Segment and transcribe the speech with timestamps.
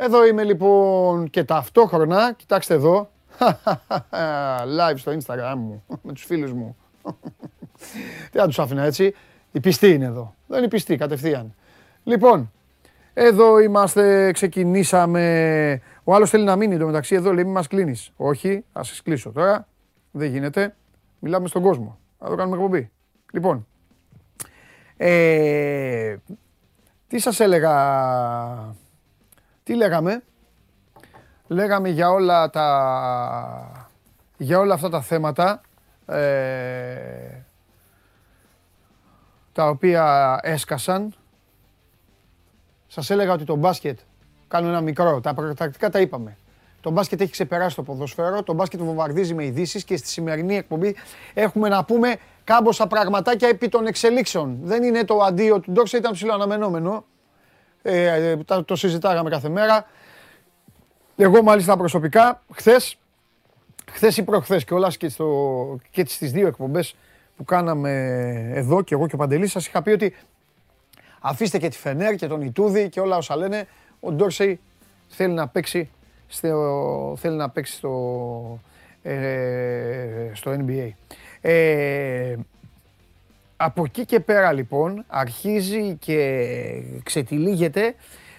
[0.00, 3.10] Εδώ είμαι λοιπόν και ταυτόχρονα, κοιτάξτε εδώ,
[4.78, 6.76] live στο Instagram μου, με τους φίλους μου.
[8.30, 9.14] Τι θα τους άφηνα έτσι,
[9.52, 11.54] η πιστή είναι εδώ, δεν είναι η πιστή κατευθείαν.
[12.04, 12.52] Λοιπόν,
[13.14, 15.82] εδώ είμαστε, ξεκινήσαμε.
[16.04, 18.12] Ο άλλος θέλει να μείνει εντωμεταξύ εδώ, λέει μη μας κλείνεις.
[18.16, 19.66] Όχι, ας σας κλείσω τώρα,
[20.10, 20.74] δεν γίνεται,
[21.18, 22.90] μιλάμε στον κόσμο, θα το κάνουμε εκπομπή.
[23.32, 23.66] Λοιπόν,
[24.96, 26.16] ε,
[27.08, 27.74] τι σας έλεγα,
[29.68, 30.22] τι λέγαμε,
[31.46, 33.88] λέγαμε για όλα τα,
[34.36, 35.60] για όλα αυτά τα θέματα,
[36.06, 37.42] ε,
[39.52, 41.14] τα οποία έσκασαν.
[42.86, 43.98] Σας έλεγα ότι το μπάσκετ,
[44.48, 46.36] κάνω ένα μικρό, τα πρακτικά τα είπαμε.
[46.80, 50.96] Το μπάσκετ έχει ξεπεράσει το ποδόσφαιρο, το μπάσκετ βομβαρδίζει με ειδήσεις και στη σημερινή εκπομπή
[51.34, 54.58] έχουμε να πούμε κάμποσα πραγματάκια επί των εξελίξεων.
[54.62, 57.04] Δεν είναι το αντίο του Ντόξα, ήταν ψηλό αναμενόμενο.
[57.82, 59.86] Ε, το συζητάγαμε κάθε μέρα.
[61.16, 62.98] Εγώ μάλιστα προσωπικά, χθες,
[63.90, 66.96] χθες ή προχθές και όλα και, στο, και στις δύο εκπομπές
[67.36, 67.90] που κάναμε
[68.54, 70.14] εδώ και εγώ και ο Παντελής σας είχα πει ότι
[71.20, 73.66] αφήστε και τη Φενέρ και τον Ιτούδη και όλα όσα λένε
[74.00, 74.60] ο Ντόρσεϊ
[75.08, 75.90] θέλει να παίξει
[76.26, 78.60] στο, θέλει να παίξει στο,
[79.02, 80.90] ε, στο NBA.
[81.40, 82.36] Ε,
[83.60, 86.42] από εκεί και πέρα λοιπόν αρχίζει και
[87.02, 87.94] ξετυλίγεται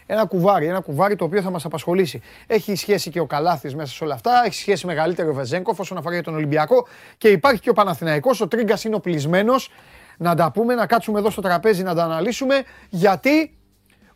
[0.06, 2.22] ένα κουβάρι, ένα κουβάρι το οποίο θα μας απασχολήσει.
[2.48, 5.98] Έχει σχέση και ο Καλάθης μέσα σε όλα αυτά, έχει σχέση μεγαλύτερο ο Βεζέγκοφ όσον
[5.98, 9.72] αφορά για τον Ολυμπιακό και υπάρχει και ο Παναθηναϊκός, ο Τρίγκας είναι οπλισμένος,
[10.18, 13.58] να τα πούμε, να κάτσουμε εδώ στο τραπέζι να τα αναλύσουμε, γιατί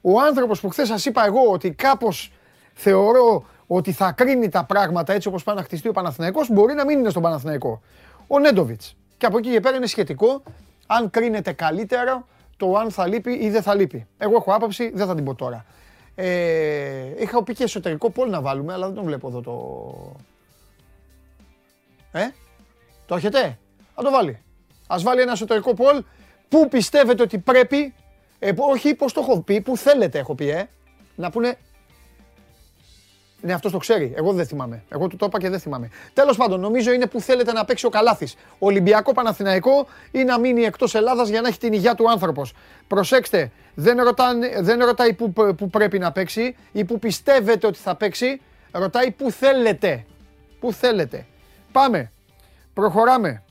[0.01, 2.33] ο άνθρωπος που χθες σας είπα εγώ ότι κάπως
[2.73, 6.85] θεωρώ ότι θα κρίνει τα πράγματα έτσι όπως πάει να χτιστεί ο Παναθηναϊκός, μπορεί να
[6.85, 7.81] μην είναι στον Παναθηναϊκό.
[8.27, 8.95] Ο Νέντοβιτς.
[9.17, 10.43] Και από εκεί και πέρα είναι σχετικό
[10.95, 12.27] αν κρίνεται καλύτερο
[12.57, 14.07] το αν θα λείπει ή δεν θα λείπει.
[14.17, 15.65] Εγώ έχω άποψη, δεν θα την πω τώρα.
[16.15, 19.59] Ε, είχα πει και εσωτερικό πόλ να βάλουμε, αλλά δεν τον βλέπω εδώ το...
[22.19, 22.27] Ε,
[23.05, 23.57] το έχετε;
[23.95, 24.41] Θα το βάλει.
[24.87, 26.03] Ας βάλει ένα εσωτερικό πόλ.
[26.49, 27.93] Πού πιστεύετε ότι πρέπει,
[28.39, 30.69] ε, όχι πώς το έχω πει, πού θέλετε έχω πει, ε,
[31.15, 31.57] να πούνε
[33.45, 34.13] ναι, αυτός το ξέρει.
[34.15, 34.83] Εγώ δεν θυμάμαι.
[34.89, 35.89] Εγώ του το είπα και δεν θυμάμαι.
[36.13, 38.35] Τέλος πάντων, νομίζω είναι που θέλετε να παίξει ο Καλάθης.
[38.59, 42.53] Ολυμπιακό Παναθηναϊκό ή να μείνει εκτός Ελλάδας για να έχει την υγεία του άνθρωπος.
[42.87, 47.95] Προσέξτε, δεν, ρωτάνε, δεν ρωτάει που, που πρέπει να παίξει ή που πιστεύετε ότι θα
[47.95, 48.41] παίξει.
[48.71, 50.05] Ρωτάει που θέλετε.
[50.59, 51.25] Πού θέλετε.
[51.71, 52.11] Πάμε.
[52.73, 53.43] Προχωράμε.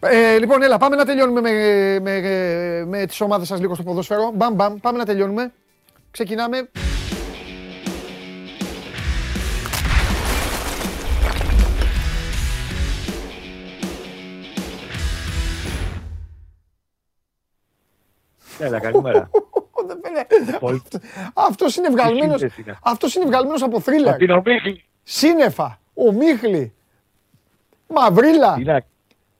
[0.00, 1.50] Ε, λοιπόν, έλα, πάμε να τελειώνουμε με,
[2.00, 4.30] με, με, με τις ομάδες σας λίγο στο ποδόσφαιρο.
[4.34, 5.52] Μπαμ, μπαμ, πάμε να τελειώνουμε.
[6.10, 6.68] Ξεκινάμε.
[18.62, 19.30] Έλα, καλημέρα.
[21.48, 22.34] Αυτό είναι βγαλμένο.
[22.82, 24.08] Αυτός είναι βγαλμένος από θρίλερ.
[24.08, 24.84] Από την Ομίχλη.
[25.02, 25.78] Σύννεφα.
[25.94, 26.72] Ο Μίχλη.
[27.86, 28.84] Μαυρίλα.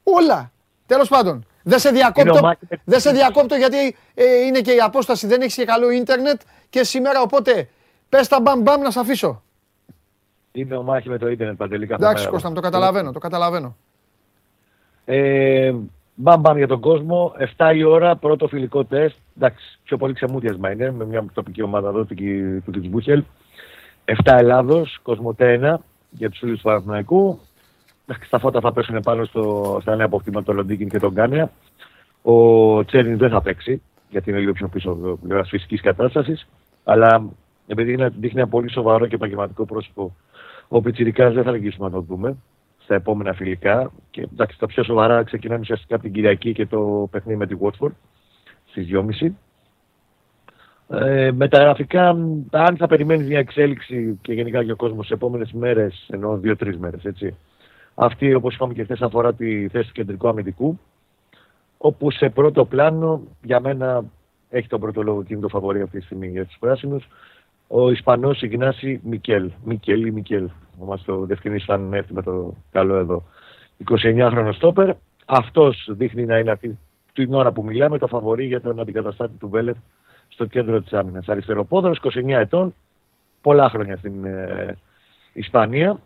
[0.03, 0.53] Όλα.
[0.87, 1.47] Τέλος πάντων.
[1.63, 5.65] Δεν σε διακόπτω, δεν σε διακόπτω γιατί ε, είναι και η απόσταση, δεν έχει και
[5.65, 6.41] καλό ίντερνετ
[6.71, 7.69] και σήμερα οπότε
[8.09, 9.43] πες τα μπαμ μπαμ να σε αφήσω.
[10.53, 11.95] Είναι ο μάχη με το ίντερνετ παντελικά.
[11.95, 13.77] Εντάξει Κώστα, το καταλαβαίνω, το καταλαβαίνω.
[16.13, 17.33] Ε, Μπαμ μπαμ για τον κόσμο.
[17.57, 19.17] 7 η ώρα, πρώτο φιλικό τεστ.
[19.37, 23.25] Εντάξει, πιο πολύ ξεμούδιασμα είναι με μια τοπική ομάδα εδώ του Κιτσμπούχελ.
[24.05, 25.75] 7 Ελλάδος, Κοσμοτέ 1
[26.11, 27.39] για τους φίλους του Παναθηναϊκού.
[28.27, 31.51] Στα φώτα θα πέσουν πάνω στο, στα νέα αποκτήματα του Λοντίνγκιν και τον Κάνια.
[32.23, 36.49] Ο Τσέριν δεν θα παίξει, γιατί είναι λίγο πιο πίσω τη φυσικής κατάστασης.
[36.85, 37.25] Αλλά
[37.67, 40.17] επειδή είναι, δείχνει ένα πολύ σοβαρό και επαγγελματικό πρόσωπο,
[40.69, 42.37] ο Πιτσυρικά δεν θα λυγίσουμε να το δούμε
[42.93, 43.93] στα επόμενα φιλικά.
[44.11, 47.57] Και εντάξει, τα πιο σοβαρά ξεκινάνε ουσιαστικά από την Κυριακή και το παιχνίδι με τη
[47.61, 47.93] Watford
[48.65, 48.89] στις
[49.21, 49.31] 2.30.
[50.89, 52.09] Ε, με τα γραφικά,
[52.51, 56.79] αν θα περιμένεις μια εξέλιξη και γενικά για ο κόσμος σε επόμενες μέρες, ενώ δύο-τρεις
[56.79, 57.37] μέρες, έτσι.
[57.95, 60.79] Αυτή, όπως είπαμε και χθες, αφορά τη θέση του κεντρικού αμυντικού.
[61.79, 64.05] Όπου σε πρώτο πλάνο, για μένα
[64.51, 67.09] έχει τον πρώτο λόγο και είναι το φαβορή αυτή τη στιγμή για τους πράσινους,
[67.75, 69.51] ο Ισπανός Ιγνάση Μικέλ.
[69.65, 70.49] Μικέλ ή Μικέλ.
[70.79, 73.25] Θα μας το διευκρινίσει αν έρθει με το καλό εδώ.
[73.91, 74.95] 29χρονο στόπερ.
[75.27, 76.79] Αυτός δείχνει να είναι αυτή
[77.13, 79.77] την ώρα που μιλάμε το φαβορή για τον αντικαταστάτη του Βέλετ
[80.29, 81.29] στο κέντρο της άμυνας.
[81.29, 82.75] Αριστεροπόδαρο, 29 ετών.
[83.41, 84.77] Πολλά χρόνια στην ε,
[85.33, 86.01] Ισπανία.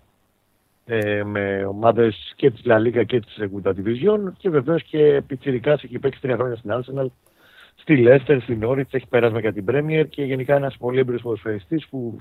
[0.86, 5.98] Ε, με ομάδες και της Λαλίκα και της Segunda Division και βεβαίως και πιτσιρικάς έχει
[5.98, 7.06] παίξει τρία χρόνια στην Arsenal
[7.76, 11.87] στη Λέστερ, στην Όριτ, έχει περάσει για την Πρέμιερ και γενικά ένας πολύ έμπειρος ποδοσφαιριστής
[11.88, 12.19] που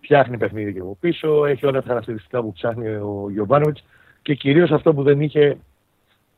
[0.00, 3.84] φτιάχνει παιχνίδι και από πίσω, έχει όλα τα χαρακτηριστικά που ψάχνει ο Γιωβάνοβιτς
[4.22, 5.56] και κυρίως αυτό που δεν είχε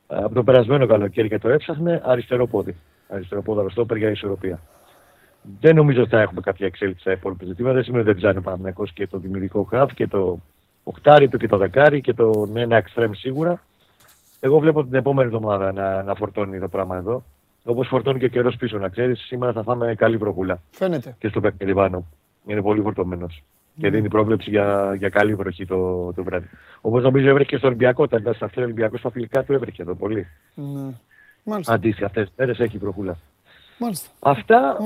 [0.07, 2.77] από το περασμένο καλοκαίρι και το έψαχνε, αριστερό πόδι.
[3.09, 4.61] Αριστερό πόδι, αριστόπερ για ισορροπία.
[5.61, 7.75] δεν νομίζω ότι θα έχουμε κάποια εξέλιξη στα υπόλοιπα ζητήματα.
[7.75, 10.41] Δεν σημαίνει ότι δεν ψάχνει ο και το δημιουργικό χαφ και το
[10.85, 13.63] οχτάρι του και το δεκάρι και το ένα εξτρέμ σίγουρα.
[14.41, 17.25] Εγώ βλέπω την επόμενη εβδομάδα να, να φορτώνει το πράγμα εδώ.
[17.65, 19.21] Όπως φορτώνει και ο καιρός πίσω, να ξέρεις.
[19.21, 20.61] Σήμερα θα φάμε καλή προπούλα.
[20.71, 21.17] Φαίνεται.
[21.19, 22.07] Και στο παιχνίδι πάνω.
[22.47, 23.43] Είναι πολύ φορτωμένος.
[23.43, 23.81] Mm.
[23.81, 26.49] Και δίνει πρόβλεψη για, για καλή βροχή το, το βράδυ.
[26.81, 28.03] Όπως νομίζω έβρεχε και στο Ολυμπιακό.
[28.03, 30.27] Όταν ήταν στα Ολυμπιακός, στα φιλικά του έβρεχε εδώ πολύ.
[30.57, 31.61] Mm.
[31.67, 33.17] Αντίστοιχα, αυτές τις μέρες έχει βροχούλα.
[33.79, 34.09] Μάλιστα.
[34.21, 34.77] Αυτά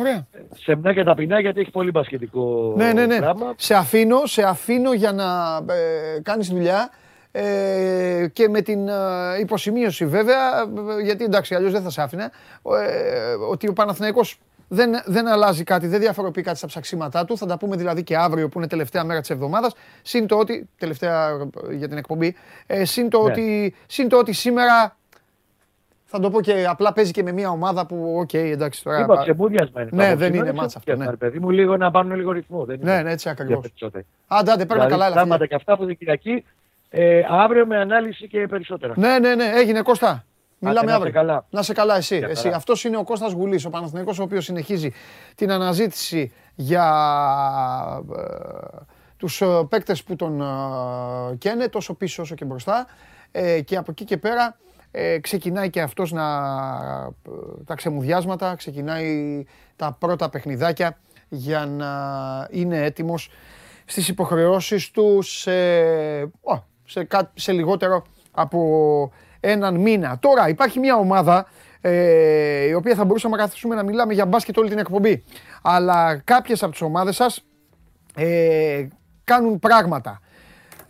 [0.54, 3.18] σε μια και ταπεινά γιατί έχει πολύ μπασχετικό ναι, ναι, ναι.
[3.18, 3.54] πράγμα.
[3.56, 6.90] Σε αφήνω, σε αφήνω για να ε, κάνεις δουλειά
[7.32, 8.92] ε, και με την ε,
[9.40, 10.38] υποσημείωση βέβαια,
[11.02, 12.32] γιατί εντάξει αλλιώς δεν θα σε άφηνα,
[12.88, 14.38] ε, ότι ο Παναθηναϊκός
[14.68, 17.36] δεν, δεν αλλάζει κάτι, δεν διαφοροποιεί κάτι στα ψαξίματά του.
[17.36, 19.74] Θα τα πούμε δηλαδή και αύριο που είναι τελευταία μέρα της εβδομάδας.
[20.02, 22.34] Συν το ότι, τελευταία για την εκπομπή,
[22.66, 23.32] ε, συν, το ναι.
[23.32, 24.96] ότι, συν το ότι σήμερα
[26.04, 29.00] θα το πω και απλά παίζει και με μια ομάδα που, ok, okay, εντάξει τώρα.
[29.00, 29.90] Είπα, ξεμούδιασμα είναι.
[29.92, 30.96] Ναι, δεν είναι ματς αυτό.
[30.96, 31.16] Ναι.
[31.16, 32.64] παιδί μου, λίγο να πάρουν λίγο ρυθμό.
[32.64, 33.72] Δεν ναι, ναι, έτσι ακριβώς.
[34.26, 35.12] Άντε, άντε, παίρνω δηλαδή, καλά.
[35.12, 36.44] Πράγματα και αυτά από την Κυριακή.
[36.90, 38.94] Ε, αύριο με ανάλυση και περισσότερα.
[38.96, 40.24] Ναι, ναι, ναι, έγινε Κώστα.
[40.58, 41.12] Μιλάμε αύριο.
[41.12, 41.46] Καλά.
[41.50, 42.24] Να 'σαι καλά εσύ.
[42.28, 42.48] εσύ.
[42.48, 44.92] Αυτός είναι ο Κώστας Γουλής, ο Παναθηναϊκός, ο οποίος συνεχίζει
[45.34, 46.86] την αναζήτηση για
[48.16, 48.22] ε,
[49.16, 52.86] τους ε, παίκτες που τον ε, καίνε, τόσο πίσω όσο και μπροστά.
[53.30, 54.56] Ε, και από εκεί και πέρα
[54.90, 56.24] ε, ξεκινάει και αυτός να,
[57.64, 59.44] τα ξεμουδιάσματα, ξεκινάει
[59.76, 60.98] τα πρώτα παιχνιδάκια
[61.28, 61.88] για να
[62.50, 63.30] είναι έτοιμος
[63.84, 65.50] στις υποχρεώσεις του σε,
[66.88, 70.18] σε, σε λιγότερο από έναν μήνα.
[70.18, 71.46] Τώρα υπάρχει μια ομάδα
[71.80, 75.24] ε, η οποία θα μπορούσαμε να καθίσουμε να μιλάμε για μπάσκετ όλη την εκπομπή.
[75.62, 77.44] Αλλά κάποιες από τις ομάδες σας
[78.14, 78.86] ε,
[79.24, 80.20] κάνουν πράγματα.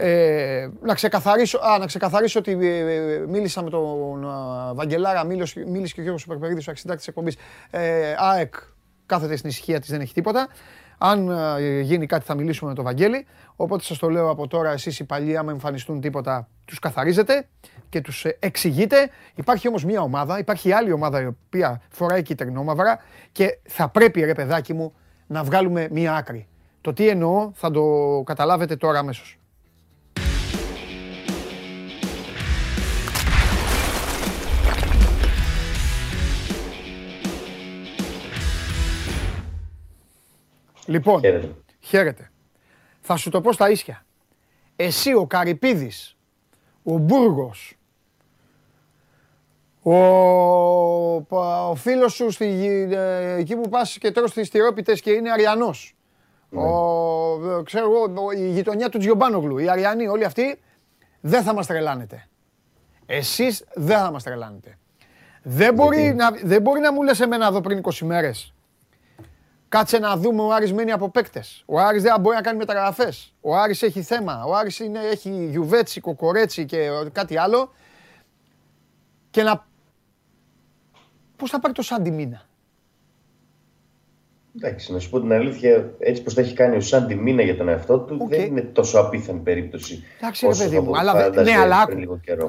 [0.00, 4.26] Ε, να, ξεκαθαρίσω, α, να ξεκαθαρίσω ότι ε, ε, μίλησα με τον
[4.74, 7.36] Βαγγελάρα, μίλησε, μίλησε και ο Γιώργος Σουπερπερίδης, ο αξιντάκτης της εκπομπής.
[7.70, 8.54] Ε, ΑΕΚ
[9.06, 10.48] κάθεται στην ησυχία της, δεν έχει τίποτα.
[10.98, 11.30] Αν
[11.82, 13.26] γίνει κάτι θα μιλήσουμε με τον Βαγγέλη.
[13.56, 17.48] Οπότε σας το λέω από τώρα, εσείς οι παλιοί άμα εμφανιστούν τίποτα τους καθαρίζετε
[17.88, 19.10] και τους εξηγείτε.
[19.34, 22.98] Υπάρχει όμως μια ομάδα, υπάρχει άλλη ομάδα η οποία φοράει κυτρινόμαυρα
[23.32, 24.92] και θα πρέπει ρε παιδάκι μου
[25.26, 26.46] να βγάλουμε μια άκρη.
[26.80, 27.82] Το τι εννοώ θα το
[28.26, 29.37] καταλάβετε τώρα αμέσως.
[40.88, 41.20] Λοιπόν,
[41.80, 42.30] χαίρετε.
[43.00, 44.04] Θα σου το πω στα ίσια.
[44.76, 46.16] Εσύ ο Καρυπίδης,
[46.82, 47.78] ο Μπούργος,
[49.82, 49.96] ο,
[51.70, 52.46] ο φίλος σου στη,
[52.90, 55.96] ε, εκεί που πας και τρως τις τυρόπιτες και είναι Αριανός.
[56.48, 56.62] Ναι.
[56.62, 60.60] Ο, ξέρω εγώ, η γειτονιά του Τζιομπάνογλου, οι Αριανοί, όλοι αυτοί,
[61.20, 62.28] δεν θα μας τρελάνετε.
[63.06, 64.78] Εσείς δεν θα μας τρελάνετε.
[65.42, 68.52] Δεν μπορεί, να, δεν μπορεί να μου λες εμένα εδώ πριν 20 μέρες
[69.68, 71.62] Κάτσε να δούμε ο Άρης μένει από παίκτες.
[71.66, 73.34] Ο Άρης δεν μπορεί να κάνει μεταγραφές.
[73.40, 74.44] Ο Άρης έχει θέμα.
[74.44, 77.72] Ο Άρης είναι, έχει γιουβέτσι, κοκορέτσι και κάτι άλλο.
[79.30, 79.66] Και να.
[81.36, 82.42] Πώς θα πάρει το Σάντι Μίνα;
[84.56, 87.56] Εντάξει, να σου πω την αλήθεια, έτσι πως τα έχει κάνει ο Σάντι Μίνα για
[87.56, 90.04] τον εαυτό του, δεν είναι τόσο απίθανη περίπτωση.
[90.18, 91.86] Εντάξει, ρε παιδί μου, αλλά, ναι, αλλά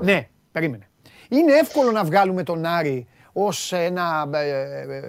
[0.01, 0.89] Ναι, περίμενε.
[1.29, 5.01] Είναι εύκολο να βγάλουμε τον Άρη ως ένα ε, ε, ε,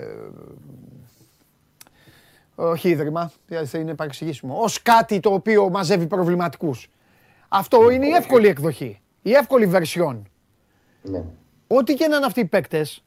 [2.61, 3.33] όχι ίδρυμα,
[3.75, 6.89] είναι παρεξηγήσιμο, ως κάτι το οποίο μαζεύει προβληματικούς.
[7.49, 10.29] Αυτό είναι η εύκολη εκδοχή, η εύκολη βερσιόν.
[11.03, 11.25] Ναι.
[11.67, 13.05] Ό,τι και να είναι αυτοί οι παίκτες,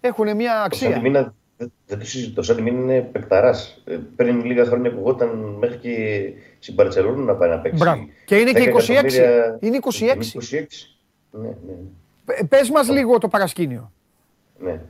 [0.00, 0.88] έχουν μια αξία.
[0.88, 1.34] Το Σαντιμίνα,
[1.86, 3.82] δεν το συζητώ, το Σαντιμίνα είναι παικταράς.
[3.84, 7.78] Ε, πριν λίγα χρόνια ακουγόταν μέχρι και στην Παρτσελούνου να πάει να παίξει.
[7.78, 8.08] Μπράβο.
[8.24, 9.56] Και είναι και 26.
[9.60, 10.06] Είναι 26.
[10.06, 10.66] 26.
[11.30, 12.46] Ναι, ναι.
[12.48, 13.92] Πες μας λίγο το παρασκήνιο.
[14.58, 14.80] Ναι.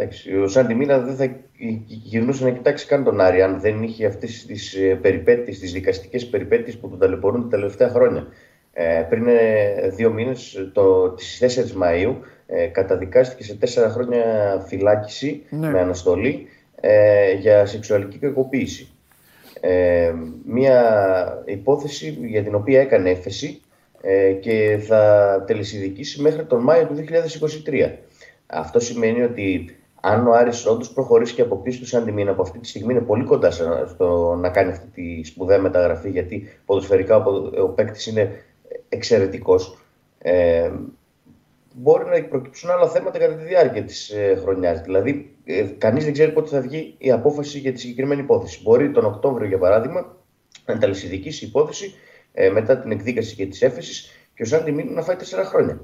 [0.00, 1.36] Εντάξει, ο Σάντι Μίνα δεν θα
[1.86, 6.26] γυρνούσε να κοιτάξει καν τον Άρη αν δεν είχε αυτές τις ε, περιπέτειες, τις δικαστικές
[6.26, 8.26] περιπέτειες που τον ταλαιπωρούν τα τελευταία χρόνια.
[8.72, 10.70] Ε, πριν ε, δύο μήνες,
[11.16, 14.24] τις 4 Μαου, ε, καταδικάστηκε σε τέσσερα χρόνια
[14.66, 15.70] φυλάκιση ναι.
[15.70, 16.46] με αναστολή
[16.80, 18.88] ε, για σεξουαλική κακοποίηση.
[19.60, 20.12] Ε,
[20.46, 23.60] μια υπόθεση για την οποία έκανε έφεση
[24.02, 27.04] ε, και θα τελεσιδικήσει μέχρι τον Μάιο του
[27.66, 27.90] 2023.
[28.46, 32.68] Αυτό σημαίνει ότι αν ο Άρης όντως προχωρήσει και αποκτήσει του Σαντιμίνα από αυτή τη
[32.68, 33.50] στιγμή είναι πολύ κοντά
[33.86, 38.44] στο να κάνει αυτή τη σπουδαία μεταγραφή γιατί ποδοσφαιρικά ο, ο παίκτης είναι
[38.88, 39.78] εξαιρετικός.
[40.18, 40.70] Ε,
[41.74, 44.80] μπορεί να προκύψουν άλλα θέματα κατά τη διάρκεια της ε, χρονιάς.
[44.80, 48.62] Δηλαδή, ε, κανείς δεν ξέρει πότε θα βγει η απόφαση για τη συγκεκριμένη υπόθεση.
[48.62, 50.16] Μπορεί τον Οκτώβριο, για παράδειγμα,
[50.66, 51.94] να ταλαισιδικήσει η υπόθεση
[52.32, 55.80] ε, μετά την εκδίκαση και της έφεσης και ο Σάντι να φάει τέσσερα χρόνια.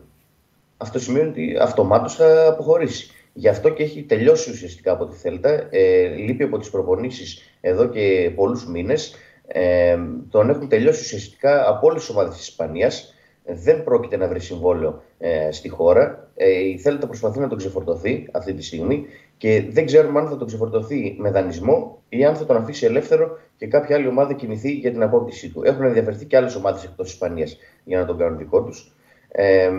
[0.76, 3.10] Αυτό σημαίνει ότι αυτομάτως θα αποχωρήσει.
[3.36, 5.68] Γι' αυτό και έχει τελειώσει ουσιαστικά από τη Θέλτα.
[5.70, 9.14] Ε, λείπει από τις προπονήσεις εδώ και πολλούς μήνες.
[9.46, 9.98] Ε,
[10.30, 13.14] τον έχουν τελειώσει ουσιαστικά από όλες τις ομάδες της Ισπανίας.
[13.44, 16.30] Δεν πρόκειται να βρει συμβόλαιο ε, στη χώρα.
[16.34, 20.36] Ε, η Θέλτα προσπαθεί να τον ξεφορτωθεί αυτή τη στιγμή και δεν ξέρουμε αν θα
[20.36, 24.70] τον ξεφορτωθεί με δανεισμό ή αν θα τον αφήσει ελεύθερο και κάποια άλλη ομάδα κινηθεί
[24.70, 25.62] για την απόκτησή του.
[25.64, 28.92] Έχουν ενδιαφερθεί και άλλες ομάδες εκτός Ισπανίας για να τον κάνουν δικό τους.
[29.28, 29.70] Ε,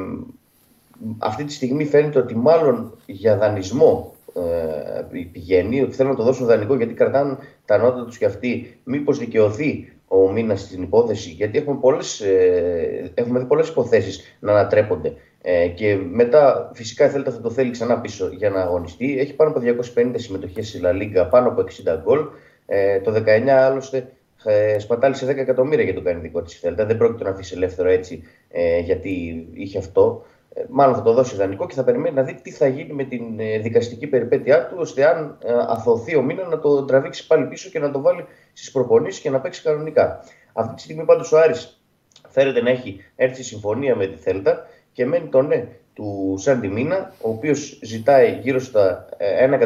[1.17, 6.45] αυτή τη στιγμή φαίνεται ότι μάλλον για δανεισμό ε, πηγαίνει, ότι θέλουν να το δώσουν
[6.45, 8.79] δανεικό γιατί κρατάνε τα νότα τους και αυτοί.
[8.83, 14.51] Μήπως δικαιωθεί ο μήνας στην υπόθεση, γιατί έχουμε, πολλές, ε, έχουμε δει πολλές υποθέσεις να
[14.51, 15.13] ανατρέπονται.
[15.41, 19.19] Ε, και μετά, φυσικά, θέλετε αυτό το θέλει ξανά πίσω για να αγωνιστεί.
[19.19, 22.19] Έχει πάνω από 250 συμμετοχές στη La Liga, πάνω από 60 γκολ.
[22.65, 24.11] Ε, το 19 άλλωστε
[24.43, 26.85] ε, σπατάλησε 10 εκατομμύρια για το κάνει δικό της Θέλτα.
[26.85, 30.25] Δεν πρόκειται να αφήσει ελεύθερο έτσι, ε, γιατί είχε αυτό.
[30.57, 33.03] Ε, μάλλον θα το δώσει ιδανικό και θα περιμένει να δει τι θα γίνει με
[33.03, 37.45] την ε, δικαστική περιπέτειά του, ώστε αν ε, αθωθεί ο μήνα να το τραβήξει πάλι
[37.45, 40.24] πίσω και να το βάλει στις προπονήσεις και να παίξει κανονικά.
[40.53, 41.81] Αυτή τη στιγμή πάντως ο Άρης
[42.27, 47.13] φέρεται να έχει έρθει συμφωνία με τη Θέλτα και μένει το ναι του Σάντι Μίνα,
[47.21, 49.05] ο οποίος ζητάει γύρω στα
[49.50, 49.63] 1.200.000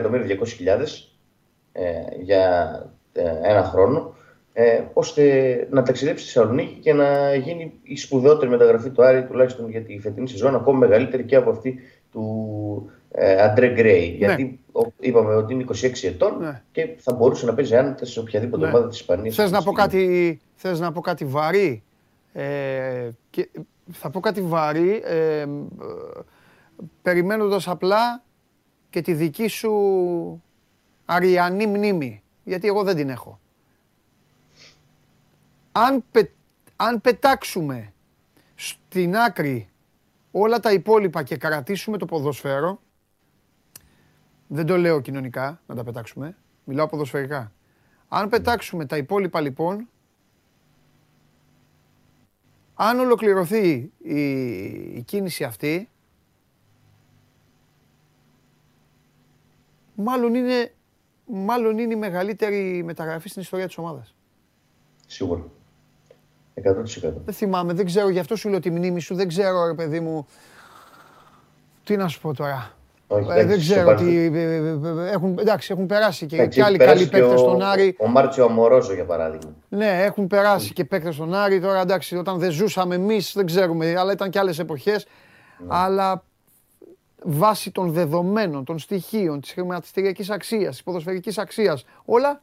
[2.21, 2.71] για
[3.43, 4.15] ένα χρόνο
[4.53, 9.69] ε, ώστε να ταξιδέψει στη Θεσσαλονίκη και να γίνει η σπουδαιότερη μεταγραφή του Άρη τουλάχιστον
[9.69, 11.79] για τη φετινή σεζόν, ακόμη μεγαλύτερη και από αυτή
[12.11, 14.09] του ε, Αντρέ Γκρέι.
[14.09, 14.15] Ναι.
[14.17, 14.59] Γιατί
[14.99, 16.61] είπαμε ότι είναι 26 ετών ναι.
[16.71, 18.71] και θα μπορούσε να παίζει άνετα σε οποιαδήποτε ναι.
[18.71, 19.35] ομάδα της Ισπανίας.
[19.35, 21.83] Θες να, πω κάτι, θες να πω κάτι βαρύ;
[22.33, 23.49] Ε, και
[23.91, 25.45] θα πω κάτι βαρύ, ε,
[27.01, 28.23] περιμένοντας απλά
[28.89, 29.73] και τη δική σου
[31.05, 32.23] αριανή μνήμη.
[32.43, 33.39] Γιατί εγώ δεν την έχω
[35.71, 36.03] αν,
[36.75, 37.93] αν πετάξουμε
[38.55, 39.69] στην άκρη
[40.31, 42.81] όλα τα υπόλοιπα και κρατήσουμε το ποδοσφαίρο,
[44.47, 47.51] δεν το λέω κοινωνικά να τα πετάξουμε, μιλάω ποδοσφαιρικά.
[48.07, 49.89] Αν πετάξουμε τα υπόλοιπα λοιπόν,
[52.73, 54.21] αν ολοκληρωθεί η,
[54.95, 55.89] η κίνηση αυτή,
[59.95, 60.73] μάλλον είναι,
[61.25, 64.15] μάλλον είναι η μεγαλύτερη μεταγραφή στην ιστορία της ομάδας.
[65.07, 65.58] Σίγουρα.
[66.65, 67.13] 100%.
[67.25, 69.99] Δεν θυμάμαι, δεν ξέρω, γι' αυτό σου λέω τη μνήμη σου, δεν ξέρω ρε παιδί
[69.99, 70.27] μου.
[71.83, 72.71] Τι να σου πω τώρα;
[73.07, 74.17] Όχι, ε, δεν ξέρω τι.
[74.17, 77.95] Ε, ε, έχουν, εντάξει, έχουν περάσει και, και άλλοι καλοί παίκτες στον Άρη.
[77.99, 79.53] Ο Μάρτσιο Αμορόζο για παράδειγμα.
[79.69, 81.59] Ναι, έχουν περάσει και παίκτες στον Άρη.
[81.59, 85.05] Τώρα εντάξει, όταν δεν ζούσαμε εμείς, δεν ξέρουμε, αλλά ήταν και άλλες εποχές.
[85.57, 85.67] Ναι.
[85.69, 86.23] Αλλά
[87.23, 92.41] βάσει των δεδομένων, των στοιχείων, της χρηματιστηριακής αξίας, της ποδοσφαιρικής αξίας, όλα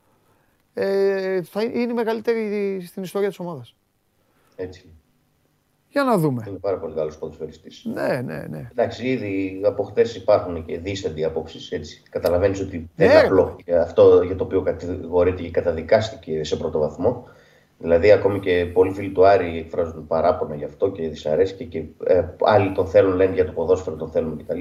[0.75, 3.75] ε, θα είναι η μεγαλύτερη στην ιστορία της ομάδας.
[4.56, 4.88] Έτσι.
[5.88, 6.44] Για να δούμε.
[6.48, 7.84] Είναι πάρα πολύ καλός ποδοσφαιριστής.
[7.94, 8.68] Ναι, ναι, ναι.
[8.70, 12.02] Εντάξει, ήδη από χτες υπάρχουν και δίστανται απόψεις.
[12.10, 17.28] Καταλαβαίνεις ότι δεν είναι απλό αυτό για το οποίο κατηγορείται και καταδικάστηκε σε πρώτο βαθμό.
[17.78, 22.22] Δηλαδή, ακόμη και πολλοί φίλοι του Άρη εκφράζουν παράπονα γι' αυτό και δυσαρέσκεια και ε,
[22.40, 24.60] άλλοι τον θέλουν, λένε για το ποδόσφαιρο, τον θέλουν κτλ.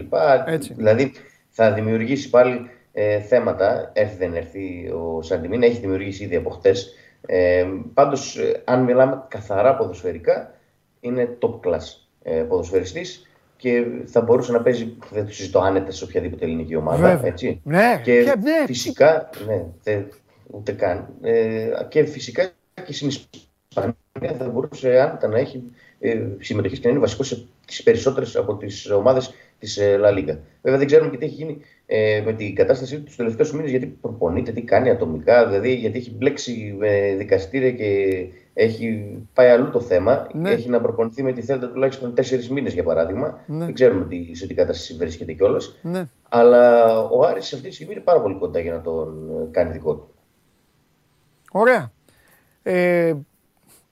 [0.76, 1.12] Δηλαδή,
[1.50, 3.92] θα δημιουργήσει πάλι ε, θέματα.
[3.94, 6.94] Έρθει δεν έρθει ο Σαντιμίν, έχει δημιουργήσει ήδη από χτες
[7.26, 10.54] ε, πάντως, ε, αν μιλάμε καθαρά ποδοσφαιρικά,
[11.00, 11.84] είναι top class
[12.24, 13.28] ε, ποδοσφαιριστής
[13.58, 17.22] και θα μπορούσε να παίζει, δεν το συζητώ άνετα σε οποιαδήποτε ελληνική ομάδα.
[17.24, 17.62] Έτσι.
[17.64, 20.08] Ναι, και ναι, φυσικά, ναι, δεν,
[20.48, 21.08] ούτε καν.
[21.22, 22.50] Ε, και φυσικά
[22.86, 25.64] και στην Ισπανία θα μπορούσε άνετα να έχει
[26.00, 29.34] ε, συμμετοχή και να είναι βασικό σε τις περισσότερες από τις ομάδες
[29.66, 30.38] της ε, La Liga.
[30.62, 33.70] Βέβαια δεν ξέρουμε και τι έχει γίνει ε, με την κατάστασή του τους τελευταίους μήνες,
[33.70, 38.18] γιατί προπονείται, τι κάνει ατομικά, δηλαδή γιατί έχει μπλέξει με δικαστήρια και
[38.54, 40.28] έχει πάει αλλού το θέμα.
[40.34, 40.50] Ναι.
[40.52, 43.40] Έχει να προπονηθεί με τη Θέλτα τουλάχιστον τέσσερις μήνες για παράδειγμα.
[43.48, 43.66] Ναι.
[43.66, 45.80] Δεν ξέρουμε τι, σε τι κατάσταση βρίσκεται κιόλας.
[45.82, 46.08] Ναι.
[46.30, 49.94] Αλλά ο Άρης αυτή τη στιγμή είναι πάρα πολύ κοντά για να τον κάνει δικό
[49.94, 50.14] του.
[51.52, 51.92] Ωραία.
[52.64, 53.14] Ε,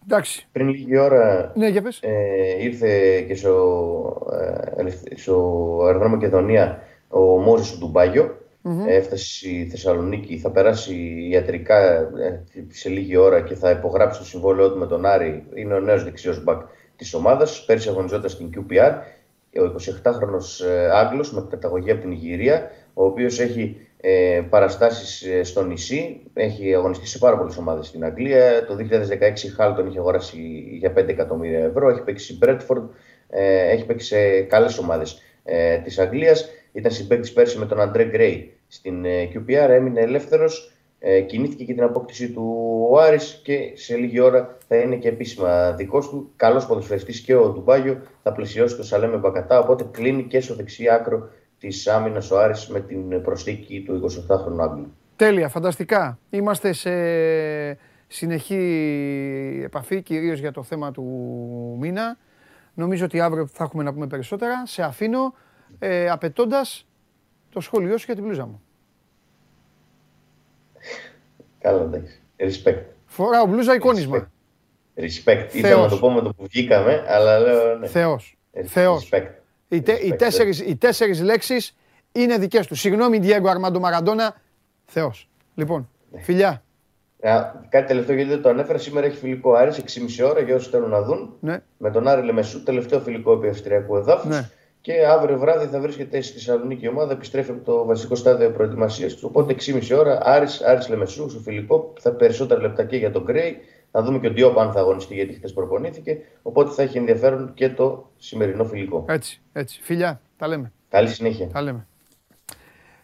[0.03, 0.47] Εντάξει.
[0.51, 1.99] Πριν λίγη ώρα ναι, για πες.
[2.01, 4.27] Ε, ήρθε και στο,
[4.77, 5.33] ε, στο
[5.85, 8.87] αεροδρόμιο Μακεδονία ο Μόζης του ντουμπαγιο mm-hmm.
[8.87, 14.71] Έφτασε στη Θεσσαλονίκη, θα περάσει ιατρικά ε, σε λίγη ώρα και θα υπογράψει το συμβόλαιό
[14.71, 15.45] του με τον Άρη.
[15.53, 16.61] Είναι ο νέος δεξιός μπακ
[16.95, 17.65] της ομάδας.
[17.65, 18.93] Πέρσι αγωνιζόταν στην QPR.
[19.55, 25.43] Ο 27χρονος ε, Άγγλος με καταγωγή από την Ιγυρία, ο οποίος έχει ε, παραστάσεις ε,
[25.43, 26.21] στο νησί.
[26.33, 28.65] Έχει αγωνιστεί σε πάρα πολλές ομάδες στην Αγγλία.
[28.65, 30.37] Το 2016 η Χάλ τον είχε αγοράσει
[30.79, 31.89] για 5 εκατομμύρια ευρώ.
[31.89, 32.89] Έχει παίξει Μπρέτφορντ.
[33.29, 36.49] Ε, έχει παίξει σε καλές ομάδες ε, της Αγγλίας.
[36.71, 39.69] Ήταν συμπαίκτης πέρσι με τον Αντρέ Γκρέι στην ε, QPR.
[39.69, 40.73] Έμεινε ελεύθερος.
[40.99, 45.07] Ε, κινήθηκε και την απόκτηση του ο Άρης και σε λίγη ώρα θα είναι και
[45.07, 46.31] επίσημα δικός του.
[46.35, 49.59] Καλός ποδοσφαιριστής και ο Ντουμπάγιο θα πλαισιώσει το Σαλέμε Μπακατά.
[49.59, 51.29] Οπότε κλείνει και στο δεξί άκρο
[51.67, 54.93] της άμυνας ο Άρης με την προσθήκη του 28χρονου Άγγλου.
[55.15, 56.19] Τέλεια, φανταστικά.
[56.29, 56.91] Είμαστε σε
[58.07, 61.03] συνεχή επαφή, κυρίως για το θέμα του
[61.79, 62.17] μήνα.
[62.73, 64.65] Νομίζω ότι αύριο θα έχουμε να πούμε περισσότερα.
[64.65, 65.33] Σε αφήνω,
[65.79, 66.87] ε, απαιτώντας
[67.49, 68.61] το σχόλιο σου για την πλούζα μου.
[71.59, 72.21] Καλά, εντάξει.
[72.37, 72.81] Respect.
[73.05, 74.31] Φοράω μπλούζα εικόνισμα.
[74.95, 75.47] Respect.
[75.51, 77.87] Ήθελα να το πω με το που βγήκαμε, αλλά λέω ναι.
[77.87, 78.37] Θεός.
[78.63, 79.09] Θεός.
[79.73, 81.75] Οι, τε, οι, τέσσερις, οι τέσσερις λέξεις
[82.11, 82.79] είναι δικές τους.
[82.79, 84.35] Συγγνώμη, Διέγκο Αρμάντο Μαραντόνα.
[84.85, 85.29] Θεός.
[85.55, 86.21] Λοιπόν, ναι.
[86.21, 86.63] φιλιά.
[87.69, 88.77] κάτι τελευταίο γιατί δεν το ανέφερα.
[88.77, 91.33] Σήμερα έχει φιλικό Άρης 6,5 ώρα για όσους θέλουν να δουν.
[91.39, 91.61] Ναι.
[91.77, 94.29] Με τον Άρη Λεμεσού, τελευταίο φιλικό επί Αυστριακού εδάφους.
[94.29, 94.49] Ναι.
[94.81, 99.13] Και αύριο βράδυ θα βρίσκεται στη Θεσσαλονίκη η ομάδα, επιστρέφει από το βασικό στάδιο προετοιμασίας
[99.13, 99.23] τους.
[99.23, 101.93] Οπότε 6,5 ώρα Άρης, Άρης Λεμεσού στο φιλικό.
[101.99, 103.57] Θα περισσότερα λεπτά και για τον Γκρέι.
[103.95, 106.17] Θα δούμε και ο Ντιόπ αν θα αγωνιστεί γιατί χθες προπονήθηκε.
[106.41, 109.05] Οπότε θα έχει ενδιαφέρον και το σημερινό φιλικό.
[109.07, 109.79] Έτσι, έτσι.
[109.81, 110.71] Φιλιά, τα λέμε.
[110.89, 111.47] Καλή συνέχεια.
[111.47, 111.87] Τα λέμε.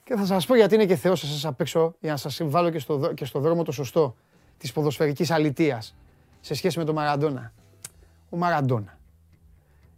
[0.04, 2.70] Και θα σας πω γιατί είναι και Θεός σα απ' έξω για να σας συμβάλλω
[2.70, 4.16] και στο, και στο δρόμο το σωστό
[4.58, 5.84] της ποδοσφαιρικής αλητεία
[6.40, 7.54] σε σχέση με τον Μαραντόνα.
[8.30, 8.98] Ο Μαραντόνα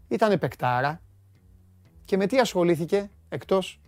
[0.08, 1.02] ήταν επεκτάρα
[2.06, 3.80] και με τι ασχολήθηκε εκτός;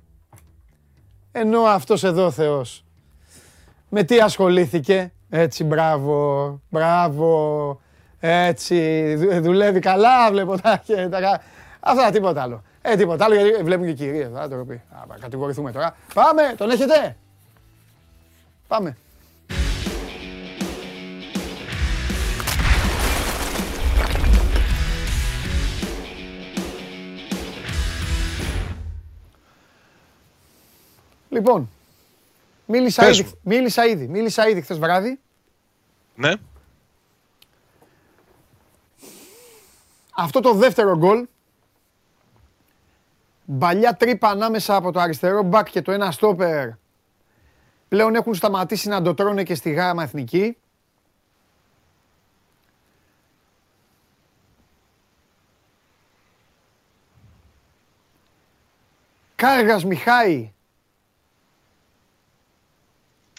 [1.31, 2.85] Ενώ αυτός εδώ ο Θεός
[3.89, 7.79] με τι ασχολήθηκε; Έτσι μπράβο, μπράβο
[8.19, 11.41] έτσι δουλεύει καλά βλέπω τα, τα,
[11.79, 14.29] αυτά τίποτα άλλο ε, τίποτα άλλο γιατί βλέπουν και κυρίες.
[14.33, 14.73] Θα το πει.
[14.73, 15.95] Α, κατηγορηθούμε τώρα.
[16.13, 17.15] Πάμε, τον έχετε;
[18.67, 18.97] Πάμε.
[31.29, 31.69] Λοιπόν,
[32.65, 35.19] μίλησα ήδη, μίλησα ήδη, μίλησα ήδη χθες βράδυ.
[36.15, 36.33] Ναι.
[40.15, 41.27] Αυτό το δεύτερο γκολ
[43.45, 46.69] Μπαλιά τρύπα ανάμεσα από το αριστερό μπακ και το ένα στόπερ.
[47.87, 50.57] Πλέον έχουν σταματήσει να το τρώνε και στη γάμα εθνική.
[59.35, 60.53] Κάργας Μιχάη.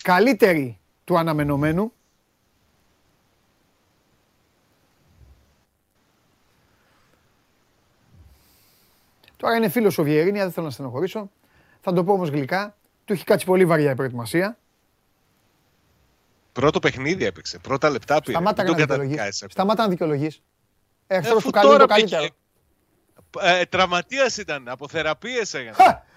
[0.04, 1.92] Καλύτερη του αναμενωμένου.
[9.36, 11.30] Τώρα είναι φίλος ο Βιερίνια, δεν θέλω να στενοχωρήσω.
[11.80, 12.76] Θα το πω όμως γλυκά.
[13.04, 14.58] Του έχει κάτσει πολύ βαριά η προετοιμασία.
[16.52, 17.58] Πρώτο παιχνίδι έπαιξε.
[17.58, 18.32] Πρώτα λεπτά πήρε.
[18.32, 19.44] Σταμάτα να δικαιολογείς.
[19.48, 20.42] Σταμάτα να δικαιολογείς.
[21.06, 22.26] Εχθρό του καλού το καλύτερο.
[23.40, 24.68] Ε, Τραυματίας ήταν.
[24.68, 25.72] Από θεραπείε έγινε.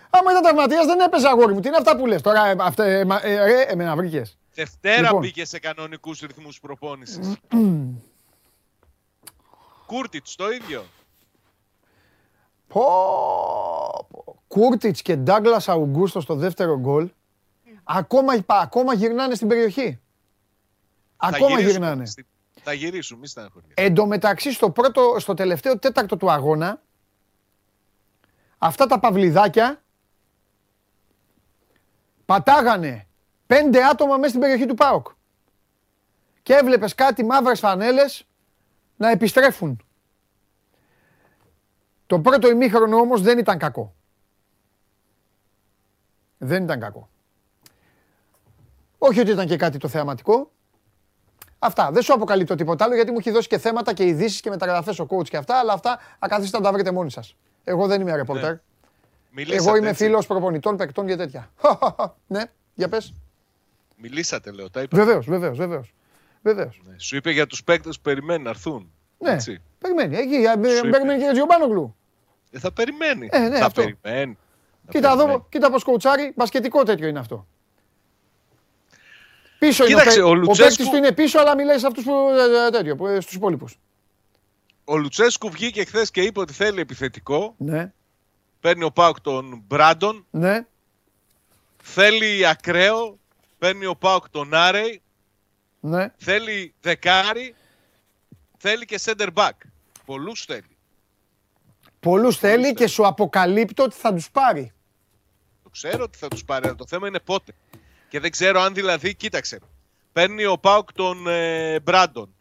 [0.10, 1.60] Άμα ήταν τραυματίας δεν έπαιζε αγόρι μου.
[1.60, 2.46] Τι είναι αυτά που λες τώρα.
[2.46, 4.38] Ε, αυτά, ε, ε, εμένα βρήκες.
[4.54, 5.20] Δευτέρα λοιπόν.
[5.20, 7.36] μπήκε σε κανονικούς ρυθμούς προπόνησης.
[9.86, 10.86] Κούρτιτς το ίδιο.
[14.48, 17.10] Κούρτιτς και Ντάγκλας Αουγκούστος στο δεύτερο γκολ.
[17.84, 20.00] Ακόμα, ακόμα γυρνάνε στην περιοχή.
[21.18, 22.04] ακόμα γυρνάνε.
[22.64, 23.74] Θα γυρίσουν, μη στεναχωριέσαι.
[23.76, 26.82] Εν τω μεταξύ στο, πρώτο, στο τελευταίο τέταρτο του αγώνα,
[28.58, 29.82] αυτά τα παυλιδάκια
[32.28, 33.08] πατάγανε
[33.48, 35.08] πέντε άτομα μέσα στην περιοχή του ΠΑΟΚ.
[36.44, 38.28] Και έβλεπες κάτι μαύρες φανέλες
[38.96, 39.82] να επιστρέφουν.
[42.06, 43.96] Το πρώτο ημίχρονο όμως δεν ήταν κακό.
[46.38, 47.10] Δεν ήταν κακό.
[48.98, 50.52] Όχι ότι ήταν και κάτι το θεαματικό.
[51.60, 51.92] Αυτά.
[51.92, 55.00] Δεν σου αποκαλύπτω τίποτα άλλο γιατί μου έχει δώσει και θέματα και ειδήσεις και μεταγραφές
[55.00, 57.36] ο coach και αυτά, αλλά αυτά ακαθίστε να τα βρείτε μόνοι σας.
[57.64, 58.56] Εγώ δεν είμαι ρεπόρτερ.
[59.46, 59.56] Ναι.
[59.56, 61.52] Εγώ είμαι φίλος προπονητών, παικτών και τέτοια.
[62.28, 63.14] ναι, για πες.
[63.96, 64.70] Μιλήσατε, λέω.
[64.70, 64.98] Τα είπα.
[64.98, 65.94] Βεβαίως, βεβαίως, βεβαίως.
[66.42, 66.82] Βεβαίως.
[66.86, 66.94] Ναι.
[66.98, 68.92] Σου είπε για τους παίκτες που περιμένουν να έρθουν.
[69.18, 69.62] Ναι, έτσι.
[69.80, 70.16] περιμένει.
[70.18, 71.96] Εκεί, περιμένει και Τζιομπάνογλου.
[72.52, 73.30] Ε, θα περιμένει.
[73.32, 73.82] Ε, ναι, θα αυτό.
[73.82, 74.38] περιμένει.
[74.90, 77.48] Κοίτα, εδώ, κοίτα πώς κοουτσάρει, μπασκετικό τέτοιο είναι αυτό.
[79.60, 80.84] Πίσω Κοίταξε, είναι ο, ο, Λουτσέσκου...
[80.88, 82.14] ο του είναι πίσω, αλλά μιλάει σε αυτούς που,
[82.68, 83.80] ε, τέτοιο, που, στους υπόλοιπους.
[84.84, 87.56] Ο Λουτσέσκου βγήκε χθες και είπε ότι θέλει επιθετικό.
[87.58, 87.94] Ναι.
[88.60, 90.26] Παίρνει ο Πάουκ τον Μπράντον.
[90.30, 90.66] Ναι.
[91.84, 93.20] Θέλει ακραίο.
[93.58, 95.02] Παίρνει ο Πάουκ τον Άρεϊ.
[95.80, 96.14] Ναι.
[96.18, 97.56] Θέλει δεκάρι.
[98.58, 99.52] Θέλει και center back.
[100.06, 100.78] Πολλούς θέλει.
[102.00, 104.72] Πολλούς θέλει και σου αποκαλύπτω ότι θα τους πάρει.
[105.64, 107.54] Το ξέρω ότι θα τους πάρει, αλλά το θέμα είναι πότε.
[108.10, 109.60] Και δεν ξέρω αν δηλαδή, κοίταξε.
[110.14, 112.36] Παίρνει ο Πάουκ τον ε, Μπράντον.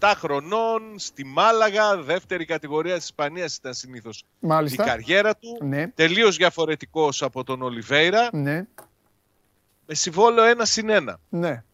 [0.00, 4.24] 27 χρονών, στη Μάλαγα, δεύτερη κατηγορία της Ισπανίας ήταν συνήθως
[4.66, 5.58] η καριέρα του.
[5.60, 5.88] Ναι.
[5.88, 8.28] Τελείως διαφορετικός από τον Ολιβέηρα.
[8.32, 8.66] Ναι.
[9.86, 11.20] Με συμβόλαιο ένα συν ένα.
[11.28, 11.64] Ναι.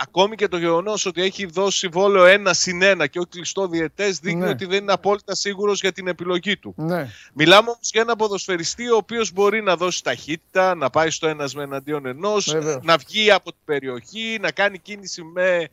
[0.00, 4.18] Ακόμη και το γεγονός ότι έχει δώσει βόλο ένα συν ένα και όχι κλειστό διαιτές
[4.18, 4.48] δείχνει Ναι.
[4.48, 6.74] ότι δεν είναι απόλυτα σίγουρος για την επιλογή του.
[6.76, 7.08] Ναι.
[7.34, 11.54] Μιλάμε όμως για ένα ποδοσφαιριστή ο οποίος μπορεί να δώσει ταχύτητα, να πάει στο ένας
[11.54, 12.82] με εναντίον ενός, Βεβαίως.
[12.84, 15.68] να βγει από την περιοχή, να κάνει κίνηση με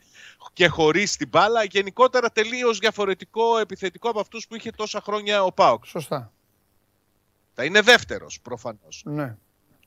[0.54, 1.64] και χωρίς την μπάλα.
[1.64, 5.86] Γενικότερα τελείως διαφορετικό επιθετικό από αυτούς που είχε τόσα χρόνια ο Πάοκ.
[5.86, 6.32] Σωστά.
[7.54, 9.02] Θα είναι δεύτερος προφανώς.
[9.06, 9.36] Ναι.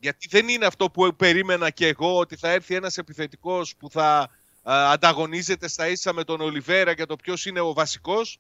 [0.01, 4.31] Γιατί δεν είναι αυτό που περίμενα και εγώ ότι θα έρθει ένας επιθετικός που θα
[4.63, 8.39] α, ανταγωνίζεται στα ίσα με τον Ολιβέρα για το ποιος είναι ο βασικός.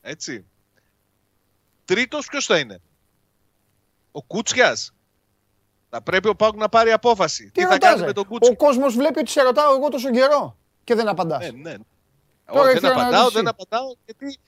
[0.00, 0.44] Έτσι.
[1.84, 2.80] Τρίτος ποιος θα είναι;
[4.12, 4.94] Ο Κούτσιας.
[5.90, 7.50] Θα πρέπει ο Πάουκ να πάρει απόφαση.
[7.50, 9.88] Τι, θα ρωτάς, κάνει ρε; με τον Κούτσια; Ο κόσμος βλέπει ότι σε ρωτάω εγώ
[9.88, 11.50] τόσο καιρό και δεν απαντάς.
[11.50, 11.76] Ναι, ναι.
[12.46, 13.42] Τώρα Όχι, ήθελα δεν να απαντάω, ρωτήσω.
[13.42, 14.38] δεν απαντάω γιατί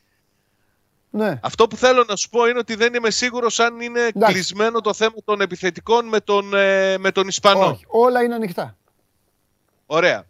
[1.15, 1.39] Ναι.
[1.43, 4.33] αυτό που θέλω να σου πω είναι ότι δεν είμαι σίγουρος αν είναι Εντάξει.
[4.35, 7.67] κλεισμένο το θέμα των επιθετικών με τον, ε, με τον Ισπανό.
[7.67, 8.77] Όχι, όλα είναι ανοιχτά.
[9.87, 10.25] Ωραία.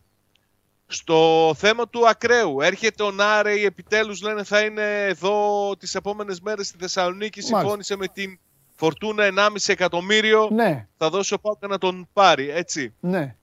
[0.86, 6.66] Στο θέμα του ακραίου, έρχεται ο Νάρεϊ, επιτέλους λένε θα είναι εδώ τις επόμενες μέρες
[6.66, 7.58] στη Θεσσαλονίκη, Μάλιστα.
[7.58, 8.38] συμφώνησε με την
[8.76, 12.94] Φορτούνα 1,5 εκατομμύριο, Ναι, θα δώσει ο Πάουκα να τον πάρει, έτσι.
[13.00, 13.36] ναι.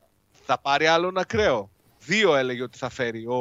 [0.45, 1.69] Θα πάρει άλλον ακραίο.
[1.99, 3.35] Δύο έλεγε ότι θα φέρει ο,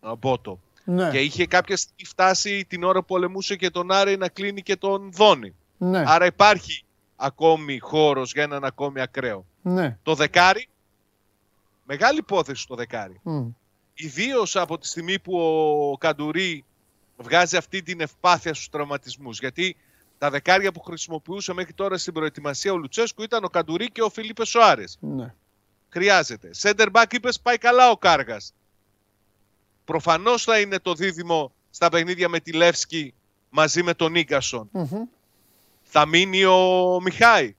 [0.00, 0.60] ο Μπότο.
[0.84, 4.62] Ναι, Και είχε κάποια στιγμή φτάσει την ώρα που πολεμούσε και τον Άρεϊ να κλείνει
[4.62, 5.54] και τον Δόνη.
[5.78, 6.84] ναι, Άρα υπάρχει
[7.16, 9.46] ακόμη χώρος για έναν ακόμη ακραίο.
[9.62, 9.98] ναι.
[10.02, 10.68] Το δεκάρι,
[11.84, 13.20] μεγάλη υπόθεση το δεκάρι.
[13.22, 13.46] Μμ.
[13.94, 15.38] Ιδίως από τη στιγμή που
[15.92, 16.64] ο Καντουρί
[17.16, 19.38] βγάζει αυτή την ευπάθεια στους τραυματισμούς.
[19.38, 19.76] Γιατί
[20.18, 24.08] τα δεκάρια που χρησιμοποιούσε μέχρι τώρα στην προετοιμασία ο Λουτσέσκου ήταν ο Καντουρί και ο
[24.10, 24.98] Φιλίπε Σοάρες.
[25.00, 25.34] ναι.
[25.88, 26.50] Χρειάζεται.
[26.62, 28.52] Center back είπες πάει καλά ο Κάργας.
[29.84, 33.14] Προφανώς θα είναι το δίδυμο στα παιχνίδια με τη Λεύσκη
[33.50, 34.68] μαζί με τον Ίγκασον.
[34.72, 35.02] Μμμ.
[35.82, 37.54] Θα μείνει ο Μιχάη.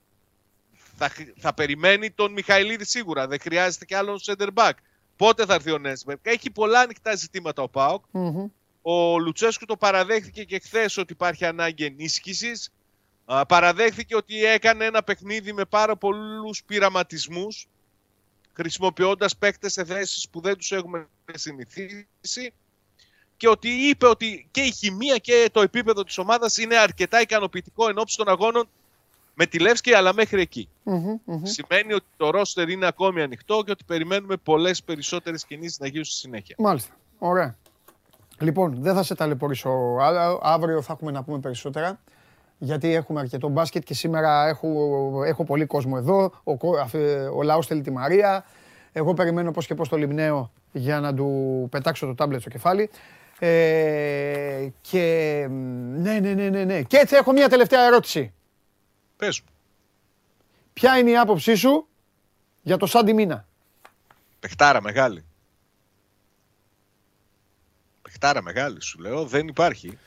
[0.97, 3.27] Θα, χρ- θα περιμένει τον Μιχαηλίδη σίγουρα.
[3.27, 4.71] Δεν χρειάζεται και άλλον center back.
[5.15, 6.19] Πότε θα έρθει ο Νέσμπερκ.
[6.23, 8.03] Έχει πολλά ανοιχτά ζητήματα ο Πάοκ.
[8.11, 8.47] Μμμ.
[8.81, 12.71] Ο Λουτσέσκου το παραδέχθηκε και χθες ότι υπάρχει ανάγκη ενίσχυσης.
[13.47, 17.67] Παραδέχθηκε ότι έκανε ένα παιχνίδι με πάρα πολλούς πειραματισμούς
[18.55, 22.53] χρησιμοποιώντας παίκτες σε θέσεις που δεν τους έχουμε συνηθίσει
[23.37, 27.89] και ότι είπε ότι και η χημεία και το επίπεδο της ομάδας είναι αρκετά ικανοποιητικό
[27.89, 28.67] εν ώψη των αγώνων
[29.33, 30.69] με τη Λεύσκη αλλά μέχρι εκεί.
[30.83, 31.17] Μμμ.
[31.25, 31.41] Μμμ.
[31.43, 36.03] Σημαίνει ότι το ρόστερ είναι ακόμη ανοιχτό και ότι περιμένουμε πολλές περισσότερες κινήσεις να γίνουν
[36.05, 36.55] στη συνέχεια.
[36.59, 36.95] Μάλιστα.
[37.17, 37.57] Ωραία.
[38.39, 39.69] Λοιπόν, δεν θα σε ταλαιπωρήσω.
[40.01, 41.99] Α- Αύριο θα έχουμε να πούμε περισσότερα.
[42.57, 44.69] Γιατί έχουμε αρκετό μπάσκετ και σήμερα έχω,
[45.25, 46.31] έχω πολύ κόσμο εδώ.
[46.43, 48.45] Ο, κο- αφ- ο λαός θέλει τη Μαρία.
[48.91, 52.89] Εγώ περιμένω πώς και πώς το λιμνέω για να του πετάξω το τάμπλετ στο κεφάλι.
[53.39, 55.01] Ε, και
[55.95, 56.81] ναι, ναι, ναι, ναι, ναι.
[56.81, 58.33] Και έτσι έχω μια τελευταία ερώτηση.
[59.17, 59.47] Πες μου.
[60.73, 61.87] Ποια είναι η άποψή σου
[62.61, 63.47] για το Σάντι Μίνα;
[64.39, 65.25] Παιχτάρα μεγάλη.
[68.01, 69.97] Παιχτάρα μεγάλη σου λέω, δεν υπάρχει.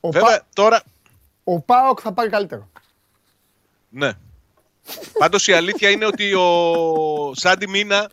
[0.00, 0.82] Ο, Βέβαια Πα- τώρα,
[1.44, 2.70] ο Πάοκ θα πάρει καλύτερο.
[3.88, 4.12] ναι.
[5.18, 8.10] Πάντως η αλήθεια είναι ότι ο Σάντι Μίνα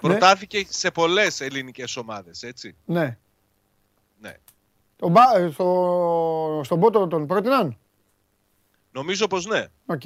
[0.00, 2.76] προτάθηκε σε πολλές ελληνικές ομάδες, έτσι.
[2.84, 3.18] Ναι.
[4.20, 4.36] Ναι.
[4.96, 7.78] Το μπα, ε, στο, στον πότο τον πρότειναν;
[8.90, 9.66] Νομίζω πως ναι.
[9.86, 10.02] Οκ.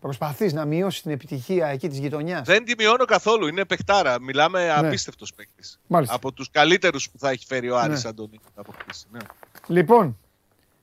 [0.00, 4.20] Προσπαθείς να μειώσεις την επιτυχία εκεί της γειτονιάς; Δεν τη μειώνω καθόλου, είναι παιχτάρα.
[4.20, 5.78] Μιλάμε απίστευτος παίκτης.
[5.80, 5.86] Ναι.
[5.86, 6.14] Μάλιστα.
[6.14, 8.08] Από τους καλύτερους που θα έχει φέρει ο Άρης Ναι.
[8.08, 9.06] Αντωνίου να αποκτήσει.
[9.10, 9.18] Ναι.
[9.66, 10.18] Λοιπόν,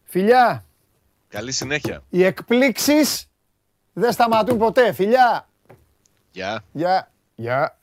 [0.04, 0.64] φιλιά,
[1.28, 2.02] Καλή συνέχεια.
[2.10, 3.30] οι εκπλήξεις
[3.94, 4.94] δεν σταματούν ποτέ.
[4.94, 5.48] Φιλιά.
[6.32, 6.64] Γεια.
[6.72, 7.12] Γεια.
[7.36, 7.76] Γεια.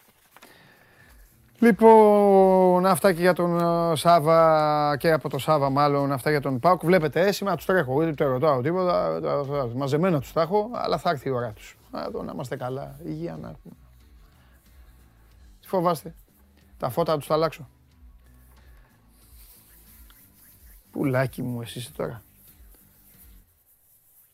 [1.61, 3.61] Λοιπόν, αυτά και για τον
[3.93, 6.85] ε, Σάβα και από τον Σάβα μάλλον, αυτά για τον Πάουκ.
[6.85, 10.71] Βλέπετε, ε, σήμερα τους τρέχω, δεν το ρωτάω τίποτα, τα- τα- μαζεμένα τους τα έχω,
[10.75, 11.77] αλλά θα έρθει η ώρα τους.
[11.91, 13.75] Α, Εδώ να είμαστε καλά, υγεία να έχουμε.
[15.61, 16.15] Τι φοβάστε,
[16.79, 17.69] τα φώτα τους τα αλλάξω.
[20.99, 22.23] Πουλάκι μου, εσύ είσαι τώρα.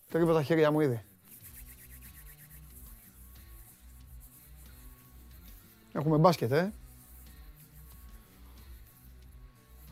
[0.08, 1.04] Τρίβω τα χέρια μου ήδη.
[5.92, 6.72] Έχουμε μπάσκετ, ε.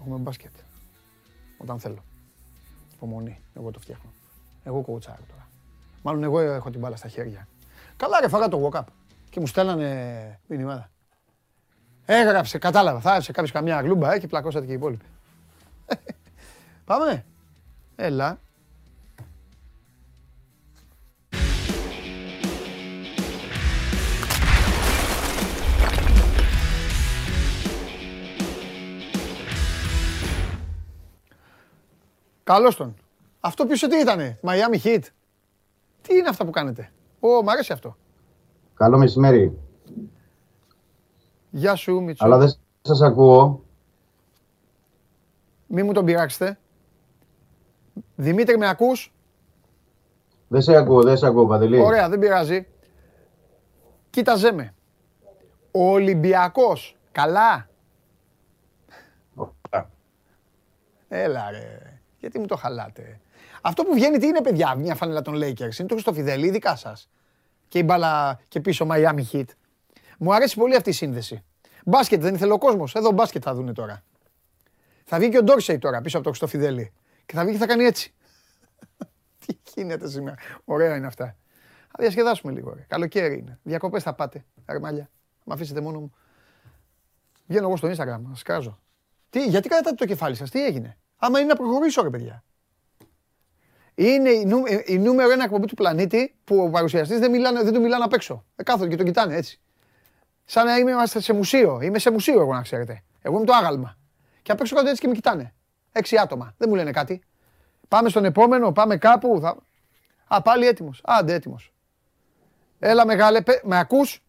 [0.00, 0.50] Έχουμε μπάσκετ.
[1.58, 2.04] Όταν θέλω.
[2.94, 3.40] Υπομονή.
[3.54, 4.10] Εγώ το φτιάχνω.
[4.64, 5.48] Εγώ κοουτσάρω τώρα.
[6.02, 7.48] Μάλλον εγώ έχω την μπάλα στα χέρια.
[7.96, 8.84] Καλά ρε, φάγα το walk-up.
[9.30, 10.90] Και μου στέλνανε μηνύματα.
[12.04, 13.00] Έγραψε, κατάλαβα.
[13.00, 15.04] Θα άφησε κάποιος καμιά γλούμπα ε, και πλακώσατε και οι υπόλοιποι.
[16.84, 17.24] Πάμε.
[17.96, 18.40] Έλα.
[32.44, 32.94] Καλώς τον.
[33.40, 35.00] Αυτό πίσω τι ήτανε, Miami Heat.
[36.02, 37.96] Τι είναι αυτά που κάνετε; Ω, μ' αρέσει αυτό.
[38.74, 39.58] Καλό μεσημέρι.
[41.50, 42.24] Γεια σου, Μιτσό.
[42.24, 43.64] Αλλά δεν σας ακούω.
[45.66, 46.58] Μη μου τον πειράξετε.
[48.14, 49.12] Δημήτρη, με ακούς;
[50.48, 51.80] Δεν σε ακούω, δεν σε ακούω, Παντελή.
[51.80, 52.66] Ωραία, δεν πειράζει.
[54.10, 54.74] Κοίταζέ με.
[55.70, 57.68] Ο Ολυμπιακός, καλά;
[61.08, 62.00] Έλα ρε.
[62.18, 63.20] Γιατί μου το χαλάτε;
[63.62, 67.08] Αυτό που βγαίνει τι είναι παιδιά, μια φανέλα των Lakers; Είναι το Χριστοφιδέλη, δικά σας.
[67.68, 69.44] Και η μπάλα και πίσω Miami Heat.
[70.18, 71.44] Μου αρέσει πολύ αυτή η σύνδεση.
[71.84, 72.94] Μπάσκετ δεν ήθελε ο κόσμος.
[72.94, 74.02] Εδώ μπάσκετ θα δούνε τώρα.
[75.04, 76.92] Θα βγει και ο Ντόρσεϊ τώρα πίσω από το Χριστοφιδέλη.
[77.32, 78.14] Και θα βγει και θα κάνει έτσι.
[79.46, 80.36] Τι γίνεται σήμερα.
[80.64, 81.36] Ωραία είναι αυτά.
[81.86, 82.72] Θα διασκεδάσουμε λίγο.
[82.74, 82.84] Ρε.
[82.88, 83.58] Καλοκαίρι είναι.
[83.62, 84.44] Διακοπές θα πάτε.
[84.64, 85.10] Αρμάλια.
[85.44, 86.12] Μ' αφήσετε μόνο μου.
[87.46, 88.78] Βγαίνω εγώ στο Instagram, να σκάζω.
[89.30, 92.44] Τι, γιατί κρατάτε το κεφάλι σας, τι έγινε; Άμα είναι να προχωρήσω, ρε παιδιά.
[93.94, 97.62] Είναι η, νου, ε, η νούμερο ένα εκπομπή του πλανήτη που ο παρουσιαστής δεν, μιλάνε,
[97.62, 98.44] δεν του μιλάνε απ' έξω.
[98.56, 99.60] Ε, κάθονται και τον κοιτάνε έτσι.
[100.44, 101.80] Σαν να είμαστε σε μουσείο.
[101.80, 103.02] Είμαι σε μουσείο, εγώ να ξέρετε.
[103.20, 103.98] Εγώ είμαι το άγαλμα.
[104.42, 105.54] Και απ' έξω κάτω έτσι και με κοιτάνε.
[105.92, 106.54] Έξι άτομα.
[106.58, 107.22] Δεν μου λένε κάτι.
[107.88, 109.38] Πάμε στον επόμενο, πάμε κάπου.
[109.42, 109.56] Θα...
[110.28, 111.00] Α, πάλι έτοιμος.
[111.04, 111.72] Άντε, έτοιμος.
[112.78, 114.22] Έλα, μεγάλε, με ακούς;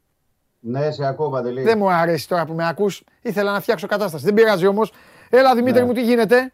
[0.59, 1.61] Ναι, σε ακούω, Παντελή.
[1.61, 3.03] Δεν μου αρέσει τώρα που με ακούς.
[3.21, 4.25] Ήθελα να φτιάξω κατάσταση.
[4.25, 4.93] Δεν πειράζει όμως.
[5.29, 5.85] Έλα, Δημήτρη Ναι.
[5.87, 6.51] μου, τι γίνεται;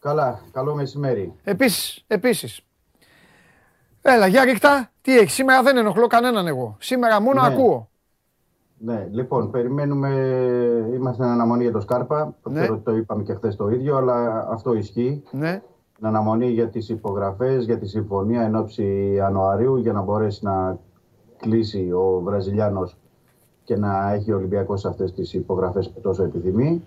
[0.00, 1.32] Καλά, καλό μεσημέρι.
[1.44, 2.60] Επίσης, επίσης.
[4.02, 4.90] Έλα, για ρίχτα.
[5.02, 6.76] Τι έχει, σήμερα δεν ενοχλώ κανέναν εγώ.
[6.80, 7.46] Σήμερα μόνο Ναι.
[7.46, 7.90] ακούω.
[8.84, 10.08] Ναι, λοιπόν, περιμένουμε,
[10.94, 12.34] είμαστε εν αναμονή για το Σκάρπα.
[12.48, 12.60] Ναι.
[12.60, 15.22] Ξέρω ότι το είπαμε και χθες το ίδιο, αλλά αυτό ισχύει.
[15.30, 15.62] Ναι,
[16.00, 20.78] Εν αναμονή για τις υπογραφές, για τη συμφωνία εν ώψη Ιανουαρίου, για να μπορέσει να
[21.36, 22.96] κλείσει ο Βραζιλιάνος
[23.64, 26.82] και να έχει ο Ολυμπιακός αυτές τις υπογραφές που τόσο επιθυμεί.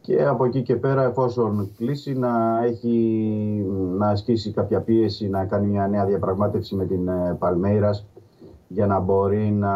[0.00, 2.96] Και από εκεί και πέρα, εφόσον κλείσει, να, έχει,
[3.98, 8.06] να ασκήσει κάποια πίεση, να κάνει μια νέα διαπραγμάτευση με την ε, Παλμέιρας
[8.68, 9.72] για να μπορεί να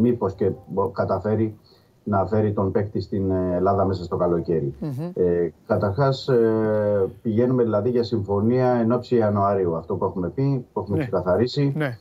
[0.00, 1.56] μήπως και μπο- καταφέρει
[2.04, 4.74] να φέρει τον παίκτη στην ε, Ελλάδα μέσα στο καλοκαιρι
[5.14, 10.80] Ε, καταρχάς ε, πηγαίνουμε δηλαδή για συμφωνία εν ώψη Ιανουαρίου, αυτό που έχουμε πει, που
[10.80, 11.02] έχουμε Ναι.
[11.02, 11.98] ξεκαθαρίσει ναι.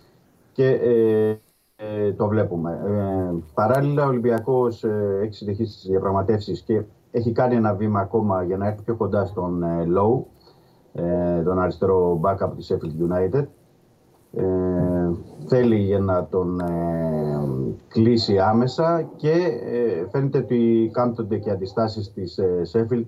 [0.53, 1.29] και ε,
[1.75, 2.79] ε, το βλέπουμε.
[2.85, 8.43] Ε, παράλληλα, ο Ολυμπιακός ε, έχει συνεχίσει τις διαπραγματεύσεις και έχει κάνει ένα βήμα ακόμα
[8.43, 10.21] για να έρθει πιο κοντά στον ε, Low,
[10.93, 13.45] ε, τον αριστερό backup της Sheffield United.
[14.33, 15.00] Ε,
[15.53, 17.39] θέλει για να τον ε,
[17.87, 19.31] κλείσει άμεσα και
[19.71, 23.05] ε, φαίνεται ότι κάνονται και αντιστάσεις της ε, Sheffield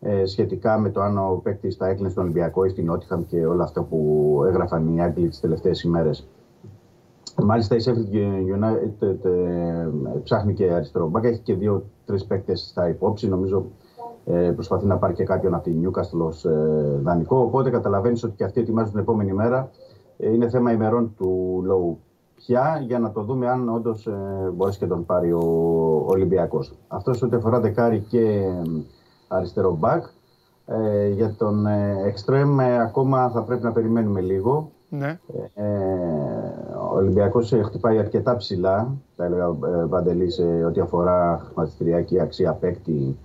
[0.00, 3.46] ε, σχετικά με το αν ο παίκτης θα έκλεινε στον Ολυμπιακό ή στην Νότιχαμ και
[3.46, 6.28] όλα αυτά που έγραφαν οι Άγγλοι τις τελευταίες ημέρες.
[7.42, 8.14] Μάλιστα η Sheffield
[8.56, 9.88] United ε,
[10.22, 13.28] ψάχνει και αριστερό μπακ, έχει και δύο-τρει παίκτες στα υπόψη.
[13.28, 13.64] Νομίζω
[14.24, 17.38] ε, προσπαθεί να πάρει και κάποιον από την Newcastle ως ε, δανεικό.
[17.38, 19.70] Οπότε καταλαβαίνεις ότι και αυτοί ετοιμάζουν την επόμενη μέρα.
[20.20, 21.96] Ε, είναι θέμα ημερών του Low
[22.34, 25.40] πια για να το δούμε αν όντως ε, μπορέσει και τον πάρει ο
[26.06, 26.74] Ολυμπιακός.
[26.88, 28.62] Αυτό ό,τι αφορά δεκάρι και ε,
[29.28, 30.04] αριστερό μπακ.
[30.66, 34.70] Ε, για τον ε, Extreme ε, ακόμα θα πρέπει να περιμένουμε λίγο.
[34.88, 35.18] ναι.
[35.54, 35.64] Ε,
[36.90, 42.52] ο Ολυμπιακός ε, χτυπάει αρκετά ψηλά, θα έλεγα ε, Παντελή, σε ό,τι αφορά χρηματιστηριακή αξία
[42.52, 43.16] παίκτη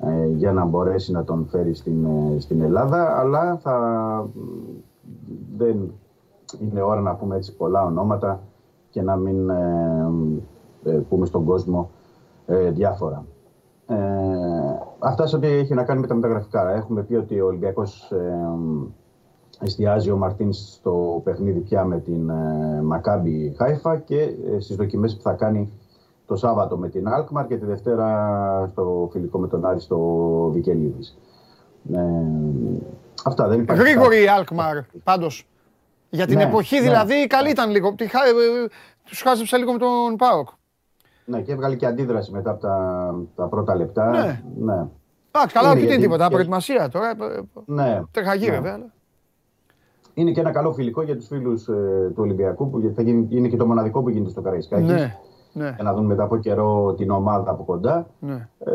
[0.00, 4.28] ε, για να μπορέσει να τον φέρει στην, ε, στην Ελλάδα, αλλά θα,
[5.56, 5.92] δεν
[6.60, 8.40] είναι ώρα να πούμε έτσι πολλά ονόματα
[8.90, 10.08] και να μην ε,
[10.84, 11.90] ε, πούμε στον κόσμο
[12.46, 13.24] ε, διάφορα.
[13.86, 13.96] Ε,
[14.98, 16.70] αυτά σε ό,τι έχει να κάνει με τα μεταγραφικά.
[16.70, 18.48] Έχουμε πει ότι ο Ολυμπιακός ε,
[19.60, 25.16] εστιάζει ο Μαρτίνς στο παιχνίδι πια με την ε, Μακάμπι Χάιφα και ε, στις δοκιμές
[25.16, 25.72] που θα κάνει
[26.26, 29.98] το Σάββατο με την Αλκμαρ και τη Δευτέρα στο φιλικό με τον Άρη στο
[30.52, 31.18] Βικελίδης.
[31.92, 32.00] Ε,
[33.24, 33.82] αυτά δεν υπάρχει.
[33.82, 34.38] Γρήγορη η κάτι.
[34.38, 35.48] Αλκμαρ, πάντως.
[36.16, 36.80] Για την Ναι, εποχή ναι.
[36.80, 37.94] δηλαδή καλή ήταν λίγο.
[37.94, 38.28] Τη χα- ε,
[38.64, 38.66] ε,
[39.04, 40.48] Τους χάζεψα λίγο με τον Πάοκ.
[41.24, 44.10] Ναι, και έβγαλε και αντίδραση μετά από τα, τα πρώτα λεπτά.
[44.10, 44.42] Ναι.
[44.58, 44.86] ναι.
[45.30, 46.24] Εντάξει, καλά, Είναι όχι δεν γιατί- τίποτα.
[46.24, 47.08] και- Προετοιμασία τώρα.
[47.08, 48.02] ε, ε, ναι.
[48.10, 48.52] Τρεχαγή Ναι.
[48.52, 48.72] βέβαια.
[48.74, 48.92] αλλά-
[50.14, 51.72] Είναι και ένα καλό φιλικό για τους φίλους ε,
[52.08, 54.82] του Ολυμπιακού που θα γίνει, είναι και το μοναδικό που γίνεται στο Καραϊσκάκη.
[54.84, 55.16] Ναι,
[55.56, 58.06] ναι, Για να δουν μετά από καιρό την ομάδα από κοντά.
[58.18, 58.48] ναι.
[58.58, 58.72] Ε,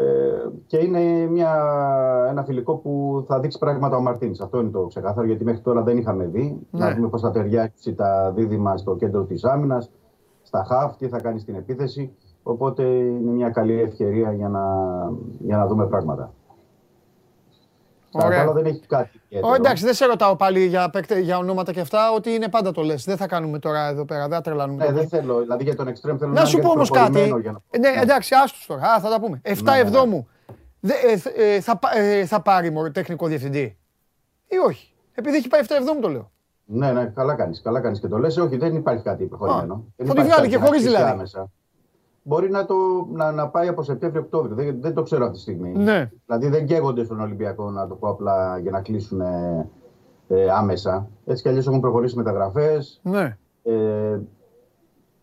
[0.67, 1.53] και είναι μια,
[2.29, 4.39] ένα φιλικό που θα δείξει πράγματα ο Μαρτίνς.
[4.39, 6.59] Αυτό είναι το ξεκάθαρο, γιατί μέχρι τώρα δεν είχαμε δει.
[6.71, 6.85] Ναι.
[6.85, 9.91] Να δούμε πώς θα ταιριάξει τα δίδυμα στο κέντρο της άμυνας,
[10.41, 12.11] στα χαφ, τι θα κάνει στην επίθεση.
[12.43, 14.63] Οπότε είναι μια καλή ευκαιρία για να,
[15.39, 16.33] για να δούμε πράγματα.
[18.13, 18.41] Στα Ωραία.
[18.41, 19.21] άλλα δεν έχει κάτι.
[19.25, 19.51] ιδιαίτερο.
[19.53, 22.71] Ω, εντάξει, δεν σε ρωτάω πάλι για, παίκτε, για ονόματα και αυτά, ότι είναι πάντα
[22.71, 23.03] το λες.
[23.03, 24.77] Δεν θα κάνουμε τώρα εδώ πέρα, δεν θα τρελάνουμε.
[24.77, 25.19] Ναι, τον δεν κόσμο.
[25.19, 25.39] θέλω.
[25.41, 27.41] Δηλαδή για τον εξτρέμ θέλω Να σου είναι πω όμως προχωρημένο κάτι.
[27.41, 28.81] για να- Ε, Ναι, εντάξει, άστος τώρα.
[28.91, 29.41] Α, θα τα πούμε.
[29.43, 29.87] 7 Ναι, ναι, ναι.
[29.87, 30.27] εβδόμου.
[30.79, 33.77] Δε- ε, θ- ε, θα, πα- ε, θα πάρει μωρέ, τεχνικό διευθυντή;
[34.47, 36.31] Ή όχι; Επειδή έχει πάει 7 εβδόμου το λέω.
[36.65, 37.61] Ναι, ναι, καλά κάνεις.
[37.61, 38.37] Καλά κάνεις και το λες.
[38.37, 39.85] Όχι, δεν υπάρχει κάτι προχωρημένο.
[39.95, 41.11] Δεν θα τη υπάρχει βγάλει κάτι και χωρίς να δηλαδή.
[41.11, 41.49] άμεσα.
[42.23, 42.75] Μπορεί να, το,
[43.11, 44.55] να, να πάει από Σεπτέμβριο-Οκτώβριο.
[44.55, 45.71] Δεν, δεν το ξέρω αυτή τη στιγμή.
[45.71, 46.09] Ναι.
[46.25, 49.69] Δηλαδή δεν καίγονται στον Ολυμπιακό, να το πω απλά, για να κλείσουν ε,
[50.27, 51.07] ε, άμεσα.
[51.25, 52.99] Έτσι κι αλλιώς έχουν προχωρήσει μεταγραφές.
[53.03, 53.37] Ναι.
[53.63, 54.19] Ε,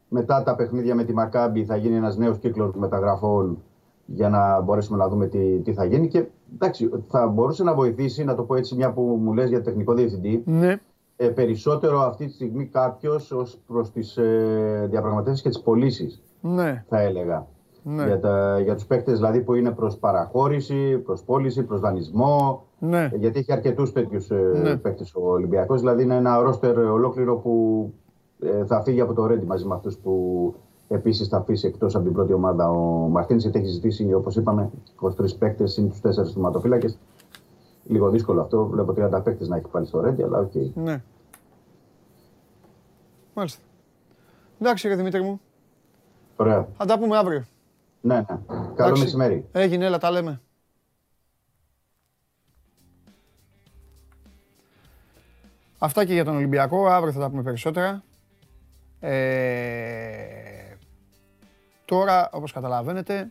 [0.08, 3.62] μετά τα παιχνίδια με τη Μακάμπη θα γίνει ένας νέος κύκλος μεταγραφών
[4.06, 8.24] για να μπορέσουμε να δούμε τι, τι θα γίνει και εντάξει, θα μπορούσε να βοηθήσει,
[8.24, 10.80] να το πω έτσι μια που μου λες για τεχνικό διευθυντή, Ναι.
[11.16, 16.84] ε, περισσότερο αυτή τη στιγμή κάποιος ως προς τις ε, διαπραγματεύσεις και τις πωλήσεις, Ναι.
[16.88, 17.46] θα έλεγα.
[17.82, 18.04] Ναι.
[18.04, 23.04] Για, τα, για τους παίκτες δηλαδή που είναι προς παραχώρηση, προς πώληση, προς δανεισμό, Ναι.
[23.12, 24.76] ε, γιατί έχει αρκετούς τέτοιους ε, Ναι.
[24.76, 27.92] παίκτες ο Ολυμπιακός, δηλαδή είναι ένα ρόστερ ολόκληρο που
[28.40, 30.54] ε, θα φύγει από το Ρέντι μαζί με αυτούς που
[30.88, 34.70] επίσης θα αφήσει εκτός από την πρώτη ομάδα ο Μαρτίνς, γιατί έχει ζητήσει, όπως είπαμε,
[35.00, 36.98] 23 παίκτες συν τους 4 θεματοφύλακες.
[37.84, 40.52] Λίγο δύσκολο αυτό, βλέπω 30 παίκτες να έχει πάλι στο Ρέντι, αλλά οκ.
[40.74, 41.02] Ναι.
[43.34, 43.62] Μάλιστα.
[44.60, 45.40] Εντάξει, ρε Δημήτρη μου.
[46.40, 46.68] Ωραία.
[46.76, 47.44] Θα τα πούμε αύριο.
[48.00, 48.22] Ναι, ναι.
[48.26, 49.02] Καλό Εντάξει.
[49.02, 49.48] μεσημέρι.
[49.52, 50.40] Έγινε, έλα, τα λέμε.
[55.78, 56.86] Αυτά και για τον Ολυμπιακό.
[56.86, 58.02] Αύριο θα τα πούμε περισσότερα.
[59.00, 60.74] Ε,
[61.84, 63.30] τώρα, όπως καταλαβαίνετε,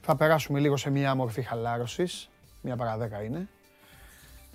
[0.00, 2.28] θα περάσουμε λίγο σε μια μορφή χαλάρωσης.
[2.62, 3.48] Μια παρά δέκα είναι.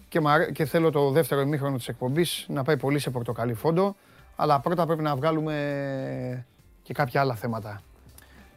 [0.09, 3.53] Και, μ' αρέ- και θέλω το δεύτερο ημίχρονο της εκπομπής να πάει πολύ σε πορτοκαλί
[3.53, 3.95] φόντο.
[4.35, 6.45] Αλλά πρώτα πρέπει να βγάλουμε
[6.81, 7.81] και κάποια άλλα θέματα.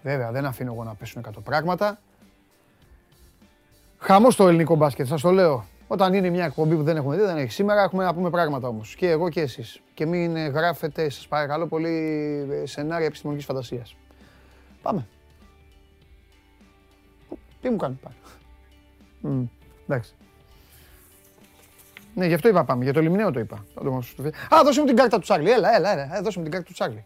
[0.03, 1.99] Βέβαια, δεν αφήνω εγώ να πέσουν 100 πράγματα.
[3.99, 5.65] Χαμός στο ελληνικό μπάσκετ, σας το λέω.
[5.87, 7.53] Όταν είναι μια εκπομπή που δεν έχουμε δει, δεν έχει.
[7.53, 8.95] Σήμερα έχουμε να πούμε πράγματα όμως.
[8.95, 9.81] Και εγώ και εσείς.
[9.95, 11.89] Και μην ε, γράφετε, σας παρακαλώ πολύ,
[12.51, 13.97] ε, σενάρια επιστημονικής φαντασίας.
[14.83, 15.07] Πάμε.
[17.61, 18.17] Τι μου κάνεις πάλι;
[19.21, 19.45] Μμ,
[19.89, 20.15] Εντάξει.
[22.19, 22.85] Ναι, γι' αυτό είπα πάμε.
[22.85, 23.65] Για το λιμνέο το είπα.
[23.75, 24.15] Θα το μας-
[24.55, 25.51] Α, δώσε μου την κάρτα του Τσάρλι.
[25.51, 26.17] Έλα, έλα, έλα.
[26.17, 27.05] Ε, δώσε μου την κάρτα του Τσάρλι.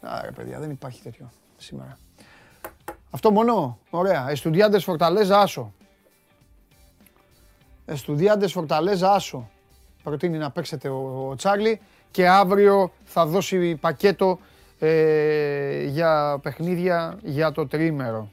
[0.00, 1.98] Άρα, παιδιά, δεν υπάρχει τέτοιο σήμερα.
[3.10, 3.78] Αυτό μόνο.
[3.90, 4.30] Ωραία.
[4.30, 5.72] Εστουδιάντες Φορταλέζα Άσο.
[7.86, 9.50] Εστουδιάντες Φορταλέζα Άσο.
[10.02, 14.38] Προτείνει να παίξετε ο, ο Τσάρλι και αύριο θα δώσει πακέτο
[14.78, 18.30] ε, για παιχνίδια για το τρίμερο.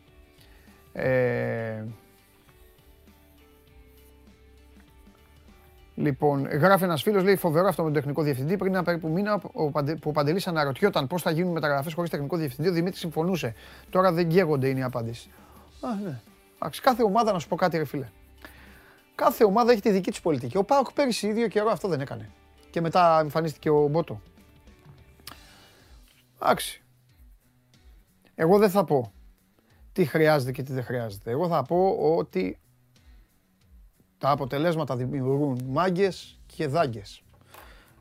[0.93, 1.84] Ε,
[5.95, 8.58] Λοιπόν, γράφει ένας φίλος, λέει φοβερό αυτό με τον τεχνικό διευθυντή.
[8.58, 12.10] Πριν ένα περίπου μήνα ο Παντε, που ο Παντελής αναρωτιόταν πώς θα γίνουν μεταγραφές χωρίς
[12.10, 13.53] τεχνικό διευθυντή, ο Δημήτρης συμφωνούσε.
[13.89, 15.29] Τώρα δεν καίγονται, είναι η απάντηση.
[15.81, 16.19] Α, ναι.
[16.55, 18.08] Εντάξει, κάθε ομάδα, να σου πω κάτι, ρε φίλε.
[19.15, 20.58] Κάθε ομάδα έχει τη δική της πολιτική.
[20.58, 22.29] Ο Πάοκ πέρυσι ίδιο καιρό αυτό δεν έκανε.
[22.69, 24.21] Και μετά εμφανίστηκε ο Μπότο.
[26.41, 26.84] Εντάξει.
[28.36, 29.12] Εγώ δεν θα πω
[29.91, 31.31] τι χρειάζεται και τι δεν χρειάζεται.
[31.31, 32.58] Εγώ θα πω ότι
[34.26, 37.24] τα αποτελέσματα δημιουργούν μάγκες και δάγκες.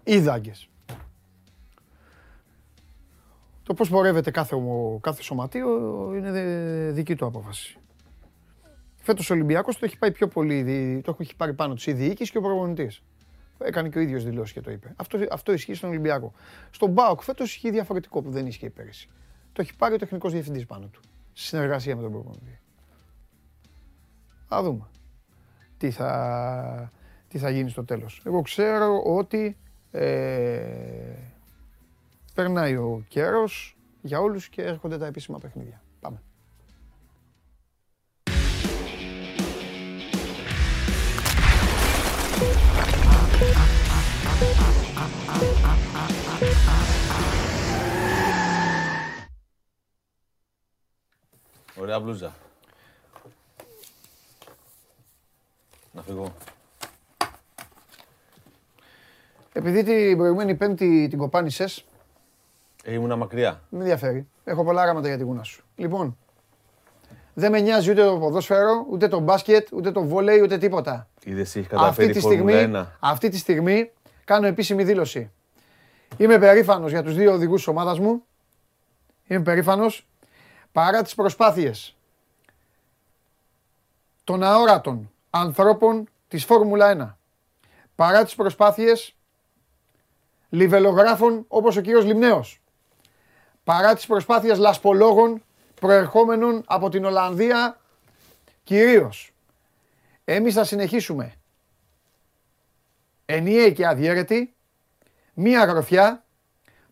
[0.05, 0.69] Ή δάγκες.
[3.63, 5.69] Το πώς πορεύεται κάθε, ομο- κάθε σωματείο
[6.17, 7.79] είναι δε- δική του απόφαση.
[8.97, 11.93] Φέτος ο Ολυμπιακός το έχει πάει πιο πολύ, δι- το έχει πάρει πάνω της η
[11.93, 13.03] διοίκηση και ο προπονητής.
[13.59, 14.93] Έκανε και ο ίδιος δηλώσεις και το είπε.
[14.97, 16.33] Αυτό, αυτό ισχύει στον Ολυμπιακό.
[16.71, 19.09] Στον Μπάουκ φέτος ισχύει διαφορετικό που δεν ισχύει πέρυσι.
[19.53, 21.01] Το έχει πάρει ο τεχνικός διευθυντής πάνω του.
[21.33, 22.59] Στη συνεργασία με τον προπονητή.
[24.49, 24.89] Θα δούμε
[25.85, 26.93] τι θα,
[27.29, 28.23] τι θα γίνει στο τέλος.
[28.25, 29.57] Εγώ ξέρω ότι
[29.91, 31.15] ε,
[32.35, 35.83] περνάει ο καιρός για όλους και έρχονται τα επίσημα παιχνίδια.
[36.01, 36.23] Πάμε.
[51.77, 52.44] Ωραία μπλούζα.
[55.95, 56.35] Να φύγω.
[59.53, 61.85] Επειδή την προηγούμενη πέμπτη την κοπάνησες,
[62.85, 63.61] Ε, ήμουνα μακριά.
[63.69, 64.29] με ενδιαφέρει.
[64.45, 65.65] Έχω πολλά γράμματα για τη γούνα σου.
[65.77, 66.17] Λοιπόν,
[67.35, 71.09] δεν με νοιάζει ούτε το ποδόσφαιρο, ούτε το μπάσκετ, ούτε το βόλεϊ, ούτε τίποτα.
[71.25, 72.87] Είδες, έχει Αυτή καταφέρει τη, η Φόρμουλα στιγμή, 1.
[73.01, 73.91] αυτή τη στιγμή
[74.25, 75.31] κάνω επίσημη δήλωση.
[76.17, 78.23] Είμαι περήφανος για τους δύο οδηγούς της ομάδας μου.
[79.27, 80.07] Είμαι περήφανος
[80.73, 81.97] παρά τις προσπάθειες
[84.25, 87.19] των αόρατων ανθρώπων της Φόρμουλα 1.
[87.95, 89.15] Παρά τις προσπάθειες
[90.49, 92.61] λιβελογράφων όπως ο κύριος Λιμνέος.
[93.65, 95.43] Παρά τις προσπάθειες λασπολόγων
[95.81, 97.81] προερχόμενων από την Ολλανδία
[98.65, 99.33] κυρίως.
[100.25, 101.35] Εμείς θα συνεχίσουμε
[103.27, 104.55] ενιαίοι και αδιέρετοι,
[105.35, 106.25] μία γροφιά,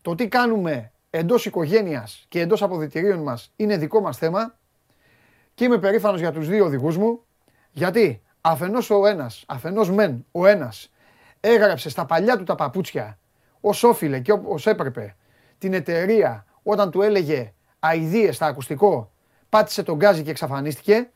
[0.02, 4.58] το τι κάνουμε εντός οικογένειας και εντός αποδητηρίων μας είναι δικό μας θέμα
[5.54, 7.24] και είμαι περήφανος για τους δύο οδηγούς μου,
[7.70, 10.92] γιατί; Αφενός ο ένας, αφενός μεν ο ένας
[11.40, 13.18] έγραψε στα παλιά του τα παπούτσια
[13.60, 15.16] ως όφιλε και όπως έπρεπε
[15.58, 19.12] την εταιρεία όταν του έλεγε αηδίες στα ακουστικό,
[19.48, 21.10] πάτησε τον γκάζι και εξαφανίστηκε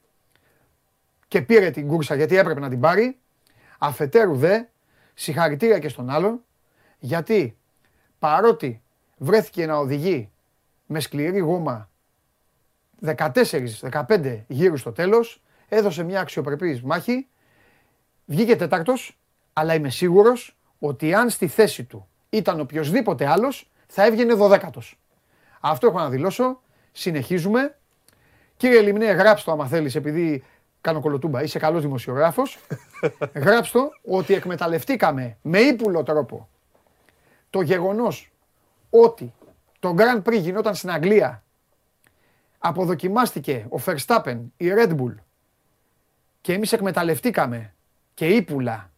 [1.28, 3.18] και πήρε την κούρσα γιατί έπρεπε να την πάρει.
[3.78, 4.62] Αφετέρου δε,
[5.14, 6.44] συγχαρητήρια και στον άλλον,
[6.98, 7.56] γιατί
[8.18, 8.82] παρότι
[9.16, 10.30] βρέθηκε να οδηγεί
[10.86, 11.90] με σκληρή γόμα
[13.04, 17.28] 14-15 γύρους στο τέλος, έδωσε μια αξιοπρεπής μάχη,
[18.24, 19.18] βγήκε τέταρτος,
[19.52, 24.98] αλλά είμαι σίγουρος ότι αν στη θέση του ήταν οποιοδήποτε άλλος, θα έβγαινε δωδέκατος.
[25.60, 26.60] Αυτό έχω να δηλώσω.
[26.92, 27.78] Συνεχίζουμε.
[28.56, 30.44] Κύριε Λιμνέ, γράψτε το άμα θέλεις, επειδή
[30.80, 32.58] κάνω κολοτούμπα, είσαι καλός δημοσιογράφος.
[33.44, 36.48] γράψτε το ότι εκμεταλλευτήκαμε με ύπουλο τρόπο
[37.50, 38.32] το γεγονός
[38.90, 39.34] ότι
[39.78, 41.44] το Grand Prix γινόταν στην Αγγλία
[42.58, 45.14] αποδοκιμάστηκε ο Verstappen, η Red Bull
[46.46, 47.72] και εμείς εκμεταλλευτήκαμε
[48.14, 48.90] και ύπουλα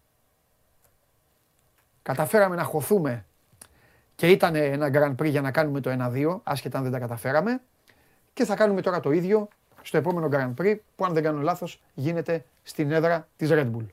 [2.03, 3.25] καταφέραμε να χωθούμε
[4.15, 7.61] και ήταν ένα Grand Prix για να κάνουμε το 1-2, άσχετα αν δεν τα καταφέραμε.
[8.33, 9.49] Και θα κάνουμε τώρα το ίδιο
[9.83, 13.87] στο επόμενο Grand Prix που αν δεν κάνω λάθος γίνεται στην έδρα της Red Bull.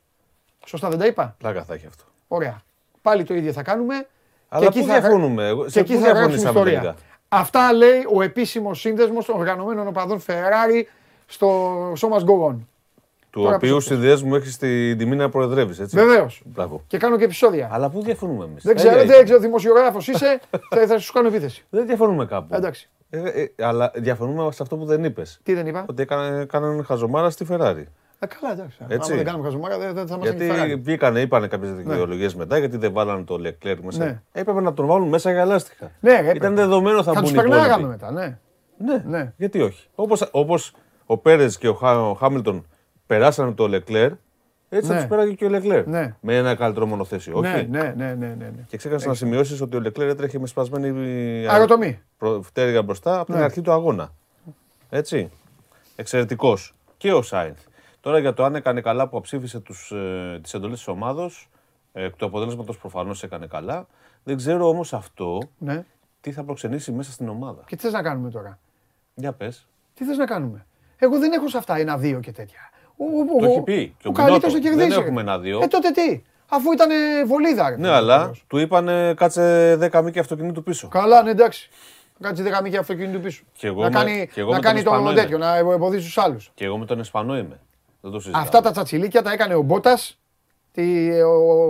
[0.65, 2.03] Σωστά δεν τα είπα; Πλάκα θα έχει αυτό.
[2.27, 2.61] Ωραία.
[3.01, 4.07] Πάλι το ίδιο θα κάνουμε.
[4.49, 6.79] Αλλά πού διαφωνούμε; Εγώ- Και Σε εκεί πού θα γράψουμε διαφωνήσαμε ιστορία.
[6.79, 10.83] τελικά; Αυτά λέει ο επίσημος σύνδεσμος των οργανωμένων οπαδών Ferrari
[11.25, 12.67] στο Σώμα Γκογόν.
[13.35, 13.79] Του Τώρα οποίου πίσω.
[13.87, 15.97] συνδυασμού έχεις την τιμή να προεδρεύεις, έτσι.
[15.97, 16.41] Βεβαίως.
[16.45, 16.81] Μπράβο.
[16.87, 17.69] Και κάνω και επεισόδια.
[17.71, 20.39] Αλλά πού διαφωνούμε εμείς; Δεν ξέρω, δεν ξέρω, δημοσιογράφος είσαι,
[20.75, 21.65] θα, θα σου κάνω επίθεση.
[21.69, 22.55] Δεν διαφωνούμε κάπου.
[22.55, 22.89] Εντάξει.
[23.09, 25.39] Ε, ε, αλλά διαφωνούμε σε αυτό που δεν είπες.
[25.43, 27.83] Τι δεν είπα; Ότι έκανε, κάνανε χαζομάρα στη Ferrari.
[28.19, 28.77] Ε, καλά, εντάξει.
[28.87, 29.11] Έτσι.
[29.11, 32.77] Αν δεν κάνουμε χαζομάρα, δεν, δεν θα μα Γιατί βγήκανε, είπανε κάποιες δικαιολογίες μετά, γιατί
[32.77, 34.05] δεν βάλανε το Leclerc μέσα.
[34.05, 34.21] Ναι.
[34.31, 35.91] Έπρεπε να τον βάλουν μέσα για λάστιχα.
[35.99, 36.37] Ναι, έπρεπε.
[36.37, 37.55] Ήταν δεδομένο θα, Θα μπουν τους οι υπόλοιποι.
[37.55, 38.37] περνάγαμε μετά, ναι.
[38.77, 39.33] Ναι, Ναι.
[39.37, 39.87] γιατί όχι.
[39.95, 40.73] Όπως, όπως
[41.05, 42.65] ο Πέρες και ο, Χά, ο Χάμιλτον
[43.07, 44.11] περάσανε το Leclerc,
[44.69, 44.95] έτσι Ναι.
[44.95, 45.83] θα του πέραγε και ο Leclerc.
[45.85, 46.15] Ναι.
[46.21, 47.39] Με ένα καλύτερο μονοθέσιο.
[47.39, 48.65] Ναι, όχι; ναι, ναι, ναι, ναι, ναι.
[48.67, 50.89] Και ξέχασα να σημειώσεις ότι ο Leclerc έτρεχε με σπασμένη
[51.47, 51.99] Αεροτομή.
[52.17, 53.41] προ- φτέρυγα μπροστά από την Ναι.
[53.43, 54.13] αρχή του αγώνα.
[54.89, 55.31] Έτσι.
[55.95, 56.73] Εξαιρετικός.
[56.97, 57.59] Και ο Σάινθ.
[58.01, 61.49] Τώρα για το αν έκανε καλά που αψήφισε τους, ε, τις εντολές της ομάδος,
[61.93, 63.87] ε, εκ του αποτέλεσματος προφανώς έκανε καλά.
[64.23, 65.85] Δεν ξέρω όμως αυτό ναι.
[66.21, 67.63] τι θα προξενήσει μέσα στην ομάδα.
[67.67, 68.59] Και τι θες να κάνουμε τώρα;
[69.15, 69.67] Για πες.
[69.93, 70.65] Τι θες να κάνουμε;
[70.97, 72.59] Εγώ δεν έχω σε αυτά ένα-δύο και τέτοια.
[72.97, 74.49] Ο, ο, Το ο- έχει πει και ο ο καλύτερος Μπινότο.
[74.51, 74.87] θα κερδίσει.
[74.87, 75.03] Δεν ρε.
[75.03, 75.59] έχουμε ένα-δύο.
[75.63, 76.21] Ε, τότε τι.
[76.49, 76.89] Αφού ήταν
[77.27, 77.69] βολίδα.
[77.69, 78.43] ρε, Ναι, φίλε, αλλά αυτός.
[78.47, 80.87] του είπανε κάτσε 10 μήκη αυτοκινήτου πίσω.
[80.87, 81.69] Καλά, ναι, εντάξει.
[82.21, 83.43] Κάτσε 10 μήκη αυτοκίνητο πίσω.
[83.53, 85.21] Και εγώ να με- κάνει, και εγώ να με τον κάνει το Ισπανό είμαι.
[85.21, 86.51] τέτοιο, να εμποδίσει τους άλλους.
[86.53, 87.59] Και εγώ με τον Εσπανό είμαι.
[88.01, 88.41] Δεν το συζητάω.
[88.41, 90.19] Αυτά τα τσατσιλίκια τα έκανε ο Μπότας,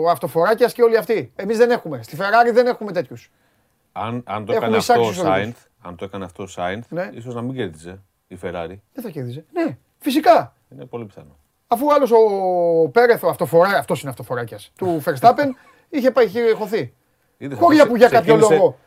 [0.03, 1.31] ο Αυτοφοράκιας και όλοι αυτοί.
[1.35, 1.99] Εμείς δεν έχουμε.
[2.03, 3.31] Στη Ferrari δεν έχουμε τέτοιους.
[3.91, 6.47] Αν, αν το Έχουμε έκανε αυτό ο εισάξει στους Σάινθ, αν το έκανε αυτό ο
[6.47, 7.09] Σάινθ, Ναι.
[7.13, 8.75] ίσως να μην κέρδιζε η Ferrari.
[8.93, 9.45] Δεν θα κέρδιζε.
[9.53, 10.54] Ναι, φυσικά.
[10.69, 11.37] Είναι πολύ πιθανό.
[11.67, 15.47] Αφού άλλος ο Πέρεθ, ο αυτοφορά, αυτός είναι αυτοφοράκιας, του Verstappen,
[15.89, 16.93] είχε πάει, είχε χωθεί.
[17.37, 18.77] Είδες, Χώρια αυτός που για κάποιο ξεκίνησε- λόγο,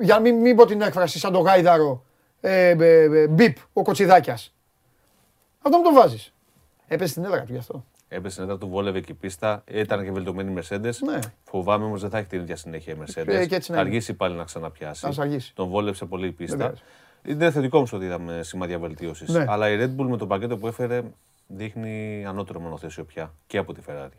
[0.00, 2.04] για να μην, μην πω την έκφραση σαν το γάιδαρο,
[2.40, 4.54] ε, ε, ε, μπιπ, ο Κοτσιδάκιας.
[5.62, 6.32] Αυτό μου το βάζεις.
[6.86, 7.84] Έπεσε στην έδρα του γι' αυτό.
[8.08, 9.62] Έπεσε στην έδρα του, βόλευε και η πίστα.
[9.66, 10.94] Ήταν και βελτιωμένη η Mercedes.
[11.04, 11.18] Ναι.
[11.44, 13.26] Φοβάμαι όμως δεν θα έχει την ίδια συνέχεια η Mercedes.
[13.26, 13.90] Ε, και έτσι να θα είναι.
[13.90, 15.00] αργήσει πάλι να ξαναπιάσει.
[15.06, 15.54] Θα σ' αργήσει.
[15.54, 16.72] Τον βόλεψε πολύ η πίστα.
[17.26, 17.42] Βεβαίως.
[17.42, 19.28] Είναι θετικό όμω ότι είδαμε σημάδια βελτίωσης.
[19.28, 19.44] Ναι.
[19.48, 21.02] Αλλά η Red Bull με το πακέτο που έφερε
[21.46, 24.18] δείχνει ανώτερο μονοθέσιο πια και από τη Ferrari.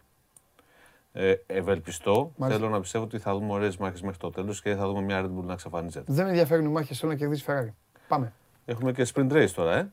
[1.13, 2.31] Ε, ευελπιστώ.
[2.35, 2.61] Μάλιστα.
[2.61, 5.21] Θέλω να πιστεύω ότι θα δούμε ωραίες μάχες μέχρι το τέλος και θα δούμε μια
[5.21, 6.13] Red Bull να εξαφανίζεται.
[6.13, 7.73] Δεν με ενδιαφέρουν οι μάχες, θέλω να κερδίσει Ferrari.
[8.07, 8.33] Πάμε.
[8.65, 9.91] Έχουμε και sprint race τώρα, ε.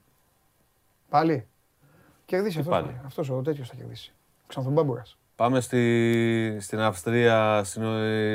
[1.08, 1.46] Πάλι.
[2.26, 2.74] Κερδίσει αυτός.
[2.74, 3.00] πάλι.
[3.04, 4.12] Αυτός ο τέτοιος θα κερδίσει.
[4.46, 5.18] Ξανθομπάμπουρας.
[5.36, 7.82] Πάμε στη, στην Αυστρία, στην,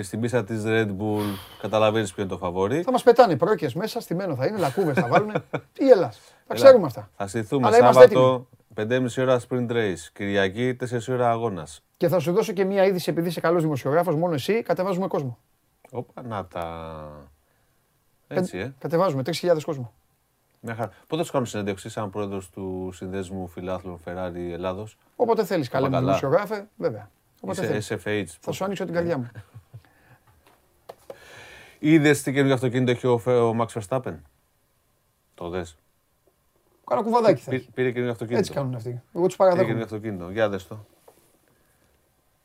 [0.03, 1.25] στην πίστα της Red Bull.
[1.61, 2.81] Καταλαβαίνεις ποιο είναι το φαβόρι.
[2.81, 5.31] Θα μας πετάνε πρόκειε μέσα, στημένο θα είναι, λακκούβες θα βάλουν.
[5.73, 6.19] Τι γελάς.
[6.47, 7.09] Τα ξέρουμε αυτά.
[7.15, 10.07] Θα στηθούμε Αλλά είμαστε Σάββατο 5,5 ώρα sprint race.
[10.13, 11.83] Κυριακή 4 ώρα αγώνας.
[11.97, 15.37] Και θα σου δώσω και μία είδηση επειδή είσαι καλός δημοσιογράφος, μόνο εσύ, κατεβάζουμε κόσμο.
[15.91, 17.29] Όπα, να τα...
[18.27, 18.73] Έτσι, ε.
[18.79, 19.93] Κατεβάζουμε 3.000 κόσμο.
[20.61, 20.91] Μια χαρά.
[21.07, 25.91] Πότε θα κάνω συνέντευξη σαν πρόεδρος του Συνδέσμου Φιλάθλων Ferrari Ελλάδος; Όποτε θέλεις, καλέ μου
[25.93, 26.05] καλά.
[26.05, 27.09] δημοσιογράφε, βέβαια.
[27.41, 27.89] Όποτε θέλεις.
[27.89, 28.25] Είσαι SFH.
[28.39, 29.29] Θα σου ανοίξω την καρδιά μου.
[31.79, 34.15] Είδες τι καινούργιο αυτοκίνητο έχει ο, Φε- ο Max Verstappen;
[35.33, 35.77] Το δες;
[36.85, 37.73] Κάνα κουβαδάκι θα Πήρε, έχεις.
[37.73, 38.39] πήρε καινούργιο αυτοκίνητο.
[38.39, 39.01] Έτσι κάνουν αυτοί.
[39.13, 39.83] Εγώ τους Πήρε καινούργιο παραδέχομαι.
[39.83, 40.31] αυτοκίνητο.
[40.31, 40.85] Για δες το.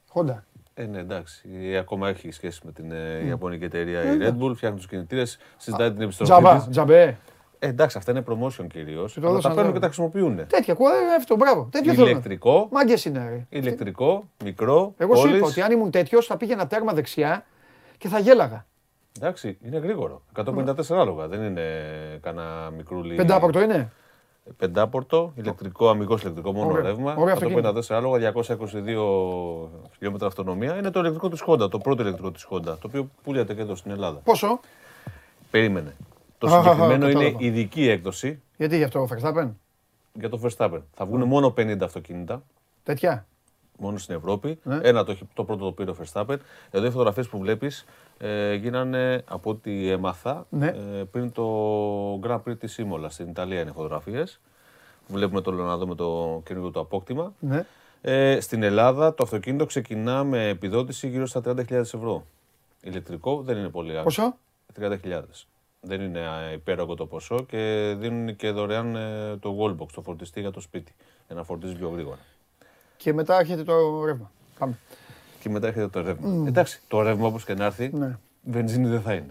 [0.09, 0.45] Χόντα.
[0.75, 1.49] Ε, ναι, εντάξει.
[1.53, 4.53] Ε, Ακόμα έχει σχέση με την ε, Ιαπωνική εταιρεία η Red Bull.
[4.57, 6.69] Φτιάχνει τους κινητήρες, συζητάει την επιστροφή Τζαμπά, της.
[6.69, 7.19] τζαμπέ.
[7.65, 9.13] Ε, εντάξει, αυτά είναι promotion κυρίως.
[9.13, 9.73] το Αλλά τα δώσαν παίρνουν τώρα.
[9.73, 10.47] και τα χρησιμοποιούν.
[10.47, 11.69] Τέτοια, κουβαδά, αυτό, μπράβο.
[11.71, 12.09] Τέτοιο θέλω.
[12.09, 13.47] Ηλεκτρικό, Μάγκες είναι, ρε.
[13.59, 14.95] ηλεκτρικό, μικρό.
[14.97, 15.37] Εγώ σου πόλης.
[15.39, 17.45] είπα ότι αν ήμουν τέτοιος θα πήγαινα τέρμα δεξιά
[17.99, 18.67] και θα γέλαγα.
[19.21, 20.23] Εντάξει, είναι γρήγορο.
[20.37, 21.29] 154 άλογα.
[21.29, 21.63] Δεν είναι
[22.23, 23.15] κανένα μικρούλι.
[23.15, 23.93] Πεντάπορτο είναι;
[24.57, 26.83] Πεντάπορτο, ηλεκτρικό, αμυγός ηλεκτρικό, μόνο Ωραίο.
[26.85, 27.15] ρεύμα.
[27.19, 30.77] Ωραίο 154 άλογα, 222 χιλιόμετρα αυτονομία.
[30.77, 33.75] Είναι το ηλεκτρικό της Honda, το πρώτο ηλεκτρικό της Honda, το οποίο πουλιάται και εδώ
[33.75, 34.19] στην Ελλάδα.
[34.25, 34.61] Πόσο,
[35.51, 35.97] Περίμενε.
[36.49, 37.45] Το Α, συγκεκριμένο είναι κατάλαβα.
[37.45, 39.51] ειδική έκδοση γιατί γι' αυτό ο Verstappen,
[40.13, 40.81] για το Verstappen.
[40.95, 42.43] Θα βγουν μόνο 50 αυτοκίνητα,
[42.83, 43.27] τέτοια;
[43.79, 44.59] μόνο στην Ευρώπη.
[44.63, 44.79] Ναι.
[44.83, 46.37] Ένα το, έχει- το πρώτο το πήρε ο Verstappen.
[46.71, 47.85] Εδώ οι φωτογραφίες που βλέπεις
[48.19, 50.67] ε, γίνανε από ό,τι έμαθα Ναι.
[50.67, 51.45] ε, πριν το
[52.23, 53.15] Grand Prix της Ήμολας.
[53.15, 54.41] Στην Ιταλία είναι φωτογραφίες.
[55.09, 57.33] Βλέπουμε το Λεωνάδο με το καινούργιο του απόκτημα.
[57.39, 57.65] Ναι.
[58.01, 62.25] Ε, στην Ελλάδα το αυτοκίνητο ξεκινά με επιδότηση γύρω στα 30.000 ευρώ.
[62.83, 64.03] Ηλεκτρικό δεν είναι πολύ άκρη.
[64.03, 64.37] Πόσο;
[64.81, 65.23] 30.000.
[65.87, 70.41] Δεν είναι α, υπέρογο το ποσό και δίνουν και δωρεάν ε, το wallbox, το φορτιστή
[70.41, 70.95] για το σπίτι,
[71.27, 72.19] για να φορτίζει πιο γρήγορα.
[72.97, 74.31] Και μετά έρχεται το ρεύμα.
[74.59, 74.79] Πάμε.
[75.41, 76.45] Και μετά έρχεται το ρεύμα.
[76.49, 78.19] Εντάξει, το ρεύμα όπως και να έρθει, Ναι.
[78.43, 79.27] βενζίνη δεν θα είναι.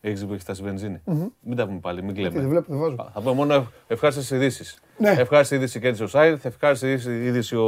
[0.00, 1.00] Έχεις που έχει φτάσει βενζίνη;
[1.40, 2.48] Μην τα πούμε πάλι, μην Τι δεν κλαίμε.
[2.48, 3.10] βλέπω, δεν βάζω.
[3.14, 4.80] Θα πούμε μόνο ευχάριστες ειδήσεις.
[4.98, 5.10] Ναι.
[5.10, 7.64] Ευχάριστη είδηση κέρδισε ο Σάινθ, ευχάριστη είδηση- είδηση ο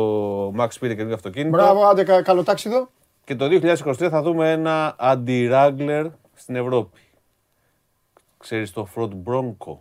[0.55, 1.51] Μαξ πήρε καινούργιο αυτοκίνητο.
[1.57, 2.91] Μπράβο, άντε κα- καλοτάξιδο.
[3.25, 6.99] Και το 2023 θα δούμε ένα αντι-Wrangler στην Ευρώπη.
[8.39, 9.77] Ξέρεις το Ford Bronco;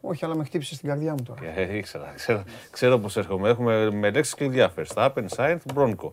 [0.00, 1.44] Όχι, αλλά με χτύπησε στην καρδιά μου τώρα.
[1.44, 3.48] Ε, ήξερα, ξέρω, ξέρω πώς έρχομαι.
[3.48, 4.72] Έχουμε με λέξεις κλειδιά.
[4.76, 6.12] Verstappen, Sainz, Bronco.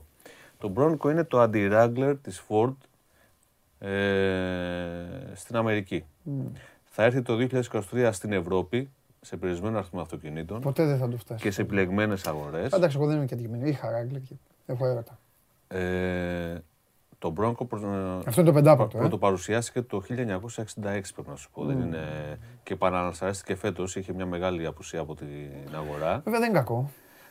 [0.58, 2.74] Το Bronco είναι το αντι-Wrangler της Ford
[3.80, 6.05] ε, στην Αμερική.
[6.84, 7.47] Θα έρθει το
[7.91, 8.89] 2023 στην Ευρώπη
[9.22, 11.43] σε περιορισμένο αριθμό αυτοκινήτων Ποτέ δεν θα το φτάσει.
[11.43, 12.72] και σε επιλεγμένες αγορές.
[12.74, 13.70] Εντάξει, εγώ δεν είμαι και αντικειμενικό.
[13.70, 14.34] Είχα ράγκλερ και
[14.66, 15.20] έχω έρωτα.
[15.68, 16.58] Ε,
[17.20, 17.88] το Bronco προς- ε,
[18.28, 18.97] Αυτό είναι το πεντάπορτο.
[18.97, 18.99] Ε.
[18.99, 21.65] Πρωτοπαρουσιάστηκε το 1966 πρέπει να σου πω.
[21.65, 21.99] Δεν είναι...
[22.63, 25.28] Και επανανασταρίστηκε φέτος, είχε μια μεγάλη απουσία από την
[25.76, 26.22] αγορά.
[26.24, 26.89] Βέβαια δεν είναι κακό.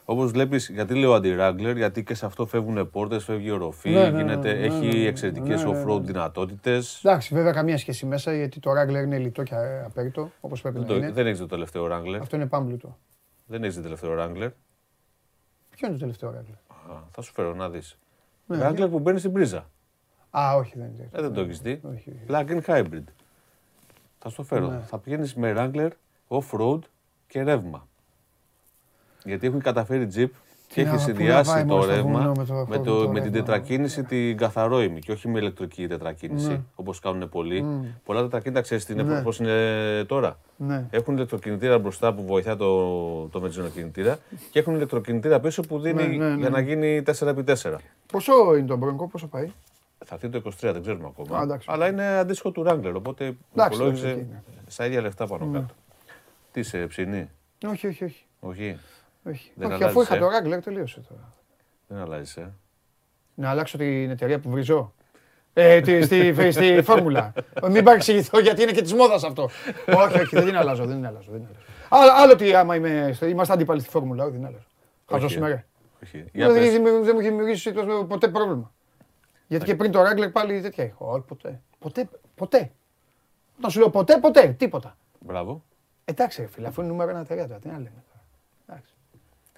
[0.08, 4.16] Όπως βλέπεις, γιατί λέω αντι-Wrangler, γιατί και σε αυτό φεύγουν πόρτες, φεύγει οροφή, Ναι, ναι,
[4.18, 6.06] γίνεται, ναι, ναι, έχει ναι, ναι, εξαιρετικές ναι, ναι, off-road ναι.
[6.06, 7.00] δυνατότητες.
[7.04, 10.86] Εντάξει, βέβαια καμία σχέση μέσα γιατί το ράγκλερ είναι λιτό και απέριτο όπως πρέπει Δεν,
[10.86, 11.10] να το, είναι.
[11.12, 12.18] δεν έχεις το τελευταίο Wrangler.
[12.20, 12.98] Αυτό είναι πάμπλουτο.
[13.46, 14.50] Δεν έχεις το τελευταίο Wrangler.
[15.70, 16.56] Ποιο είναι το τελευταίο ράγκλερ.
[16.56, 17.98] Α, θα σου φέρω να δεις.
[18.46, 19.70] Ναι, Wrangler που μπαίνει στην πρίζα.
[20.38, 21.08] Α, όχι, δεν είναι.
[21.12, 21.80] Ε, δεν το έχεις δει.
[21.94, 22.20] Όχι, όχι.
[22.28, 23.02] Plug-in hybrid.
[24.18, 24.66] Θα στο φέρω.
[24.68, 24.78] Ναι.
[24.86, 25.88] Θα πηγαίνεις με Wrangler,
[26.28, 26.78] off-road
[27.26, 27.86] και ρεύμα.
[29.24, 30.28] Γιατί έχουν καταφέρει Jeep
[30.68, 32.64] και να- έχει πού να συνδυάσει πάει το μόνο στο ρεύμα βουνό με το- με,
[32.68, 33.30] με το, το με την ρεύμα.
[33.30, 36.60] τετρακίνηση την καθαρόιμη και όχι με ηλεκτρική τετρακίνηση Ναι.
[36.74, 37.64] όπως κάνουν πολλοί.
[38.04, 39.22] Πολλά τετρακίνητα ξέρεις τι είναι, Ναι.
[39.22, 39.54] πώς είναι
[40.06, 40.38] τώρα.
[40.56, 40.86] Ναι.
[40.90, 44.18] Έχουν ηλεκτροκινητήρα μπροστά που βοηθά το, το βενζινοκινητήρα
[44.50, 46.36] και έχουν ηλεκτροκινητήρα πίσω που δίνει Ναι, ναι, ναι.
[46.40, 47.74] για να γίνει 4x4.
[48.12, 49.50] Πόσο είναι το μπρονκό, πόσο πάει;
[50.08, 51.38] Θα έρθει το 23, δεν ξέρουμε ακόμα.
[51.38, 51.66] Α, εντάξει.
[51.70, 54.42] Αλλά είναι αντίστοιχο του Wrangler, οπότε εντάξει, υπολόγιζε εκεί είναι.
[54.66, 55.74] στα ίδια λεφτά πάνω κάτω.
[56.52, 57.30] Τι σε ψινή,
[57.66, 58.24] Όχι, όχι, όχι.
[58.40, 58.78] όχι,
[59.28, 59.50] όχι.
[59.54, 61.32] Δεν όχι αφού αλλάζεις, είχα ε; το ράγκλερ, τελείωσε τώρα.
[61.86, 62.36] δεν αλλάζεις.
[62.36, 62.52] Ε;
[63.34, 64.92] Να αλλάξω την εταιρεία που βρίζω.
[65.52, 67.32] Ε, τη, στη, στη φόρμουλα.
[67.70, 69.42] Μην παρεξηγηθώ γιατί είναι και της μόδας αυτό.
[69.86, 70.84] όχι, όχι, δεν την αλλάζω.
[70.86, 71.64] Δεν την αλλάζω, δεν την αλλάζω.
[71.88, 74.66] Άλλο, άλλο τι άμα είμαι, στο- είμαστε αντίπαλοι στη φόρμουλα, όχι, δεν την αλλάζω.
[75.10, 75.64] Χαζό Όχι, είμαι, ρε.
[76.04, 76.24] όχι.
[76.32, 76.66] Για Δεν πες.
[76.68, 78.72] έχει- δεν μου έχει δημιουργήσει τόσο ποτέ πρόβλημα.
[79.48, 81.10] Γιατί και πριν το ράγκλερ πάλι τέτοια έχω.
[81.10, 81.60] Όχι, ποτέ.
[81.78, 82.70] Ποτέ, ποτέ.
[83.58, 84.96] Όταν σου λέω ποτέ, ποτέ, τίποτα.
[85.20, 85.62] Μπράβο.
[86.04, 88.22] Εντάξει, ρε φίλε, αφού είναι νούμερο ένα εταιρεία τώρα, τι να λέμε τώρα.
[88.68, 88.92] Εντάξει.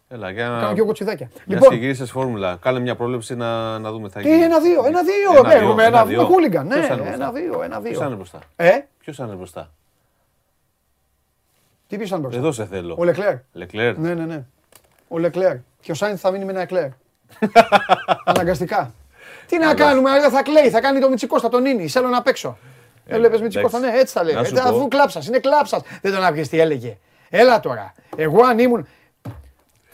[0.09, 0.75] Έλα, για Κάνω να.
[0.75, 1.27] και εγώ τσιδάκια.
[1.47, 4.43] Μια Λοιπόν, και γύρισες φόρμουλα, κάνε μια πρόληψη να, να δούμε τι θα τι γίνει.
[4.43, 5.31] ένα-δύο, ένα-δύο.
[5.31, 6.25] Ένα-δύο, Παίρνουμε ένα ένα-δύο.
[6.25, 6.67] χούλιγκαν.
[6.67, 8.07] Ναι, Ποιος θα είναι μπροστά; ένα-δύο, Ποιος θα ένα-δύο.
[8.07, 9.71] είναι μπροστά; Ε, Ποιος θα είναι μπροστά;
[11.89, 12.95] τι ποιος ήταν μπροστά; Εδώ σε θέλω.
[12.99, 13.35] Ο Λεκλέρ.
[13.53, 13.99] Λεκλέρ.
[13.99, 14.45] Ναι, ναι, ναι.
[15.09, 15.57] Ο Λεκλέρ.
[15.81, 16.89] Και ο Σάινθ θα μείνει με ένα Εκλέρ.
[18.25, 18.93] Αναγκαστικά.
[19.47, 22.59] Τι να κάνουμε, αλλά θα κλαίει, θα κάνει το Μιτσικώστα, τον Ίνι, θέλω να παίξω.
[23.07, 24.01] Έβλεπε Μιτσικώστα, ναι, εντάξει.
[24.03, 24.35] έτσι θα λέει.
[24.35, 24.69] Να σου Ε, πω.
[24.69, 25.81] Αφού κλάψας, είναι κλάψας.
[26.03, 26.97] Δεν τον άκουγες τι έλεγε.
[27.31, 27.93] Έλα τώρα.
[28.17, 28.87] Εγώ αν ήμουν.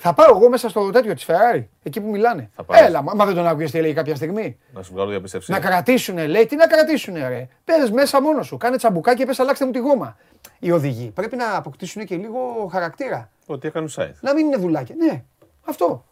[0.07, 2.51] Θα πάω εγώ μέσα στο τέτοιο της Ferrari, εκεί που μιλάνε.
[2.57, 2.87] Θα πάρεις.
[2.87, 4.59] Έλα, μα μα δεν τον άκουγες τι έλεγε κάποια στιγμή.
[4.73, 5.51] Να σου βγάλω διαπίστευση.
[5.51, 7.49] Να κρατήσουνε, λέει, τι να κρατήσουνε, ρε.
[7.65, 10.17] Πες μέσα μόνος σου, κάνε τσαμπουκάκι και πες αλλάξτε μου τη γόμα.
[10.59, 13.31] Οι οδηγοί πρέπει να αποκτήσουν και λίγο χαρακτήρα.
[13.47, 14.23] Ότι έκανε ο Σάινθ.
[14.23, 14.95] Να μην είναι δουλάκια.
[14.99, 15.23] Ναι,
[15.65, 16.05] αυτό.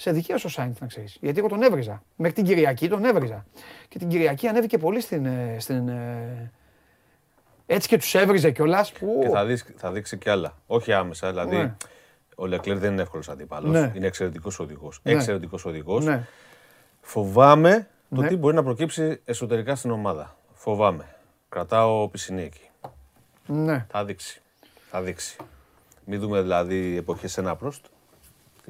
[0.00, 1.16] Σε δικαίωσε ο Σάινθ να ξέρεις.
[1.20, 2.02] Γιατί εγώ τον έβριζα.
[2.16, 3.46] Μέχρι την Κυριακή τον έβριζα.
[3.88, 5.26] Και την Κυριακή ανέβηκε πολύ στην.
[5.26, 6.50] ε, στην ε,
[7.66, 8.92] έτσι και τους έβριζε κιόλας.
[8.92, 10.56] Και θα, δεις, θα δείξει κι άλλα.
[10.66, 11.28] Όχι άμεσα.
[11.28, 11.74] Δηλαδή, Ναι.
[12.36, 13.68] ο Λεκλέρ δεν είναι εύκολος αντίπαλο.
[13.68, 13.92] Ναι.
[13.94, 15.00] Είναι εξαιρετικός οδηγός.
[15.02, 15.12] Ναι.
[15.12, 16.04] Εξαιρετικός οδηγός.
[16.04, 16.26] Ναι.
[17.00, 18.28] Φοβάμαι το Ναι.
[18.28, 20.36] τι μπορεί να προκύψει εσωτερικά στην ομάδα.
[20.52, 21.14] Φοβάμαι.
[21.48, 22.70] Κρατάω πισινή εκεί.
[23.46, 23.86] ναι.
[23.90, 24.42] Θα δείξει.
[24.90, 25.36] Θα δείξει.
[26.04, 27.84] Μην δούμε δηλαδή εποχές ένα πρόστ.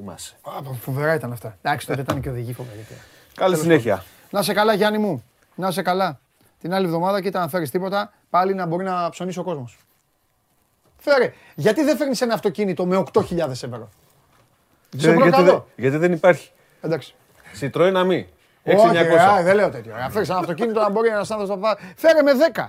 [0.01, 0.35] Θυμάσαι.
[0.41, 1.57] Α, φοβερά ήταν αυτά.
[1.61, 2.85] Εντάξει, τότε ήταν και οδηγοί φοβεροί.
[3.35, 4.03] Καλή συνέχεια.
[4.29, 5.23] Να σε καλά, Γιάννη μου.
[5.55, 6.19] Να σε καλά.
[6.59, 9.77] Την άλλη εβδομάδα, κοίτα να φέρεις τίποτα, πάλι να μπορεί να ψωνίσει ο κόσμος.
[10.97, 11.33] Φέρε.
[11.55, 13.89] Γιατί δεν φέρνεις ένα αυτοκίνητο με 8.000 ευρώ;
[14.89, 15.45] Σε γιατί, προκαλώ.
[15.45, 16.51] δεν, γιατί δεν υπάρχει.
[16.81, 17.15] Εντάξει.
[17.59, 18.23] Citroën Ami.
[18.63, 18.91] Όχι, 6900.
[18.93, 19.95] ρε, α, δεν λέω τέτοιο.
[19.95, 21.73] Να φέρεις ένα αυτοκίνητο να μπορεί ένας άνθρωπος να πάει.
[21.95, 22.65] Φέρε με 10.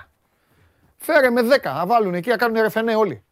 [0.97, 1.72] Φέρε με 10.
[1.74, 3.22] Να βάλουν εκεί να κάνουν ρεφενέ όλοι.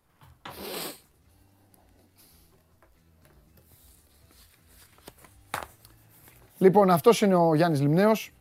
[6.61, 8.33] Λοιπόν, αυτός είναι ο Γιάννης Λιμνέος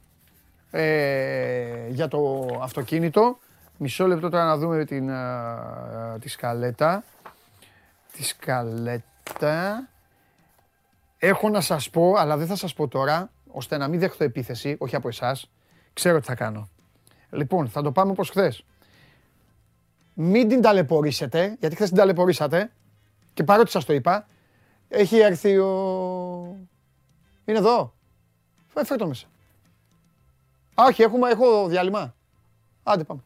[0.72, 3.38] ε, για το αυτοκίνητο.
[3.78, 7.04] Μισό λεπτό τώρα να δούμε την, α, τη σκαλέτα.
[8.12, 9.88] Τη σκαλέτα.
[11.18, 14.76] Έχω να σας πω, αλλά δεν θα σας πω τώρα, ώστε να μην δέχτω επίθεση,
[14.80, 15.50] όχι από εσάς.
[15.94, 16.70] Ξέρω τι θα κάνω.
[17.30, 18.66] Λοιπόν, θα το πάμε όπως χθες.
[20.14, 22.72] Μην την ταλαιπωρήσετε, γιατί χθες την ταλαιπωρήσατε
[23.34, 24.28] και παρότι σας το είπα,
[24.88, 25.70] έχει έρθει ο...
[27.46, 27.98] Είναι εδώ.
[28.80, 29.26] Φέρ, φέρ το μέσα.
[30.76, 32.14] Α, όχι, έχουμε, έχω διάλειμμα.
[32.84, 33.22] Άντε πάμε.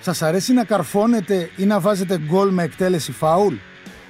[0.00, 3.54] Σας αρέσει να καρφώνετε ή να βάζετε γκολ με εκτέλεση φάουλ;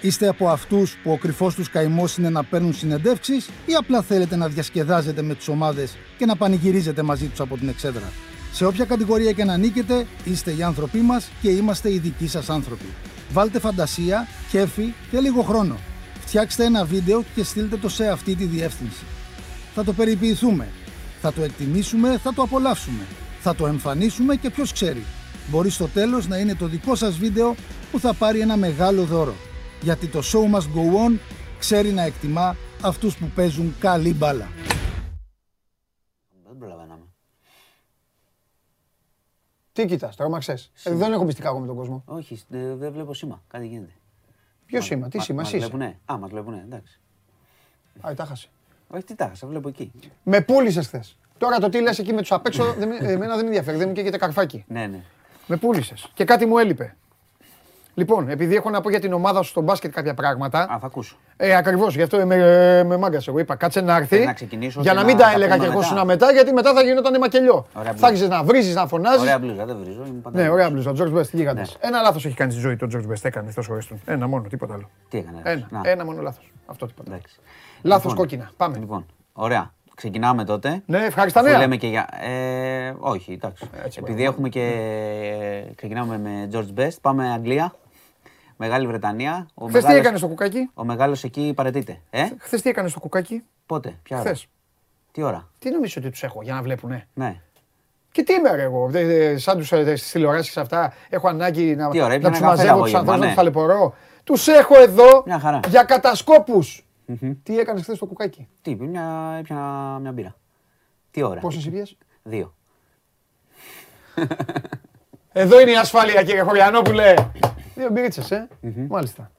[0.01, 4.37] Είστε από αυτούς που ο κρυφός τους καημός είναι να παίρνουν συνεντεύξεις ή απλά θέλετε
[4.37, 8.13] να διασκεδάζετε με τις ομάδες και να πανηγυρίζετε μαζί τους από την εξέδρα;
[8.53, 12.51] Σε όποια κατηγορία και να νίκετε, είστε οι άνθρωποι μας και είμαστε οι δικοί σας
[12.51, 12.87] άνθρωποι.
[13.33, 15.77] Βάλτε φαντασία, κέφι και λίγο χρόνο.
[16.21, 19.05] Φτιάξτε ένα βίντεο και στείλτε το σε αυτή τη διεύθυνση.
[19.83, 20.69] Θα το περιποιηθούμε.
[21.21, 23.07] Θα το εκτιμήσουμε, θα το απολαύσουμε.
[23.41, 25.05] Θα το εμφανίσουμε και ποιος ξέρει.
[25.51, 27.55] Μπορεί στο τέλος να είναι το δικό σας βίντεο
[27.91, 29.35] που θα πάρει ένα μεγάλο δώρο.
[29.83, 31.19] Γιατί το show must go on
[31.59, 34.49] ξέρει να εκτιμά αυτούς που παίζουν καλή μπάλα.
[36.47, 37.05] Δεν προλαβαίναμε.
[39.73, 40.71] Τι κοιτάς, τρόμαξες.
[40.83, 42.03] Ε, δεν έχω μυστικά εγώ με τον κόσμο.
[42.07, 43.43] Όχι, δε- δεν βλέπω σήμα.
[43.49, 43.93] Κάτι γίνεται.
[44.67, 45.67] Ποιο σήμα, τι Μα- σήμα, μας εσύ είσαι.
[45.67, 45.99] βλέπουνε.
[46.13, 47.01] Α, μας βλέπουνε, εντάξει.
[48.01, 48.49] Α, τα χάσε.
[48.95, 49.93] Όχι, τι τα, σε βλέπω εκεί.
[50.23, 51.17] Με πούλησες χθες.
[51.39, 53.77] Τώρα το τι λες εκεί με τους απ' έξω, δεν με- εμένα δεν με ενδιαφέρει,
[53.77, 54.65] δεν μου καίγεται καρφάκι.
[54.69, 55.01] Ναι, ναι.
[55.47, 56.11] Με πούλησες.
[56.15, 56.95] Και κάτι μου έλειπε.
[57.95, 60.61] Λοιπόν, επειδή έχω να πω για την ομάδα σου στο μπάσκετ κάποια πράγματα.
[60.61, 61.17] Α, θα ακούσω.
[61.37, 62.37] Ε, ακριβώς, γι' αυτό με,
[62.85, 63.57] με μάγκας εγώ είπα.
[63.57, 64.17] Κάτσε να έρθει.
[64.17, 65.97] Θες να ξεκινήσω για και να να μην τα τα έλεγα πούμε και εγώ μετά.
[66.01, 67.53] σου μετά, γιατί μετά θα γινόταν μακελιό.
[67.55, 68.07] Ωραία Θα μπλούζα.
[68.07, 69.21] άρχισες να βρίζεις, να φωνάζεις.
[69.21, 70.05] Ωραία μπλούζα, δεν βρίζω.
[70.07, 70.53] Είμαι πάντα Ναι, μπλούζα.
[70.53, 70.93] ωραία μπλουζα.
[70.97, 71.61] George Best, γίγαντε.
[71.61, 71.67] Ναι.
[71.81, 73.21] Ένα λάθος έχει κάνει στη ζωή του ο George Best.
[73.23, 74.01] Έκανε τόσο ζωή του.
[74.05, 74.91] Ένα μόνο, τίποτα άλλο.
[75.09, 75.41] Τι έκανε.
[75.45, 76.53] ρε, Ένα, να, ένα μόνο λάθος.
[76.67, 77.11] Αυτό τίποτα.
[77.11, 77.37] Εντάξει.
[77.83, 78.51] Λάθος Λοιπόν, κόκκινα.
[78.57, 78.79] Πάμε.
[78.79, 79.73] Λοιπόν, ωραία.
[79.95, 80.83] Ξεκινάμε τότε.
[80.87, 81.59] Ναι, ευχάριστα Αφού νέα.
[81.59, 82.09] λέμε και για.
[82.21, 83.71] Ε, όχι, εντάξει.
[83.85, 84.31] Έτσι, Επειδή μπράβο.
[84.33, 85.73] έχουμε και.
[85.77, 87.75] Ξεκινάμε με George Best, πάμε Αγγλία.
[88.57, 89.47] Μεγάλη Βρετανία.
[89.55, 92.01] Ο Χθες τι μεγάλος- έκανες στο κουκάκι; Ο μεγάλος εκεί παρετείται.
[92.11, 94.47] Ε, Χθε τι έκανες στο κουκάκι; πότε, ποια ώρα; Χθες.
[95.13, 97.41] Τι ώρα; Τι νομίζω ότι τους έχω για να βλέπουνε; Ναι.
[98.13, 101.91] Και τι είμαι ρε, εγώ, δε- δε- σαν τους στις τηλεοράσεις αυτά, έχω ανάγκη να,
[101.91, 103.31] Τι ωραία, να έπιανα τους καφέ μαζεύω τους απόγευμα, ανθρώπους, να ναι.
[103.31, 103.95] του ταλαιπωρώ.
[104.25, 105.61] Τους έχω εδώ Μια χαρά.
[105.69, 106.85] για κατασκόπους.
[107.43, 110.37] Τι έκανες χθες στο κουκάκι; Τι, μια, έπιανα μια μπύρα.
[111.11, 111.83] Τι ώρα; Πόσες ήπιε.
[112.23, 112.55] Δύο.
[115.33, 117.15] Εδώ είναι η ασφάλεια, κύριε Χωριανόπουλε.
[117.75, 118.69] Δύο μπυρίτσε, ε.
[118.89, 119.31] Μάλιστα.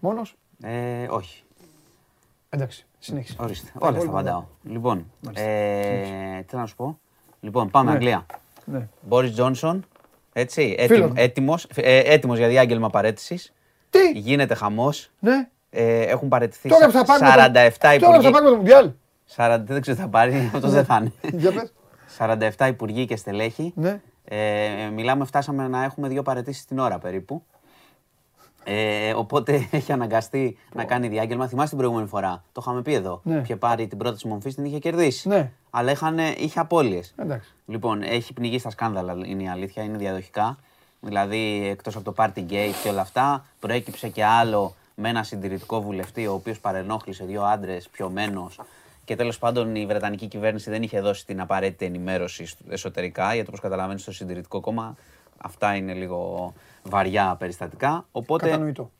[0.00, 1.42] Μόνος; Ε, όχι.
[2.48, 3.36] Εντάξει, συνέχισε.
[3.40, 3.70] Ορίστε.
[3.78, 4.44] Τα Όλα θα υπόλοιπα απαντάω.
[4.62, 5.46] Λοιπόν, Μάλιστα.
[5.48, 6.98] ε, τι να σου πω;
[7.40, 7.96] Λοιπόν, πάμε Ναι.
[7.96, 8.26] Αγγλία.
[8.64, 8.88] Ναι.
[9.00, 9.84] Μπόρις Τζόνσον,
[10.32, 11.12] έτσι, Φίλο έτοιμος, μου.
[11.16, 13.52] έτοιμος, ε, έτοιμος για διάγγελμα παρέτησης.
[13.90, 15.10] Τι, Γίνεται χαμός.
[15.20, 15.48] ναι.
[15.70, 17.28] Ε, έχουν παρετηθεί Τώρα που θα πάρουμε.
[17.30, 18.30] 47 το- Τώρα που θα υπουργοί.
[18.30, 18.90] πάρουμε το Μουντιάλ.
[19.36, 21.12] 40, δεν ξέρω τι θα πάρει, αυτός δεν θα είναι.
[21.40, 21.72] Για πες.
[22.58, 23.72] 47 υπουργοί και στελέχη.
[23.76, 24.00] Ναι.
[24.24, 27.42] Ε, μιλάμε, φτάσαμε να έχουμε δύο παρετήσεις την ώρα περίπου.
[28.64, 31.46] Ε, οπότε έχει αναγκαστεί να κάνει διάγγελμα.
[31.48, 32.44] Θυμάστε την προηγούμενη φορά.
[32.52, 33.20] Το είχαμε πει εδώ.
[33.24, 33.40] Ναι.
[33.42, 35.28] Είχε πάρει την πρώτη μορφή, την είχε κερδίσει.
[35.28, 35.50] Ναι.
[35.70, 37.14] Αλλά είχαν, είχε απώλειες.
[37.16, 37.54] Εντάξει.
[37.66, 40.58] Λοιπόν, έχει πνιγεί στα σκάνδαλα, είναι η αλήθεια, είναι διαδοχικά.
[41.00, 45.82] Δηλαδή, εκτός από το Party Gate και όλα αυτά, προέκυψε και άλλο με ένα συντηρητικό
[45.82, 48.50] βουλευτή, ο οποίος παρενόχλησε δύο άντρες πιωμένο.
[49.04, 53.48] Και τέλος πάντων η Βρετανική κυβέρνηση δεν είχε δώσει την απαραίτητη ενημέρωση στο- εσωτερικά, γιατί
[53.48, 54.96] όπως καταλαβαίνεις, στο συντηρητικό κόμμα
[55.38, 58.06] αυτά είναι λίγο βαριά περιστατικά.
[58.12, 58.90] Οπότε Κατανοητό.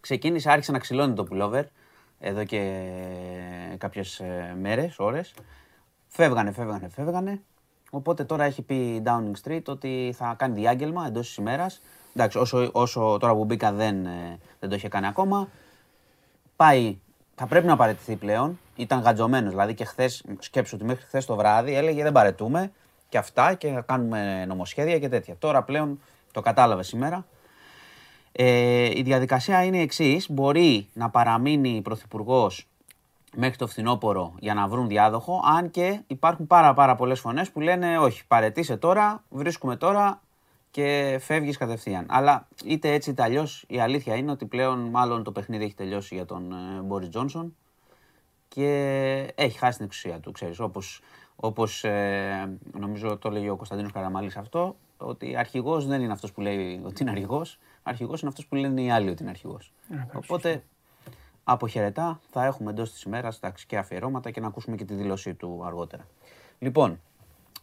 [0.00, 1.62] ξεκίνησε, άρχισε να ξυλώνει το pullover
[2.20, 2.80] εδώ και
[3.78, 5.34] κάποιες ε, μέρες, ώρες.
[6.08, 7.40] Φεύγανε, φεύγανε, φεύγανε.
[7.90, 11.80] Οπότε τώρα έχει πει η Downing Street ότι θα κάνει διάγγελμα εντός της ημέρας.
[12.16, 15.48] Εντάξει, όσο, όσο τώρα που μπήκα δεν, ε, δεν το είχε κάνει ακόμα.
[16.56, 16.98] Πάει,
[17.34, 18.58] θα πρέπει να παραιτηθεί πλέον.
[18.76, 22.72] Ήταν γατζωμένος, δηλαδή και χθες, σκέψου ότι μέχρι χθες το βράδυ έλεγε δεν παρετούμε
[23.08, 25.36] και αυτά και θα κάνουμε νομοσχέδια και τέτοια.
[25.38, 26.00] Τώρα πλέον
[26.32, 27.26] το κατάλαβες σήμερα.
[28.32, 30.30] Ε, η διαδικασία είναι η εξής.
[30.30, 32.66] Μπορεί να παραμείνει πρωθυπουργός
[33.36, 37.60] μέχρι το φθινόπωρο για να βρουν διάδοχο, αν και υπάρχουν πάρα, πάρα πολλές φωνές που
[37.60, 40.20] λένε όχι, παρετήσε τώρα, βρίσκουμε τώρα
[40.74, 42.06] και φεύγεις κατευθείαν.
[42.08, 46.14] Αλλά είτε έτσι είτε αλλιώς η αλήθεια είναι ότι πλέον μάλλον το παιχνίδι έχει τελειώσει
[46.14, 47.56] για τον ε, Μπόρις Τζόνσον
[48.48, 48.68] και
[49.34, 51.00] έχει χάσει την εξουσία του, ξέρεις, όπως,
[51.36, 56.40] όπως ε, νομίζω το λέγει ο Κωνσταντίνος Καραμαλής αυτό, ότι αρχηγός δεν είναι αυτός που
[56.40, 59.72] λέει ότι είναι αρχηγός, αρχηγός είναι αυτός που λένε οι άλλοι ότι είναι αρχηγός.
[60.12, 60.64] Οπότε
[61.44, 65.34] αποχαιρετά θα έχουμε εντός της ημέρας εντάξει, και αφιερώματα και να ακούσουμε και τη δήλωσή
[65.34, 66.06] του αργότερα.
[66.58, 67.00] Λοιπόν,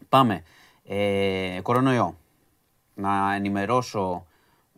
[0.09, 0.43] πάμε.
[0.85, 2.15] Ε, κορονοϊό.
[2.93, 4.25] Να ενημερώσω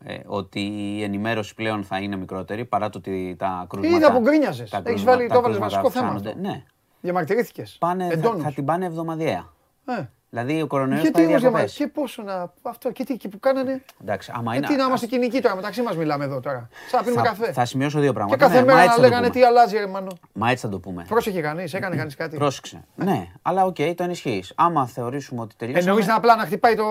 [0.03, 3.97] ε, ότι η ενημέρωση πλέον θα είναι μικρότερη παρά το ότι τα κρούσματα.
[3.97, 4.69] Είδα που γκρίνιαζες.
[4.69, 6.49] τα Έχεις κρούσματα- βάλει- τα το έβαλες κρούσματα βασικό θέμα αυξάνονται.
[6.49, 6.63] Ναι.
[7.01, 7.75] Διαμαρτυρήθηκες.
[7.79, 8.43] Πάνε, θα, Εντόνως.
[8.43, 9.53] θα την πάνε εβδομαδιαία.
[9.85, 10.05] Ε.
[10.33, 11.57] Δηλαδή ο κορονοϊός Γιατί πάει όμως διαμα...
[11.57, 11.77] διακοπές.
[11.77, 12.51] και πόσο να.
[12.61, 13.83] Αυτό και τι και που κάνανε.
[14.01, 14.67] Εντάξει, άμα Ε, είναι.
[14.67, 16.69] τι να είμαστε κυνικοί τώρα, μεταξύ μας μιλάμε εδώ τώρα.
[16.89, 17.51] Σαν να πίνουμε θα, καφέ.
[17.51, 18.37] θα σημειώσω δύο Και πράγματα.
[18.45, 19.39] κάθε Ναι, μα μέρα έτσι να θα το λέγανε πούμε.
[19.39, 20.11] τι αλλάζει, ρε Μάνο.
[20.33, 21.05] Μα έτσι θα το πούμε.
[21.07, 22.37] Πρόσεχε κανείς, έκανε κανείς κάτι.
[22.37, 22.83] Πρόσεξε.
[22.95, 24.53] Ναι, αλλά οκ, το ενισχύεις.
[24.55, 25.89] Άμα θεωρήσουμε ότι τελειώσαμε.
[25.89, 26.83] Εννοείς να απλά να χτυπάει το.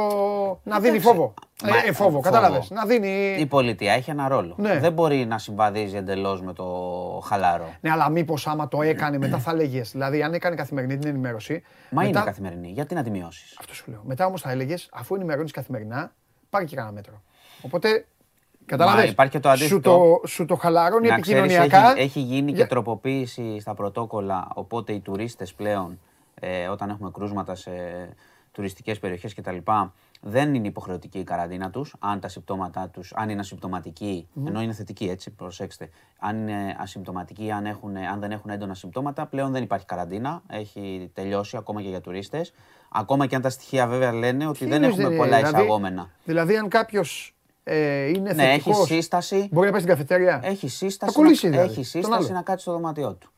[0.62, 1.00] να δίνει Εντάξει.
[1.16, 1.34] φόβο.
[1.70, 2.20] Μα- Ε, ε, φόβο, φόβο.
[2.20, 2.70] κατάλαβες.
[2.70, 3.36] Να δίνει.
[3.38, 4.54] Η πολιτεία έχει ένα ρόλο.
[4.58, 4.78] Ναι.
[4.78, 6.64] Δεν μπορεί να συμβαδίζει εντελώς με το
[7.24, 7.74] χαλαρό.
[7.80, 9.90] Ναι, αλλά μήπως άμα το έκανε μετά θα έλεγες.
[9.90, 11.62] Δηλαδή, αν έκανε καθημερινή την ενημέρωση.
[11.90, 12.18] Μα μετά...
[12.18, 12.68] είναι καθημερινή.
[12.68, 14.00] Γιατί να τη μειώσεις; Αυτό σου λέω.
[14.04, 16.12] Μετά όμως θα έλεγες, αφού ενημερώνεις καθημερινά,
[16.50, 17.22] πάρει και κανένα μέτρο.
[17.62, 18.06] Οπότε.
[18.66, 19.90] Καταλαβαίνεις, υπάρχει και το Σου αντίθετο.
[20.22, 21.90] το, σου το χαλαρώνει Να ξέρεις, επικοινωνιακά.
[21.90, 26.00] έχει, έχει γίνει Για- και τροποποίηση στα πρωτόκολλα, οπότε οι τουρίστες πλέον,
[26.40, 27.70] ε, όταν έχουμε κρούσματα σε
[28.52, 29.56] τουριστικές περιοχές κτλ.
[30.24, 34.72] Δεν είναι υποχρεωτική η καραντίνα τους, αν τα συμπτώματά τους, αν είναι ασυμπτωματικοί, ενώ είναι
[34.72, 35.88] θετικοί έτσι, προσέξτε.
[36.18, 41.10] Αν είναι ασυμπτωματικοί, αν, έχουν, αν δεν έχουν έντονα συμπτώματα, πλέον δεν υπάρχει καραντίνα, έχει
[41.14, 42.52] τελειώσει ακόμα και για τουρίστες.
[42.88, 45.56] Ακόμα και αν τα στοιχεία βέβαια λένε ότι Τι δεν εννοείς, έχουμε δεν- πολλά δηλαδή-
[45.56, 46.10] εισαγόμενα.
[46.24, 49.48] Δηλαδή, αν κάποιος ε, είναι Ναι, έχει θετικός, σύσταση.
[49.52, 50.40] Μπορεί να πάει στην καφετέρια.
[50.42, 52.34] Έχει σύσταση, Θα κολλήσει, να, δηλαδή, έχει τον σύσταση άλλο.
[52.34, 53.30] να κάτσει στο δωμάτιό του.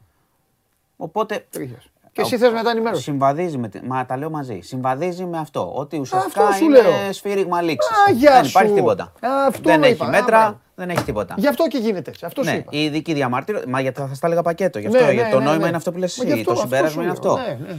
[0.97, 1.47] Οπότε.
[1.51, 1.89] Τρίχες.
[2.15, 3.03] Και εσύ θες μετά ενημέρωση.
[3.03, 3.69] Συμβαδίζει με.
[3.69, 4.61] τη- Μα τα λέω μαζί.
[4.63, 5.73] Συμβαδίζει με αυτό.
[5.75, 7.13] Ότι ουσιαστικά Αυτό σου είναι λέω.
[7.13, 7.91] σφύριγμα λήξης.
[7.91, 8.75] Α, γεια Δεν υπάρχει σου.
[8.75, 9.03] τίποτα.
[9.05, 10.07] Α, αυτό δεν με έχει είπα.
[10.07, 10.61] Α, μέτρα, μπράβο.
[10.75, 11.35] δεν έχει τίποτα.
[11.39, 12.25] Γι' αυτό και γίνεται έτσι.
[12.25, 12.71] Αυτό σου Ναι, είπα.
[12.73, 13.61] η ειδική διαμάρτυρο.
[13.69, 14.79] Μα γιατί θα στα έλεγα πακέτο.
[14.79, 15.67] Γι' Ναι, αυτό ναι, γιατί το ναι, νόημα ναι.
[15.67, 16.41] είναι αυτό που λες Μα γι' εσύ.
[16.41, 17.33] αυτό- Το αυτό συμπέρασμα σου είναι λέω.
[17.33, 17.49] αυτό.
[17.65, 17.79] Ναι, ναι.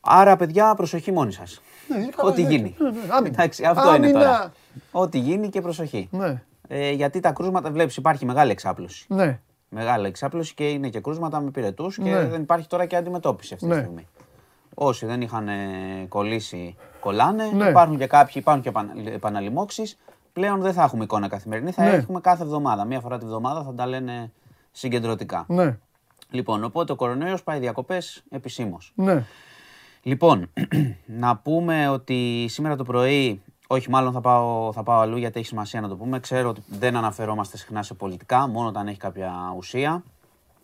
[0.00, 1.60] Άρα, παιδιά, προσοχή μόνοι σας.
[1.88, 2.74] Ναι, καλά, Ό,τι ναι, γίνει.
[2.78, 3.34] ναι, ναι, άμυνα.
[3.34, 4.12] Εντάξει, αυτό είναι Άμυνα.
[4.20, 4.52] τώρα.
[4.90, 6.08] Ό,τι γίνει και προσοχή.
[6.10, 9.06] Ναι, Ε, γιατί τα κρούσματα, βλέπεις, υπάρχει μεγάλη εξάπλωση.
[9.74, 9.80] Ναι.
[9.80, 12.24] Μεγάλη εξάπλωση και είναι και κρούσματα με πυρετούς και Ναι.
[12.26, 13.80] δεν υπάρχει τώρα και αντιμετώπιση αυτή τη Ναι.
[13.80, 14.06] στιγμή.
[14.74, 15.52] Όσοι δεν είχαν ε,
[16.08, 17.44] κολλήσει, κολλάνε.
[17.54, 17.68] Ναι.
[17.68, 18.72] Υπάρχουν και κάποιοι, υπάρχουν και
[19.10, 19.96] επαναλημώξει.
[20.32, 21.90] Πλέον δεν θα έχουμε εικόνα καθημερινή, θα Ναι.
[21.90, 22.84] έχουμε κάθε εβδομάδα.
[22.84, 24.32] Μία φορά τη βδομάδα θα τα λένε
[24.70, 25.44] συγκεντρωτικά.
[25.48, 25.78] Ναι,
[26.30, 28.92] Λοιπόν, οπότε ο κορονοϊός πάει διακοπές επισήμως.
[28.94, 29.24] ναι.
[30.02, 30.50] Λοιπόν,
[31.06, 35.48] να πούμε ότι σήμερα το πρωί, όχι μάλλον θα πάω, θα πάω αλλού γιατί έχει
[35.48, 36.20] σημασία να το πούμε.
[36.20, 40.02] Ξέρω ότι δεν αναφερόμαστε συχνά σε πολιτικά, μόνο όταν έχει κάποια ουσία.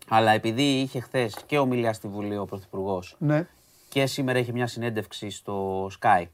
[0.09, 3.47] Αλλά επειδή είχε χθες και ομιλία στη Βουλή ο Πρωθυπουργός ναι.
[3.89, 6.25] και σήμερα έχει μια συνέντευξη στο Sky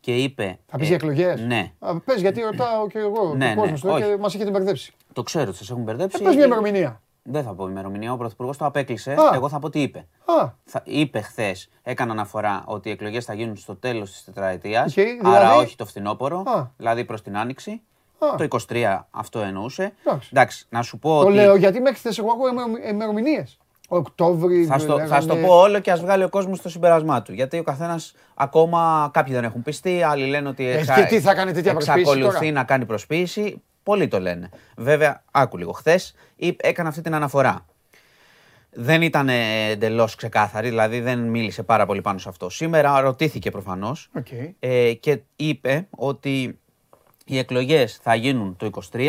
[0.00, 0.58] και είπε.
[0.66, 3.70] Θα πεις ε, για εκλογές; Ναι, Α, Πες γιατί ρωτάω και εγώ Ναι, τον κόσμος
[3.70, 4.02] ναι, στο όχι.
[4.02, 4.92] και μας έχετε μπερδέψει.
[5.12, 6.18] το ξέρω ότι σας έχουν μπερδέψει.
[6.20, 7.00] Ε, πες μια ημερομηνία.
[7.30, 8.12] Δεν θα πω ημερομηνία.
[8.12, 9.12] Ο Πρωθυπουργός το απέκλεισε.
[9.12, 9.16] Α.
[9.34, 9.98] Εγώ θα πω τι είπε.
[10.24, 14.96] Α, Θα, είπε χθες, έκανε αναφορά ότι οι εκλογές θα γίνουν στο τέλος της τετραετίας.
[14.96, 16.62] Οκ, Άρα δηλαδή; όχι το φθινόπωρο, Α.
[16.76, 17.82] δηλαδή προς την άνοιξη.
[18.18, 18.34] Α.
[18.36, 19.92] Το 23 αυτό εννοούσε.
[20.06, 20.28] Εντάξει.
[20.32, 21.34] Εντάξει, να σου πω το ότι.
[21.34, 22.46] λέω γιατί μέχρι χθες εγώ ακούω
[22.90, 23.58] ημερομηνίες.
[23.88, 27.22] Οκτώβρη, Θα στο, θα στο λέγανε- πω όλο και ας βγάλει ο κόσμος το συμπέρασμά
[27.22, 27.32] του.
[27.32, 31.34] Γιατί ο καθένας ακόμα κάποιοι δεν έχουν πειστεί, άλλοι λένε ότι Ε, και τι θα
[31.34, 33.62] κάνει τέτοια προσποίηση εξακολουθεί τώρα; να κάνει προσποίηση.
[33.88, 34.48] Πολλοί το λένε.
[34.76, 35.72] Βέβαια, άκου λίγο.
[35.72, 36.14] Χθες
[36.56, 37.66] έκανε αυτή την αναφορά.
[38.70, 42.48] Δεν ήταν εντελώς ξεκάθαρη, δηλαδή δεν μίλησε πάρα πολύ πάνω σε αυτό.
[42.48, 44.26] Σήμερα ρωτήθηκε προφανώς Οκ.
[44.58, 46.58] ε, και είπε ότι
[47.24, 49.08] οι εκλογές θα γίνουν το 23,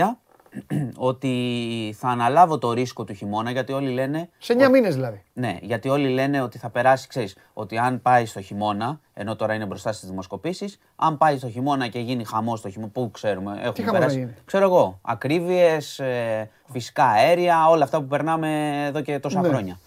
[0.96, 5.24] ότι θα αναλάβω το ρίσκο του χειμώνα γιατί όλοι λένε Σε 9 μήνες δηλαδή.
[5.34, 9.54] ναι, γιατί όλοι λένε ότι θα περάσει, ξέρεις, ότι αν πάει στο χειμώνα, ενώ τώρα
[9.54, 13.52] είναι μπροστά στις δημοσκοπήσεις, αν πάει στο χειμώνα και γίνει χαμός στο χειμώνα, πού ξέρουμε,
[13.52, 14.18] έχουμε χαμός θα περάσει.
[14.20, 19.48] γίνει; Ξέρω εγώ, ακρίβειες, ε, φυσικά αέρια, όλα αυτά που περνάμε εδώ και τόσα Ναι.
[19.48, 19.80] χρόνια.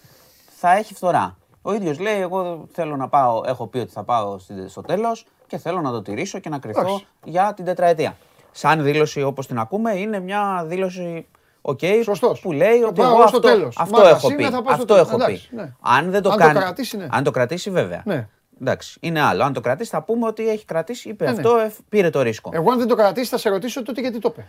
[0.59, 1.37] Θα έχει φθορά.
[1.61, 5.25] Ο ίδιος λέει, εγώ θέλω να πάω, έχω πει ότι θα πάω στη- στο τέλος
[5.47, 7.05] και θέλω να το τηρήσω και να κριθώ Εντάξει.
[7.23, 8.15] για την τετραετία.
[8.55, 11.25] Σαν δήλωση όπως την ακούμε είναι μια δήλωση
[11.61, 12.39] οκ, Σωστός.
[12.39, 13.75] που λέει Θα ότι πάω εγώ εγώ στο αυτό, τέλος.
[13.79, 14.43] αυτό Μάγας έχω είναι, πει.
[14.43, 15.07] θα πάω στο Αυτό τέλος.
[15.07, 15.23] έχω πει.
[15.23, 15.73] Εντάξει, ναι.
[15.81, 16.59] Αν δεν το Αν το κάνει.
[16.59, 17.07] κρατήσει, ναι.
[17.11, 18.01] Αν το κρατήσει, βέβαια.
[18.05, 18.27] Ναι.
[18.61, 19.43] Εντάξει, είναι άλλο.
[19.43, 21.37] Αν το κρατήσει, θα πούμε ότι έχει κρατήσει, είπε Ναι, ναι.
[21.37, 22.49] αυτό, ε, πήρε το ρίσκο.
[22.53, 24.45] Εγώ αν δεν το κρατήσει θα σε ρωτήσω τότε γιατί το είπε.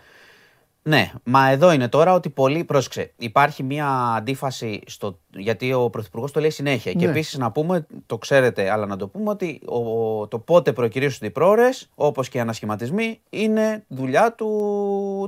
[0.86, 2.64] Ναι, μα εδώ είναι τώρα ότι πολύ.
[2.64, 5.18] Πρόσεξε, υπάρχει μια αντίφαση στο.
[5.30, 6.92] Γιατί ο Πρωθυπουργός το λέει συνέχεια.
[6.92, 7.10] Και Ναι.
[7.10, 11.30] επίσης να πούμε, το ξέρετε, αλλά να το πούμε ότι ο, το πότε προκυρήσουν οι
[11.30, 14.48] πρόορες, όπως και οι ανασχηματισμοί, είναι δουλειά του,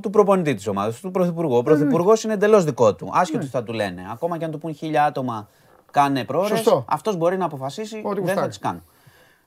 [0.03, 1.57] του προπονητή της ομάδας, του Πρωθυπουργού.
[1.57, 3.11] Ο Πρωθυπουργός είναι εντελώς δικό του.
[3.13, 4.03] Άσχετο τι θα του λένε.
[4.13, 5.49] Ακόμα και αν του πούν χίλια άτομα
[5.91, 6.85] κάνε πρόορες, Σωστό.
[6.89, 8.49] αυτός μπορεί να αποφασίσει Ό,τι δεν θα γουστάρει.
[8.49, 8.83] τις κάνουν.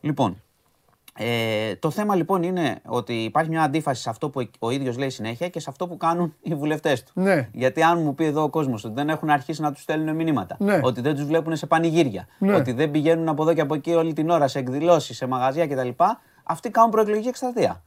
[0.02, 0.42] Λοιπόν,
[1.22, 5.10] ε, το θέμα λοιπόν είναι ότι υπάρχει μια αντίφαση σε αυτό που ο ίδιος λέει
[5.10, 7.12] συνέχεια και σε αυτό που κάνουν οι βουλευτές του.
[7.16, 7.50] Ναι.
[7.52, 10.56] Γιατί αν μου πει εδώ ο κόσμος ότι δεν έχουν αρχίσει να τους στέλνουν μηνύματα,
[10.60, 10.80] Ναι.
[10.84, 12.56] ότι δεν τους βλέπουν σε πανηγύρια, Ναι.
[12.56, 15.68] ότι δεν πηγαίνουν από εδώ και από εκεί όλη την ώρα σε εκδηλώσεις, σε μαγαζιά
[15.68, 15.90] κτλ.,
[16.44, 17.82] αυτοί κάνουν προεκλογική εκστρατεία.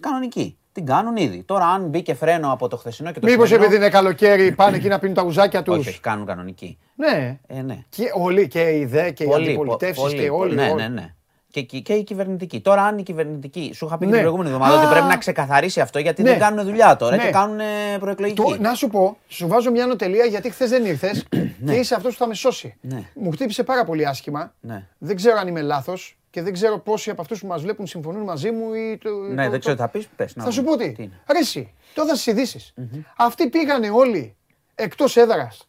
[0.00, 0.56] Κανονική.
[0.72, 1.42] Την κάνουν ήδη.
[1.42, 3.66] Τώρα, αν μπήκε φρένο από το χθεσινό και το Μήπως σημερινό.
[3.74, 5.76] επειδή είναι καλοκαίρι πάνε εκεί να πίνουν τα ουζάκια τους.
[5.78, 6.78] Όχι, όχι, κάνουν κανονική.
[6.96, 7.38] Ναι.
[7.46, 7.78] Ε, ναι.
[7.88, 10.54] Και όλοι, και οι ΔΕ και οι Πολύ, αντιπολιτεύσεις πολύ, και όλοι.
[10.54, 10.74] Ναι, όλοι.
[10.82, 11.14] ναι, ναι.
[11.54, 12.60] Και, και, και η κυβερνητική.
[12.60, 13.70] Τώρα, αν η κυβερνητική.
[13.74, 14.16] Σου είχα πει και Ναι.
[14.16, 14.90] την προηγούμενη εβδομάδα ότι Α.
[14.90, 16.30] πρέπει να ξεκαθαρίσει αυτό γιατί Ναι.
[16.30, 17.22] δεν κάνουν δουλειά τώρα Ναι.
[17.24, 17.64] και κάνουν ε,
[18.00, 18.42] προεκλογική.
[18.42, 21.24] Το, να σου πω, σου βάζω μια νοτελεία γιατί χθες δεν ήρθες
[21.66, 22.74] και είσαι αυτός που θα με σώσει.
[22.80, 23.02] Ναι.
[23.14, 24.54] Μου χτύπησε πάρα πολύ άσχημα.
[24.60, 24.86] Ναι.
[24.98, 28.22] Δεν ξέρω αν είμαι λάθος και δεν ξέρω πόσοι από αυτούς που μας βλέπουν συμφωνούν
[28.22, 28.98] μαζί μου ή.
[29.02, 30.06] Το, Ναι, το- δεν ξέρω τι θα πεις.
[30.16, 30.76] Πες, να Θα σου δούμε.
[30.76, 31.02] πω τι.
[31.02, 31.20] είναι.
[31.32, 32.74] Ρε εσύ, το είδα στις ειδήσεις.
[33.16, 34.36] Αυτοί πήγανε όλοι
[34.74, 35.68] εκτός έδρας.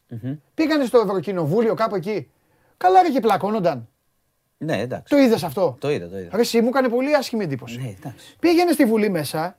[0.54, 2.30] Πήγανε στο Ευρωκοινοβούλιο κάπου εκεί.
[2.76, 3.88] Καλά ρε και πλακώνονταν.
[4.58, 5.14] Ναι, εντάξει.
[5.16, 6.28] Το είδες αυτό; Το είδα, το είδα.
[6.32, 7.80] Ρε εσύ, μου έκανε πολύ άσχημη εντύπωση.
[7.80, 8.36] Ναι, εντάξει.
[8.40, 9.58] Πήγαινε στη Βουλή μέσα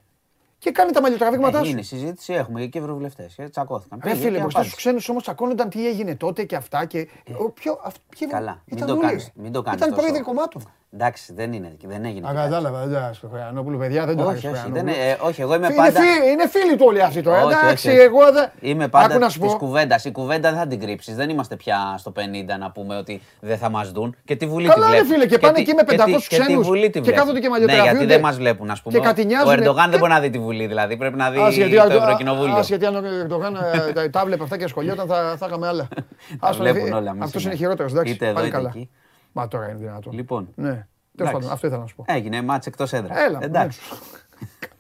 [0.60, 1.70] και κάνε τα μαλλιοτραβήγματά Ε, σου.
[1.70, 3.36] είναι συζήτηση, έχουμε και ευρωβουλευτές.
[3.52, 4.00] Τσακώθηκαν.
[4.04, 4.70] Ρε Πήγε φίλε, και μπροστά απάντησε.
[4.70, 6.86] στου ξένους όμως τσακώνονταν τι έγινε τότε και αυτά.
[6.86, 7.08] Και...
[7.46, 9.02] Ο, ποιο, αυ, ποιοι- Καλά, μην ήταν το όλοι.
[9.08, 10.02] κάνεις, μην το κάνεις Ήταν τόσο.
[10.02, 10.62] πρόεδροι κομμάτων.
[10.94, 12.28] Εντάξει, δεν είναι, δεν έγινε.
[12.28, 12.50] Α, και κάτι.
[12.50, 15.06] κατάλαβα, δεν τα στο Χρεανόπουλο, παιδιά, δεν το Όχι, άρεσε όχι, στο δεν Χρεανόπουλο.
[15.06, 16.00] είναι- ε, όχι, εγώ είμαι Είναι πάντα.
[16.00, 17.38] φίλοι- Είναι φίλοι του όλοι αυτοί τώρα.
[17.44, 17.98] Όχι, όχι, Εντάξει, όχι.
[17.98, 18.52] εγώ δεν.
[18.60, 19.58] Είμαι Άκου πάντα να σου της πω.
[19.58, 20.06] κουβέντας.
[20.06, 21.16] Η κουβέντα δεν θα την κρύψεις.
[21.16, 24.16] Δεν είμαστε πια στο 50 να πούμε ότι δεν θα μας δουν.
[24.26, 25.14] Και τη Βουλή Καλά, τη ρε βλέπουν.
[25.14, 27.00] φίλε, και πάνε τη- εκεί με και τη- 500 Και τη ξένους Βουλή τη και
[27.00, 27.20] βλέπουν.
[27.20, 28.98] κάθονται και Ναι, γιατί μαλλιοτραβιούνται δεν μας βλέπουν, ας πούμε.
[28.98, 29.50] και κατηνιάζουν.
[29.50, 31.76] Ο Ερντογάν Και- δεν μπορεί να δει τη Βουλή, δηλαδή πρέπει να δει Ας, γιατί
[31.76, 32.56] το αν το- Ευρωκοινοβούλιο.
[32.56, 35.68] ας, γιατί αν ο Ερντογάν ε, τα- τα έβλεπε αυτά και ασχολιόταν θα, θα είχαμε
[35.68, 35.88] άλλα.
[36.40, 37.54] Τα Ας, βλέπουν ε, όλα, μη Αυτός σιγά.
[37.54, 38.72] είναι χειρότερος, εντάξει, Είτε εδώ, πάλι είτε καλά.
[38.76, 38.90] εκεί.
[39.32, 40.14] Μα τώρα είναι δυνατόν.
[40.14, 40.48] Λοιπόν.
[40.56, 40.64] Ναι.
[40.70, 40.86] Τέλος
[41.16, 41.34] Εντάξει.
[41.34, 42.04] πάντων, αυτό ήθελα να σου πω.
[42.08, 43.18] Έγινε μάτς εκτός έδρας.
[43.18, 43.80] Έλα, Εντάξει.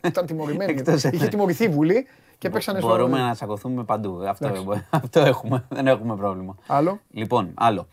[0.02, 0.10] ναι.
[0.10, 0.72] Ήταν τιμωρημένη.
[0.72, 1.30] Εκτός Είχε έδρας.
[1.30, 2.08] τιμωρηθεί η Βουλή
[2.38, 2.88] και παίξανε στο.
[2.88, 4.22] Μπορούμε να τσακωθούμε παντού.
[4.28, 4.86] Αυτό, Εντάξει.
[5.04, 5.66] αυτό έχουμε.
[5.70, 6.56] Δεν έχουμε πρόβλημα.
[6.68, 7.00] Άλλο.
[7.12, 7.88] Λοιπόν, άλλο.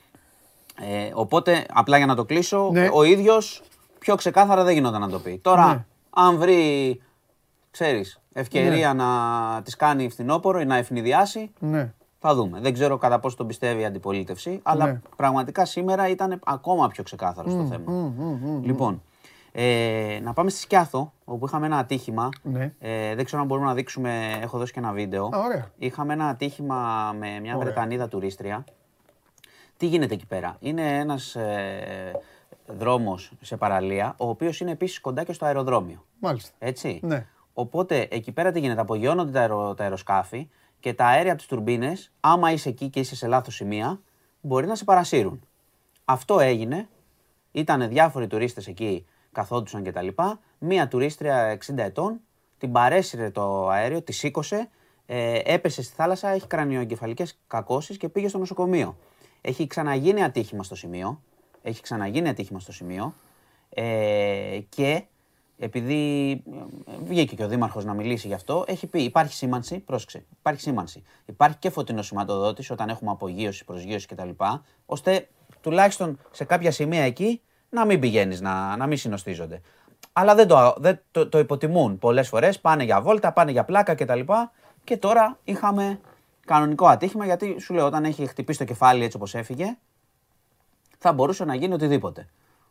[0.81, 2.89] Ε, οπότε, απλά για να το κλείσω, Ναι.
[2.93, 3.63] ο ίδιος
[3.99, 5.39] πιο ξεκάθαρα δεν γινόταν να το πει.
[5.43, 5.85] Τώρα, Ναι.
[6.11, 7.01] αν βρει,
[7.79, 9.07] ξέρεις, ευκαιρία να
[9.63, 11.93] τις κάνει φθινόπωρο ή να ευνηδιάσει, Ναι.
[12.19, 12.61] θα δούμε.
[12.61, 15.01] Δεν ξέρω κατά πόσο τον πιστεύει η αντιπολίτευση, αλλά Ναι.
[15.17, 18.13] πραγματικά σήμερα ήταν ακόμα πιο ξεκάθαρο στο θέμα.
[18.63, 19.03] Λοιπόν,
[19.53, 22.29] ε, να πάμε στη Σκιάθο, όπου είχαμε ένα ατύχημα.
[22.43, 22.73] Ναι.
[22.81, 25.25] Ε, δεν ξέρω αν μπορούμε να δείξουμε, έχω δώσει και ένα βίντεο.
[25.25, 25.71] Α, ωραία.
[25.79, 27.65] Είχαμε ένα ατύχημα με μια Ωραία.
[27.67, 28.65] Βρετανίδα τουρίστρια.
[29.77, 32.21] Τι γίνεται εκεί πέρα; Είναι ένας ε,
[32.67, 36.05] δρόμος σε παραλία, ο οποίος είναι επίσης κοντά και στο αεροδρόμιο.
[36.19, 36.51] Μάλιστα.
[36.59, 37.01] Έτσι.
[37.03, 37.27] Ναι.
[37.55, 40.49] Οπότε εκεί πέρα τι γίνεται, απογειώνονται τα, αερο, τα αεροσκάφη
[40.81, 44.01] και τα αέρια από τι τουρμπίνες, άμα είσαι εκεί και είσαι σε λάθος σημεία,
[44.41, 45.47] μπορεί να σε παρασύρουν.
[46.05, 46.89] Αυτό έγινε.
[47.53, 50.09] Ήταν διάφοροι τουρίστες εκεί, καθόντουσαν κτλ.
[50.59, 52.21] Μία τουρίστρια 60 ετών
[52.59, 54.69] την παρέσυρε το αέριο, τη σήκωσε,
[55.07, 58.97] ε, έπεσε στη θάλασσα, έχει κρανιοεγκεφαλικές κακώσεις και πήγε στο νοσοκομείο.
[59.41, 61.21] Έχει ξαναγίνει ατύχημα στο σημείο.
[61.63, 63.15] Έχει ξαναγίνει ατύχημα στο σημείο.
[63.69, 65.05] Ε, και
[65.65, 66.31] επειδή
[66.87, 70.61] ε, βγήκε και ο Δήμαρχος να μιλήσει γι' αυτό, έχει πει: Υπάρχει σήμανση, πρόσεξε, υπάρχει
[70.61, 71.03] σήμανση.
[71.25, 74.29] Υπάρχει και φωτεινό σηματοδότη όταν έχουμε απογείωση, προσγείωση κτλ.
[74.87, 75.29] ώστε
[75.61, 77.41] τουλάχιστον σε κάποια σημεία εκεί
[77.71, 79.61] να μην πηγαίνεις, να, να μην συνοστίζονται.
[80.13, 82.61] Αλλά δεν το, δεν το, το υποτιμούν πολλές φορές.
[82.61, 84.21] Πάνε για βόλτα, πάνε για πλάκα κτλ.
[84.85, 86.01] Και τώρα είχαμε
[86.47, 89.77] κανονικό ατύχημα γιατί σου λέω όταν έχει χτυπήσει το κεφάλι έτσι όπως έφυγε,
[90.99, 92.29] θα μπορούσε να γίνει οτιδήποτε.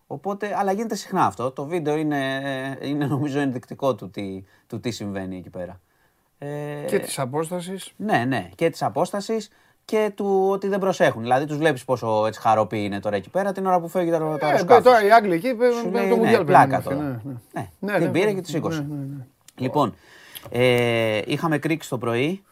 [0.07, 1.51] Οπότε, αλλά γίνεται συχνά αυτό.
[1.51, 2.41] Το βίντεο είναι,
[2.81, 5.79] είναι νομίζω ενδεικτικό του τι, του τι συμβαίνει εκεί πέρα.
[6.37, 6.47] Ε,
[6.87, 7.91] Και της απόστασης.
[7.97, 8.49] ναι, ναι.
[8.55, 9.49] Και της απόστασης
[9.85, 11.21] και του ότι δεν προσέχουν.
[11.21, 14.17] Δηλαδή, τους βλέπεις πόσο έτσι χαροπή είναι τώρα εκεί πέρα την ώρα που φεύγει το,
[14.17, 14.83] το Ε, αεροσκάφος.
[14.83, 16.45] τώρα οι Άγγλοι εκεί Σου παίρνουν λέει, το ναι, Μουντιάλ.
[16.45, 17.21] πλάκα παίρνουν, τώρα.
[17.23, 17.69] ναι, ναι.
[17.79, 18.81] Ναι, Ναι, την ναι, πήρε ναι, και τη ναι, σήκωσε.
[18.89, 19.25] ναι, ναι, ναι.
[19.55, 19.95] Λοιπόν,
[20.49, 22.43] ε, είχαμε κρίξει το πρωί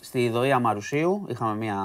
[0.00, 1.26] στη Ιδωία Μαρουσίου.
[1.28, 1.76] Είχαμε μια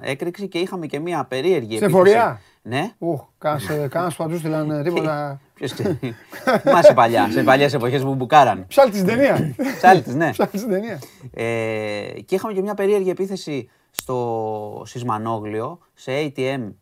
[0.00, 1.92] έκρηξη και είχαμε και μια περίεργη Σε επίθεση.
[1.92, 2.90] φορεία; Ναι.
[2.98, 5.40] Ουχ, κάνα παντού στείλαν τίποτα.
[5.54, 5.98] Ποιος ξέρει.
[6.62, 8.64] Θυμάσαι παλιά, σε παλιές εποχές που μπουκάραν.
[8.68, 9.54] Ψάλτης στην ταινία.
[9.76, 10.30] Ψάλτης, ναι.
[10.36, 10.98] Ψάλτης στην ταινία.
[11.34, 16.72] Ε, και είχαμε και μια περίεργη επίθεση στο Σισμανόγλιο, σε ATM.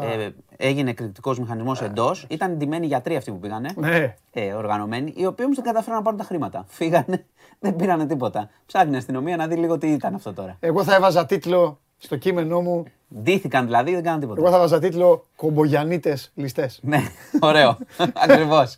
[0.00, 2.26] Ε, έγινε εκρηκτικός μηχανισμός εντός.
[2.28, 3.70] Ήταν ντυμένοι γιατροί αυτοί που πήγανε.
[3.76, 4.14] Ναι.
[4.32, 6.64] Ε, οργανωμένοι, οι οποίοι όμως δεν καταφέραν να πάρουν τα χρήματα.
[6.68, 7.24] Φύγανε,
[7.60, 8.50] δεν πήρανε τίποτα.
[8.66, 10.56] Ψάχνει η αστυνομία να δει λίγο τι ήταν αυτό τώρα.
[10.60, 12.84] Εγώ θα έβαζα τίτλο στο κείμενό μου.
[13.22, 14.40] Ντύθηκαν δηλαδή, δεν κάναν τίποτα.
[14.40, 16.78] Εγώ θα βάζα τίτλο Κομπογιανίτες ληστές.
[16.82, 16.98] Ναι,
[17.40, 17.78] ωραίο.
[18.24, 18.76] Ακριβώς.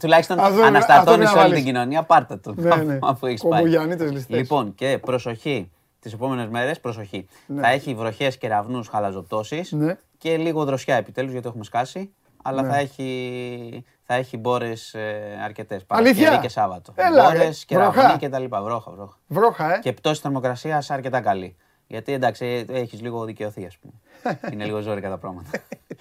[0.00, 1.54] Τουλάχιστον Αυτό είναι- αυτό αναστατώνεις είναι να όλη βάλεις.
[1.54, 2.02] την κοινωνία.
[2.02, 2.54] Πάρτε το.
[2.56, 2.98] Ναι, ναι.
[3.02, 3.50] Αφού έχεις πάει.
[3.60, 4.38] Κομπογιανίτες ληστές.
[4.38, 5.70] Λοιπόν, και προσοχή.
[6.00, 7.26] Τις επόμενες μέρες, προσοχή.
[7.46, 7.60] Ναι.
[7.60, 9.96] Θα έχει βροχές, κεραυνού, χαλαζοπτώσεις Ναι.
[10.18, 12.12] και λίγο δροσιά επιτέλους γιατί έχουμε σκάσει.
[12.42, 12.68] Αλλά Ναι.
[12.68, 15.84] θα έχει, θα έχει μπόρες ε, αρκετές.
[15.86, 16.92] Αλήθεια; Παρασκευή και Σάββατο.
[16.94, 17.36] Έλα, ρε.
[17.38, 18.16] Μπόρε, κεραυνοί Βροχά.
[18.18, 18.62] και τα λοιπά.
[18.62, 19.16] Βρόχα, βρόχα.
[19.26, 19.78] Βρόχα, ε.
[19.78, 21.56] Και πτώση θερμοκρασίας αρκετά καλή.
[21.86, 23.92] Γιατί εντάξει, έχεις λίγο δικαιωθεί, ας πούμε.
[24.52, 25.50] Είναι λίγο ζώρικα τα πράγματα.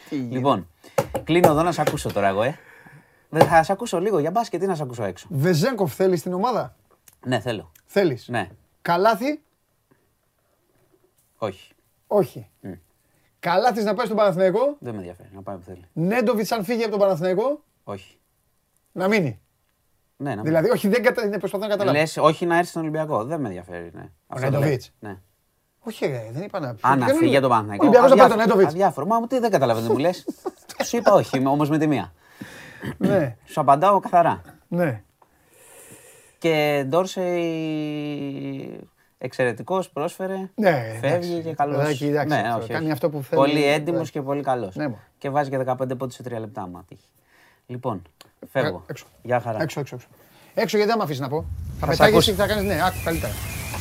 [0.09, 0.67] λοιπόν,
[1.23, 2.57] κλείνω εδώ να σε ακούσω τώρα εγώ, ε.
[3.29, 5.27] Δεν θα σε ακούσω λίγο για μπάσκετ ή να σε ακούσω έξω.
[5.29, 6.75] Βεζέγκοφ θέλεις στην ομάδα;
[7.25, 7.71] Ναι, θέλω.
[7.85, 8.49] Θέλεις; Ναι,
[8.81, 9.41] Καλάθι,
[11.37, 11.73] όχι.
[12.07, 12.49] όχι.
[13.39, 15.29] Καλάθι να πάει στον Παναθηναϊκό; Δεν με ενδιαφέρει.
[15.33, 15.85] Να πάει που θέλει.
[15.93, 18.17] Νέντοβιτς αν φύγει από τον Παναθηναϊκό; Όχι.
[18.91, 19.39] να μείνει;
[20.17, 21.25] Ναι, να Δηλαδή, όχι, δεν κατα...
[21.25, 21.97] ναι, προσπαθώ να καταλάβω.
[21.97, 23.23] Λες, όχι να έρθει στον Ολυμπιακό.
[23.23, 23.91] Δεν με ενδιαφέρει.
[23.93, 24.09] Ναι.
[24.27, 24.91] Αυτό το Νέντοβιτς.
[24.99, 25.11] λέω.
[25.11, 25.19] Ναι.
[25.87, 27.83] Όχι, ρε, δεν είπα να Αν να φύγει για τον Παναθηναϊκό.
[27.85, 28.67] Ολυμπιακός να πάρει τον αδιάφορο- Νέντοβιτ.
[28.81, 29.07] Αδιάφορο.
[29.07, 30.25] Μα μου τι δεν καταλαβαίνετε, μου λες.
[30.87, 32.13] Σου είπα όχι, όμως με τη μία.
[32.97, 34.41] Ναι, Σου απαντάω καθαρά.
[34.67, 35.01] ναι.
[36.37, 38.79] Και Ντόρσεϊ
[39.17, 40.49] εξαιρετικός, πρόσφερε.
[40.55, 41.41] Ναι, φεύγει εντάξει.
[41.49, 41.77] και καλός.
[41.77, 43.41] Παιδάκι, εντάξει, κάνει αυτό που θέλει.
[43.41, 44.07] Πολύ έντιμος Ναι.
[44.09, 44.75] και πολύ καλός.
[44.75, 45.01] Ναι, μωρέ.
[45.17, 46.61] και βάζει και 15 πόντους σε 3 λεπτά.
[46.61, 47.07] Άμα τύχει.
[47.65, 48.01] Λοιπόν,
[48.51, 48.77] φεύγω.
[48.87, 49.05] Ε, έξω.
[49.21, 49.61] Γεια χαρά.
[49.61, 50.07] Έξω, έξω, έξω.
[50.53, 51.45] Έξω γιατί δεν με αφήσεις να πω.
[51.79, 52.31] Θα σε πετάγεσαι ακούσω.
[52.31, 52.67] και θα κάνει.
[52.67, 53.33] Ναι, άκου καλύτερα.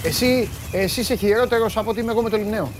[0.04, 2.72] Εσύ, εσύ είσαι χειρότερος από ότι είμαι εγώ με το Λιμνέο.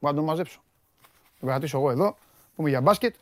[0.00, 0.60] Μπορώ να το μαζέψω.
[1.40, 2.16] Το κρατήσω εγώ εδώ.
[2.56, 3.14] Πούμε για μπάσκετ.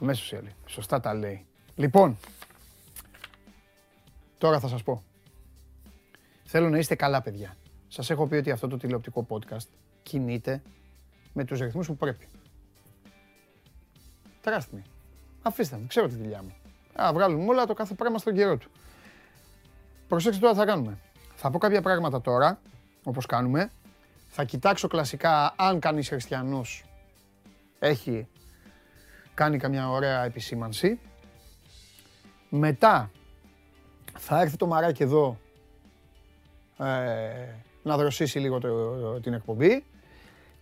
[0.00, 0.54] Αμέσως η άλλη.
[0.66, 1.46] Σωστά τα λέει.
[1.74, 2.18] Λοιπόν,
[4.38, 5.02] τώρα θα σας πω.
[6.44, 7.56] Θέλω να είστε καλά, παιδιά.
[7.88, 9.66] Σας έχω πει ότι αυτό το τηλεοπτικό podcast
[10.02, 10.62] κινείται
[11.32, 12.28] με τους ρυθμούς που πρέπει.
[14.40, 14.78] Τεράστιοι.
[14.78, 14.84] με.
[15.42, 16.54] Αφήστε με, ξέρω τη δουλειά μου.
[17.02, 18.70] Α, βγάλουμε όλα το κάθε πράγμα στον καιρό του.
[20.08, 20.98] Προσέξτε τώρα τι θα κάνουμε.
[21.34, 22.60] Θα πω κάποια πράγματα τώρα,
[23.04, 23.70] όπως κάνουμε.
[24.28, 26.84] Θα κοιτάξω κλασικά αν κανείς χριστιανός
[27.78, 28.28] έχει
[29.34, 30.98] κάνει καμιά ωραία επισήμανση.
[32.48, 33.10] Μετά
[34.18, 35.38] θα έρθει το μαράκι εδώ
[36.78, 36.84] ε,
[37.82, 39.84] να δροσίσει λίγο το- την εκπομπή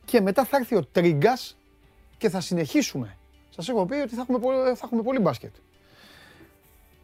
[0.05, 1.57] και μετά θα έρθει ο Τρίγκας
[2.19, 3.18] και θα συνεχίσουμε.
[3.61, 5.55] Σας έχω πει ότι θα έχουμε, πολύ- θα έχουμε πολύ μπάσκετ.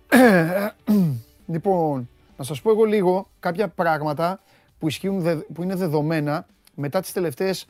[1.53, 4.41] λοιπόν, να σας πω εγώ λίγο κάποια πράγματα
[4.79, 7.67] που, ισχύουν, δε- που είναι δεδομένα μετά τις τελευταίες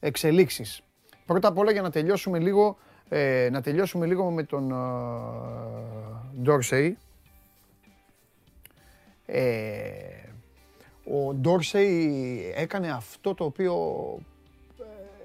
[0.00, 0.82] εξελίξεις.
[1.26, 2.76] Πρώτα απ' όλα για να τελειώσουμε λίγο,
[3.08, 4.74] ε, να τελειώσουμε λίγο με τον ε,
[6.50, 6.92] Dorsey.
[9.26, 9.92] Ε,
[11.04, 13.74] ο Ντόρσεϊ έκανε αυτό το οποίο
[14.80, 14.84] ε,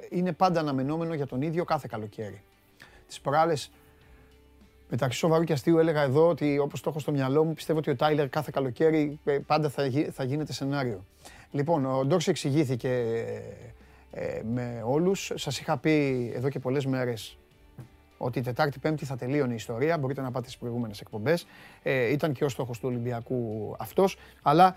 [0.09, 2.41] είναι πάντα αναμενόμενο για τον ίδιο κάθε καλοκαίρι.
[3.07, 3.71] Τις προάλλες,
[4.89, 7.89] μεταξύ σοβαρού και αστείου έλεγα εδώ ότι όπως το έχω στο μυαλό μου, πιστεύω ότι
[7.89, 11.05] ο Τάιλερ κάθε καλοκαίρι ε, πάντα θα, γι- θα γίνεται σενάριο.
[11.51, 12.89] Λοιπόν, ο Ντόρσεϊ εξηγήθηκε
[14.11, 15.31] ε, με όλους.
[15.35, 17.37] Σας είχα πει εδώ και πολλές μέρες
[18.17, 19.97] ότι Τετάρτη Πέμπτη θα τελείωνε η ιστορία.
[19.97, 21.47] Μπορείτε να πάτε στις προηγούμενες εκπομπές.
[21.83, 24.75] Ε, ήταν και ο στόχος του Ολυμπιακού αυτός, αλλά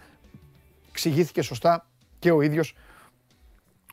[0.89, 1.87] εξηγήθηκε σωστά
[2.19, 2.75] και ο ίδιος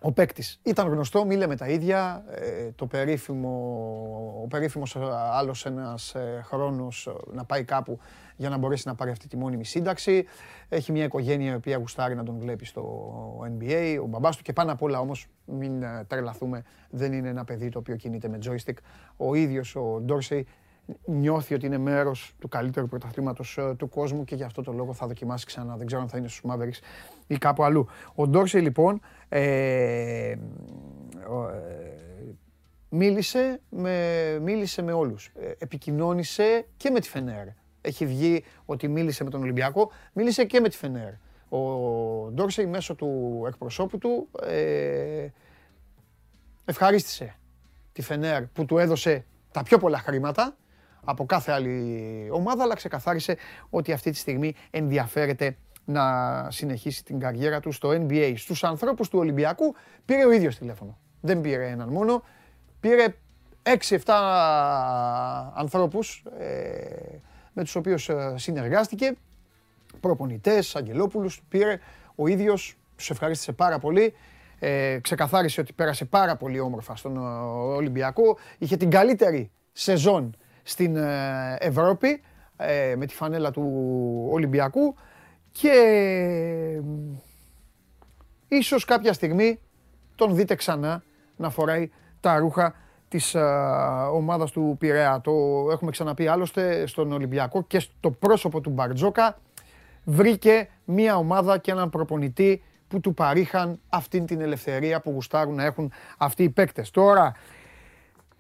[0.02, 0.60] ο παίκτης.
[0.64, 2.24] Ήταν γνωστό, μη λέμε τα ίδια.
[2.30, 3.50] ε, το περίφημο,
[4.44, 5.00] ο περίφημος ε,
[5.32, 8.00] άλλος ένας ε, χρόνος ε, να πάει κάπου
[8.36, 10.26] για να μπορέσει να πάρει αυτή τη μόνιμη σύνταξη.
[10.70, 12.84] Έχει μια οικογένεια η οποία γουστάρει να τον βλέπει στο
[13.58, 17.44] NBA, ο μπαμπάς του και πάνω απ' όλα όμως μην ε, τρελαθούμε, δεν είναι ένα
[17.44, 18.78] παιδί το οποίο κινείται με joystick.
[19.18, 20.48] Ο ίδιος ο Ντόρσεϊ
[21.06, 24.94] νιώθει ότι είναι μέρος του καλύτερου πρωταθλήματος ε, του κόσμου και γι' αυτό το λόγο
[24.94, 25.76] θα δοκιμάσει ξανά.
[25.78, 26.80] Δεν ξέρω αν θα είναι στους Mavericks
[27.28, 27.88] ή κάπου αλλού.
[28.16, 30.36] Ο Ντόρσεϊ λοιπόν ε,
[31.30, 32.08] ο, ε,
[32.90, 35.32] μίλησε με, μίλησε με όλους.
[35.36, 37.48] Ε, επικοινώνησε και με τη Φενέρ.
[37.82, 41.12] Έχει βγει ότι μίλησε με τον Ολυμπιακό, μίλησε και με τη Φενέρ.
[41.50, 41.60] Ο
[42.32, 45.28] Ντόρσεϊ μέσω του εκπροσώπου του ε,
[46.66, 47.36] ευχαρίστησε
[47.92, 50.58] τη Φενέρ που του έδωσε τα πιο πολλά χρήματα
[51.10, 53.38] από κάθε άλλη ομάδα, αλλά ξεκαθάρισε
[53.70, 56.04] ότι αυτή τη στιγμή ενδιαφέρεται να
[56.52, 58.34] συνεχίσει την καριέρα του στο NBA.
[58.38, 60.98] Στους ανθρώπους του Ολυμπιακού πήρε ο ίδιος τηλέφωνο.
[61.22, 62.24] Δεν πήρε έναν μόνο,
[62.80, 63.16] πήρε
[63.64, 63.98] 6-7
[65.56, 66.46] ανθρώπους ε,
[67.54, 69.14] με τους οποίους ε, συνεργάστηκε,
[70.00, 71.80] προπονητές, Αγγελόπουλους, πήρε
[72.16, 74.14] ο ίδιος, τους ευχαρίστησε πάρα πολύ.
[74.60, 77.20] Ε, ξεκαθάρισε ότι πέρασε πάρα πολύ όμορφα στον ε,
[77.76, 78.38] Ολυμπιακό.
[78.58, 80.36] Είχε την καλύτερη σεζόν
[80.68, 82.22] στην ε, Ευρώπη
[82.58, 83.64] ε, με τη φανέλα του
[84.32, 84.96] Ολυμπιακού
[85.52, 86.82] και ε,
[88.48, 89.60] ίσως κάποια στιγμή
[90.16, 91.04] τον δείτε ξανά
[91.36, 92.76] να φοράει τα ρούχα
[93.08, 93.40] της ε,
[94.14, 95.22] ομάδας του Πειραιά.
[95.24, 95.32] Το
[95.72, 99.38] έχουμε ξαναπεί άλλωστε στον Ολυμπιακό και στο πρόσωπο του Μπαρτζόκα
[100.04, 105.64] βρήκε μια ομάδα και έναν προπονητή που του παρήχαν αυτήν την ελευθερία που γουστάρουν να
[105.64, 106.92] έχουν αυτοί οι παίκτες.
[106.92, 107.36] Τώρα,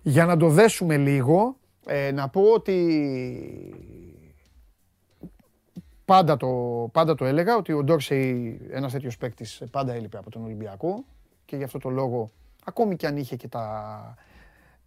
[0.01, 1.55] για να το δέσουμε λίγο,
[1.87, 2.77] ε, να πω ότι
[6.05, 6.47] πάντα το,
[6.91, 11.05] πάντα το έλεγα ότι ο Ντόρσεϊ, ένας τέτοιος παίκτης, πάντα έλειπε από τον Ολυμπιακό
[11.45, 12.31] και γι' αυτό το λόγο,
[12.63, 14.15] ακόμη και αν είχε και τα,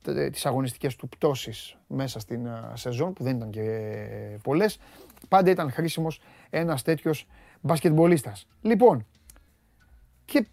[0.02, 4.78] τε- τις αγωνιστικές του πτώσεις μέσα στην α, σεζόν, που δεν ήταν και πολλές,
[5.28, 6.20] πάντα ήταν χρήσιμος
[6.50, 7.26] ένας τέτοιος
[7.60, 8.46] μπασκετμπολίστας.
[8.60, 9.06] Λοιπόν,
[10.24, 10.46] και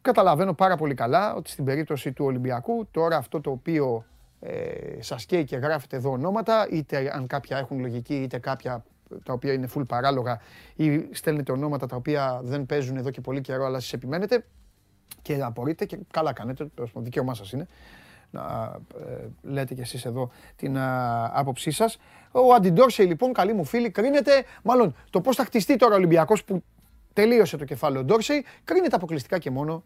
[0.00, 4.04] καταλαβαίνω πάρα πολύ καλά ότι στην περίπτωση του Ολυμπιακού τώρα αυτό το οποίο
[4.40, 8.84] ε, σας καίει και γράφετε εδώ ονόματα, είτε αν κάποια έχουν λογική, είτε κάποια
[9.24, 10.40] τα οποία είναι full παράλογα
[10.74, 14.44] ή στέλνετε ονόματα τα οποία δεν παίζουν εδώ και πολύ καιρό αλλά εσείς επιμένετε
[15.22, 17.66] και απορείτε και καλά κάνετε, το δικαίωμά σας είναι
[18.30, 18.76] να
[19.06, 21.98] ε, λέτε κι εσείς εδώ την α, άποψή σας.
[22.30, 26.44] Ο Αντιντόρσεϊ λοιπόν, καλή μου φίλη, κρίνεται, μάλλον το πώς θα χτιστεί τώρα ο Ολυμπιακός
[26.44, 26.62] που
[27.12, 29.84] τελείωσε το κεφάλαιο Ντόρσεϊ, κρίνεται αποκλειστικά και μόνο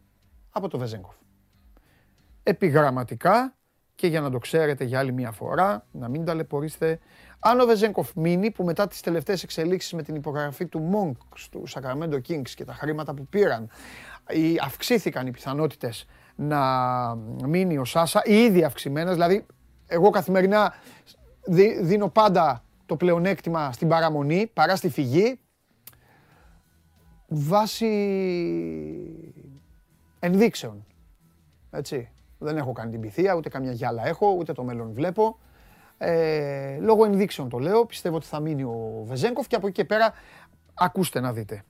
[0.50, 1.14] από το Βεζέγκοφ.
[2.42, 3.54] Επιγραμματικά
[3.94, 6.98] και για να το ξέρετε για άλλη μια φορά, να μην ταλαιπωρήσετε,
[7.38, 11.64] αν ο Βεζέγκοφ μείνει, που μετά τις τελευταίες εξελίξεις με την υπογραφή του Monk του
[11.70, 13.68] Sacramento Kings και τα χρήματα που πήραν,
[14.28, 16.58] οι- αυξήθηκαν οι πιθανότητες να
[17.46, 19.46] μείνει ο Σάσα, οι ήδη αυξημένες, δηλαδή
[19.86, 20.74] εγώ καθημερινά
[21.46, 25.40] δι- δίνω πάντα το πλεονέκτημα στην παραμονή παρά στη φυγή,
[27.28, 27.86] βάσει
[30.18, 30.86] ενδείξεων.
[31.70, 32.10] Έτσι.
[32.42, 35.38] Δεν έχω κάνει την πυθία, ούτε καμιά γυάλα έχω, ούτε το μέλλον βλέπω.
[35.98, 39.84] Ε, λόγω ενδείξεων το λέω, πιστεύω ότι θα μείνει ο Βεζέγκοφ και από εκεί και
[39.84, 40.12] πέρα
[40.74, 41.62] ακούστε να δείτε.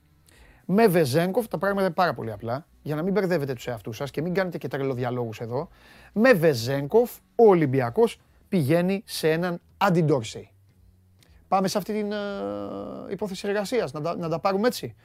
[0.65, 4.11] Με Βεζέγκοφ τα πράγματα είναι πάρα πολύ απλά, για να μην μπερδεύετε τους εαυτούς σας
[4.11, 5.67] και μην κάνετε και τρελοδιαλόγους εδώ.
[6.13, 8.19] Με Βεζέγκοφ ο Ολυμπιακός
[8.49, 10.49] πηγαίνει σε έναν αντιντόρσεϊ.
[11.47, 12.17] Πάμε σε αυτή την ε,
[13.09, 14.95] υπόθεση εργασίας, να τα, να τα πάρουμε έτσι.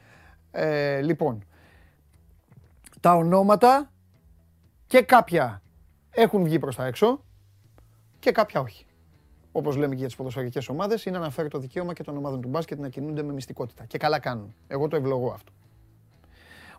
[0.51, 1.45] Ε, λοιπόν,
[3.01, 3.91] τα ονόματα
[4.89, 5.63] και κάποια
[6.11, 7.25] έχουν βγει προς τα έξω
[8.19, 8.87] και κάποια όχι.
[9.53, 12.49] Όπως λέμε και για τις ποδοσφαιρικές ομάδες, είναι αναφέρει το δικαίωμα και των ομάδων του
[12.49, 13.85] μπάσκετ να κινούνται με μυστικότητα.
[13.85, 14.55] Και καλά κάνουν.
[14.69, 15.53] Εγώ το ευλογώ αυτό.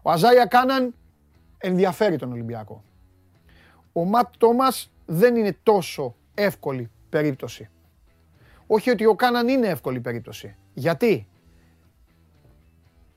[0.01, 0.95] Ο Αζάια Κάναν
[1.57, 2.83] ενδιαφέρει τον Ολυμπιακό.
[3.93, 7.69] Ο Ματ Τόμας δεν είναι τόσο εύκολη περίπτωση.
[8.67, 10.55] Όχι ότι ο Κάναν είναι εύκολη περίπτωση.
[10.73, 11.27] Γιατί;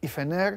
[0.00, 0.54] Η Φενέρ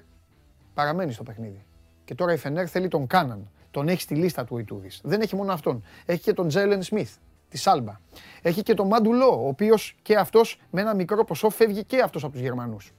[0.73, 1.65] παραμένει στο παιχνίδι.
[2.05, 3.49] Και τώρα η Φενέρ θέλει τον Κάναν.
[3.75, 5.01] Τον έχει στη λίστα του ο Ιτούδης.
[5.03, 5.83] Δεν έχει μόνο αυτόν.
[6.05, 7.15] Έχει και τον Τζέλεν Σμιθ
[7.49, 7.99] τη Σάλμπα.
[8.41, 12.23] Έχει και τον Μαντουλό, ο οποίος και αυτός με ένα μικρό ποσό φεύγει και αυτός
[12.23, 12.93] από τους Γερμανούς.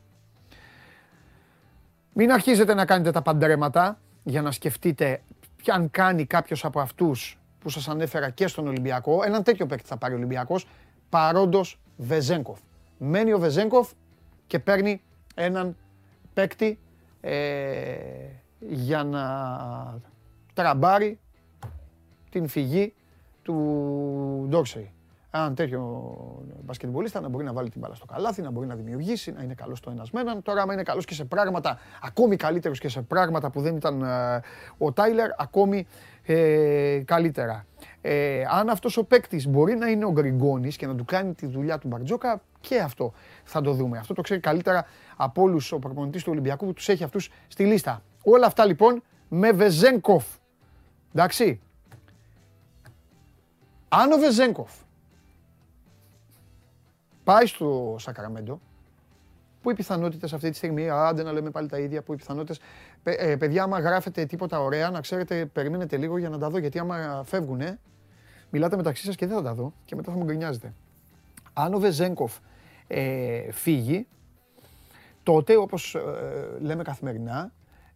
[2.12, 5.22] Μην αρχίζετε να κάνετε τα παντρέματα για να σκεφτείτε
[5.66, 9.22] αν κάνει κάποιος από αυτούς που σας ανέφερα και στον Ολυμπιακό.
[9.24, 10.66] Έναν τέτοιο παίκτη θα πάρει ο Ολυμπιακός.
[11.08, 12.58] Παρόντος Βεζέγκοφ.
[12.98, 13.90] Μένει ο Βεζέγκοφ
[14.46, 15.02] και παίρνει
[15.34, 15.76] έναν
[16.34, 16.78] παίκτη
[17.20, 17.96] ε,
[18.58, 19.24] για να
[20.56, 21.18] τραμπάρει
[22.30, 22.94] την φυγή
[23.42, 24.90] του Ντόρσεϊ.
[25.30, 26.06] Έναν τέτοιο
[26.64, 29.54] μπασκετμπολίστα να μπορεί να βάλει την μπάλα στο καλάθι, να μπορεί να δημιουργήσει, να είναι
[29.54, 30.42] καλός στο ένας με έναν.
[30.42, 34.02] Τώρα, άμα είναι καλός και σε πράγματα, ακόμη καλύτερο και σε πράγματα που δεν ήταν
[34.02, 34.40] ε,
[34.78, 35.86] ο Τάιλερ, ακόμη
[36.22, 37.66] ε, καλύτερα.
[38.00, 41.46] Ε, αν αυτός ο παίκτης μπορεί να είναι ο Γκριγκόνης και να του κάνει τη
[41.46, 43.12] δουλειά του Μπαρτζόκα, και αυτό
[43.44, 43.98] θα το δούμε.
[43.98, 44.84] Αυτό το ξέρει καλύτερα
[45.16, 48.02] από όλους ο προπονητής του Ολυμπιακού που τους έχει αυτούς στη λίστα.
[48.24, 50.24] Όλα αυτά λοιπόν με Βεζέγκοφ.
[51.16, 51.60] Εντάξει.
[53.88, 54.72] Αν ο Βεζέγκοφ
[57.24, 58.60] πάει στο Σακραμέντο,
[59.62, 62.60] που οι πιθανότητες αυτή τη στιγμή, άντε να λέμε πάλι τα ίδια, που οι πιθανότητες.
[63.02, 66.58] Ε, παιδιά, άμα γράφετε τίποτα ωραία, να ξέρετε, περιμένετε λίγο για να τα δω.
[66.58, 67.78] Γιατί άμα φεύγουνε,
[68.50, 70.74] μιλάτε μεταξύ σας και δεν θα τα δω και μετά θα μου γκρινιάζετε.
[71.52, 72.38] Αν ο Βεζέγκοφ
[72.86, 74.06] ε, φύγει,
[75.22, 76.00] τότε όπως ε,
[76.60, 77.52] λέμε καθημερινά,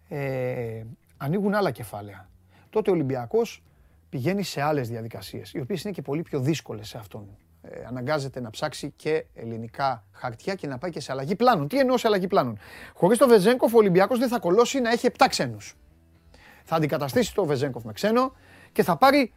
[0.08, 0.82] ε,
[1.16, 2.29] ανοίγουν άλλα κεφάλαια.
[2.70, 3.62] Τότε ο Ολυμπιακός
[4.08, 7.28] πηγαίνει σε άλλες διαδικασίες, οι οποίες είναι και πολύ πιο δύσκολες σε αυτόν.
[7.62, 11.68] Ε, αναγκάζεται να ψάξει και ελληνικά χαρτιά και να πάει και σε αλλαγή πλάνων.
[11.68, 12.58] Τι εννοώ σε αλλαγή πλάνων;
[12.94, 15.76] Χωρίς το Βεζέγκοφ ο Ολυμπιακός δεν θα κολώσει να έχει 7 ξένους.
[16.64, 18.32] Θα αντικαταστήσει το Βεζέγκοφ με ξένο
[18.72, 19.32] και θα πάρει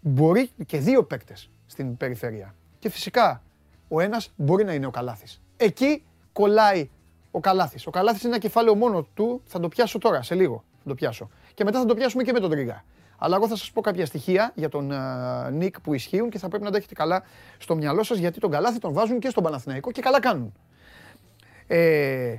[0.00, 2.54] μπορεί και δύο παίκτες στην περιφέρεια.
[2.78, 3.42] Και φυσικά
[3.88, 5.42] ο ένας μπορεί να είναι ο Καλάθης.
[5.56, 6.90] Εκεί κολλάει
[7.30, 7.86] ο Καλάθης.
[7.86, 10.94] Ο Καλάθης είναι ένα κεφάλαιο μόνο του, θα το πιάσω τώρα, σε λίγο θα το
[10.94, 11.28] πιάσω.
[11.58, 12.84] Και μετά θα το πιάσουμε και με τον Τρίγκα.
[13.18, 16.48] Αλλά εγώ θα σας πω κάποια στοιχεία για τον uh, Νίκ που ισχύουν και θα
[16.48, 17.22] πρέπει να τα έχετε καλά
[17.58, 20.52] στο μυαλό σας γιατί τον Καλάθη τον βάζουν και στον Παναθηναϊκό και καλά κάνουν.
[21.66, 22.34] Ε,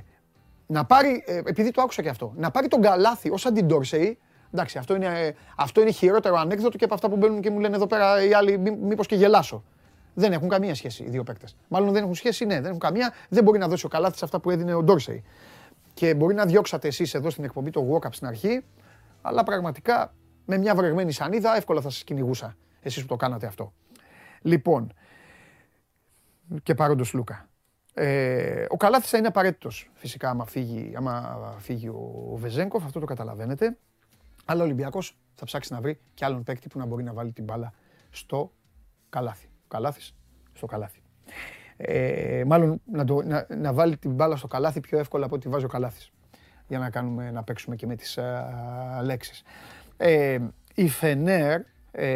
[0.66, 4.18] να πάρει, ε, επειδή το άκουσα και αυτό, να πάρει τον Καλάθη ως αντιντόρσεϊ,
[4.52, 7.60] εντάξει αυτό είναι, ε, αυτό είναι χειρότερο ανέκδοτο και από αυτά που μπαίνουν και μου
[7.60, 9.64] λένε εδώ πέρα οι άλλοι μή, μήπως και γελάσω.
[10.14, 11.56] Δεν έχουν καμία σχέση οι δύο παίκτες.
[11.68, 13.12] Μάλλον δεν έχουν σχέση, ναι, δεν έχουν καμία.
[13.28, 15.24] Δεν μπορεί να δώσει ο Καλάθη αυτά που έδινε ο Ντόρσεϊ.
[15.94, 18.64] Και μπορεί να διώξατε εσείς εδώ στην εκπομπή το walk-up στην αρχή,
[19.20, 20.14] αλλά πραγματικά
[20.44, 23.72] με μια βρεγμένη σανίδα εύκολα θα σας κυνηγούσα εσείς που το κάνατε αυτό.
[24.42, 24.92] Λοιπόν,
[26.62, 27.48] και παρόντος Λούκα.
[27.94, 33.06] Ε, ο Καλάθης θα είναι απαραίτητος φυσικά άμα φύγει, άμα φύγει ο Βεζέγκοφ, αυτό το
[33.06, 33.78] καταλαβαίνετε.
[34.44, 37.32] Αλλά ο Ολυμπιακός θα ψάξει να βρει και άλλον παίκτη που να μπορεί να βάλει
[37.32, 37.72] την μπάλα
[38.10, 38.52] στο
[39.08, 39.48] καλάθι.
[39.68, 40.14] Καλάθης
[40.52, 41.00] στο καλάθι.
[41.76, 45.48] Ε, μάλλον να, το, να, να, βάλει την μπάλα στο καλάθι πιο εύκολα από ό,τι
[45.48, 46.10] βάζει ο καλάθης.
[46.70, 49.42] Για να, κάνουμε, να παίξουμε και με τις α, λέξεις.
[49.96, 50.38] Ε,
[50.74, 51.60] η Φενέρ,
[51.90, 52.06] ε,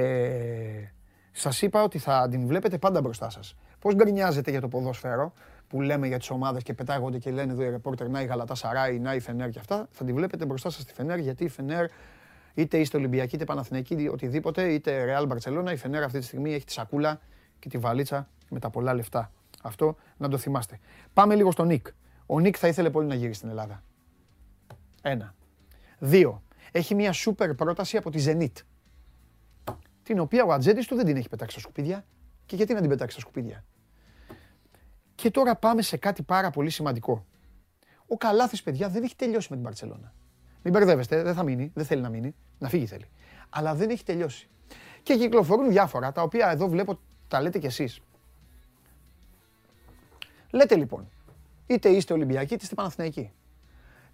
[1.32, 3.56] σας είπα ότι θα την βλέπετε πάντα μπροστά σας.
[3.78, 5.32] Πώς γκρινιάζετε για το ποδόσφαιρο
[5.68, 8.55] που λέμε για τις ομάδες και πετάγονται και λένε εδώ οι ρεπόρτερ να η Γαλατά
[8.55, 9.89] Σαράι, να η Φενέρ και αυτά.
[9.90, 11.86] Θα τη βλέπετε μπροστά σας τη Φενέρ γιατί η Φενέρ
[12.55, 16.64] είτε είστε Ολυμπιακοί είτε Παναθηναϊκοί οτιδήποτε, είτε Real Barcelona, η Φενέρ αυτή τη στιγμή έχει
[16.64, 17.20] τη σακούλα
[17.59, 19.31] και τη βαλίτσα με τα πολλά λεφτά.
[19.62, 20.78] Αυτό να το θυμάστε.
[21.12, 21.86] Πάμε λίγο στον Νικ,
[22.26, 23.82] Ο Νίκ θα ήθελε πολύ να γυρίσει στην Ελλάδα.
[25.06, 25.35] Ένα.
[25.98, 26.43] Δύο.
[26.72, 28.62] Έχει μια σούπερ πρόταση από τη Zenit.
[30.02, 32.05] Την οποία ο ατζέντης του δεν την έχει πετάξει στα σκουπίδια.
[32.47, 33.64] Και γιατί να την πετάξει στα σκουπίδια;
[35.14, 37.26] Και τώρα πάμε σε κάτι πάρα πολύ σημαντικό.
[38.06, 40.14] Ο Καλάθης, παιδιά, δεν έχει τελειώσει με την Παρσελώνα.
[40.62, 43.09] Μην μπερδεύεστε, δεν θα μείνει, δεν θέλει να μείνει, να φύγει θέλει.
[43.48, 44.48] Αλλά δεν έχει τελειώσει.
[45.02, 46.98] Και κυκλοφορούν διάφορα, τα οποία εδώ βλέπω
[47.28, 48.01] τα λέτε κι εσείς.
[50.51, 51.09] Λέτε λοιπόν,
[51.66, 53.32] είτε είστε Ολυμπιακοί είτε είστε Παναθηναϊκοί.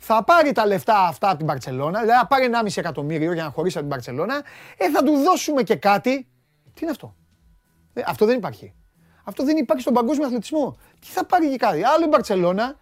[0.02, 3.50] Θα πάρει τα λεφτά αυτά από την Παρσελώνα, δηλαδή θα πάρει 1,5 εκατομμύριο για να
[3.50, 4.42] χωρίσει από την Παρσελώνα,
[4.76, 6.28] ε, θα του δώσουμε και κάτι.
[6.74, 7.14] Τι είναι αυτό;
[7.92, 8.74] Ε, αυτό δεν υπάρχει.
[9.24, 10.76] Αυτό δεν υπάρχει στον παγκόσμιο αθλητισμό.
[11.00, 12.76] Τι θα πάρει και κάτι; Άλλο η Μπαρσελόνα.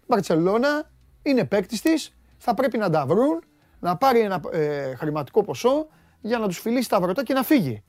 [0.00, 0.90] Η Μπαρσελόνα
[1.22, 3.44] είναι παίκτης της, θα πρέπει να τα βρουν,
[3.80, 5.86] να πάρει ένα ε, χρηματικό ποσό
[6.20, 7.82] για να τους φιλήσει τα βρωτά και να φύγει.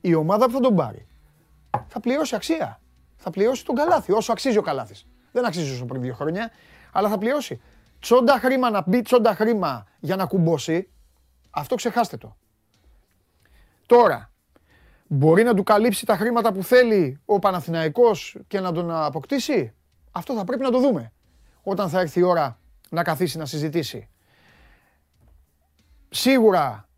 [0.00, 1.06] Η ομάδα που θα τον πάρει
[1.88, 2.80] θα πληρώσει αξία.
[3.16, 5.06] Θα πληρώσει τον καλάθι, όσο αξίζει ο καλάθις.
[5.32, 6.50] Δεν αξίζει όσο πριν δύο χρόνια,
[6.92, 7.60] αλλά θα πληρώσει.
[8.04, 10.90] Τσόντα χρήμα να μπει, τσόντα χρήμα για να κουμπώσει,
[11.50, 12.36] αυτό ξεχάστε το.
[13.86, 14.30] Τώρα,
[15.06, 19.74] μπορεί να του καλύψει τα χρήματα που θέλει ο Παναθηναϊκός και να τον αποκτήσει;
[20.10, 21.12] Αυτό θα πρέπει να το δούμε
[21.62, 22.58] όταν θα έρθει η ώρα
[22.90, 24.08] να καθίσει να συζητήσει.
[26.08, 26.88] Σίγουρα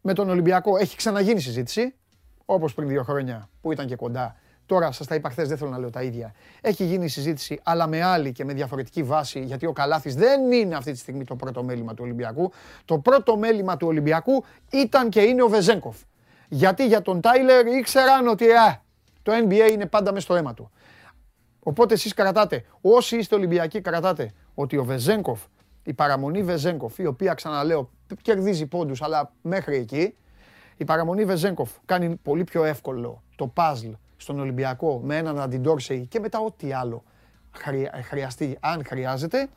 [0.00, 1.94] με τον Ολυμπιακό έχει ξαναγίνει συζήτηση,
[2.44, 4.36] όπως πριν δύο χρόνια που ήταν και κοντά.
[4.66, 6.34] Τώρα σας τα είπα χθες, δεν θέλω να λέω τα ίδια.
[6.60, 10.74] Έχει γίνει συζήτηση, αλλά με άλλη και με διαφορετική βάση, γιατί ο Καλάθης δεν είναι
[10.74, 12.52] αυτή τη στιγμή το πρώτο μέλημα του Ολυμπιακού.
[12.84, 15.96] Το πρώτο μέλημα του Ολυμπιακού ήταν και είναι ο Βεζέγκοφ.
[16.48, 18.82] Γιατί για τον Τάιλερ ήξεραν ότι α,
[19.22, 20.70] το NBA είναι πάντα μες στο αίμα του.
[21.62, 25.40] Οπότε εσείς κρατάτε, όσοι είστε Ολυμπιακοί κρατάτε ότι ο Βεζέγκοφ,
[25.82, 27.90] η παραμονή Βεζέγκοφ, η οποία ξαναλέω
[28.22, 30.16] κερδίζει πόντους αλλά μέχρι εκεί,
[30.76, 36.20] η παραμονή Βεζέγκοφ κάνει πολύ πιο εύκολο το puzzle στον Ολυμπιακό με έναν Αντιντόρσεϊ και
[36.20, 37.04] μετά ό,τι άλλο
[38.02, 39.48] χρειαστεί, αν χρειάζεται.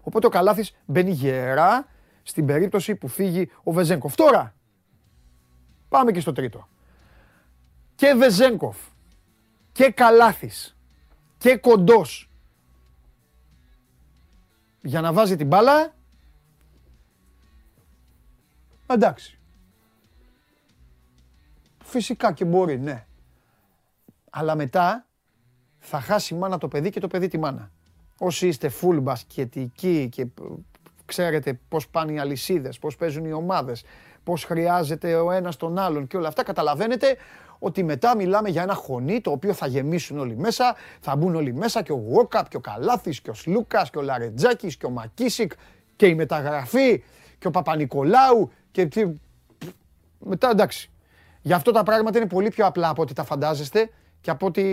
[0.00, 1.86] Οπότε ο Καλάθης μπαίνει γερά
[2.22, 4.14] στην περίπτωση που φύγει ο Βεζέγκοφ.
[4.14, 4.54] Τώρα,
[5.88, 6.68] πάμε και στο τρίτο.
[7.94, 8.76] Και Βεζέγκοφ
[9.72, 10.76] και Καλάθης
[11.38, 12.30] και Κοντός
[14.82, 15.94] για να βάζει την μπάλα,
[18.86, 19.38] εντάξει.
[21.84, 23.06] Φυσικά και μπορεί, ναι.
[24.30, 25.06] Αλλά μετά
[25.78, 27.70] θα χάσει η μάνα το παιδί και το παιδί τη μάνα.
[28.18, 30.26] Όσοι είστε full μπασκετικοί και
[31.04, 33.84] ξέρετε πώς πάνε οι αλυσίδες, πώς παίζουν οι ομάδες,
[34.22, 37.16] πώς χρειάζεται ο ένας τον άλλον και όλα αυτά, καταλαβαίνετε
[37.58, 41.54] ότι μετά μιλάμε για ένα χωνί το οποίο θα γεμίσουν όλοι μέσα, θα μπουν όλοι
[41.54, 44.90] μέσα και ο Γουόκαπ και ο Καλάθης και ο Σλούκας και ο Λαρετζάκης και ο
[44.90, 45.52] Μακίσικ
[45.96, 47.02] και η μεταγραφή
[47.38, 48.88] και ο Παπα-Νικολάου και
[50.18, 50.90] μετά εντάξει.
[51.42, 53.90] Γι' αυτό τα πράγματα είναι πολύ πιο απλά από ό,τι τα φαντάζεστε
[54.28, 54.64] και από ό,τι,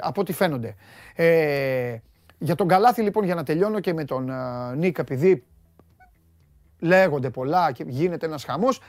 [0.00, 0.74] από ό,τι φαίνονται.
[1.14, 1.96] Ε,
[2.38, 5.44] για τον Καλάθη λοιπόν για να τελειώνω και με τον uh, Νίκ επειδή
[6.78, 8.80] λέγονται πολλά και γίνεται ένας χαμός.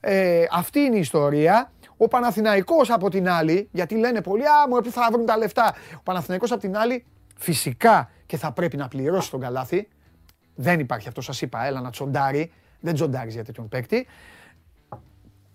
[0.00, 1.72] Ε, αυτή είναι η ιστορία.
[1.96, 5.74] Ο Παναθηναϊκός από την άλλη, γιατί λένε πολλοί, α, μου θα βρουν τα λεφτά.
[5.94, 7.04] Ο Παναθηναϊκός από την άλλη,
[7.36, 9.88] φυσικά και θα πρέπει να πληρώσει τον καλάθι.
[10.54, 12.52] Δεν υπάρχει αυτό, σας είπα, έλα να τσοντάρει.
[12.80, 14.06] Δεν τσοντάρεις για τέτοιον παίκτη.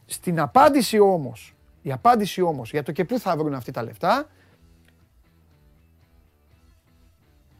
[0.05, 1.54] Στην απάντηση όμως,
[1.85, 4.27] η απάντηση όμως για το και πού θα βρουν αυτή τα λεφτά,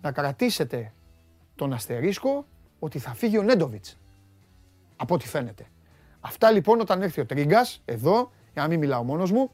[0.02, 0.94] να κρατήσετε
[1.56, 2.46] τον αστερίσκο
[2.80, 3.98] ότι θα φύγει ο Νέντοβιτς.
[4.96, 5.66] Από ό,τι φαίνεται.
[6.20, 9.52] Αυτά λοιπόν όταν έρθει ο Τρίγκας εδώ, για να μην μιλάω μόνος μου,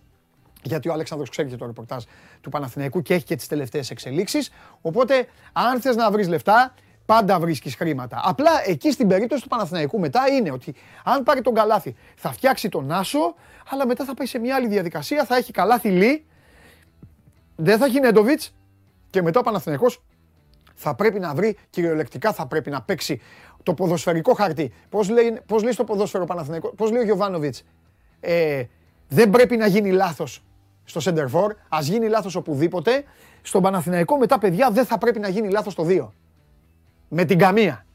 [0.63, 2.03] γιατί ο Αλέξανδρος ξέρει και το ρεπορτάζ
[2.41, 4.51] του Παναθηναϊκού και έχει και τις τελευταίες εξελίξεις.
[4.81, 6.73] Οπότε, αν θες να βρεις λεφτά,
[7.11, 8.21] πάντα βρίσκεις χρήματα.
[8.23, 12.69] Απλά εκεί στην περίπτωση του Παναθηναϊκού μετά είναι ότι αν πάρει τον καλάθι θα φτιάξει
[12.69, 13.35] τον Άσο,
[13.69, 16.25] αλλά μετά θα πάει σε μια άλλη διαδικασία, θα έχει καλάθι Λί,
[17.55, 18.53] δεν θα έχει Νέντοβιτς
[19.09, 20.03] και μετά ο Παναθηναϊκός
[20.75, 23.21] θα πρέπει να βρει, κυριολεκτικά θα πρέπει να παίξει
[23.63, 24.73] το ποδοσφαιρικό χαρτί.
[24.89, 27.63] Πώς λέει, πώς λέει στο ποδόσφαιρο Παναθηναϊκό, πώς λέει ο Γιωβάνοβιτς,
[28.19, 28.63] ε,
[29.07, 30.43] δεν πρέπει να γίνει λάθος
[30.83, 33.03] στο center for, ας γίνει λάθος οπουδήποτε.
[33.41, 36.13] Στον Παναθηναϊκό μετά, παιδιά, δεν θα πρέπει να γίνει λάθος στο 2.
[37.13, 37.85] Με την καμία.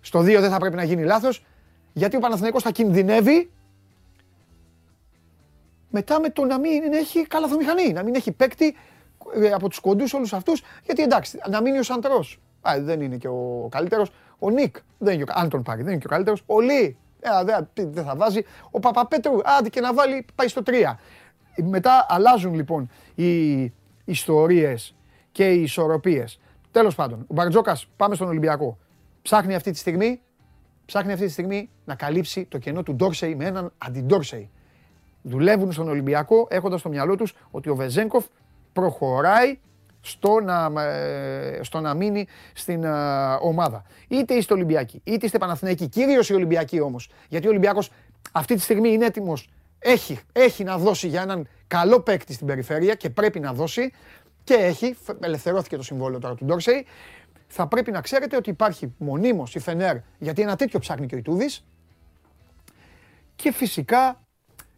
[0.00, 1.44] Στο 2 δεν θα πρέπει να γίνει λάθος,
[1.92, 3.50] γιατί ο Παναθηναϊκός θα κινδυνεύει
[5.90, 8.76] μετά με το να μην έχει καλαθομηχανή, να μην έχει παίκτη
[9.34, 12.40] ε, από τους κοντούς όλους αυτούς, γιατί εντάξει, να μείνει ο Σαντρός.
[12.68, 14.10] Α, δεν είναι και ο καλύτερος.
[14.38, 16.42] Ο Νικ δεν είναι και ο, αν τον πάρει, δεν είναι και ο καλύτερος.
[16.46, 18.44] Ο Λί, ε, δεν θα βάζει.
[18.70, 20.98] Ο Παπαπέτρου, άντε και να βάλει, πάει στο 3.
[21.62, 23.72] Μετά αλλάζουν λοιπόν οι
[24.04, 24.94] ιστορίες
[25.32, 26.38] και οι ισορροπίες.
[26.74, 28.78] Τέλος πάντων, ο Μπαρτζόκας, πάμε στον Ολυμπιακό.
[29.22, 30.20] Ψάχνει αυτή τη στιγμή,
[30.86, 34.50] ψάχνει αυτή τη στιγμή να καλύψει το κενό του Ντόρσεϊ με έναν αντιντόρσεϊ.
[35.22, 38.24] Δουλεύουν στον Ολυμπιακό έχοντας στο μυαλό τους ότι ο Βεζέγκοφ
[38.72, 39.58] προχωράει
[40.00, 42.90] στο να, ε, στο να μείνει στην ε,
[43.40, 43.82] ομάδα.
[44.08, 45.88] Είτε είστε Ολυμπιακοί, είτε είστε Παναθηναϊκοί.
[45.88, 47.10] Κυρίως οι Ολυμπιακοί όμως.
[47.28, 47.90] Γιατί ο Ολυμπιακός
[48.32, 49.50] αυτή τη στιγμή είναι έτοιμος.
[49.78, 53.92] Έχει, έχει να δώσει για έναν καλό παίκτη στην περιφέρεια και πρέπει να δώσει.
[54.44, 56.86] Και έχει, ελευθερώθηκε το συμβόλαιο τώρα του Ντόρσεϊ.
[57.46, 61.18] Θα πρέπει να ξέρετε ότι υπάρχει μονίμως η Φενέρ, γιατί ένα τέτοιο ψάχνει και ο
[61.18, 61.64] Ιτούδης.
[63.36, 64.24] Και φυσικά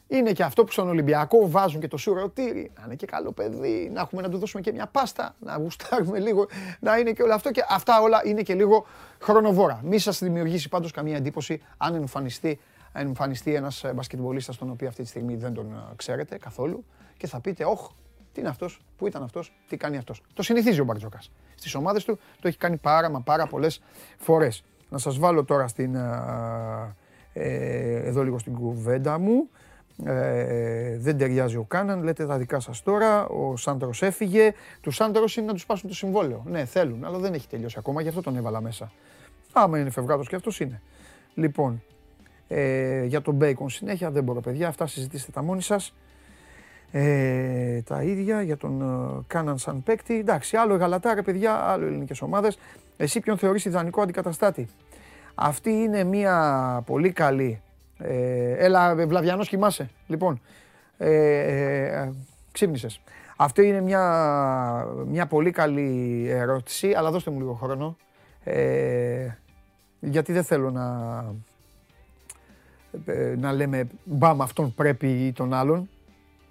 [0.09, 2.71] είναι και αυτό που στον Ολυμπιακό βάζουν και το σουρωτήρι.
[2.79, 6.19] Να είναι και καλό παιδί, να έχουμε να του δώσουμε και μια πάστα, να γουστάρουμε
[6.19, 6.47] λίγο,
[6.81, 7.51] να είναι και όλο αυτό.
[7.51, 8.87] Και αυτά όλα είναι και λίγο
[9.21, 9.81] χρονοβόρα.
[9.85, 12.61] Μη σας δημιουργήσει πάντως καμία εντύπωση αν εμφανιστεί,
[12.93, 16.85] εμφανιστεί ένας μπασκετμπολίστας τον οποίο αυτή τη στιγμή δεν τον ε, ξέρετε καθόλου
[17.17, 17.91] και θα πείτε, Ωχ,
[18.37, 20.23] τι είναι αυτός, πού ήταν αυτός, τι κάνει αυτός.
[20.35, 21.19] Το συνηθίζει ο Μπαρτζώκας.
[21.55, 23.81] Στις ομάδες του το έχει κάνει πάρα μα πάρα πολλές
[24.19, 24.65] φορές.
[24.89, 26.95] Να σας βάλω τώρα στην, ε,
[27.33, 29.49] ε, εδώ λίγο στην κουβέντα μου.
[30.05, 35.37] Ε, δεν ταιριάζει ο Κάναν, λέτε τα δικά σας τώρα, ο Σάντρος έφυγε, του Σάντρος
[35.37, 36.43] είναι να του σπάσουν το συμβόλαιο.
[36.47, 38.93] Ναι, θέλουν, αλλά δεν έχει τελειώσει ακόμα, γι' αυτό τον έβαλα μέσα.
[39.53, 40.83] Άμα είναι φευγάτος και αυτός είναι.
[41.35, 41.83] Λοιπόν,
[42.49, 45.95] ε, για τον Μπέικον συνέχεια δεν μπορώ παιδιά, αυτά συζητήστε τα μόνοι σας.
[46.93, 50.19] Ε, τα ίδια για τον ε, Κάναν σαν παίκτη.
[50.19, 52.59] Εντάξει, άλλο Γαλατάρε παιδιά, άλλο ελληνικές ομάδες.
[52.97, 54.69] Εσύ ποιον θεωρείς ιδανικό αντικαταστάτη;
[55.35, 57.61] Αυτή είναι μια πολύ καλή
[57.99, 59.91] ε, έλα, Βλαβιανός, κοιμάσαι.
[60.07, 60.41] Λοιπόν,
[60.99, 61.11] ε,
[62.01, 62.13] ε,
[62.53, 63.01] ξύπνησες.
[63.37, 67.97] Αυτή είναι μια, μια πολύ καλή ερώτηση, αλλά δώστε μου λίγο χρόνο.
[68.45, 69.29] Ε,
[70.01, 71.25] γιατί δεν θέλω να,
[73.07, 75.89] ε, να λέμε μπαμ αυτόν πρέπει ή τον άλλον.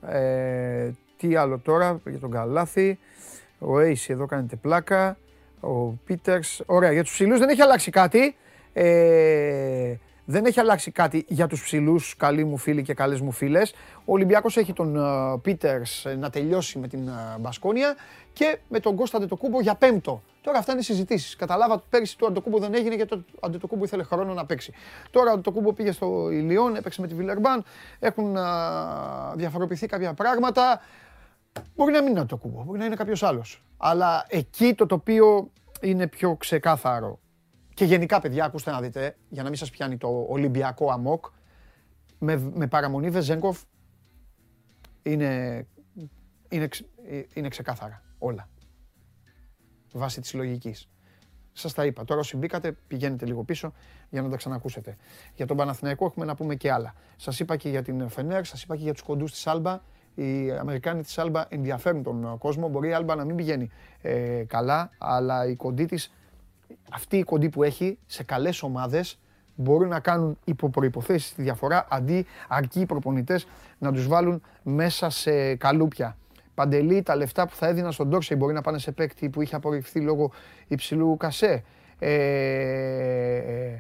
[0.10, 3.00] Ε, τι άλλο τώρα για τον Καλάθι.
[3.60, 5.18] Ο Έισι εδώ κάνετε πλάκα.
[5.60, 6.62] Ο Πίτερς.
[6.66, 8.36] Ωραία, για τους ψηλούς δεν έχει αλλάξει κάτι.
[8.74, 9.96] Ε,
[10.26, 13.74] δεν έχει αλλάξει κάτι για τους ψηλούς, καλοί μου φίλοι και καλές μου φίλες.
[13.98, 14.98] Ο Ολυμπιακός έχει τον
[15.42, 17.96] Πίτερς ε, να τελειώσει με την uh, Μπασκόνια
[18.34, 20.22] και με τον Κώστα Αντετοκούμπο για πέμπτο.
[20.46, 21.36] Τώρα αυτά είναι συζητήσεις.
[21.36, 24.74] Καταλάβατε πέρυσι το Αντετοκούμπο δεν έγινε γιατί το Αντετοκούμπο ήθελε χρόνο να παίξει.
[25.12, 27.64] Τώρα ο Αντετοκούμπο πήγε στο Ηλιόν, έπαιξε με τη Βιλερμπάν.
[28.00, 28.38] Έχουν
[29.36, 30.82] διαφοροποιηθεί κάποια πράγματα.
[31.76, 33.64] Μπορεί να μην είναι Αντετοκούμπο, μπορεί να είναι κάποιος άλλος.
[33.78, 35.52] Αλλά εκεί το τοπίο
[35.82, 37.20] είναι πιο ξεκάθαρο.
[37.74, 41.26] Και γενικά, παιδιά, ακούστε να δείτε, για να μην σας πιάνει το Ολυμπιακό αμόκ,
[42.20, 43.62] με, με παραμονή Βεζέγκοφ
[45.04, 45.66] είναι,
[46.50, 46.68] είναι,
[47.34, 48.50] είναι ξεκάθαρα όλα.
[49.98, 50.88] Βάσει της λογικής.
[51.54, 52.04] Σας τα είπα.
[52.06, 53.74] Τώρα όσοι μπήκατε πηγαίνετε λίγο πίσω
[54.10, 54.98] για να τα ξανακούσετε.
[55.36, 56.94] Για τον Παναθηναϊκό έχουμε να πούμε και άλλα.
[57.16, 59.82] Σας είπα και για την Φενέρ, σας είπα και για τους κοντούς της Άλμπα.
[60.16, 62.68] Οι Αμερικάνοι της Άλμπα ενδιαφέρουν τον κόσμο.
[62.70, 63.70] Μπορεί η Άλμπα να μην πηγαίνει
[64.02, 66.12] ε, καλά, αλλά οι κοντοί της
[66.92, 69.20] αυτοί οι κοντοί που έχει σε καλές ομάδες
[69.56, 73.48] μπορούν να κάνουν υπό προποθέσει τη διαφορά αντί αρκεί οι προπονητές
[73.78, 76.18] να τους βάλουν μέσα σε καλούπια.
[76.56, 79.56] Παντελή, τα λεφτά που θα έδιναν στον Ντόρσεϊ μπορεί να πάνε σε παίκτη που είχε
[79.56, 80.32] απορριφθεί λόγω
[80.68, 81.64] υψηλού κασέ.
[82.00, 83.78] Ε,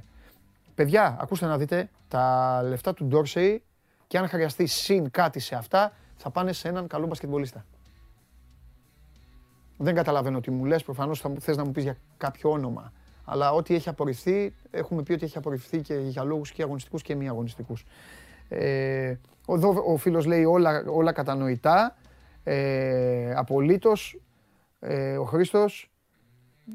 [0.75, 3.63] παιδιά, ακούστε να δείτε, τα λεφτά του Ντόρσεϊ
[4.07, 7.65] και αν χρειαστεί συν κάτι σε αυτά, θα πάνε σε έναν καλό μπασκετμπολίστα.
[9.77, 12.93] Δεν καταλαβαίνω τι μου λες, προφανώς θα θες να μου πεις για κάποιο όνομα.
[13.25, 17.15] Αλλά ό,τι έχει απορριφθεί, έχουμε πει ότι έχει απορριφθεί και για λόγους και αγωνιστικούς και
[17.15, 17.85] μη αγωνιστικούς.
[18.49, 19.15] Ε,
[19.47, 21.95] εδώ ο φίλος λέει όλα, όλα κατανοητά,
[22.47, 24.19] ε, απολύτως.
[24.79, 25.89] Ε, ο Χρήστος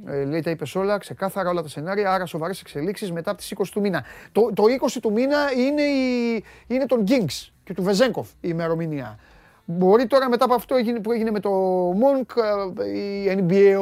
[0.06, 3.54] ε, λέει τα είπες όλα, ξεκάθαρα όλα τα σενάρια, άρα σοβαρές εξελίξεις μετά από τις
[3.58, 4.04] 20 του μήνα.
[4.32, 9.18] Το, το 20 του μήνα είναι, η, είναι τον Γκίνγκς και του Βεζέγκοφ η ημερομηνία.
[9.64, 11.50] Μπορεί τώρα μετά από αυτό που έγινε με το
[11.96, 12.30] Μόνκ,
[12.80, 13.76] ε, οι NBA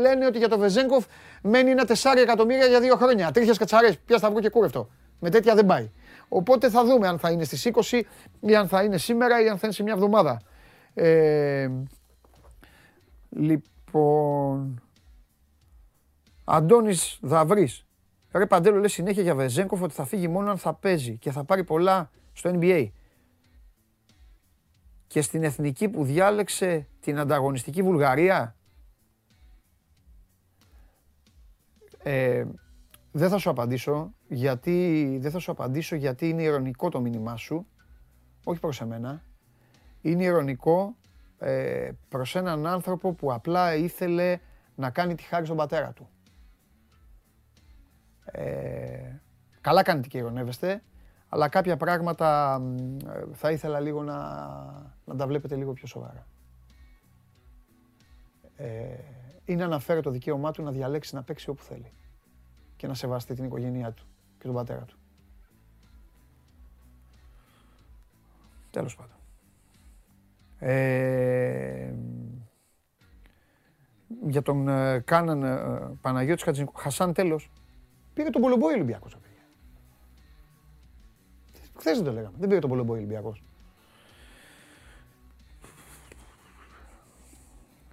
[0.00, 1.04] λένε ότι για το Βεζέγκοφ
[1.42, 3.30] μένει ένα 4 εκατομμύρια για δύο χρόνια.
[3.30, 4.88] Τρίχε κατσαρές, πια σταυρό και κούρευτο.
[5.18, 5.90] Με τέτοια δεν πάει.
[6.28, 8.00] Οπότε θα δούμε αν θα είναι στις 20
[8.40, 10.40] ή αν θα είναι σήμερα ή αν θα είναι σε μια εβδομάδα.
[11.02, 11.70] Ε,
[13.30, 14.82] λοιπόν...
[16.44, 17.86] Αντώνης Δαβρής.
[18.32, 21.44] Ρε Παντέλο λέει συνέχεια για Βεζέγκοφ ότι θα φύγει μόνο αν θα παίζει και θα
[21.44, 22.88] πάρει πολλά στο NBA
[25.06, 28.56] και στην εθνική που διάλεξε την ανταγωνιστική Βουλγαρία.
[32.02, 32.44] Ε,
[33.12, 37.66] δεν θα σου απαντήσω γιατί, δεν θα σου απαντήσω γιατί είναι ηρωνικό το μήνυμά σου.
[38.44, 39.22] Όχι προς εμένα.
[40.00, 40.96] Είναι ηρωνικό
[41.38, 44.38] ε, προς έναν άνθρωπο που απλά ήθελε
[44.74, 46.08] να κάνει τη χάρη στον πατέρα του.
[48.24, 49.20] Ε,
[49.60, 50.82] καλά κάνετε και ηρωνεύεστε
[51.32, 52.60] αλλά κάποια πράγματα
[53.32, 54.16] θα ήθελα λίγο να,
[55.04, 56.26] να τα βλέπετε λίγο πιο σοβαρά.
[58.56, 58.98] Ε,
[59.44, 61.92] είναι αναφέρει το δικαίωμά του να διαλέξει να παίξει όπου θέλει
[62.76, 64.06] και να σεβαστεί την οικογένειά του
[64.38, 64.96] και τον πατέρα του.
[68.70, 69.19] Τέλος πάντων.
[70.60, 71.94] Ε,
[74.26, 76.72] για τον ε, Κάναν ε, Παναγιώτης Χατζηνικο.
[76.76, 77.50] Χασάν τέλος.
[78.14, 79.16] Πήρε τον Πολομπόη Ολυμπιακός.
[81.80, 82.34] Χθες δεν το λέγαμε.
[82.38, 83.42] Δεν πήρε τον Πολομπόη Ολυμπιακός.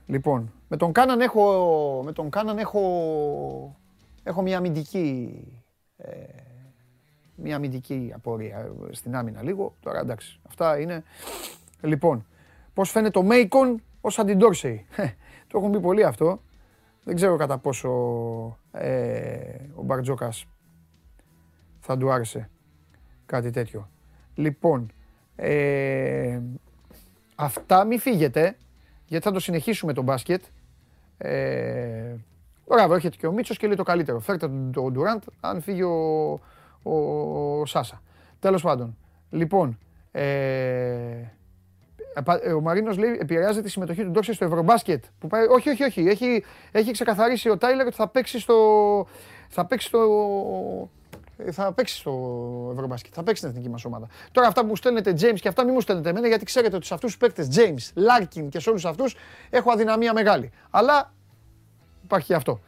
[0.06, 3.80] Λοιπόν, με τον Κάναν έχω, με τον Κάναν έχω,
[4.24, 5.44] έχω μια αμυντική,
[5.98, 6.12] ε,
[7.36, 9.76] μια αμυντική απορία ε, στην άμυνα λίγο.
[9.80, 11.04] Τώρα εντάξει, αυτά είναι.
[11.82, 12.26] Λοιπόν,
[12.78, 14.86] πώς φαίνεται το Μέικον ως αντιντόρσεϊ.
[15.48, 16.42] Το έχουν πει πολύ αυτό.
[17.04, 17.90] Δεν ξέρω κατά πόσο
[18.72, 19.38] ε,
[19.76, 20.46] ο Μπαρτζόκας
[21.80, 22.50] θα του άρεσε
[23.26, 23.90] κάτι τέτοιο.
[24.34, 24.92] Λοιπόν,
[25.36, 26.40] ε,
[27.36, 28.58] αυτά μη φύγετε,
[29.06, 30.44] γιατί θα το συνεχίσουμε το μπάσκετ.
[31.18, 32.16] Ε,
[32.68, 34.20] μπράβο, έρχεται και ο Μίτσος και λέει το καλύτερο.
[34.20, 36.32] Φέρτε τον, τον Ντουράντ, αν φύγει ο,
[36.84, 36.94] ο,
[37.60, 38.02] ο Σάσα.
[38.40, 38.98] Τέλος πάντων,
[39.30, 39.80] λοιπόν,
[40.12, 41.32] ε, ε,
[42.56, 45.04] ο Μαρίνος λέει επηρεάζεται τη συμμετοχή του Ντόξε στο Ευρωμπάσκετ.
[45.20, 45.46] Που πάει...
[45.46, 46.02] Όχι, όχι, όχι.
[46.02, 48.56] Έχει, έχει ξεκαθαρίσει ο Τάιλερ ότι θα παίξει στο.
[49.48, 50.00] Θα παίξει στο.
[51.38, 52.12] ε, Θα παίξει στο
[52.74, 53.12] Ευρωμπάσκετ.
[53.16, 54.08] Θα παίξει στην εθνική μας ομάδα.
[54.32, 56.86] Τώρα αυτά που μου στέλνετε James και αυτά μην μου στέλνετε εμένα γιατί ξέρετε ότι
[56.86, 59.16] σε αυτούς τους παίκτες James, Larkin και σε όλους αυτούς
[59.50, 60.52] έχω αδυναμία μεγάλη.
[60.70, 61.14] Αλλά
[62.04, 62.60] υπάρχει και αυτό.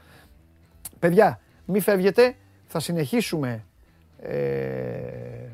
[0.99, 2.35] Παιδιά, μη φεύγετε.
[2.71, 3.65] Θα συνεχίσουμε.
[4.21, 5.49] Ε,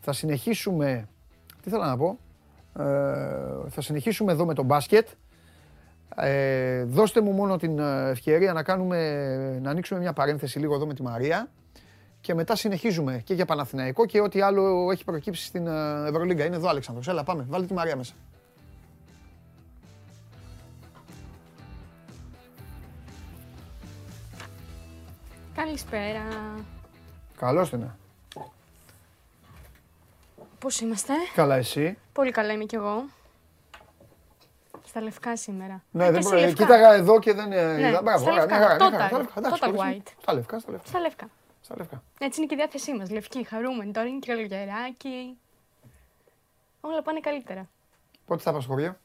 [0.00, 1.08] θα συνεχίσουμε.
[1.62, 2.18] Τι θέλω να πω;
[2.78, 2.84] Ε,
[3.68, 5.08] θα συνεχίσουμε εδώ με το μπάσκετ.
[6.16, 10.86] Ε, δώστε μου μόνο την ε, ευκαιρία να, κάνουμε, να ανοίξουμε μια παρένθεση λίγο εδώ
[10.86, 11.48] με τη Μαρία
[12.20, 16.44] και μετά συνεχίζουμε και για Παναθηναϊκό και ό,τι άλλο έχει προκύψει στην ε, Ευρωλίγκα.
[16.44, 17.08] Είναι εδώ Αλέξανδρος.
[17.08, 18.14] Έλα πάμε, βάλτε τη Μαρία μέσα.
[25.54, 26.22] Καλησπέρα.
[27.36, 27.96] Καλώς είναι.
[30.58, 33.04] Πώς είμαστε; Καλά εσύ; Πολύ καλά είμαι κι εγώ.
[34.86, 35.82] Στα λευκά σήμερα.
[35.90, 36.36] Ναι, Α, δεν και προ...
[36.36, 36.62] εσύ λευκά.
[36.64, 38.02] κοίταγα εδώ και δεν ε, Ναι, είδα.
[38.02, 38.68] Μπράβο, στα ωραία, μια λευκά.
[38.78, 39.08] χαρά, μια χαρά.
[39.08, 39.10] Total.
[39.10, 40.12] Στα λευκά, εντάξει, Total χωρίς- white.
[40.22, 40.86] Στα λευκά, στα λευκά.
[40.88, 41.28] Στα λευκά.
[41.60, 42.02] Στα λευκά.
[42.18, 43.10] Έτσι είναι και η διάθεσή μας.
[43.10, 43.92] Λευκή, χαρούμενη.
[43.92, 45.38] Τώρα είναι και καλοκαιράκι.
[46.80, 47.68] Όλα πάνε καλύτερα.
[48.26, 48.96] Πότε θα πας στο χωριό.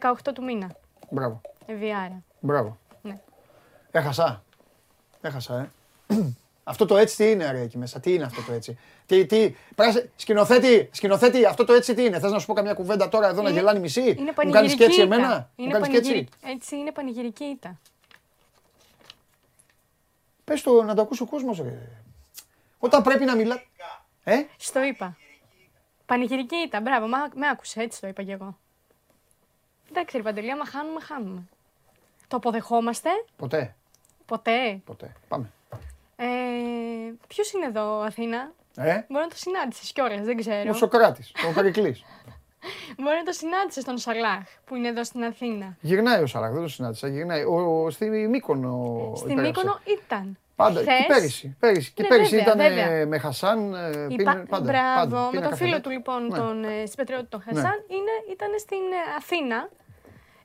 [0.00, 0.70] 18 του μήνα.
[1.10, 1.40] Μπράβο.
[1.66, 2.22] Ευγιάρα.
[2.40, 2.78] Μπράβο.
[3.02, 3.20] Ναι.
[3.90, 4.42] Έχασα.
[5.20, 5.70] Έχασα, ε.
[6.64, 8.00] Αυτό το έτσι τι είναι, ρε, εκεί μέσα.
[8.00, 8.78] Τι είναι αυτό το έτσι.
[9.06, 12.18] Τι, τι, πράσε, σκηνοθέτη, σκηνοθέτη, αυτό το έτσι τι είναι.
[12.18, 14.34] Θες να σου πω καμιά κουβέντα τώρα εδώ να Είναι- γελάνε μισή; Είναι Μου κάνεις
[14.52, 15.14] πανηγυρική και έτσι ήττα.
[15.14, 16.10] εμένα; Μου Είναι κάνεις και έτσι.
[16.10, 16.36] πανηγυρική.
[16.46, 17.78] Έτσι είναι πανηγυρική ήττα.
[20.44, 21.78] Πες το να το ακούσει ο κόσμος, ρε.
[22.78, 23.62] Όταν πρέπει να μιλά...
[24.24, 25.16] Ε, Στο είπα.
[26.06, 26.80] Πανηγυρική ήττα.
[26.80, 27.80] Μπράβο, μα, με άκουσε.
[27.82, 28.58] Έτσι το είπα κι εγώ.
[29.90, 31.42] Εντάξει, ρε Παντελή, άμα χάνουμε, χάνουμε.
[32.28, 33.08] Το αποδεχόμαστε.
[33.36, 33.74] ποτέ,
[34.26, 34.80] Ποτέ.
[34.84, 35.12] ποτέ.
[35.28, 35.50] Πάμε.
[36.24, 36.26] Ε,
[37.26, 40.70] Ποιος είναι εδώ, Αθήνα; Ε, Μπορεί να το συνάντησες κιόλας, δεν ξέρω.
[40.70, 42.04] ο Σοκράτης, ο Περικλής.
[43.02, 45.76] Μπορεί να το συνάντησες τον Σαλάχ που είναι εδώ στην Αθήνα.
[45.80, 47.08] Γυρνάει ο Σαλάχ, δεν το συνάντησα.
[47.08, 47.42] Γυρνάει.
[47.44, 49.60] Ο, ο, στη Μύκονο Στην υπέγραψε.
[49.62, 50.38] Μύκονο ήταν.
[50.56, 51.56] Πάντα, Χθες- και πέρυσι.
[51.60, 51.92] πέρυσι.
[51.92, 53.06] Και Ναι, πέρυσι βέβαια, ήταν ε, βέβαια.
[53.06, 53.74] με Χασάν.
[53.74, 54.06] ε, Υπά...
[54.32, 55.20] πίνε- πάντα, Μπράβο, πάντα.
[55.24, 55.82] με Πίνε τον φίλο καφέ.
[55.82, 56.36] του λοιπόν, Ναι.
[56.38, 57.52] τον ε, συμπατριώτη τον Ναι.
[57.60, 59.68] Χασάν, είναι, ήταν στην ε, Αθήνα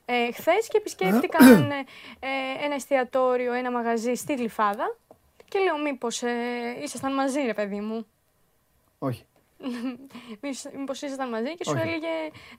[0.04, 1.74] ε, χθες και επισκέφτηκαν ε,
[2.20, 4.96] ε, ένα εστιατόριο, ένα μαγαζί στη Γλυφάδα.
[5.48, 6.28] Και λέω, μήπως ε,
[6.82, 8.06] ήσασταν μαζί, ρε παιδί μου;
[8.98, 9.24] Όχι.
[10.78, 11.88] Μήπως ήσασταν μαζί και σου Όχι.
[11.88, 12.08] έλεγε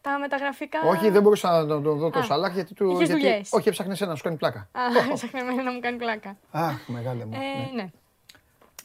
[0.02, 0.80] τα μεταγραφικά.
[0.86, 2.86] Όχι, δεν μπορούσα να τον τον δω το Α, Σαλάχ γιατί του.
[2.92, 3.50] είχες γιατί- δουλειές.
[3.52, 4.70] Όχι, έψαχνε ένα, σου κάνει πλάκα.
[4.72, 4.82] Α,
[5.12, 6.38] έψαχνε εμένα να μου κάνει πλάκα.
[6.52, 7.34] Αχ, μεγάλε μου.
[7.34, 7.82] Ε, ναι.
[7.82, 7.90] ναι.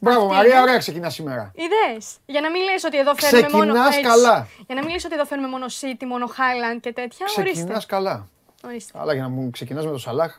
[0.00, 0.60] Μπράβο, αυτή Μαρία, είναι.
[0.62, 1.52] ωραία ξεκινά σήμερα.
[1.54, 2.04] Είδε.
[2.26, 3.64] Για να μην λες ότι εδώ φέρνουμε μόνο.
[3.72, 4.08] Ξεκινάς έτσι.
[4.08, 4.46] καλά.
[4.66, 7.26] Για να μην λες ότι εδώ φέρνουμε μόνο City, μόνο Highland και τέτοια.
[7.26, 7.86] Ξεκινάς Ορίστε.
[7.86, 8.28] καλά.
[8.64, 8.98] ορίστε.
[8.98, 10.38] Αλλά για να μου ξεκινάς με το Σαλάχ,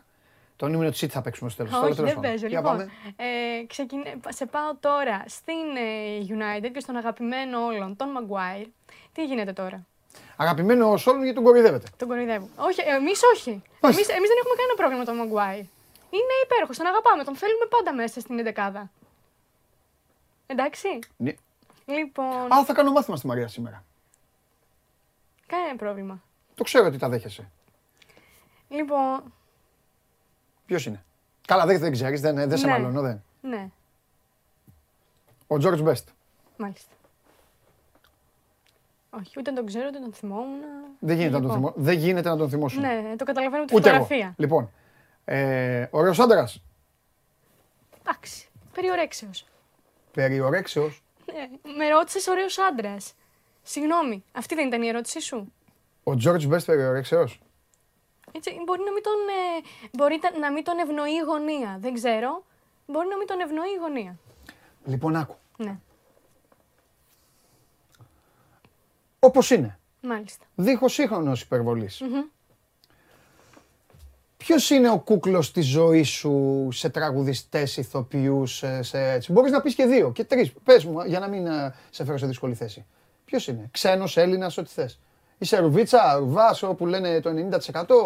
[0.63, 1.81] τον ήμουν του City θα παίξουμε στο τέλος.
[1.81, 2.47] Όχι, δεν παίζω.
[2.47, 2.79] Λοιπόν,
[3.15, 8.67] ε, ξεκινέ- σε πάω τώρα στην ε, United και στον αγαπημένο όλων, τον Maguire.
[9.13, 9.85] Τι γίνεται τώρα;
[10.35, 12.49] Αγαπημένο όλων γιατί τον κοροϊδεύετε; Τον κοροϊδεύω.
[12.55, 13.49] Όχι, εμείς όχι.
[13.49, 13.87] Μάλιστα.
[13.87, 15.65] Εμείς, εμείς δεν έχουμε κανένα πρόβλημα με τον Maguire.
[16.17, 18.89] Είναι υπέροχος, τον αγαπάμε, τον θέλουμε πάντα μέσα στην 11
[20.45, 20.99] Εντάξει.
[21.17, 21.33] Ναι.
[21.85, 23.83] Λοιπόν, Α, θα κάνω μάθημα στη Μαρία σήμερα.
[25.47, 26.23] κανένα πρόβλημα.
[26.55, 27.49] Το ξέρω ότι τα δέχεσαι.
[28.69, 29.33] Λοιπόν,
[30.65, 31.03] Ποιος είναι;
[31.47, 32.71] Καλά, δεν, δεν ξέρεις, δεν, δεν σε Ναι.
[32.71, 33.23] μαλώνω, δεν.
[33.41, 33.69] ναι,
[35.47, 36.03] Ο George Best.
[36.57, 36.91] μάλιστα.
[39.09, 40.59] Όχι, ούτε τον ξέρω, ούτε τον θυμόμουν.
[40.99, 42.81] Δεν γίνεται, να τον, Λοιπόν, θυμώ, δεν γίνεται να τον θυμώσουν.
[42.81, 43.97] Ναι, το καταλαβαίνω από τη Ούτε εγώ.
[43.97, 44.33] φωτογραφία.
[44.37, 44.71] Λοιπόν,
[45.25, 46.63] ε, ωραίος άντρας.
[47.99, 49.45] Εντάξει, περιορέξεως.
[50.11, 51.03] Περιορέξεως.
[51.33, 53.13] Ναι, με ρώτησες ωραίο άντρας.
[53.63, 55.53] Συγγνώμη, αυτή δεν ήταν η ερώτησή σου.
[56.03, 57.39] Ο George Best περιορέξεως.
[58.35, 59.61] Έτσι, μπορεί να μην, τον, ε,
[59.91, 61.77] μπορεί τα- να μην τον ευνοεί η γωνία.
[61.81, 62.43] Δεν ξέρω.
[62.85, 64.15] Μπορεί να μην τον ευνοεί η γωνία.
[64.85, 65.35] Λοιπόν, άκου.
[65.57, 65.77] Ναι,
[69.19, 69.79] Όπως είναι.
[70.01, 70.45] μάλιστα.
[70.55, 72.01] Δίχως σύγχρονος υπερβολής.
[74.37, 79.61] Ποιος είναι ο κούκλος της ζωής σου σε τραγουδιστές, ηθοποιούς, σε, σε έτσι; Μπορείς να
[79.61, 80.51] πεις και δύο και τρεις.
[80.63, 82.85] Πες μου, για να μην ε, σε φέρω σε δύσκολη θέση.
[83.25, 84.99] Ποιος είναι, ξένος, Έλληνας, ό,τι θες.
[85.43, 87.29] Είσαι ρουβίτσα, ρουβάς, όπου λένε το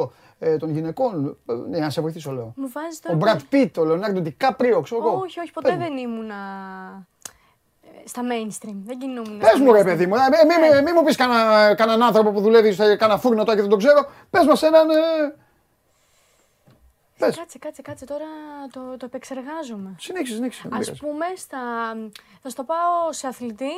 [0.05, 0.09] 90%
[0.39, 1.37] ε, των γυναικών.
[1.45, 2.53] Ε, Ναι, να σε βοηθήσω, λέω.
[2.55, 3.15] Μου βάζεις Ο τώρα.
[3.15, 5.09] Μπρατ Πίτ, ο Λεωνάρντο Ντικάπριο, ξέρω εγώ.
[5.17, 5.77] Όχι, όχι, Πες ποτέ μου.
[5.77, 6.35] δεν ήμουνα
[7.81, 8.75] ε, στα mainstream.
[8.85, 9.37] Δεν κινούμουν.
[9.39, 12.41] Πες μου, ρε παιδί μου, ε, μη, μη, μη μου πεις κανένα, κανέναν άνθρωπο που
[12.41, 14.09] δουλεύει σε κανένα φούρνο τώρα και δεν τον ξέρω.
[14.29, 14.89] Πες μας έναν.
[14.89, 14.93] Ε...
[17.17, 17.37] Πες.
[17.37, 18.05] Κάτσε, κάτσε, κάτσε.
[18.05, 18.25] Τώρα
[18.71, 19.95] το, το επεξεργάζομαι.
[19.99, 20.61] Συνέχισε, συνέχισε.
[20.63, 20.99] δεν Α πειράζει.
[20.99, 21.57] πούμε, στα...
[22.41, 23.71] θα στο πάω σε αθλητή.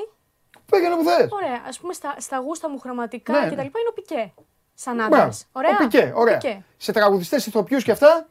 [0.72, 1.28] Πήγαινε που θες.
[1.32, 1.56] Ωραία.
[1.56, 3.56] Α πούμε, στα, στα γούστα μου χρωματικά Ναι, και ναι.
[3.56, 4.34] τα λοιπά είναι ο Πικέ.
[4.74, 5.16] Σαν Μπράβο.
[5.16, 5.48] άντρας.
[5.52, 5.72] Ωραία.
[5.72, 6.38] Ο Πικέ, ωραία.
[6.38, 6.64] Πικέ.
[6.78, 8.28] Σε τραγουδιστές, ηθοποιούς και αυτά;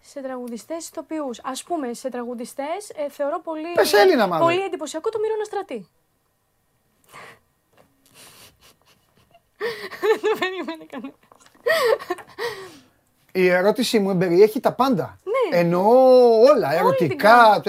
[0.00, 1.38] Σε τραγουδιστές ηθοποιούς.
[1.38, 3.72] Α πούμε, σε τραγουδιστές ε, θεωρώ πολύ.
[3.74, 4.46] Πες Έλληνα, μάλλον.
[4.46, 5.88] Πολύ εντυπωσιακό το Μύρονα Στρατή.
[10.00, 11.14] Δεν το περίμενε κανένας.
[13.32, 15.18] Η ερώτησή μου περιέχει τα πάντα.
[15.24, 15.58] Ναι.
[15.58, 15.82] Εννοώ
[16.40, 16.74] όλα.
[16.74, 17.60] Ερωτικά,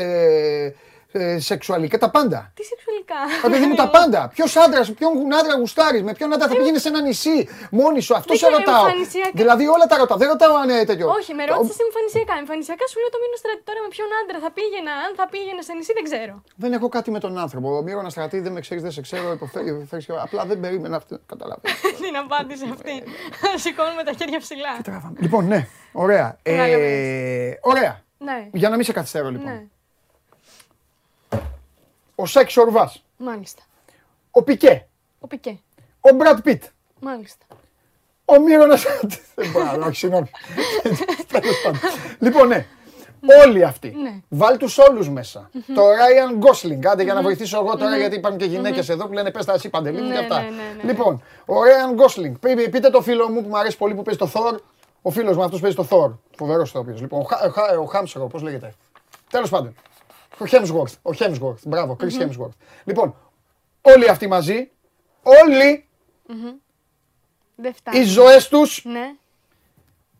[1.12, 2.40] ε, ε, σεξουαλικά, τα πάντα.
[2.58, 4.20] Τι σεξουαλικά; Τα παιδί μου τα πάντα.
[4.36, 7.38] Ποιος άντρας, ποιον άντρα γουστάρεις, με ποιον άντρα θα πήγαινε σε ένα νησί
[7.80, 8.14] μόνη σου.
[8.20, 8.86] Αυτό Δεν σε ξέρω, ρωτάω.
[8.86, 9.32] εμφανισιακά.
[9.42, 10.18] Δηλαδή όλα τα ρωτάω.
[10.22, 11.06] Δεν ρωτάω αν είναι τέτοιο.
[11.20, 12.34] Όχι, με ρώτησες εμφανισιακά.
[12.44, 13.62] Εμφανισιακά σου λέω το Μύρονα Στρατή.
[13.70, 16.34] Τώρα με ποιον άντρα θα πήγαινα, αν θα πήγαινα σε νησί, δεν ξέρω.
[16.64, 17.68] Δεν έχω κάτι με τον άνθρωπο.
[17.80, 19.28] Ο Μύρονα Στρατή δεν με ξέρεις, δεν σε ξέρω.
[19.38, 21.14] υποφέρει- υποφέρει και- Απλά δεν περίμενα αυτό.
[21.32, 21.76] Καταλαβαίνω.
[22.06, 22.96] Την απάντηση αυτή.
[23.64, 24.72] Σηκώνουμε τα χέρια ψηλά.
[25.26, 25.60] λοιπόν, ναι,
[26.06, 26.28] ωραία.
[26.44, 26.92] Κατάλαβες.
[27.52, 27.94] Ε, ωραία.
[28.28, 29.72] Ναι, Για να μην σε καθυστερώ λοιπόν.
[32.20, 33.04] Ναι, Ο Σέξ Ορβάς.
[33.18, 33.62] μάλιστα.
[34.32, 34.86] Ο Πικέ.
[35.20, 35.60] Ο Πικέ,
[36.00, 36.64] Ο Μπρατ Πιτ.
[37.00, 37.46] μάλιστα.
[38.26, 38.84] Ο Μύρονας.
[39.36, 40.30] Δεν μπορώ, όχι, συγγνώμη.
[41.32, 41.80] Τέλος πάντων.
[42.20, 42.66] Λοιπόν, ναι.
[43.46, 43.96] Όλοι αυτοί.
[44.02, 44.20] Ναι.
[44.30, 45.50] Βάλ τους όλους μέσα.
[45.76, 46.86] Το Ράιαν Γκόσλινγκ.
[46.86, 49.54] Άντε για να βοηθήσω εγώ τώρα, γιατί υπάρχουν και γυναίκες εδώ που λένε πες τα
[49.54, 50.40] εσύ παντελή μου Ναι, και αυτά.
[50.42, 50.84] ναι, ναι, ναι.
[50.92, 52.36] Λοιπόν, ο Ράιαν Γκόσλινγκ.
[52.72, 54.60] Πείτε το φίλο μου που μου αρέσει πολύ που παίζει το Θόρ.
[55.02, 56.12] Ο φίλος μου αυτός παίζει το Θόρ.
[56.38, 56.96] Φοβερός ηθοποιό.
[57.00, 58.74] Λοιπόν, ο Χα- ο Χα- ο Χάμσορο, πώς λέγεται.
[59.30, 59.76] Τέλος πάντων.
[60.40, 60.96] Ο Χέμσγορθ.
[61.02, 61.64] Ο Χέμσγορθ.
[61.68, 62.54] Μπράβο, Chris Hemsworth.
[62.84, 63.16] Λοιπόν,
[63.82, 64.72] όλοι αυτοί μαζί,
[65.24, 65.88] όλοι
[67.56, 68.00] Δεν φτάνει.
[68.00, 69.16] οι ζωές τους Ναι,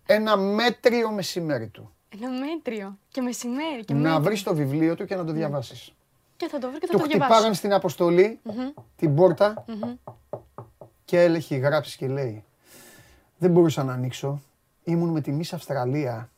[0.06, 1.94] ένα μέτριο μεσημέρι του.
[2.14, 2.98] ένα μέτριο.
[3.10, 3.86] Και μεσημέρι.
[3.86, 4.22] Και Να μέτριο.
[4.22, 5.94] βρεις το βιβλίο του και να το διαβάσεις.
[6.38, 7.54] Και θα το βρω και θα Του το χτυπάγαν διαβάσω.
[7.54, 8.40] στην αποστολή
[8.96, 9.66] την πόρτα
[11.06, 12.44] και έλεγε γράψεις και λέει
[13.38, 14.42] Δεν μπορούσα να ανοίξω.
[14.84, 16.30] Ήμουν με τη Miss Αυστραλία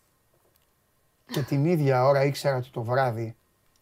[1.32, 3.36] και την ίδια ώρα ήξερα ότι το βράδυ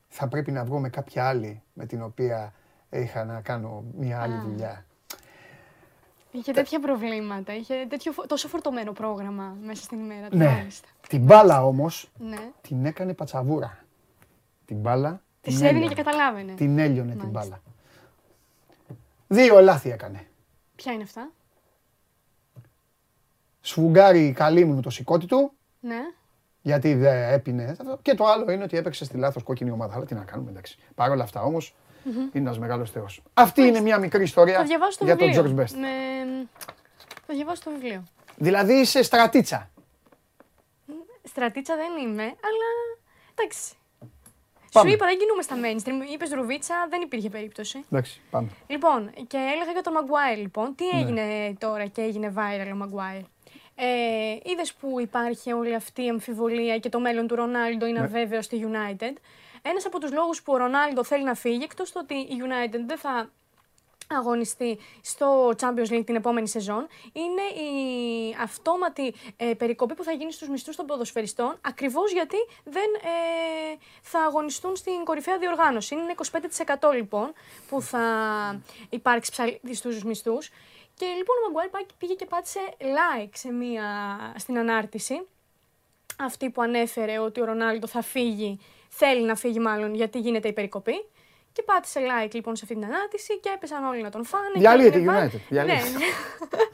[0.10, 2.54] θα πρέπει να βγω με κάποια άλλη με την οποία
[2.90, 4.86] είχα να κάνω μια άλλη δουλειά.
[6.32, 7.56] Είχε τέτοια προβλήματα.
[7.56, 10.38] Είχε τέτοιο, φο- τόσο φορτωμένο πρόγραμμα μέσα στην ημέρα του.
[10.38, 10.46] Ναι.
[10.46, 10.88] μάλιστα.
[11.10, 12.52] Την μπάλα όμως Ναι.
[12.62, 13.84] την έκανε πατσαβούρα.
[14.66, 15.96] Την μπάλα Της την έδινε έλειωνε.
[15.96, 16.54] και καταλάβαινε.
[16.54, 17.40] Την έλειωνε την Μάλιστα.
[17.40, 17.62] μπάλα.
[19.28, 20.28] Δύο λάθη έκανε.
[20.76, 21.32] Ποια είναι αυτά;
[23.62, 26.00] Σφουγγάρει καλύμνου το σηκώτη του, Ναι.
[26.62, 27.76] Γιατί δεν έπινε.
[28.02, 29.96] Και το άλλο είναι ότι έπαιξε στη λάθος κόκκινη ομάδα.
[29.96, 30.78] Αλλά τι να κάνουμε, εντάξει.
[30.96, 31.76] Παρ' όλα αυτά όμως,
[32.06, 33.24] είναι ένας μεγάλος θεός.
[33.34, 35.56] Αυτή είναι μια μικρή Θα ιστορία διαβάσω το για τον βιβλίο.
[35.56, 35.72] George Best.
[35.76, 35.88] Με...
[37.28, 38.04] Θα διαβάσω το βιβλίο.
[38.36, 39.70] Δηλαδή είσαι στρατίτσα.
[41.24, 42.70] Στρατίτσα δεν είμαι, αλλά
[43.36, 43.74] εντάξει.
[44.72, 44.90] Πάμε.
[44.90, 46.14] Σου είπα, δεν κινούμε στα mainstream.
[46.14, 47.84] Είπες Ρουβίτσα, δεν υπήρχε περίπτωση.
[47.92, 48.50] Εντάξει, πάμε.
[48.68, 50.76] Λοιπόν, και έλεγα για τον Maguire, λοιπόν.
[50.76, 51.02] Τι Ναι.
[51.02, 53.24] έγινε τώρα και έγινε viral ο Maguire;
[53.82, 58.06] Ε, Είδες που υπάρχει όλη αυτή η αμφιβολία και το μέλλον του Ρονάλντο είναι Ναι.
[58.06, 59.14] αβέβαιο στη United.
[59.62, 62.80] Ένας από τους λόγους που ο Ρονάλντο θέλει να φύγει, εκτός το ότι η United
[62.86, 63.30] δεν θα
[64.12, 70.32] αγωνιστεί στο Champions League την επόμενη σεζόν είναι η αυτόματη ε, περικοπή που θα γίνει
[70.32, 75.96] στους μισθούς των ποδοσφαιριστών ακριβώς γιατί δεν ε, θα αγωνιστούν στην κορυφαία διοργάνωση.
[75.96, 76.14] Είναι
[76.90, 77.34] 25% λοιπόν
[77.70, 78.02] που θα
[78.90, 80.50] υπάρξει ψαλίδι στους μισθούς.
[81.00, 83.84] Και λοιπόν ο Μαγκουάρ πήγε και πάτησε like σε μία,
[84.38, 85.28] στην ανάρτηση
[86.20, 88.60] αυτή που ανέφερε ότι ο Ρονάλντο θα φύγει,
[88.90, 91.06] θέλει να φύγει μάλλον γιατί γίνεται η περικοπή.
[91.52, 94.50] Και πάτησε like λοιπόν σε αυτή την ανάρτηση και έπεσαν όλοι να τον φάνε.
[94.54, 95.82] και Διαλύεται έγινε η βα- United, διαλύεται.
[95.82, 96.06] Ναι, ναι.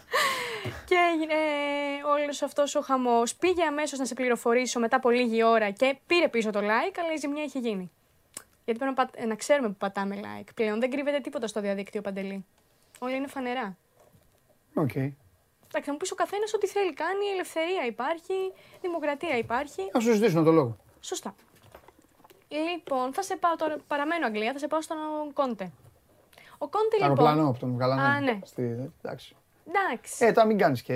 [0.90, 1.36] και έγινε
[2.22, 3.36] όλος αυτός ο χαμός.
[3.36, 7.14] Πήγε αμέσως να σε πληροφορήσω μετά από λίγη ώρα και πήρε πίσω το like, αλλά
[7.14, 7.92] η ζημιά είχε γίνει.
[8.66, 10.48] Γιατί πρέπει να, πατ- να ξέρουμε που πατάμε like.
[10.56, 12.46] Πλέον δεν κρύβεται τίποτα στο διαδίκτυο παντελή.
[13.00, 13.78] Όλα είναι φανερά.
[14.76, 14.96] Οκ.
[14.96, 18.34] Εντάξει, θα μου πει ο καθένας ό,τι θέλει κάνει, ελευθερία υπάρχει,
[18.82, 19.90] δημοκρατία υπάρχει.
[19.94, 20.78] Να σου ζητήσω το λόγο.
[21.00, 21.36] Σωστά.
[22.48, 24.98] Λοιπόν, θα σε πάω τώρα, παραμένω Αγγλία, θα σε πάω στον
[25.34, 25.72] Κόντε.
[26.58, 27.10] Ο Κόντε λοιπόν.
[27.10, 28.02] Αεροπλάνο από τον Γαλανέ.
[28.02, 28.40] Α, ναι.
[28.44, 28.92] Στη...
[29.04, 29.36] Εντάξει.
[29.68, 30.26] Εντάξει.
[30.26, 30.94] Ε, τώρα μην κάνεις και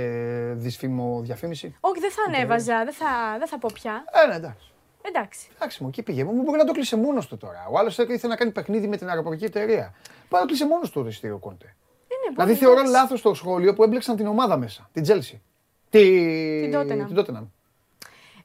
[0.55, 1.75] δυσφήμο διαφήμιση.
[1.79, 4.03] Όχι, δεν θα ανέβαζα, δεν θα, δεν θα πω πια.
[4.23, 4.71] Ε, ναι, εντάξει.
[5.01, 5.49] Εντάξει.
[5.55, 6.23] Εντάξει, μου εκεί πήγε.
[6.23, 7.67] Μου μπορεί να το κλείσει μόνος του τώρα.
[7.71, 9.93] Ο άλλος ήθελε να κάνει παιχνίδι με την αεροπορική εταιρεία.
[10.29, 11.75] Πάει να το κλείσει μόνος του το εισιτήριο Κόντε.
[12.29, 12.91] Ε, ναι, Δηλαδή μπορεί, θεωρώ εντάξει.
[12.91, 14.89] λάθος το σχόλιο που έμπλεξαν την ομάδα μέσα.
[14.93, 15.39] Την Chelsea.
[15.89, 16.01] Τη...
[16.61, 17.07] Την Tottenham.
[17.07, 17.47] Την Tottenham.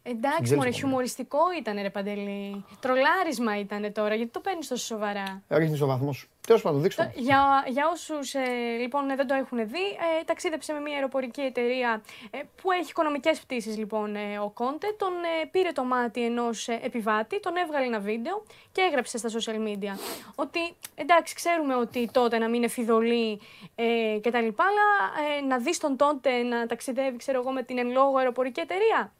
[0.06, 2.64] Εντάξει, Τζέλση μωρέ, το χιουμοριστικό ήταν ρε Παντελή.
[2.80, 5.42] Τρολάρισμα ήταν τώρα, γιατί το παίρνεις τόσο σοβαρά.
[5.48, 6.28] Ρίχνει το βαθμό σου.
[6.46, 7.12] Τέλος πάντων, δείξτε.
[7.14, 8.34] Το- Για, για όσους
[8.80, 9.86] λοιπόν δεν το έχουν δει,
[10.20, 14.86] ε, ταξίδεψε με μια αεροπορική εταιρεία ε, που έχει οικονομικές πτήσεις λοιπόν ε, ο Κόντε.
[14.98, 15.12] Τον
[15.42, 19.98] ε, πήρε το μάτι ενός επιβάτη, τον έβγαλε ένα βίντεο και έγραψε στα social media
[20.34, 23.40] ότι εντάξει, ξέρουμε ότι τότε να μην είναι φιδωλή
[23.74, 24.38] ε, κτλ.
[24.38, 24.88] Αλλά
[25.38, 29.12] ε, να δεις τον τότε να ταξιδεύει, ξέρω εγώ, με την εν λόγω αεροπορική εταιρεία.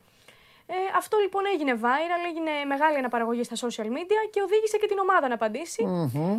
[0.66, 4.98] Ε, αυτό λοιπόν έγινε viral, έγινε μεγάλη αναπαραγωγή στα social media και οδήγησε και την
[4.98, 5.82] ομάδα να απαντησει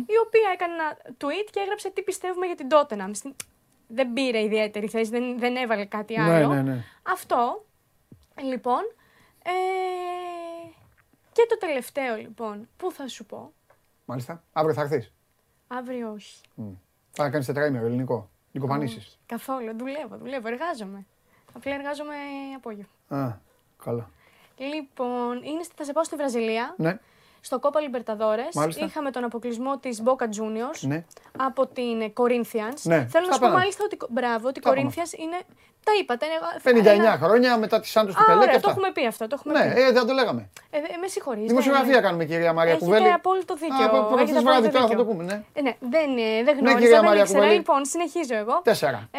[0.06, 3.10] η οποία έκανε ένα tweet και έγραψε τι πιστεύουμε για την Tottenham.
[3.12, 3.34] Στην-
[3.88, 6.48] Δεν πήρε ιδιαίτερη θέση, δεν, δεν έβαλε κάτι Ναι, άλλο.
[6.54, 6.84] ναι, ναι.
[7.02, 7.64] Αυτό,
[8.42, 8.80] λοιπόν,
[9.42, 9.50] ε,
[11.32, 13.52] και το τελευταίο λοιπόν, πού θα σου πω,
[14.04, 14.42] Μάλιστα.
[14.52, 15.12] Αύριο θα έρθεις.
[15.68, 16.40] αύριο όχι.
[17.10, 18.30] Θα κάνεις τετραήμερο ελληνικό.
[18.52, 19.18] Νικοπανήσεις.
[19.26, 21.06] Καθόλου, δουλεύω, δουλεύω, εργάζομαι.
[21.52, 22.14] Απλά εργάζομαι
[22.56, 23.40] απόγευμα.
[23.80, 24.10] Α, καλά.
[24.56, 26.74] Λοιπόν, είναι, στη- θα σε πάω στη Βραζιλία.
[26.76, 26.98] Ναι,
[27.40, 28.84] Στο Copa Libertadores Μάλιστα.
[28.84, 31.04] είχαμε τον αποκλεισμό της Boca Juniors ναι.
[31.38, 32.80] από την ε, Corinthians.
[32.82, 33.54] Ναι, Θέλω να τα σου πω είπαμε.
[33.54, 34.90] μάλιστα ότι, μπράβο, ότι η Τα είπαμε.
[34.96, 35.38] Corinthians είναι...
[35.84, 36.26] Τα είπατε.
[36.70, 38.70] είναι- 59 ένα- χρόνια μετά τη Σάντος του Α, Πελέ και ωραία, το αυτά.
[38.70, 39.26] έχουμε πει αυτό.
[39.26, 39.80] Το έχουμε Ναι, πει.
[39.80, 40.48] ε, δεν το λέγαμε.
[40.70, 41.46] Ε, ε, με συγχωρείς.
[41.46, 42.00] Δημοσιογραφία ναι, ναι.
[42.02, 43.12] κάνουμε, κυρία Μαρία Έχετε Κουβέλη.
[43.12, 43.74] απόλυτο δίκιο.
[43.82, 45.04] Α, από Έχετε προχθές βράδυ απόλυτο τώρα θα δίκιο.
[45.04, 45.44] το πούμε, ναι.
[45.52, 47.38] Ε, ναι, δεν, ε, δεν γνώριζα, κυρία δεν Μαρία ήξερα.
[47.38, 47.56] Κουβέλη.
[47.58, 48.60] Λοιπόν, συνεχίζω εγώ.
[48.64, 49.08] Τέσσερα.
[49.10, 49.18] Ε,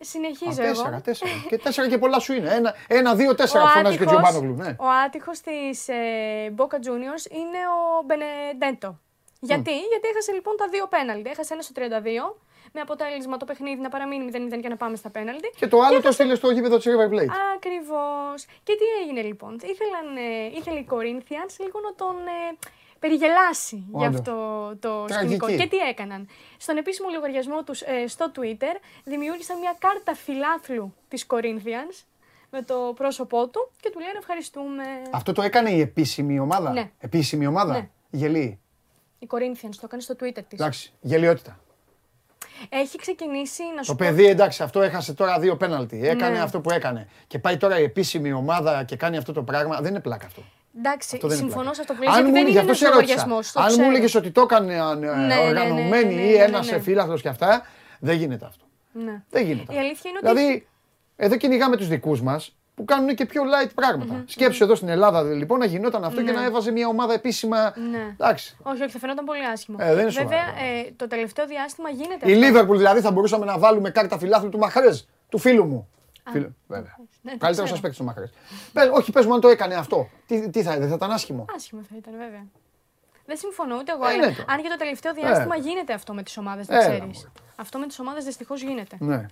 [0.00, 0.72] συνεχίζω Α, εγώ.
[0.72, 1.30] τέσσερα, τέσσερα.
[1.48, 2.54] και τέσσερα και πολλά σου είναι.
[2.54, 4.62] Ένα, ένα δύο, Ο τέσσερα φωνάζει και ο άτυχος- Τζιομπάνογλου.
[4.64, 4.76] Ναι.
[4.78, 8.98] Ο άτυχος της ε, Boca Juniors είναι ο Μπενεντέντο.
[9.42, 11.30] Γιατί, γιατί έχασε λοιπόν τα δύο πέναλτι.
[11.30, 12.36] Έχασε ένα στο 32
[12.72, 15.52] με αποτέλεσμα το παιχνίδι να παραμείνει 0-0 και να πάμε στα πέναλτι.
[15.56, 17.32] Και το άλλο το στείλε στο γήπεδο της River Plate.
[17.56, 18.44] Ακριβώς.
[18.62, 22.56] Και τι έγινε λοιπόν; Ήθελαν, ε, ήθελε η Corinthians λίγο να τον ε,
[23.00, 24.18] περιγελάσει για Όντω.
[24.18, 24.32] αυτό
[24.80, 25.34] το Τραγική.
[25.34, 25.62] σκηνικό.
[25.62, 26.28] Και τι έκαναν.
[26.58, 28.74] Στον επίσημο λογαριασμό τους ε, στο Twitter
[29.04, 32.04] δημιούργησαν μια κάρτα φιλάθλου της Corinthians
[32.50, 34.82] με το πρόσωπό του και του λένε ευχαριστούμε.
[35.10, 36.90] Αυτό το έκανε η επίσημη ομάδα; Ναι.
[36.98, 37.88] Επίσημη ομάδα; Ναι.
[38.10, 38.60] Γελή;
[39.18, 40.58] Η Corinthians το έκανε στο Twitter της.
[40.60, 41.58] Εντάξει, γελιότητα.
[42.68, 44.06] Έχει ξεκινήσει να σου Το πω...
[44.08, 46.08] παιδί εντάξει, αυτό έχασε τώρα δύο πέναλτι.
[46.08, 46.42] Έκανε Ναι.
[46.42, 47.08] αυτό που έκανε.
[47.26, 49.80] Και πάει τώρα η επίσημη ομάδα και κάνει αυτό το πράγμα.
[49.80, 50.42] Δεν είναι πλάκα αυτό.
[50.78, 51.74] Εντάξει, Αυτό δεν είναι συμφωνώ πλάκα.
[51.74, 53.00] σε αυτό που λες, Αν γιατί μου- δεν γι' είναι αυτό ένας σε ρώτησα.
[53.14, 53.52] λογαριασμός.
[53.52, 53.88] το Αν μου ξέρω.
[53.90, 56.80] έλεγες ότι το έκανε ε, ναι, ναι, οργανωμένη ναι, ή ναι, ναι, ένας ναι.
[56.80, 57.66] φίλαθλο και αυτά,
[58.00, 58.64] δεν γίνεται αυτό.
[58.92, 59.22] Ναι.
[59.30, 59.74] Δεν γίνεται.
[59.74, 60.34] Η αλήθεια είναι ότι...
[60.38, 60.66] Δηλαδή,
[61.16, 64.22] εδώ κυνηγάμε τους δικούς μας που κάνουν και πιο light πράγματα.
[64.26, 67.72] Σκέψου εδώ στην Ελλάδα λοιπόν να γινόταν αυτό και να έβαζε μια ομάδα επίσημα.
[67.90, 67.98] Ναι.
[68.12, 68.56] Εντάξει.
[68.62, 69.76] Όχι, όχι, θα φαινόταν πολύ άσχημο.
[69.80, 70.66] Ε, δεν είναι Βέβαια, σοβαρό.
[70.86, 72.44] ε, το τελευταίο διάστημα γίνεται Η αυτό.
[72.46, 74.90] Λίβερπουλ δηλαδή θα μπορούσαμε να βάλουμε κάρτα φιλάθλου του Μαχρέ,
[75.28, 75.88] του φίλου μου.
[76.30, 76.96] Φίλου, βέβαια.
[77.22, 77.76] Ναι, το Καλύτερος ξέρω.
[77.76, 78.24] σα παίκτη του Μαχρέ.
[78.92, 80.08] Όχι, πες μου αν το έκανε αυτό.
[80.26, 82.46] Τι, τι θα, δεν θα ήταν άσχημο; Άσχημο θα ήταν, βέβαια.
[83.26, 84.04] Δεν συμφωνώ ούτε εγώ.
[84.06, 84.44] Ε, αλλά ναι το.
[84.48, 87.02] αν και το τελευταίο διάστημα γίνεται αυτό με τις ομάδες, να Έλα, ξέρεις.
[87.16, 87.28] μωρέ.
[87.56, 88.96] Αυτό με τις ομάδες δυστυχώς γίνεται.
[89.00, 89.26] Ναι.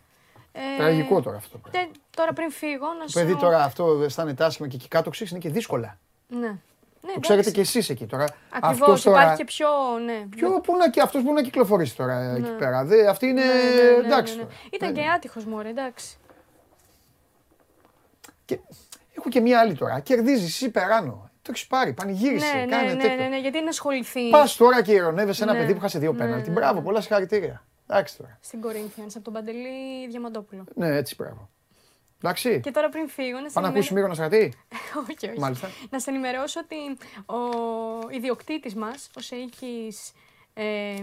[0.53, 1.51] Ε, Τραγικό τώρα αυτό.
[1.53, 1.89] το πράγμα.
[1.91, 3.19] τε- τώρα πριν φύγω, να Το σου.
[3.19, 5.99] παιδί τώρα αυτό αισθάνεται άσχημα και εκεί κάτω ξέρει είναι και δύσκολα.
[6.29, 6.57] Ναι.
[7.07, 8.25] Ναι, Το ξέρετε και εσείς εκεί τώρα.
[8.51, 8.81] Ακριβώς.
[8.81, 9.69] Αυτός τώρα- Υπάρχει και πιο.
[10.05, 10.25] Ναι.
[10.37, 12.85] Ποιο, πού να, και αυτός που να κυκλοφορήσει τώρα εκεί πέρα.
[12.85, 14.35] Δε, αυτή είναι Ναι, ναι, ναι, εντάξει.
[14.37, 14.49] ναι, ναι.
[14.49, 14.57] τώρα.
[14.71, 16.17] Ήταν Δεν- και άτυχος μωρέ, εντάξει.
[18.49, 18.59] Και
[19.19, 20.01] έχω και μία άλλη τώρα.
[20.01, 21.31] Κερδίζεις εσύ περάνω.
[21.43, 22.55] Το έχεις πάρει, πανηγύρισε.
[22.55, 23.17] Ναι, ναι, κάνε ναι, τέτοιο.
[23.17, 25.59] ναι, ναι, γιατί να ασχοληθείς Πας τώρα και ηρωνεύεσαι ένα Ναι.
[25.59, 26.49] παιδί που χάσε δύο Ναι, πέναλτι.
[26.49, 26.85] ναι, Μπράβο, ναι.
[26.85, 27.65] πολλά συγχαρητήρια.
[27.87, 28.39] Εντάξει τώρα.
[28.43, 30.65] στην Corinthians από τον Παντελή Διαμαντόπουλο.
[30.75, 31.49] Ναι, έτσι μπράβο.
[32.23, 32.61] Εντάξει.
[32.61, 34.55] Και τώρα πριν φύγω, να σε Πάμε να ακούσεις ενημερώ- Μύρονα Στρατή;
[35.11, 35.39] όχι, όχι.
[35.39, 35.69] Μάλιστα.
[35.91, 36.77] Να σε ενημερώσω ότι
[37.27, 37.39] ο
[38.11, 40.13] ιδιοκτήτης μας, ο Σεΐχης...
[40.59, 41.03] Ε,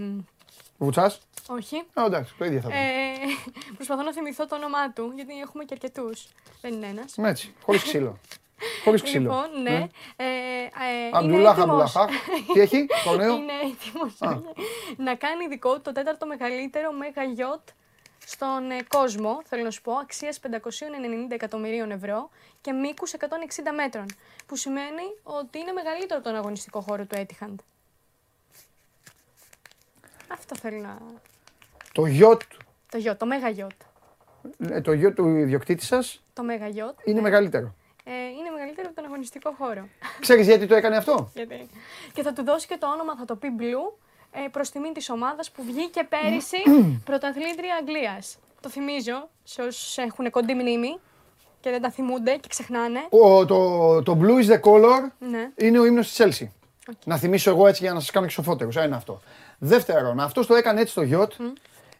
[0.77, 1.77] Βουτσάς; όχι.
[1.77, 2.79] Α, εντάξει, το ίδιο θα δούμε.
[2.79, 3.13] Ε,
[3.75, 6.27] προσπαθώ να θυμηθώ το όνομά του, γιατί έχουμε και αρκετούς.
[6.61, 7.15] Δεν είναι ένας.
[7.15, 8.17] Με έτσι, χωρίς ξύλο.
[8.83, 9.21] Χωρίς ξύλο.
[9.21, 9.87] Λοιπόν, ναι.
[10.15, 10.27] Ε, ε,
[11.05, 11.95] είναι Αμπτουλάχ, έτοιμος.
[11.95, 12.07] Αμπτουλαχά.
[12.53, 14.17] Τι έχει, το νέο; Είναι έτοιμος
[14.97, 17.61] να κάνει δικό του το τέταρτο μεγαλύτερο μέγα γιότ
[18.25, 20.51] στον ε, κόσμο, θέλω να σου πω, αξίας 590
[21.29, 22.29] εκατομμυρίων ευρώ
[22.61, 23.23] και μήκους 160
[23.75, 24.05] μέτρων,
[24.45, 27.55] που σημαίνει ότι είναι μεγαλύτερο από τον αγωνιστικό χώρο του Etihad.
[30.31, 30.97] Αυτό θέλω να...
[31.91, 32.47] Το γιο του.
[32.91, 33.71] Το γιότ, το μέγα γιότ.
[34.69, 37.21] ε, Το γιο του ιδιοκτήτη σας Το μέγα γιότ είναι ναι.
[37.21, 37.73] μεγαλύτερο.
[38.03, 39.87] Ε, είναι μεγαλύτερο από τον αγωνιστικό χώρο.
[40.19, 41.69] Ξέρεις γιατί το έκανε αυτό; Γιατί...
[42.13, 43.93] Και θα του δώσει και το όνομα, θα το πει Blue,
[44.31, 46.57] ε, προς τιμή της ομάδας που βγήκε πέρυσι
[47.05, 48.37] πρωταθλήτρια Αγγλίας.
[48.61, 50.99] Το θυμίζω σε όσους έχουν κοντή μνήμη
[51.59, 52.99] και δεν τα θυμούνται και ξεχνάνε.
[53.09, 55.51] Ο, το, το Blue is the color Ναι.
[55.55, 56.47] είναι ο ύμνος της Chelsea.
[57.05, 58.75] Να θυμίσω εγώ έτσι για να σας κάνω και σοφότερους.
[58.75, 59.21] Ένα αυτό.
[59.57, 61.33] Δεύτερον, αυτός το έκανε έτσι στο γιότ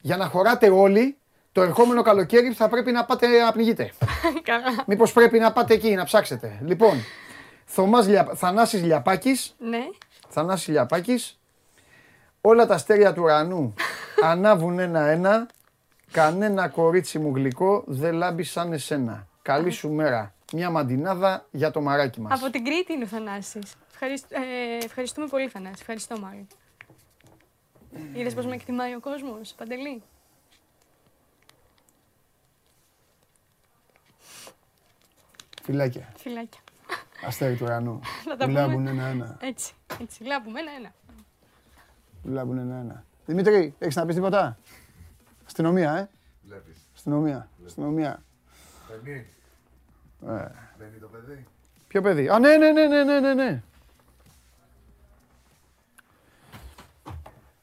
[0.01, 1.17] για να χωράτε όλοι
[1.51, 3.91] το ερχόμενο καλοκαίρι που θα πρέπει να πάτε να πνιγείτε.
[4.43, 4.83] Καλά.
[4.87, 6.59] Μήπως πρέπει να πάτε εκεί να ψάξετε.
[6.65, 6.97] Λοιπόν,
[7.65, 8.31] Θωμάς Λια...
[8.35, 9.83] Θανάσης Λιαπάκης, Ναι.
[10.29, 11.39] Θανάσης Λιαπάκης,
[12.41, 13.73] όλα τα αστέρια του ουρανού
[14.31, 15.47] ανάβουν ένα-ένα,
[16.11, 19.27] κανένα κορίτσι μου γλυκό δεν λάμπει σαν εσένα.
[19.41, 20.33] Καλή σου μέρα.
[20.53, 22.41] μια μαντινάδα για το μαράκι μας.
[22.41, 23.73] Από την Κρήτη είναι ο Θανάσης.
[23.91, 25.75] Ευχαριστ- ε, ευχαριστούμε πολύ, Θανάση.
[25.79, 26.47] Ευχαριστώ, μάλλον.
[28.13, 30.03] Είδες πώς με εκτιμάει ο κόσμος, Παντελή;
[35.63, 36.13] Φιλάκια.
[36.17, 36.59] Φιλάκια.
[37.25, 37.99] Αστέρι του ουρανού.
[38.29, 38.59] Θα τα Που πούμε.
[38.59, 39.37] λάμπουν ένα-ένα.
[39.41, 40.23] Έτσι, έτσι.
[40.23, 40.93] Λάμπουμε ένα-ένα.
[42.21, 43.03] Που λάμπουν ένα-ένα.
[43.25, 44.57] Δημήτρη, έχεις να πεις τίποτα;
[45.45, 46.09] Αστυνομία, ε;
[46.43, 46.87] Βλέπεις.
[46.95, 47.49] Αστυνομία.
[47.65, 48.23] Αστυνομία.
[49.03, 49.25] Μπαίνει.
[50.27, 50.47] Ε.
[50.77, 51.45] Μπαίνει το παιδί.
[51.87, 53.63] Ποιο παιδί; Α, ναι, ναι, ναι, ναι, ναι,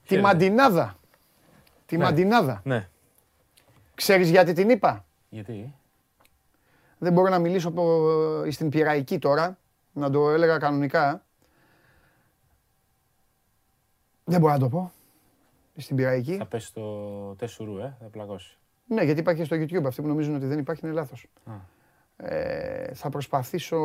[0.06, 0.96] Τη μαντινάδα.
[1.86, 2.04] Τη Ναι.
[2.04, 2.60] μαντινάδα.
[2.64, 2.88] Ναι.
[3.94, 5.74] Ξέρεις γιατί την είπα; Γιατί;
[6.98, 9.58] Δεν μπορώ να μιλήσω από- στην πειραϊκή τώρα,
[9.92, 11.24] να το έλεγα κανονικά.
[14.24, 14.92] Δεν μπορώ να το πω.
[15.76, 16.36] Στην πειραϊκή.
[16.36, 16.84] Θα πέσει το
[17.34, 18.56] τέσσουρου, ε, θα πλακώσει.
[18.86, 19.84] Ναι, γιατί υπάρχει και στο YouTube.
[19.86, 21.26] Αυτοί που νομίζουν ότι δεν υπάρχει είναι λάθος.
[21.44, 21.52] Α.
[22.16, 23.78] Ε, θα προσπαθήσω...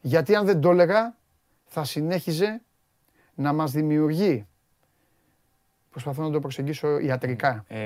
[0.00, 1.16] Γιατί αν δεν το έλεγα,
[1.64, 2.60] θα συνέχιζε
[3.40, 4.46] να μας δημιουργεί.
[5.90, 7.64] Προσπαθώ να το προσεγγίσω ιατρικά.
[7.68, 7.78] Ε,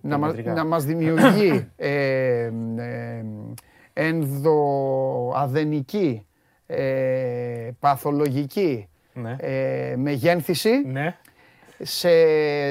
[0.00, 0.52] να, μα, παιδρικά.
[0.52, 3.24] να μας δημιουργεί ε, ε,
[4.84, 6.26] ενδοαδενική,
[6.66, 9.36] ε, παθολογική Ναι.
[9.40, 11.16] ε, μεγένθηση Ναι.
[11.82, 12.08] σε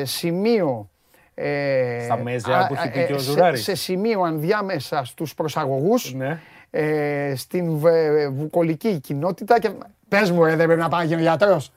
[0.06, 0.90] σημείο
[1.36, 3.64] ε, Στα μέζα α- που έχει πει ε, και ο σε- Ζουράρης.
[3.64, 6.40] Σε σημείο ανδιάμεσα στους προσαγωγούς, Ναι.
[6.70, 9.72] ε, στην βε- βουκολική κοινότητα και
[10.08, 11.72] πες μου ρε δεν πρέπει να πάει και ο γιατρός.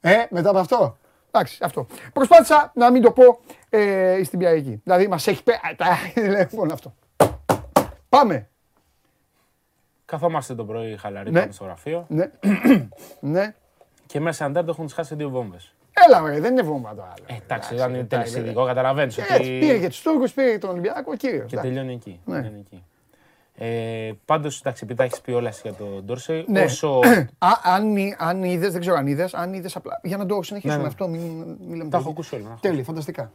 [0.00, 0.96] Ε, μετά από αυτό.
[1.30, 1.86] Εντάξει, αυτό.
[2.12, 4.80] Προσπάθησα να μην το πω ε, στην πιαϊκή.
[4.84, 5.52] Δηλαδή μας έχει πέ...
[5.52, 5.96] Α, τα-
[6.38, 6.94] Λοιπόν αυτό.
[8.08, 8.48] Πάμε.
[10.04, 11.40] Καθόμαστε το πρωί χαλαροί Ναι.
[11.40, 12.30] πάμε στο γραφείο Ναι.
[13.20, 13.54] ναι.
[14.06, 15.74] και μέσα σε αντάρτο έχουν σχάσει δύο βόμβες.
[16.06, 17.24] Έλα ρε, δεν είναι βόμβα το άλλο.
[17.26, 19.58] Ε, εντάξει, ήταν εντάξει, τελεσίδικο, καταλαβαίνεις Έτσι, ότι...
[19.58, 21.50] πήρε και τους Τούρκους, πήρε και τον Ολυμπιακό, κύριος.
[21.50, 21.72] Και εντάξει.
[21.72, 22.20] τελειώνει εκεί.
[22.24, 22.34] Ναι.
[22.34, 22.84] τελειώνει εκεί.
[23.62, 26.62] Ε, Πάντως, εντάξει, επειδή τα έχεις πει όλα εσύ για τον Ντόρσεϊ, Ναι.
[26.62, 26.98] όσο.
[27.38, 30.00] Α, αν, εί- αν είδες, δεν ξέρω αν είδες, αν είδες απλά.
[30.02, 30.88] Για να το συνεχίσουμε Ναι, ναι.
[30.88, 31.20] αυτό, μην,
[31.66, 32.10] μην λέμε Τα έχω τέτοια.
[32.10, 32.44] ακούσει όλα.
[32.44, 33.32] τα έχω Τέλεια, φανταστικά.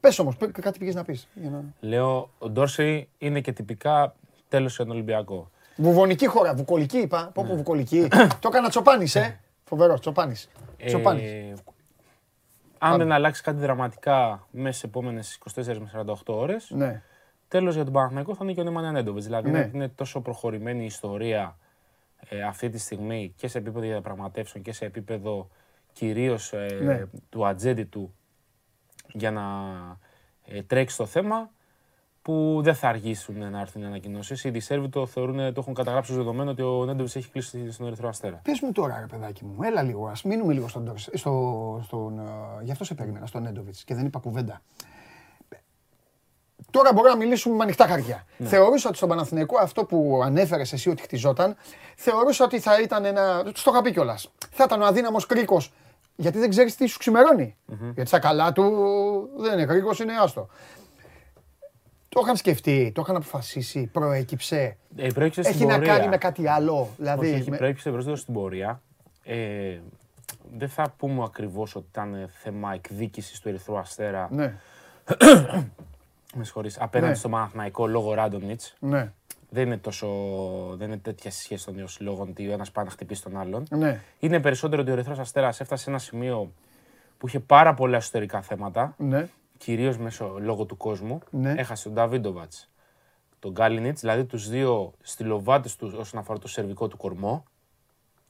[0.00, 1.28] Πες όμως, κάτι πήγες να πεις.
[1.34, 1.62] Να...
[1.80, 4.14] Λέω, ο Ντόρσεϊ είναι και τυπικά
[4.48, 5.50] τέλος για τον Ολυμπιακό.
[5.76, 7.30] Βουβονική χώρα, βουκολική είπα.
[7.34, 7.48] Πω Ναι.
[7.48, 8.08] πω βουκολική.
[8.40, 9.30] το έκανα τσοπάνη, ε.
[9.64, 10.34] Φοβερός, τσοπάνη.
[10.86, 11.22] Τσοπάνη.
[11.24, 11.54] Ε,
[12.78, 17.02] αν δεν αλλάξει κάτι δραματικά μέσα στις επόμενες 24 με 48 ώρες, Ναι.
[17.52, 19.22] Τέλος για τον Παναθηναϊκό θα είναι και ο Νέμanja Νέντοβιτ.
[19.22, 19.58] Δηλαδή Ναι.
[19.58, 21.56] είναι, είναι τόσο προχωρημένη η ιστορία
[22.28, 25.48] ε, αυτή τη στιγμή και σε επίπεδο διαπραγματεύσεων και σε επίπεδο
[25.92, 26.52] κυρίως
[26.82, 27.04] Ναι.
[27.28, 28.14] του ατζέντη του
[29.12, 29.42] για να
[30.44, 31.50] ε, τρέξει το θέμα
[32.22, 34.44] που δεν θα αργήσουν να έρθουν οι ανακοινώσεις.
[34.44, 37.70] Ήδη οι Σέρβοι το, θεωρούν, το έχουν καταγράψει ως δεδομένο ότι ο Νέντοβιτ έχει κλείσει
[37.70, 38.40] στον Ερυθρό Αστέρα.
[38.44, 40.06] Πες μου τώρα, ρε παιδάκι μου, έλα λίγο.
[40.08, 40.84] Α μείνουμε λίγο στον.
[40.84, 42.22] Ντόρς- Στο, στον ε,
[42.62, 44.62] γι' αυτό σε περίμενα, στον Νέντοβιτ και δεν είπα κουβέντα.
[46.72, 48.24] Τώρα μπορούμε να μιλήσουμε με ανοιχτά χαρτιά.
[48.36, 48.48] Ναι.
[48.48, 51.56] Θεωρούσα ότι στον Παναθηναϊκό αυτό που ανέφερες εσύ ότι χτιζόταν,
[51.96, 53.42] θεωρούσα ότι θα ήταν ένα.
[53.54, 54.32] Στο είχα πει κιόλας.
[54.50, 55.72] Θα ήταν ο αδύναμος κρίκος.
[56.16, 57.56] Γιατί δεν ξέρεις τι σου ξημερώνει.
[57.94, 58.64] Γιατί στα καλά του
[59.36, 60.48] δεν είναι κρίκος, είναι άστο.
[62.08, 64.76] Το είχαν σκεφτεί, το είχαν αποφασίσει, προέκυψε.
[64.96, 65.96] Ε, προέκυψε Έχει στην να πορεία.
[65.96, 66.88] κάνει με κάτι άλλο.
[66.96, 68.82] Δηλαδή, Όχι, έχει με- προέκυψε μπροστά στην πορεία.
[69.24, 69.78] Ε,
[70.58, 74.28] δεν θα πούμε ακριβώς ότι ήταν θέμα εκδίκησης του Ερυθρού Αστέρα.
[74.30, 74.54] Ναι,
[76.34, 77.18] Με συγχωρείς, απέναντι Ναι.
[77.18, 78.60] στο Παναθηναϊκό λόγω Ράντονιτ.
[78.78, 79.12] ναι,
[79.50, 80.06] Δεν είναι τόσο.
[80.76, 83.66] Δεν είναι τέτοια σχέση των δύο συλλόγων ότι ο ένας πάει να χτυπήσει τον άλλον.
[83.70, 84.00] ναι.
[84.18, 86.52] Είναι περισσότερο ότι ο Ερυθρός Αστέρας έφτασε σε ένα σημείο
[87.18, 88.94] που είχε πάρα πολλά εσωτερικά θέματα.
[88.98, 89.28] ναι.
[89.58, 91.18] Κυρίως μέσω λόγω του κόσμου.
[91.30, 91.54] Ναι.
[91.56, 92.70] Έχασε τον Νταβίντοβατς,
[93.38, 97.44] τον Καλίνιτς, δηλαδή τους δύο στυλοβάτες τους όσον αφορά το σερβικό του κορμό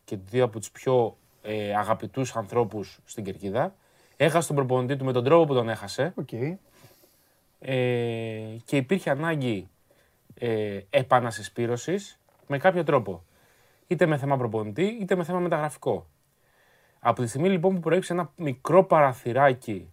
[0.04, 3.74] και δύο από τους πιο ε, αγαπητούς ανθρώπους στην κερκίδα.
[4.16, 6.28] Έχασε τον προπονητή του με τον τρόπο που τον έχασε Οκ.
[7.64, 9.68] Ε, και υπήρχε ανάγκη
[10.34, 13.24] ε, επανασυσπήρωσης με κάποιο τρόπο.
[13.86, 16.06] Είτε με θέμα προπονητή, είτε με θέμα μεταγραφικό.
[16.98, 19.92] Από τη στιγμή λοιπόν που προέκυψε ένα μικρό παραθυράκι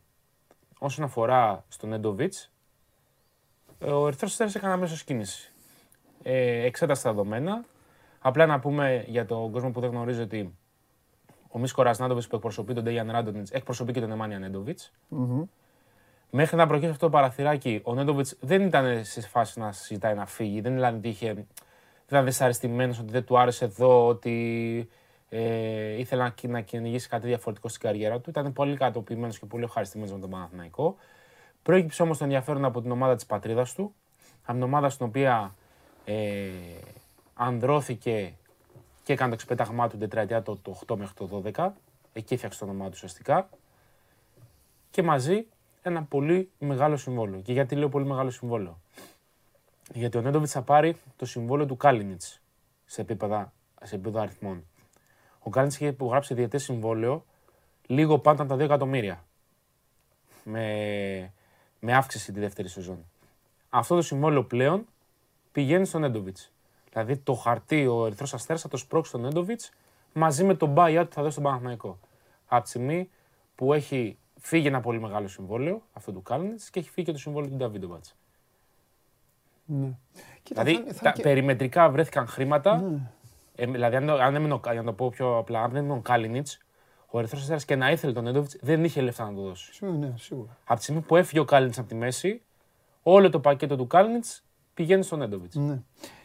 [0.80, 2.52] όσον αφορά στον Νέντοβιτς,
[3.82, 5.54] ο Ερυθρός Αστέρας έκανε αμέσως κίνηση.
[6.24, 7.66] Ε, εξέτασε τα δεδομένα.
[8.20, 10.58] Απλά να πούμε για τον κόσμο που δεν γνωρίζει ότι
[11.48, 14.92] ο Μίσκο Ρασνάντοβιτς που εκπροσωπεί τον Ντέιαν Ράντονιτς εκπροσωπεί και τον Εμάνια Νέντοβιτς.
[16.32, 20.26] Μέχρι να προκύψει αυτό το παραθυράκι, ο Νέντοβιτς δεν ήταν σε φάση να συζητάει να
[20.26, 20.62] φύγει.
[20.62, 21.34] Δεν ήταν ότι είχε.
[21.34, 21.46] Δεν
[22.08, 24.90] ήταν δυσαρεστημένος, ότι δεν του άρεσε εδώ, ότι
[25.30, 28.30] ε, ήθελε να, να κυνηγήσει κάτι διαφορετικό στην καριέρα του.
[28.30, 30.96] Ήταν πολύ κατοποιημένο και πολύ ευχαριστημένος με τον Παναθηναϊκό.
[31.64, 33.94] Προέκυψε όμως το ενδιαφέρον από την ομάδα της πατρίδας του,
[34.42, 35.56] από την ομάδα στην οποία
[36.06, 36.50] ε,
[37.34, 38.34] ανδρώθηκε
[39.04, 41.70] και έκανε το ξεπέταγμά του την τετραετία το, το 8 μέχρι το 12.
[42.14, 43.50] Εκεί έφτιαξε το όνομά του ουσιαστικά
[44.92, 45.46] και μαζί
[45.82, 47.42] ένα πολύ μεγάλο συμβόλαιο.
[47.42, 48.80] Και γιατί λέω πολύ μεγάλο συμβόλαιο;
[49.94, 52.22] Γιατί ο Νέντοβιτς θα πάρει το συμβόλαιο του Κάλινιτ
[52.86, 53.54] σε επίπεδα,
[53.84, 54.64] σε επίπεδο αριθμών.
[55.40, 57.26] Ο Κάλινιτ είχε υπογράψει διαιτέ συμβόλαιο
[57.86, 59.24] λίγο πάνω από τα 2 εκατομμύρια.
[60.44, 61.34] Με,
[61.80, 63.06] με αύξηση τη δεύτερη σεζόν.
[63.70, 64.86] Αυτό το συμβόλαιο πλέον
[65.52, 66.52] πηγαίνει στον Νέντοβιτς.
[66.92, 69.72] Δηλαδή το χαρτί, ο Ερυθρός Αστέρας θα το σπρώξει στον Νέντοβιτς
[70.14, 72.00] μαζί με τον buyout που θα δώσει στον Παναθηναϊκό.
[72.48, 73.10] Από τη στιγμή
[73.56, 77.18] που έχει φύγει ένα πολύ μεγάλο συμβόλαιο, αυτό του Κάλινιτ, και έχει φύγει και το
[77.18, 78.06] συμβόλαιο του Νταβίντοβατ.
[79.66, 79.98] Ναι.
[80.44, 82.78] Κοίτα, Δηλαδή, θα- θα τα και- περιμετρικά βρέθηκαν χρήματα.
[82.82, 83.12] Ναι.
[83.56, 85.98] Ε, δηλαδή, αν, αν έμεινε, ο- για να το πω πιο απλά, αν δεν έμεινε
[85.98, 86.58] ο Κάλινιτς,
[87.08, 89.74] ο Ερυθρός Αστέρας και να ήθελε τον Νέντοβιτ, δεν είχε λεφτά να το δώσει.
[89.74, 90.58] Σίγουρα, ναι, σίγουρα.
[90.66, 92.42] Από τη στιγμή που έφυγε ο Κάλινιτς από τη μέση,
[93.04, 94.44] όλο το πακέτο του Κάλινιτς
[94.74, 95.56] πηγαίνει στον Νέντοβιτ.
[95.56, 95.82] Ναι.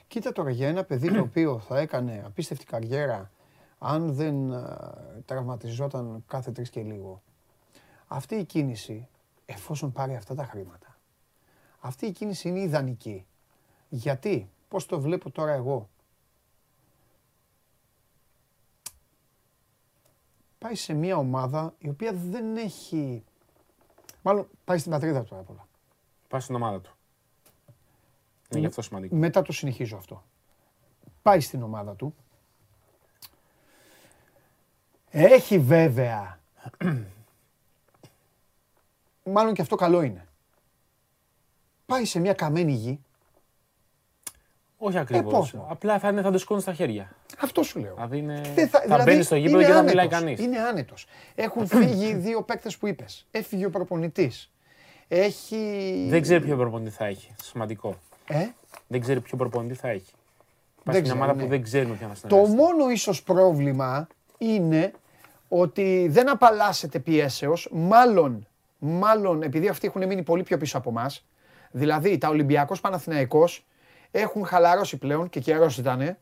[0.08, 3.30] Κοίτα τώρα για ένα παιδί το οποίο θα έκανε απίστευτη καριέρα
[3.78, 7.22] αν δεν α, τραυματιζόταν κάθε τρεις και λίγο.
[8.14, 9.08] Αυτή η κίνηση,
[9.46, 10.98] εφόσον πάρει αυτά τα χρήματα,
[11.80, 13.26] αυτή η κίνηση είναι ιδανική.
[13.88, 15.88] Γιατί, πώς το βλέπω τώρα εγώ.
[20.58, 23.24] Πάει σε μια ομάδα η οποία δεν έχει...
[24.22, 25.66] Μάλλον πάει στην πατρίδα του τώρα απ' όλα.
[26.28, 26.96] Πάει στην ομάδα του.
[28.50, 29.16] Είναι γι' αυτό σημαντικό.
[29.16, 30.24] Μετά το συνεχίζω αυτό.
[31.22, 32.14] Πάει στην ομάδα του.
[35.10, 36.40] Έχει βέβαια.
[39.34, 40.28] Μάλλον και αυτό καλό είναι.
[41.86, 43.00] Πάει σε μια καμένη γη.
[44.76, 45.32] Όχι ακριβώς.
[45.32, 45.54] πώς.
[45.68, 47.16] Απλά θα, είναι, θα το σηκώνει στα χέρια.
[47.40, 47.94] Αυτό σου λέω.
[47.94, 48.40] Δηλαδή, είναι...
[48.54, 50.18] Δεν θα, δηλαδή μπαίνεις στο γήπεδο είναι και θα μιλάει άνετος.
[50.20, 50.40] κανείς.
[50.40, 51.06] Είναι άνετος.
[51.34, 53.26] Έχουν φύγει οι δύο παίκτες που είπες.
[53.30, 54.50] Έφυγε ο προπονητής.
[55.08, 56.06] Έχει.
[56.10, 57.34] Δεν ξέρει ποιο προπονητή θα έχει.
[57.42, 57.96] Σημαντικό.
[58.28, 58.46] Ε;
[58.86, 60.12] Δεν ξέρει ποιο προπονητή θα έχει.
[60.84, 61.42] Δεν Πάει σε μια ξέρει, ομάδα ναι.
[61.42, 62.56] που δεν ξέρει με ποιον θα Το συνεργαστεί.
[62.56, 64.06] μόνο ίσως πρόβλημα
[64.38, 64.92] είναι
[65.48, 68.46] ότι δεν απαλλάσσεται πιέσεως, μάλλον,
[68.86, 71.24] μάλλον επειδή αυτοί έχουν μείνει πολύ πιο πίσω από εμάς.
[71.70, 73.66] Δηλαδή τα Ολυμπιακός Παναθηναϊκός
[74.10, 76.18] έχουν χαλαρώσει πλέον και καιρός ήτανε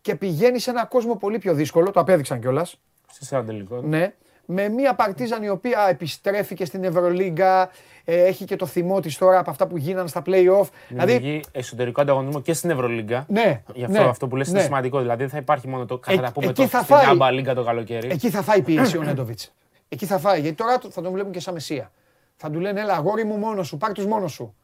[0.00, 2.80] και πηγαίνει σε ένα κόσμο πολύ πιο δύσκολο, το απέδειξαν κιόλας.
[3.10, 3.80] Στη σειρά τελικό.
[3.80, 4.12] Ναι,
[4.46, 7.70] με μια παρτίζαν η οποία επιστρέφει και στην Ευρωλίγκα,
[8.04, 10.68] ε, έχει και το θυμό της τώρα από αυτά που γίνανε στα play-off.
[10.88, 13.24] Δηλαδή, Δημιουργεί εσωτερικό ανταγωνισμό και στην Ευρωλίγκα.
[13.28, 14.52] ναι, Γι' αυτό ναι, αυτό που λες ναι.
[14.58, 15.00] είναι σημαντικό.
[15.00, 17.06] Δηλαδή δεν θα υπάρχει μόνο το Ε- θα πούμε εκεί το θα στην φάει.
[17.06, 18.08] Άμπα Λίγκα το καλοκαίρι.
[18.10, 19.52] Εκεί θα φάει πίεση ο Νέντοβιτς.
[19.92, 20.40] Εκεί θα φάει.
[20.40, 21.90] Γιατί τώρα θα τον βλέπουν και σαν μεσία.
[22.36, 24.54] Θα του λένε, Έλα, αγόρι μου μόνος σου, πάρ τους μόνος σου.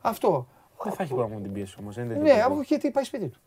[0.00, 0.46] Αυτό.
[0.84, 1.96] Δεν θα έχει πρόβλημα με την πίεση όμως.
[1.96, 3.38] Ναι, από γιατί πάει σπίτι του.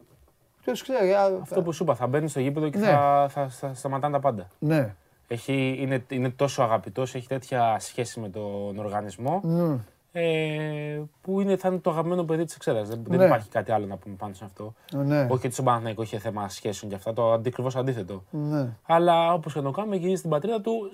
[0.63, 1.13] Ποιο ξέρει.
[1.13, 2.85] α, Αυτό που σου είπα, θα μπαίνεις στο γήπεδο και Ναι.
[2.85, 4.47] θα, θα, θα σταματάνε τα πάντα.
[4.59, 4.95] Ναι.
[5.27, 9.39] Έχει, είναι, είναι τόσο αγαπητός, έχει τέτοια σχέση με τον οργανισμό.
[9.43, 9.77] Ναι.
[10.17, 12.87] Ε, που είναι, θα είναι το αγαπημένο παιδί της εξέδρας.
[12.89, 13.25] Δεν, δεν Ναι.
[13.25, 14.73] υπάρχει κάτι άλλο να πούμε πάνω σε αυτό.
[14.93, 15.21] Ναι.
[15.21, 18.23] Όχι ότι στον Παναθηναϊκό είχε θέμα σχέσεων και αυτά, το αντικριβώς αντίθετο.
[18.29, 18.69] Ναι.
[18.83, 20.89] Αλλά όπως και να το κάνουμε, γυρίζει στην πατρίδα του.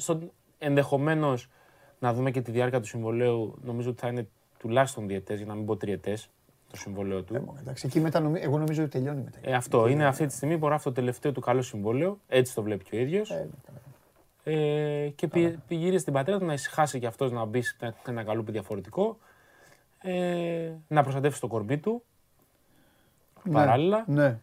[0.60, 1.50] Ενδεχομένως
[2.00, 3.56] να δούμε και τη διάρκεια του συμβολέου.
[3.64, 4.28] Νομίζω ότι θα είναι
[4.58, 6.30] τουλάχιστον διαιτές, για να μην πω τριετές,
[6.72, 7.56] το συμβολέο του.
[7.60, 9.38] Εντάξει, εκεί μετά νομι- εγώ νομίζω ότι τελειώνει μετά.
[9.42, 12.18] Ε, αυτό είναι αυτή τη στιγμή που γράφει το τελευταίο του καλό συμβόλαιο.
[12.28, 13.30] Έτσι το βλέπει και ο ίδιος.
[13.30, 13.50] Ε,
[15.16, 18.24] και πη, πηγαίνει στην πατρίδα του να ησυχάσει και αυτός να μπει σε ένα- ένα
[18.24, 19.18] καλούπι διαφορετικό.
[20.02, 22.04] Ε, να προστατεύσει το κορμί του.
[23.52, 24.04] Παράλληλα.
[24.08, 24.40] Ναι.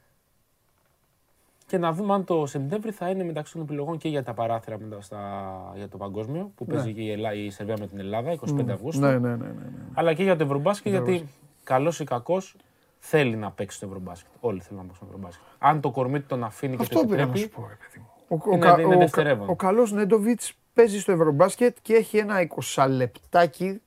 [1.67, 4.79] Και να δούμε αν το Σεπτέμβρη θα είναι μεταξύ των επιλογών και για τα παράθυρα
[4.79, 8.33] μετά στα, για το παγκόσμιο που παίζει και η, Ελλάδα, η Σερβία με την Ελλάδα
[8.33, 9.01] 25 Αυγούστου.
[9.01, 9.63] Ναι, ναι, ναι, ναι, ναι.
[9.95, 11.29] Αλλά και για το Ευρωμπάσκετ γιατί
[11.65, 12.57] καλός ή κακός
[12.99, 14.31] θέλει να παίξει το Ευρωμπάσκετ.
[14.41, 15.47] Όλοι θέλουν να παίξουν το Ευρωμπάσκετ.
[15.59, 17.53] Αν το κορμί του τον αφήνει και Αυτό το πήρα να επιτρέπει.
[17.55, 18.08] σου πω, ρε παιδί μου.
[18.29, 19.47] Ο, ο, Είναι- κα- είναι ο, δευτερεύον.
[19.47, 23.81] κα- ο καλός Νέντοβιτς παίζει στο Ευρωμπάσκετ και έχει ένα 20 λεπτάκι,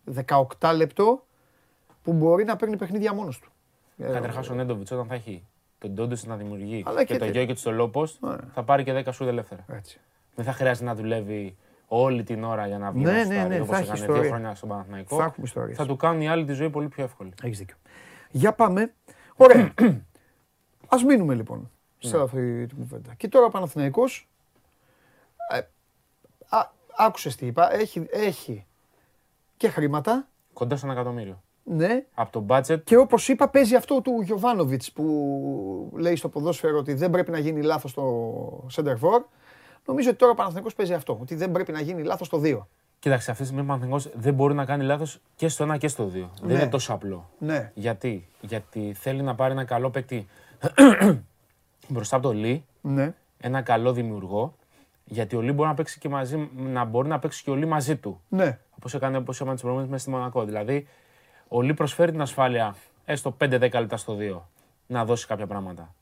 [0.59, 1.25] 18 λεπτό
[2.03, 3.51] που μπορεί να παίρνει παιχνίδια μόνος του.
[3.97, 5.43] Καταρχάς ο Νέντοβιτς όταν θα έχει
[5.77, 8.35] τον Ντόντε να δημιουργεί Αλλά και, και τον τε- Γιώκητ στο low post, Ναι.
[8.53, 9.65] θα πάρει και 10 σούτ ελεύθερα.
[9.67, 9.99] Έτσι.
[10.35, 11.57] Δεν θα χρειάζεται να δουλεύει
[11.87, 13.99] όλη την ώρα για να βγει Ναι, να ναι, σουτάρει, ναι, όπως θα έχει έκανε
[13.99, 14.21] ιστορία.
[14.21, 15.15] δύο χρόνια στον Παναθηναϊκό.
[15.17, 15.77] Θα έχουμε ιστορίες.
[15.77, 17.31] Θα του κάνουν οι άλλοι τη ζωή πολύ πιο εύκολη.
[17.43, 17.75] Έχεις δίκιο.
[18.31, 18.93] Για πάμε.
[19.35, 19.73] Ωραία.
[20.87, 22.23] Ας μείνουμε λοιπόν σε Ναι.
[22.23, 23.13] αυτή την κουβέντα.
[23.17, 24.30] Και τώρα ο Παναθηναϊκός, ε,
[26.51, 28.65] α, άκουσες τι είπα, έχει, έχει
[29.57, 31.41] και χρήματα, Κοντά στο ένα εκατομμύριο.
[31.63, 36.77] ναι, Από το budget και όπως είπα παίζει αυτό του Γιωβάνοβιτς που λέει στο ποδόσφαιρο
[36.77, 39.21] ότι δεν πρέπει να γίνει λάθος στο center for.
[39.85, 42.59] Νομίζω ότι τώρα ο Παναθηναϊκός παίζει αυτό, ότι δεν πρέπει να γίνει λάθος στο 2.
[42.99, 45.87] Κοίταξε, αυτή τη στιγμή ο Παναθηναϊκός δεν μπορεί να κάνει λάθος και στο ένα και
[45.87, 46.31] στο δύο.
[46.41, 46.47] Ναι.
[46.47, 47.29] Δεν είναι τόσο απλό.
[47.37, 47.71] Ναι.
[47.75, 50.27] Γιατί, Γιατί θέλει να πάρει ένα καλό παίκτη
[51.87, 53.13] μπροστά από το Λί, Ναι.
[53.37, 54.55] ένα καλό δημιουργό.
[55.13, 57.65] Γιατί ο Λί μπορεί να παίξει και μαζί, να μπορεί να παίξει και ο Λί
[57.65, 58.21] μαζί του.
[58.29, 58.59] Ναι.
[58.77, 60.43] Όπως έκανε όπως έκανε τις προηγούμενες μέσα στη Μονακό.
[60.45, 60.87] Δηλαδή,
[61.47, 62.75] ο Λί προσφέρει την ασφάλεια
[63.05, 64.39] έστω 5-10 λεπτά στο 2
[64.87, 65.93] να δώσει κάποια πράγματα.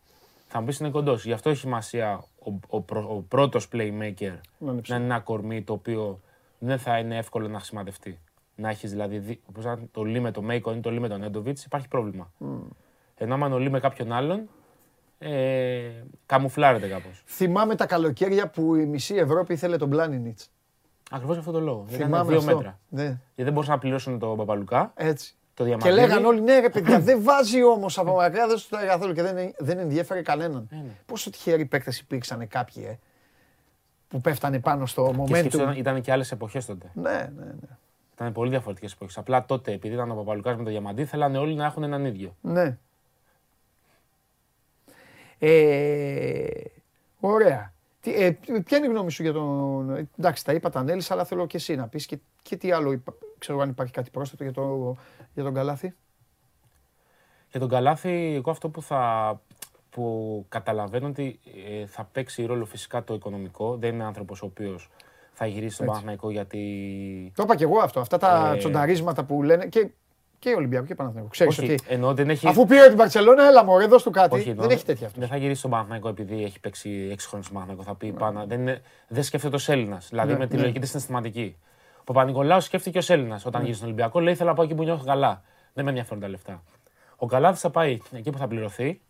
[0.47, 1.25] Θα μου πεις είναι κοντός.
[1.25, 5.19] Γι' αυτό έχει σημασία ο, ο, πρω- ο πρώτος playmaker Να είναι να είναι ένα
[5.19, 6.19] κορμί το οποίο
[6.59, 8.19] δεν θα είναι εύκολο να χρησιμοποιηθεί.
[8.55, 9.17] να έχεις δηλαδή.
[9.19, 11.87] δι- Όπως να το Λί με τον Μέικον ή το Λί με τον Έντοβιτς, υπάρχει
[11.87, 12.31] πρόβλημα.
[13.17, 14.49] Ενώ άμα είναι ο Λί με κάποιον άλλον,
[15.19, 15.81] ε,
[16.25, 17.23] καμουφλάρεται κάπως.
[17.25, 20.49] Θυμάμαι τα καλοκαίρια που η μισή Ευρώπη ήθελε τον Πλάνινιτς.
[21.11, 21.85] Ακριβώς αυτό το λόγο.
[21.89, 22.55] Ήταν Θυμάμαι δύο αυτό.
[22.55, 22.79] μέτρα.
[22.89, 25.35] Ναι, Γιατί δεν μπορούσαν να πληρώσουν τον Παπαλουκά, έτσι.
[25.53, 25.95] το Και διαμαντήρι.
[25.95, 29.21] λέγανε όλοι, ναι ρε παιδιά, δεν βάζει όμως από μακριά, δεν σου το καθόλου και
[29.21, 30.67] δεν, δεν ενδιέφερε κανέναν.
[30.71, 30.83] ναι.
[31.05, 32.97] Πόσο τυχεροί παίκτες υπήρξαν κάποιοι, ε,
[34.07, 35.77] που πέφτανε πάνω στο Και σκέψου, ήταν, momentum.
[35.77, 36.91] ήταν και άλλες εποχές τότε.
[36.93, 37.77] Ναι, ναι, ναι.
[38.13, 39.17] Ήταν πολύ διαφορετικές εποχές.
[39.17, 42.35] Απλά τότε, επειδή ήταν ο Παπαλουκάς με το διαμαντή, θέλανε όλοι να έχουν έναν ίδιο.
[42.41, 42.77] Ναι.
[45.39, 46.47] Ε,
[47.19, 47.73] ωραία.
[48.01, 48.31] Τι, ε,
[48.65, 50.07] ποια είναι η γνώμη σου για τον.
[50.19, 52.91] Εντάξει, τα είπα, τα ανέλησα, αλλά θέλω και εσύ να πεις και, και τι άλλο.
[52.91, 54.95] είπα- Ξέρω αν υπάρχει κάτι πρόσθετο για, το,
[55.33, 55.93] για τον Καλάθι.
[57.51, 59.41] Για τον Καλάθι, εγώ αυτό που θα
[59.89, 61.39] που καταλαβαίνω ότι
[61.81, 63.77] ε, θα παίξει ρόλο φυσικά το οικονομικό.
[63.77, 64.89] Δεν είναι άνθρωπος ο οποίος
[65.33, 65.99] θα γυρίσει στον Έτσι.
[65.99, 67.31] Παναθηναϊκό γιατί.
[67.35, 67.99] Το είπα και εγώ αυτό.
[67.99, 69.65] Αυτά τα Ε, τσονταρίσματα που λένε.
[69.67, 69.89] Και,
[70.39, 71.29] και Ολυμπιακό και Παναθηναϊκό.
[71.29, 72.47] Ξέρεις Όχι, ότι εννοώ δεν έχει.
[72.47, 74.35] αφού πήρε την Παρσελόνα, έλα μωρέ, δώσ' του κάτι.
[74.35, 75.19] Όχι, εννοώ, δεν έχει τέτοια αυτός.
[75.19, 77.83] Δεν θα γυρίσει στον Παναθηναϊκός επειδή έχει παίξει 6 χρόνια στον Παναθηναϊκό.
[77.83, 78.45] Θα πει πάνω.
[78.45, 80.07] Δεν, είναι, δεν σκέφτεται ως Έλληνας.
[80.09, 80.61] Δηλαδή Ναι, με τη ναι.
[80.61, 81.55] λογική της συναισθηματική.
[81.99, 84.19] Ο Παπα-Νικολάου σκέφτηκε ως Έλληνας όταν γύρισε στον Ολυμπιακό.
[84.19, 85.41] Λέει: Θέλω να πάω εκεί που νιώθω καλά.
[85.73, 86.63] Δεν με ενδιαφέρουν τα λεφτά.
[87.15, 89.01] Ο Καλάθι θα πάει εκεί που θα πληρωθεί.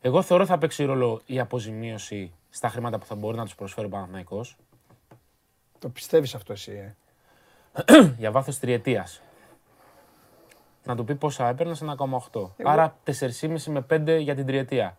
[0.00, 3.86] Εγώ θεωρώ θα παίξει ρόλο η αποζημίωση στα χρήματα που θα μπορεί να τους προσφέρει
[3.86, 4.56] ο Παναθηναϊκός
[5.78, 6.72] Το πιστεύεις αυτό εσύ.
[6.72, 6.94] Ε;
[8.18, 9.22] για βάθος τριετίας.
[10.88, 11.74] Να του πει πόσα έπαιρνε
[12.32, 12.50] 1,8.
[12.64, 14.96] Άρα 4,5 με 5 για την τριετία.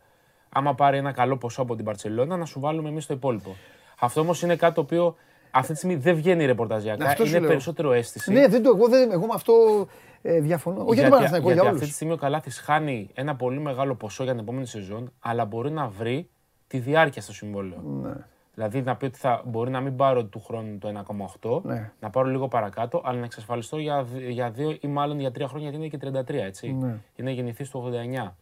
[0.50, 3.56] Άμα πάρει ένα καλό ποσό από την Παρσελόνα, να σου βάλουμε εμείς το υπόλοιπο.
[4.00, 5.16] Αυτό όμως είναι κάτι το οποίο
[5.52, 7.06] αυτή τη στιγμή δεν βγαίνει ρεπορταζιακά.
[7.06, 7.50] Αυτό σου είναι λέω.
[7.50, 8.32] περισσότερο αίσθηση.
[8.32, 9.54] Ναι, δεν το, εγώ, δεν, εγώ με αυτό
[10.22, 10.84] ε, διαφωνώ.
[10.86, 11.96] Όχι για τον Παναθηναϊκό, γιατί για αυτή τη όλους.
[11.96, 15.88] στιγμή ο Καλάθης χάνει ένα πολύ μεγάλο ποσό για την επόμενη σεζόν, αλλά μπορεί να
[15.88, 16.30] βρει
[16.68, 17.82] τη διάρκεια στο συμβόλαιο.
[18.02, 18.14] Ναι.
[18.60, 20.88] Δηλαδή να πει ότι θα μπορεί να μην πάρω του χρόνου το
[21.42, 21.92] 1,8, Ναι.
[22.00, 25.48] να πάρω λίγο παρακάτω, αλλά να εξασφαλιστώ για, δι- για δύο ή μάλλον για τρία
[25.48, 26.72] χρόνια γιατί είναι και 33, έτσι.
[26.74, 26.98] Ναι.
[27.16, 28.36] Είναι γεννηθής του 89.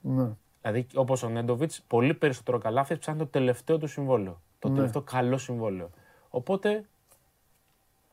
[0.00, 0.28] Ναι.
[0.62, 4.40] Δηλαδή, όπως ο Νέντοβιτς, πολύ περισσότερο καλάθι ψάχνει το τελευταίο του συμβόλαιο.
[4.58, 4.74] Το Ναι.
[4.74, 5.90] τελευταίο καλό συμβόλαιο.
[6.30, 6.84] Οπότε,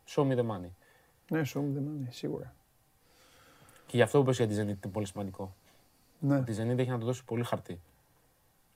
[0.08, 0.70] show me the money.
[1.30, 2.54] Ναι, σου δεν είναι, σίγουρα.
[3.86, 5.54] Και γι' αυτό που είπες για τη Zenit είναι πολύ σημαντικό.
[6.20, 6.42] Ναι.
[6.44, 7.80] Τη Zenit έχει να του δώσει πολύ χαρτί.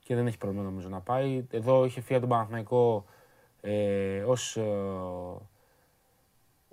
[0.08, 1.46] Και δεν έχει πρόβλημα νομίζω να πάει.
[1.52, 3.06] Εδώ είχε φύγει από τον Παναθηναϊκό
[3.62, 4.64] ε, ως ε,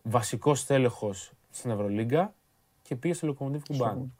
[0.03, 2.35] βασικός τέλεχος στην Ευρωλίγκα
[2.83, 4.13] και πήγε στο Λοκομοντίβ Κουμπάν.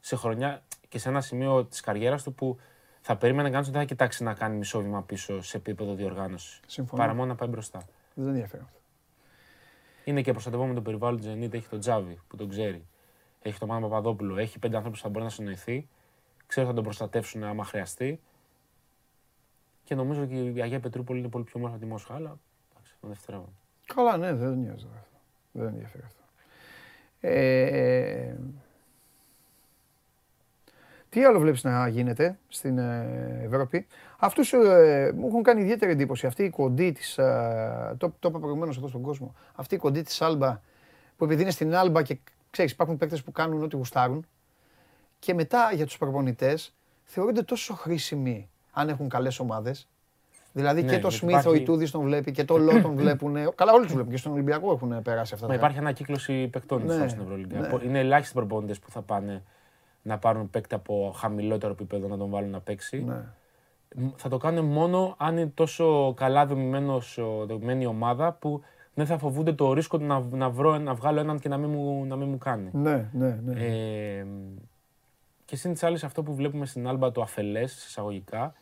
[0.00, 2.58] Σε χρονιά και σε ένα σημείο της καριέρας του που
[3.00, 6.60] θα περίμενε κανείς ότι δεν θα κοιτάξει να κάνει μισό βήμα πίσω σε επίπεδο διοργάνωσης.
[6.66, 7.02] Συμφωνώ.
[7.02, 7.82] Παρά μόνο να πάει μπροστά.
[8.14, 8.78] Δεν ενδιαφέρει αυτό.
[10.04, 11.54] Είναι και προστατευόμενο το περιβάλλον τη Zenit.
[11.54, 12.86] Έχει τον Τζάβι που τον ξέρει.
[13.42, 14.36] Έχει τον Μάνο Παπαδόπουλο.
[14.36, 15.88] Έχει πέντε ανθρώπους που θα μπορεί να συνοηθεί.
[16.46, 18.20] Ξέρω ότι θα τον προστατεύσουν άμα χρειαστεί.
[19.92, 22.14] Και νομίζω ότι η Αγία Πετρούπολη είναι πολύ πιο όμορφη από τη Μόσχα.
[22.14, 22.38] Αλλά
[22.70, 23.48] εντάξει, τον δευτερεύον.
[23.94, 25.18] Καλά, ναι, δεν νοιάζει τώρα αυτό.
[25.52, 26.22] Δεν ενδιαφέρει αυτό.
[27.20, 28.34] Ε,
[31.08, 33.86] τι άλλο βλέπεις να γίνεται στην ε, Ευρώπη;
[34.18, 36.26] Αυτούς ε, μου έχουν κάνει ιδιαίτερη εντύπωση.
[36.26, 40.02] Αυτή η κοντή της, ε, το, το είπα προηγουμένως εδώ στον κόσμο, αυτή η κοντή
[40.02, 40.60] της Άλμπα,
[41.16, 42.18] που επειδή είναι στην Άλμπα και
[42.50, 44.26] ξέρεις υπάρχουν παίκτες που κάνουν ό,τι γουστάρουν
[45.18, 46.74] και μετά για τους προπονητές
[47.04, 49.88] θεωρούνται τόσο χρήσιμοι αν έχουν καλές ομάδες.
[50.52, 52.94] Δηλαδή Ναι, και το γιατί Σμιθ ο υπάρχει- Ιτούδης τον βλέπει και το Λό τον
[52.96, 53.34] βλέπουν.
[53.54, 55.46] Καλά, όλοι τους βλέπουν και στον Ολυμπιακό έχουν περάσει αυτά.
[55.46, 57.58] Μα τα- υπάρχει ανακύκλωση παικτών Ναι, ναι, στην Ευρωλίγκα.
[57.58, 57.68] ναι.
[57.84, 59.42] Είναι ελάχιστοι προπονητές που θα πάνε
[60.02, 63.04] να πάρουν παίκτη από χαμηλότερο επίπεδο να τον βάλουν να παίξει.
[63.04, 63.24] Ναι.
[63.96, 68.60] Μ, Θα το κάνουν μόνο αν είναι τόσο καλά δομημένος, ο- δομημένη η ομάδα που
[68.94, 71.70] δεν θα φοβούνται το ρίσκο του να, να, βρω, να βγάλω έναν και να μην
[71.70, 72.68] μου, να μην μου κάνει.
[72.72, 73.60] Ναι, ναι, ναι.
[73.64, 74.26] Ε,
[75.44, 78.54] και συν τη άλλη, αυτό που βλέπουμε στην Άλμπα το αφελές, εισαγωγικά,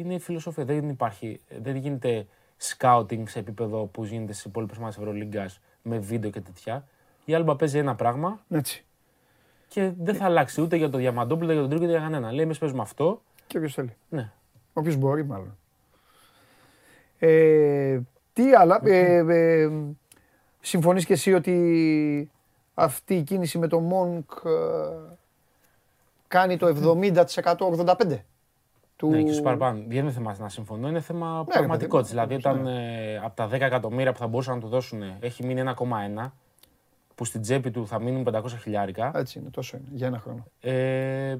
[0.00, 0.64] είναι η φιλοσοφία.
[0.64, 2.26] Δεν υπάρχει, δεν γίνεται
[2.60, 6.86] scouting σε επίπεδο που γίνεται στις υπόλοιπες ομάδες Ευρωλίγκας με βίντεο και τέτοια.
[7.24, 8.84] Η Άλμπα παίζει ένα πράγμα Έτσι.
[9.68, 12.32] και δεν θα αλλάξει ούτε για το Διαμαντόπουλο, ούτε για τον Τρίκο, ούτε για κανένα.
[12.32, 13.22] Λέει, εμείς παίζουμε αυτό.
[13.46, 13.96] Και όποιος θέλει.
[14.08, 14.32] Ναι.
[14.72, 15.56] Όποιος μπορεί μάλλον.
[17.18, 18.00] Ε,
[18.32, 18.80] τι άλλα.
[18.84, 19.70] Ε, ε,
[20.60, 22.30] συμφωνείς και εσύ ότι
[22.74, 25.16] αυτή η κίνηση με το Μονκ ε,
[26.28, 27.24] κάνει το 70%
[27.56, 28.18] 85%
[28.98, 29.08] του...
[29.10, 29.82] Ναι, και στους παραπάνω.
[29.88, 32.26] Δεν είναι θέμα να συμφωνώ, είναι θέμα ρε πραγματικότητας.
[32.26, 35.02] παιδί μου, Δηλαδή, όταν ε, από τα 10 εκατομμύρια που θα μπορούσαν να του δώσουν
[35.20, 35.62] έχει μείνει
[36.18, 36.30] 1,1,
[37.14, 39.10] που στην τσέπη του θα μείνουν 500 χιλιάρικα.
[39.14, 40.44] Έτσι είναι, τόσο είναι, για ένα χρόνο.
[40.60, 41.36] Ε,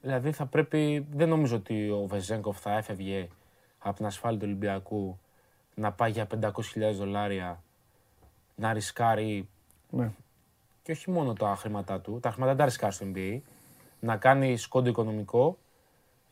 [0.00, 3.28] δηλαδή θα πρέπει, δεν νομίζω ότι ο Βεζέγκοφ θα έφευγε
[3.78, 5.18] από την ασφάλεια του Ολυμπιακού
[5.74, 6.50] να πάει για 500.000
[6.94, 7.62] δολάρια
[8.54, 9.48] να ρισκάρει
[9.90, 10.10] Ναι.
[10.82, 13.38] και όχι μόνο τα χρήματά του, τα χρήματα δεν τα ρισκάρει στο NBA,
[14.00, 15.58] να κάνει σκόντο οικονομικό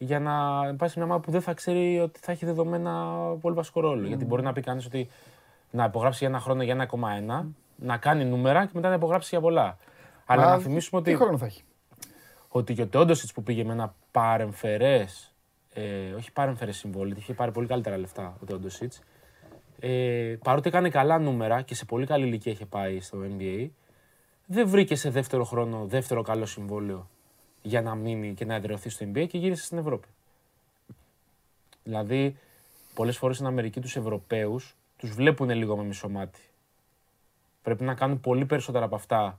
[0.04, 0.32] για να
[0.74, 4.06] πάει σε μια ομάδα που δεν θα ξέρει ότι θα έχει δεδομένα πολύ βασικό ρόλο.
[4.06, 5.08] Γιατί μπορεί να πει κανείς ότι
[5.70, 7.44] να υπογράψει για ένα χρόνο για 1,1
[7.76, 9.76] να κάνει νούμερα και μετά να υπογράψει για πολλά.
[10.26, 11.62] Αλλά Α, να θυμίσουμε Τι ότι, χρόνο θα έχει;
[12.48, 15.34] ότι και ο Τόντοσιτ που πήγε με ένα παρεμφερές,
[15.72, 18.92] ε, όχι παρεμφερές συμβόλαιο, είχε πάρει πολύ καλύτερα λεφτά ο Τόντοσιτ.
[19.80, 23.68] Ε, παρότι έκανε καλά νούμερα και σε πολύ καλή ηλικία είχε πάει στο NBA,
[24.46, 27.08] δεν βρήκε σε δεύτερο χρόνο δεύτερο καλό συμβόλαιο
[27.62, 30.08] για να μείνει και να εδραιωθεί στο NBA και γύρισε στην Ευρώπη.
[31.84, 32.36] Δηλαδή,
[32.94, 36.40] πολλές φορές στην Αμερική τους Ευρωπαίους τους βλέπουν λίγο με μισό μάτι.
[37.62, 39.38] Πρέπει να κάνουν πολύ περισσότερα από αυτά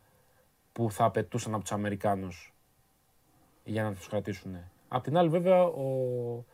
[0.73, 2.53] που θα απαιτούσαν από τους Αμερικάνους
[3.63, 4.57] για να τους κρατήσουν.
[4.87, 6.45] Απ' την άλλη βέβαια ο,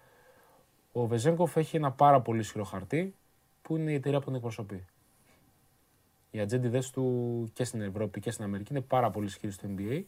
[0.91, 3.16] ο Βεζέγκοφ έχει ένα πάρα πολύ ισχυρό χαρτί
[3.62, 4.86] που είναι η εταιρεία που τον εκπροσωπεί.
[6.32, 10.04] Οι ατζέντιδες του και στην Ευρώπη και στην Αμερική είναι πάρα πολύ ισχυροί στο NBA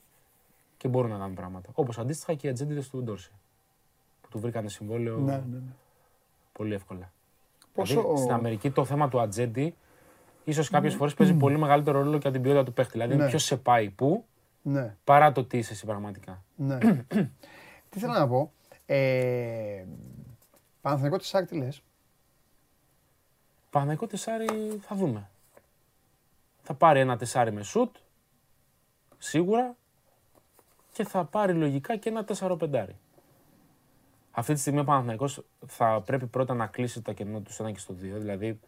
[0.82, 1.70] και μπορούν να κάνουν πράγματα.
[1.74, 3.32] Όπως αντίστοιχα και οι ατζέντιδες του Ντόρση
[4.22, 5.62] που του βρήκανε συμβόλαιο Ναι, ναι, ναι.
[6.52, 7.12] πολύ εύκολα.
[7.74, 9.76] Πόσο- Δηλαδή, στην Αμερική το θέμα του ατζέντη
[10.44, 12.92] ίσως κάποιες φορές παίζει πολύ μεγαλύτερο ρόλο και από την ποιότητα του παίχτη.
[12.92, 13.28] Δηλαδή, Ναι.
[13.28, 14.26] ποιος σε πάει πού
[14.62, 16.44] Ναι, παρά το τι είσαι εσύ πραγματικά.
[16.56, 16.78] ναι.
[17.90, 18.52] Τι θέλω να πω.
[18.86, 19.86] Ε,
[20.82, 21.84] Παναθηναϊκό Τεσσάρι τι λες;
[23.70, 25.30] Παναγικό τεσάρι θα δούμε.
[26.62, 27.96] Θα πάρει ένα τεσάρι με σουτ,
[29.18, 29.76] σίγουρα,
[31.02, 32.96] και θα πάρει λογικά και ένα τέσσαρο πεντάρι.
[34.32, 37.72] Αυτή τη στιγμή ο Παναθηναϊκός θα πρέπει πρώτα να κλείσει το κενό του στο 1
[37.72, 37.98] και στο 2.
[37.98, 38.60] Δηλαδή,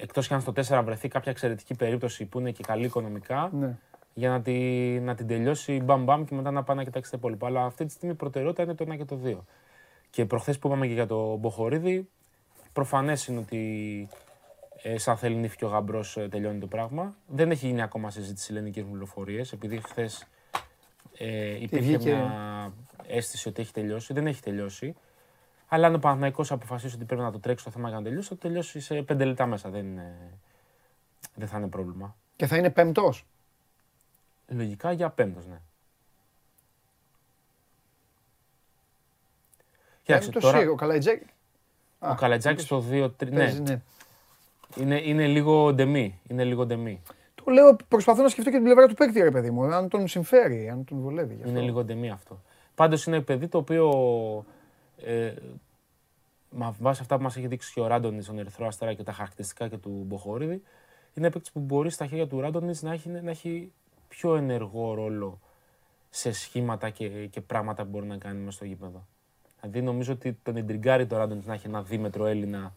[0.00, 3.78] εκτός και αν στο 4 βρεθεί κάποια εξαιρετική περίπτωση που είναι και καλή οικονομικά, Ναι.
[4.14, 4.52] για να, τη,
[5.00, 7.46] να την τελειώσει μπαμ μπαμ και μετά να πάει να κοιτάξει τα υπόλοιπα.
[7.46, 9.36] Αλλά αυτή τη στιγμή η προτεραιότητα είναι το 1 και το 2.
[10.10, 12.08] Και προχθές που είπαμε και για το Μποχορίδη,
[12.72, 14.08] προφανές είναι ότι
[14.82, 17.14] ε, σαν θέλει νύφη και ο γαμπρός ε, τελειώνει το πράγμα.
[17.26, 20.26] Δεν έχει γίνει ακόμα συζήτηση ελληνικές πληροφορίες, επειδή χθες
[21.22, 22.72] ε, υπήρχε βγήκε; μια
[23.06, 24.12] αίσθηση ότι έχει τελειώσει.
[24.12, 24.94] Δεν έχει τελειώσει.
[25.68, 28.28] Αλλά αν ο Παναθηναϊκός αποφασίσει ότι πρέπει να το τρέξει το θέμα για να τελειώσει,
[28.28, 29.70] θα το τελειώσει σε πέντε λεπτά μέσα.
[29.70, 30.16] Δεν, είναι,
[31.34, 32.16] δεν θα είναι πρόβλημα.
[32.36, 33.26] Και θα είναι πέμπτος;
[34.48, 35.60] Λογικά για πέμπτος, ναι.
[40.02, 41.26] Κοίταξε, Πέμπτος τώρα ή ο Καλαϊτζάκη.
[41.98, 43.82] ο Καλατζάκης στο 2-3, ναι, Παίζει, ναι.
[44.76, 46.20] είναι, είναι λίγο ντεμή.
[46.28, 47.02] Είναι λίγο ντεμή.
[47.50, 49.64] Το λέω, προσπαθώ να σκεφτώ και την πλευρά του παίκτη, ρε παιδί μου.
[49.64, 51.34] Αν τον συμφέρει, αν τον βολεύει.
[51.34, 51.54] γι' αυτό.
[51.54, 52.42] Είναι λίγο ντεμή αυτό.
[52.74, 53.88] Πάντως είναι παιδί το οποίο.
[55.04, 55.32] Ε,
[56.50, 59.12] με βάση αυτά που μας έχει δείξει και ο Ράντονης στον Ερυθρό Αστέρα και τα
[59.12, 60.62] χαρακτηριστικά και του Μποχορίδη,
[61.14, 63.72] είναι παίκτης που μπορεί στα χέρια του Ράντονης να έχει, να έχει
[64.08, 65.40] πιο ενεργό ρόλο
[66.10, 69.06] σε σχήματα και, και πράγματα που μπορεί να κάνει μέσα στο γήπεδο.
[69.60, 72.72] Δηλαδή νομίζω ότι τον εντριγκάρει το Ράντονης να έχει ένα δίμετρο Έλληνα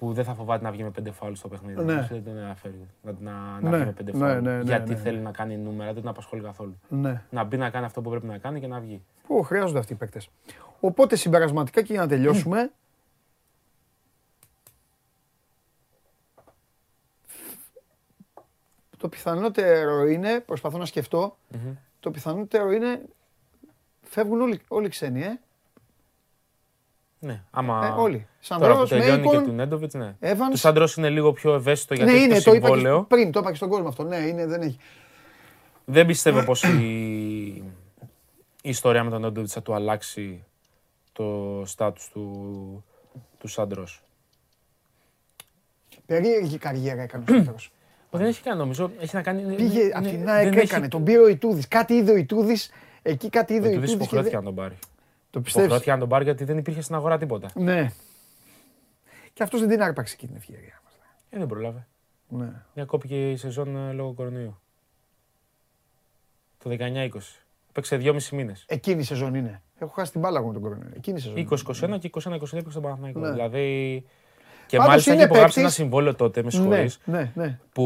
[0.00, 1.74] που δεν θα φοβάται να βγει με πέντε φάουλ στο παιχνίδι.
[1.84, 1.92] Ναι.
[1.92, 4.42] Νομίζω Δεν τον ενδιαφέρει να, να, να Ναι, βγει με πέντε ναι, φάουλ.
[4.42, 4.96] ναι, ναι, γιατί ναι.
[4.96, 6.80] θέλει να κάνει νούμερα, δεν τον απασχολεί καθόλου.
[6.88, 7.22] Ναι.
[7.30, 9.02] Να μπει να κάνει αυτό που πρέπει να κάνει και να βγει.
[9.26, 10.30] Πού χρειάζονται αυτοί οι παίκτες.
[10.80, 12.70] Οπότε συμπερασματικά και για να τελειώσουμε.
[18.96, 21.36] Το πιθανότερο είναι, προσπαθώ να σκεφτώ,
[22.00, 23.02] το πιθανότερο είναι
[24.02, 25.40] φεύγουν όλοι, όλοι οι ξένοι, ε.
[27.22, 27.86] Ναι, άμα.
[27.96, 28.26] Ε, όλοι.
[28.48, 30.14] Τώρα που Σαντρός, τελειώνει και Μέικον, του Νέντοβιτς, ναι.
[30.20, 30.50] Evans.
[30.50, 33.02] Τους Σαντρό είναι λίγο πιο ευαίσθητο γιατί Ναι, έχει είναι, το το είπα και συμβόλαιο.
[33.02, 34.02] πριν, το είπα και στον κόσμο αυτό.
[34.02, 34.78] Ναι, είναι, δεν έχει.
[35.84, 36.84] Δεν πιστεύω πως η...
[38.62, 40.44] η ιστορία με τον Νέντοβιτς θα του αλλάξει
[41.12, 42.84] το στάτου του,
[43.38, 43.86] τους Σαντρό.
[46.06, 47.72] Περίεργη καριέρα έκανε ο Σαντρός.
[48.10, 48.90] Δεν έχει κάνει νομίζω.
[49.00, 49.54] Έχει να κάνει.
[49.54, 51.68] Πήγε είναι- από την δεν ΑΕΚ, έχει- έκανε, τον πήρε ο Ιτούδης.
[51.68, 52.70] Κάτι είδε ο Ιτούδης,
[53.02, 54.08] εκεί κάτι είδε Ο ο Ιτούδης Ιτούδης.
[54.08, 54.78] και υποχρεώθηκε δεν- να τον πάρει.
[55.30, 57.50] Το πιστεύεις; Υποχρεώθηκε να τον πάρει γιατί δεν υπήρχε στην αγορά τίποτα.
[57.54, 57.90] Ναι.
[59.32, 60.80] Και αυτός δεν την άρπαξε εκεί την ευκαιρία.
[61.30, 61.86] Ε, δεν προλάβε.
[62.28, 62.52] Ναι.
[62.74, 64.60] Διακόπηκε η σεζόν ε, λόγω κορονοϊού.
[66.58, 67.08] Το 19-20.
[67.72, 68.64] Παίξε 2,5 μήνες.
[68.68, 69.62] Εκείνη η σεζόν είναι.
[69.78, 70.90] Έχω χάσει την μπάλα εγώ με τον κορονοϊό.
[70.96, 71.94] Εκείνη η σεζόν.
[71.96, 73.18] 20-21 και 21-22 έπαιξε στον Παναθηναϊκό.
[73.20, 73.30] Ναι.
[73.30, 74.04] Δηλαδή.
[74.66, 77.58] Και Πάντως μάλιστα είναι έχει υπογράψει παίκτης- ένα συμβόλαιο τότε, με Ναι, συγχωρείς, ναι, ναι.
[77.72, 77.84] που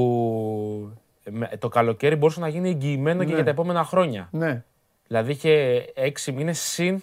[1.31, 3.35] με- το καλοκαίρι μπορούσε να γίνει εγγυημένο και Ναι.
[3.35, 4.29] για τα επόμενα χρόνια.
[4.33, 4.65] ναι.
[5.07, 7.03] Δηλαδή είχε 6 μήνες συν,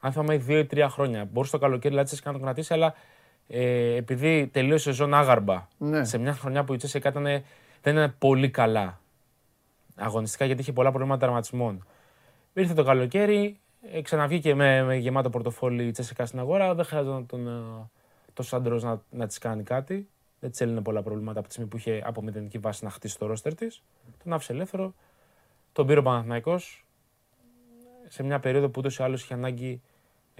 [0.00, 1.24] αν θυμάμαι, 2 ή 3 χρόνια.
[1.24, 2.94] Μπορούσε το καλοκαίρι δηλαδή, Τσέσσεκα να τον κρατήσει, αλλά
[3.48, 6.04] ε, επειδή τελείωσε η σεζόν άγαρμπα Ναι.
[6.04, 7.24] σε μια χρονιά που η Τσέσσεκα ήταν,
[7.82, 9.00] δεν ήταν πολύ καλά
[9.96, 11.86] αγωνιστικά γιατί είχε πολλά προβλήματα τερματισμών.
[12.52, 13.60] Ήρθε το καλοκαίρι,
[13.92, 16.74] ε, ξαναβγήκε με, με γεμάτο πορτοφόλι η Τσέσσεκα στην αγορά.
[16.74, 17.90] Δεν χρειάζεται τον, ε,
[18.32, 20.08] το Σάντρος να, να της κάνει κάτι.
[20.40, 23.18] Δεν της έλυνε πολλά προβλήματα από τη στιγμή που είχε από μηδενική βάση να χτίσει
[23.18, 23.82] το ρόστερ της.
[24.24, 24.94] Τον άφησε ελεύθερο.
[25.72, 26.86] Τον πήρε ο Παναθηναϊκός
[28.08, 29.82] σε μια περίοδο που ούτως ή άλλως είχε ανάγκη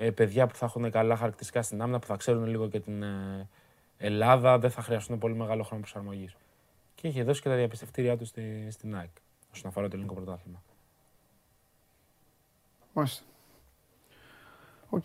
[0.01, 3.03] ε, παιδιά που θα έχουν καλά χαρακτηριστικά στην άμυνα, που θα ξέρουν λίγο και την
[3.03, 3.49] ε,
[3.99, 6.37] Ελλάδα, δεν θα χρειαστούν πολύ μεγάλο χρόνο προσαρμογής.
[6.95, 9.11] Και είχε δώσει και τα διαπιστευτήριά του στη, στην ΑΕΚ
[9.53, 10.63] όσον αφορά το ελληνικό πρωτάθλημα.
[12.93, 13.25] Μάλιστα.
[14.89, 15.05] Οκ.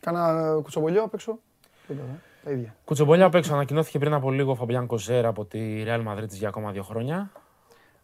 [0.00, 1.38] Κάνα κουτσομπολιό απ' έξω;
[1.86, 2.20] Δεν ξέρω, ε.
[2.44, 2.74] Τα ίδια.
[2.84, 6.48] Κουτσομπολιά απ' έξω ανακοινώθηκε πριν από λίγο ο Φαμπιέν Κοζέρ από τη Real Madrid για
[6.48, 7.32] ακόμα δύο χρόνια.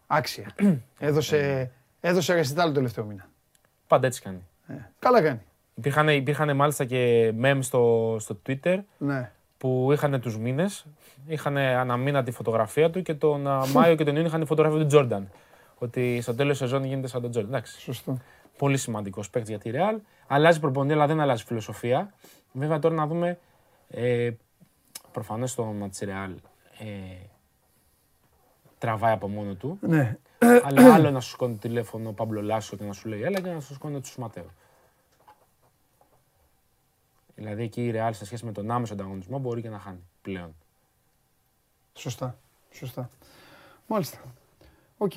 [0.07, 0.55] Άξια.
[0.99, 3.29] έδωσε, έδωσε ρεσιτάλ το τελευταίο μήνα.
[3.87, 4.47] Πάντα έτσι κάνει.
[4.67, 5.41] Ε, καλά κάνει.
[5.75, 9.31] Υπήρχαν, υπήρχαν μάλιστα και meme στο, στο Twitter Ναι.
[9.57, 10.85] που είχαν τους μήνες.
[11.27, 14.45] Είχαν ανά μήνα τη φωτογραφία του και τον α, Μάιο και τον Ιούνιο είχαν τη
[14.45, 15.29] φωτογραφία του Τζόρνταν.
[15.77, 17.53] Ότι στο τέλος σεζόν γίνεται σαν τον Τζόρνταν.
[17.53, 17.79] Εντάξει.
[17.81, 18.17] Σωστό.
[18.57, 19.99] Πολύ σημαντικός παίκτης για τη Real.
[20.27, 22.13] Αλλάζει προπονητή, αλλά δεν αλλάζει φιλοσοφία.
[22.51, 23.39] Βέβαια τώρα να δούμε.
[23.89, 24.29] Ε,
[25.11, 26.33] Προφανώς το όνομα της Real
[26.79, 27.25] ε,
[28.77, 29.77] τραβάει από μόνο του.
[29.81, 30.17] Ναι.
[30.63, 33.49] αλλά άλλο να σου σηκώνει τηλέφωνο ο Πάμπλο Λάσο και να σου λέει έλα και
[33.49, 34.45] να σου σηκώνει ο Τσους Ματέο.
[37.35, 40.55] Δηλαδή εκεί η Real σε σχέση με τον άμεσο ανταγωνισμό μπορεί και να χάνει πλέον.
[41.93, 42.37] Σωστά.
[42.71, 43.09] Σωστά.
[43.87, 44.17] Μάλιστα.
[44.97, 45.11] Οκ.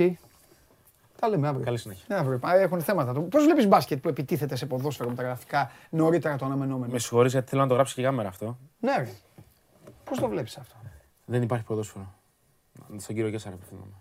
[1.21, 1.65] Τα λέμε αύριο.
[1.65, 2.05] Καλή συνέχεια.
[2.09, 2.41] Ναι, αύριο.
[2.49, 3.21] Α, Έχουν θέματα.
[3.21, 6.93] Πώς βλέπεις μπάσκετ που επιτίθεται σε ποδόσφαιρο με τα γραφικά νωρίτερα το αναμενόμενο.
[6.93, 8.59] Με συγχωρείς γιατί θέλω να το γράψει και κάμερα αυτό.
[8.81, 9.09] Ναι, ρε.
[10.05, 10.77] Πώς το βλέπεις αυτό;
[11.25, 12.15] Δεν υπάρχει ποδόσφαιρο.
[12.97, 13.93] Στον κύριο Κέσσαρη απευθύνομαι.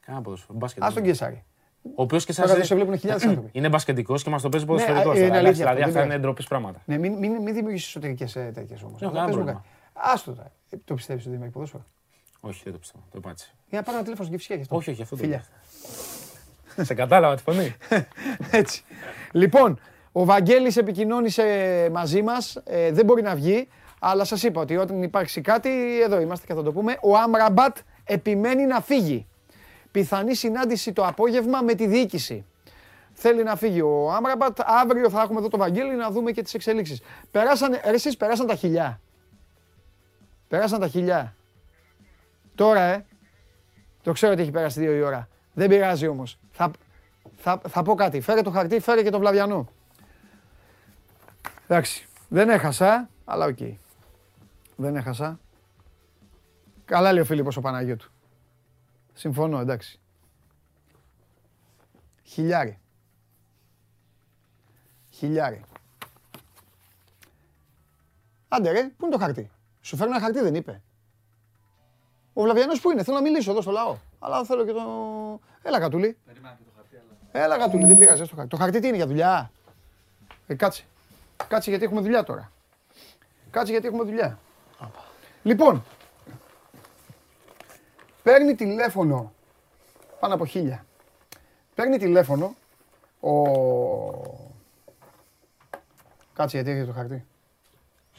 [0.00, 0.58] Κανένα ποδόσφαιρο.
[0.58, 0.82] Μπάσκετ.
[0.82, 1.44] Α τον είναι.
[1.86, 1.98] Κεσάρι.
[1.98, 3.48] Ο οποίος και Τώρα εδώ σε βλέπουν χιλιάδες άνθρωποι.
[3.52, 5.10] είναι μπασκετικός και μας το παίζει Ναι, ποδοσφαιρικό.
[5.10, 6.20] α, είναι αλήθεια δηλαδή αυτό, δεν αυτά είναι πειράζει.
[6.20, 6.80] ντροπής πράγματα.
[6.84, 9.02] Ναι, μην, μην, μην δημιουργήσεις εσωτερικές τέτοιες όμως.
[9.02, 9.64] έχω κανένα πρόβλημα.
[9.92, 10.50] Άστο τώρα.
[10.70, 11.84] Ε, Το πιστεύεις ότι δεν υπάρχει ποδόσφαιρο.
[12.40, 13.04] Όχι, δεν το πιστεύω.
[13.10, 13.54] Το είπα έτσι.
[13.68, 14.76] Για να πάρω ένα τηλέφωνο στην Κυφσιά γι' αυτό.
[14.76, 15.44] Όχι, όχι, αυτό το Φιλιά.
[16.76, 16.84] είπα.
[16.84, 17.74] Σε κατάλαβα τη φωνή.
[18.60, 18.82] Έτσι.
[19.32, 19.78] Λοιπόν,
[20.12, 21.44] ο Βαγγέλης επικοινώνησε
[21.92, 23.68] μαζί μας, ε, δεν μπορεί να βγει,
[24.00, 27.76] αλλά σας είπα ότι όταν υπάρξει κάτι, εδώ είμαστε και θα το πούμε, ο Άμραμπατ
[28.04, 29.26] επιμένει να φύγει.
[29.96, 32.44] Πιθανή συνάντηση το απόγευμα με τη διοίκηση.
[33.12, 36.54] Θέλει να φύγει ο Άμραμπατ, αύριο θα έχουμε εδώ το Βαγγέλη να δούμε και τις
[36.54, 37.00] εξελίξεις.
[37.30, 39.00] Περάσαν, ρε, εσείς περάσαν τα χιλιά.
[40.48, 41.34] Περάσαν τα χιλιά.
[42.54, 43.04] Τώρα, ε.
[44.02, 45.28] Το ξέρω ότι έχει περάσει δύο η ώρα.
[45.52, 46.38] Δεν πειράζει όμως.
[46.50, 46.70] Θα,
[47.36, 48.20] θα, θα πω κάτι.
[48.20, 49.68] Φέρε το χαρτί, φέρε και το βλαβιανό.
[51.66, 52.08] Εντάξει.
[52.28, 53.58] Δεν έχασα, αλλά οκ.
[54.76, 55.40] Δεν έχασα.
[56.84, 58.10] Καλά λέει ο Φίλιππος ο Παναγιώτου.
[59.16, 60.00] Συμφωνώ, εντάξει.
[62.22, 62.78] Χιλιάρι.
[65.10, 65.64] Χιλιάρι.
[68.48, 70.82] Άντε ρε, πού είναι το χαρτί; Σου φέρνω ένα χαρτί δεν είπε.
[72.32, 73.96] Ο Βλαβιανός πού είναι, θέλω να μιλήσω εδώ στο λαό.
[74.18, 74.82] Αλλά θέλω και το...
[75.62, 76.16] Έλα Κατούλη.
[77.32, 78.48] Έλα Κατούλη, δεν πειράζει το χαρτί.
[78.48, 79.50] Το χαρτί τι είναι για δουλειά;
[80.46, 80.84] Ε, κάτσε.
[81.48, 82.52] Κάτσε γιατί έχουμε δουλειά τώρα.
[83.50, 84.38] Κάτσε γιατί έχουμε δουλειά.
[85.42, 85.84] Λοιπόν,
[88.26, 89.32] παίρνει τηλέφωνο
[90.20, 90.86] πάνω από χίλια.
[91.74, 92.54] Παίρνει τηλέφωνο
[93.20, 93.32] ο...
[96.34, 97.24] Κάτσε γιατί έχει το χαρτί.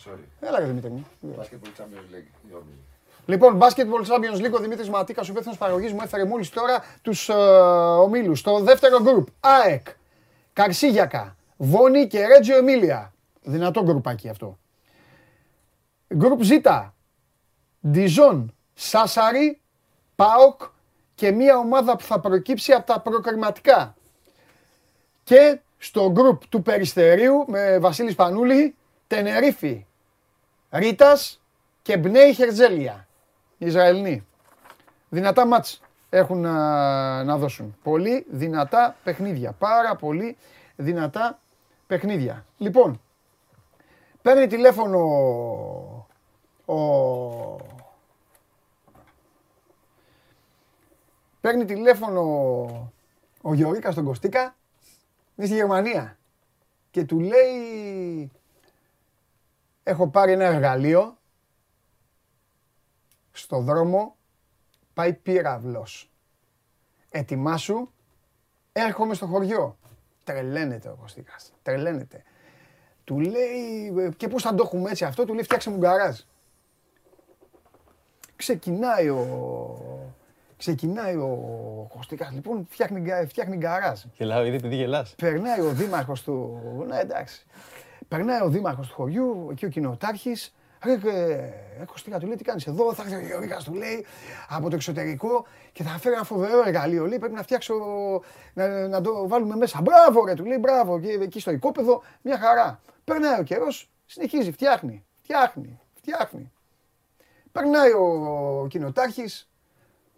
[0.05, 0.23] Sorry.
[0.39, 1.07] Έλα ρε Δημήτρη μου.
[1.37, 2.49] Basketball Champions League.
[2.49, 2.83] η όμιλη.
[3.25, 7.29] Λοιπόν, Basketball Champions League, ο Δημήτρης Ματίκας, ο υπεύθυνος παραγωγής μου έφερε μόλις τώρα τους
[7.29, 8.39] ε, ομίλους.
[8.39, 9.87] Στο δεύτερο γκρουπ, ΑΕΚ,
[10.53, 13.13] Καρσίγιακα, Βόνη και Ρέτζιο Εμίλια.
[13.41, 14.57] Δυνατό γκρουπάκι αυτό.
[16.15, 16.51] Γκρουπ Ζ,
[17.79, 19.61] Διζόν, Σάσαρη,
[20.17, 20.61] ΠΑΟΚ
[21.15, 23.95] και μια ομάδα που θα προκύψει από τα προκριματικά.
[25.23, 28.75] Και στο γκρουπ του Περιστερίου με Βασίλης Σπανούλη,
[29.07, 29.85] Τενερίφη,
[30.69, 31.41] Ρίτας
[31.81, 33.07] και Μπνέι Χερτζέλια.
[33.57, 34.25] Οι Ισραηλοί.
[35.09, 37.77] Δυνατά μάτς έχουν να, να δώσουν.
[37.83, 39.51] Πολύ δυνατά παιχνίδια.
[39.51, 40.37] Πάρα πολύ
[40.75, 41.39] δυνατά
[41.87, 42.45] παιχνίδια.
[42.57, 43.01] Λοιπόν,
[44.21, 44.99] παίρνει τηλέφωνο
[46.65, 46.75] ο...
[51.47, 52.21] Παίρνει τηλέφωνο
[53.41, 54.55] ο Γεωργίκας στον Κωστίκα,
[55.35, 56.17] είναι στη Γερμανία.
[56.91, 58.31] Και του λέει,
[59.83, 61.17] έχω πάρει ένα εργαλείο,
[63.31, 64.15] στο δρόμο
[64.93, 66.11] πάει πύραυλος.
[67.09, 67.89] Ετοιμάσου,
[68.73, 69.77] έρχομαι στο χωριό.
[70.23, 72.23] Τρελαίνεται ο Κωστίκας, τρελαίνεται.
[73.03, 76.19] Του λέει, «Ε, και πώς θα το έχουμε έτσι αυτό, του λέει φτιάξε μου γκαράζ.
[78.35, 80.06] Ξεκινάει ο...
[80.57, 84.01] Ξεκινάει ο Κωστίκας, λοιπόν, φτιάχνει, γκα- φτιάχνει γκαράζ.
[84.17, 85.15] Γελάω ήδη επειδή γελάς.
[85.17, 86.61] Περνάει ο δήμαρχος του.
[86.87, 87.45] Ναι, εντάξει.
[88.07, 90.51] Περνάει ο δήμαρχος του χωριού, εκεί ο κοινοτάρχης.
[90.83, 94.05] Ρε, ε, Κωστίκα, του λέει τι κάνεις εδώ, θα έρθει ο Γεωργίκας, του λέει,
[94.49, 97.05] από το εξωτερικό και θα φέρει ένα φοβερό εργαλείο.
[97.05, 97.73] Λέει, πρέπει να φτιάξω,
[98.53, 99.81] να, να το βάλουμε μέσα.
[99.81, 100.99] Μπράβο, ρε, του λέει, μπράβο.
[100.99, 102.79] Και εκεί στο οικόπεδο, μια χαρά.
[103.03, 106.51] Περνάει ο καιρός, συνεχίζει, φτιάχνει, φτιάχνει, φτιάχνει.
[107.51, 109.49] Περνάει ο κοινοτάρχης,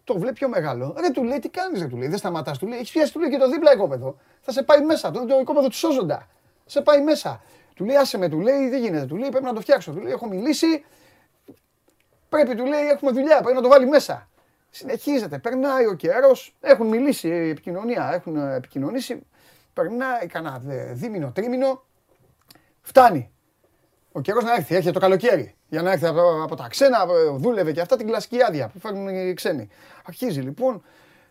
[0.04, 0.96] το βλέπει πιο μεγάλο.
[1.00, 2.58] Ρε του λέει, τι κάνεις, ρε του λέει, δεν σταματάς.
[2.58, 4.16] Του λέει, έχεις πιάσει του λέει και το δίπλα οικόπεδο.
[4.40, 5.10] Θα σε πάει μέσα.
[5.10, 6.26] Το, το οικόπεδο του σώζοντα.
[6.66, 7.42] Σε πάει μέσα.
[7.74, 9.06] Του λέει, άσε με, του λέει, δεν γίνεται.
[9.06, 9.92] Του λέει, πρέπει να το φτιάξω.
[9.92, 10.84] Του λέει, έχω μιλήσει.
[12.28, 13.40] Πρέπει, του λέει, έχουμε δουλειά.
[13.40, 14.28] Πρέπει να το βάλει μέσα.
[14.70, 15.38] Συνεχίζεται.
[15.38, 16.56] Περνάει ο καιρός.
[16.60, 18.10] Έχουν μιλήσει ε, επικοινωνία.
[18.12, 19.26] Έχουν ε, επικοινωνήσει.
[19.72, 21.82] Περνάει κανένα δε- δίμηνο, τρίμηνο.
[22.80, 23.30] Φτάνει.
[24.12, 25.54] Ο καιρός να έρθει, έρχεται το καλοκαίρι.
[25.68, 28.78] Για να έρθει από, από τα ξένα, ε, δούλευε και αυτά την κλασική άδεια που
[28.78, 29.68] φέρνουν οι ξένοι.
[30.04, 30.82] Αρχίζει λοιπόν,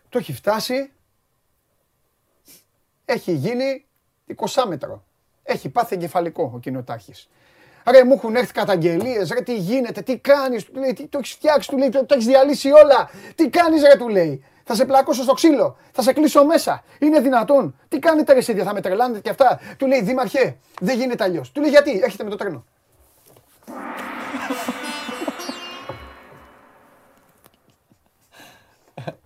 [0.08, 0.92] το έχει φτάσει,
[3.04, 3.86] έχει γίνει
[4.36, 5.04] 20 μέτρο.
[5.42, 7.12] Έχει πάθει εγκεφαλικό ο κοινοτάρχη.
[7.90, 11.32] Ρε, μου έχουν έρθει καταγγελίες, ρε, τι γίνεται, τι κάνεις, του λέει, τι το έχεις
[11.32, 13.10] φτιάξει, του λέει, το, το έχεις διαλύσει όλα.
[13.34, 14.44] Τι κάνεις, ρε, του λέει.
[14.72, 16.82] Θα σε πλακώσω στο ξύλο, θα σε κλείσω μέσα.
[16.98, 17.74] Είναι δυνατόν.
[17.88, 19.60] Τι κάνετε, ρε, εσείς, θα με τρελάνετε και αυτά.
[19.76, 21.52] Του λέει, Δήμαρχε, δεν γίνεται αλλιώς.
[21.52, 22.64] Του λέει, γιατί, έρχεται με το τρένο.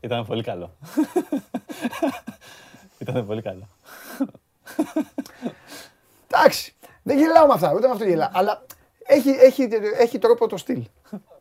[0.00, 0.76] Ήταν πολύ καλό.
[2.98, 3.68] Ήταν πολύ καλό.
[6.26, 8.30] Εντάξει, δεν γελάω με αυτά, ούτε με αυτό γελάω.
[8.32, 8.62] Αλλά
[9.06, 9.68] έχει, έχει,
[9.98, 10.84] έχει τρόπο το στυλ.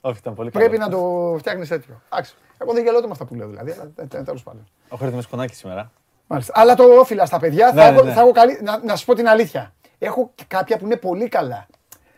[0.01, 0.65] Όχι, ήταν πολύ καλό.
[0.65, 2.01] Πρέπει να το φτιάχνεις τέτοιο.
[2.09, 2.35] Εντάξει.
[2.57, 3.71] Εγώ δεν γελάω ούτε με αυτά που λέω δηλαδή.
[3.71, 4.67] Αλλά τέλος πάντων.
[4.89, 5.91] Ο Χρήτη με σκονάκι σήμερα.
[6.27, 6.53] Μάλιστα.
[6.55, 7.71] Αλλά το όφιλα στα παιδιά.
[7.73, 8.13] Ναι, θα, ναι, έχω, ναι.
[8.13, 9.73] θα έχω καλή, να, να σου πω την αλήθεια.
[9.99, 11.67] Έχω και κάποια που είναι πολύ καλά.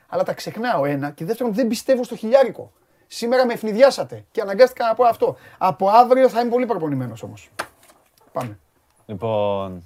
[0.08, 1.10] Αλλά τα ξεχνάω ένα.
[1.10, 2.72] Και δεύτερον, δεν πιστεύω στο χιλιάρικο.
[3.08, 5.36] Σήμερα με ευνηδιάσατε και αναγκάστηκα να πω αυτό.
[5.58, 7.50] Από αύριο θα είμαι πολύ προπονημένος όμως.
[8.32, 8.60] Πάμε.
[9.06, 9.84] Λοιπόν,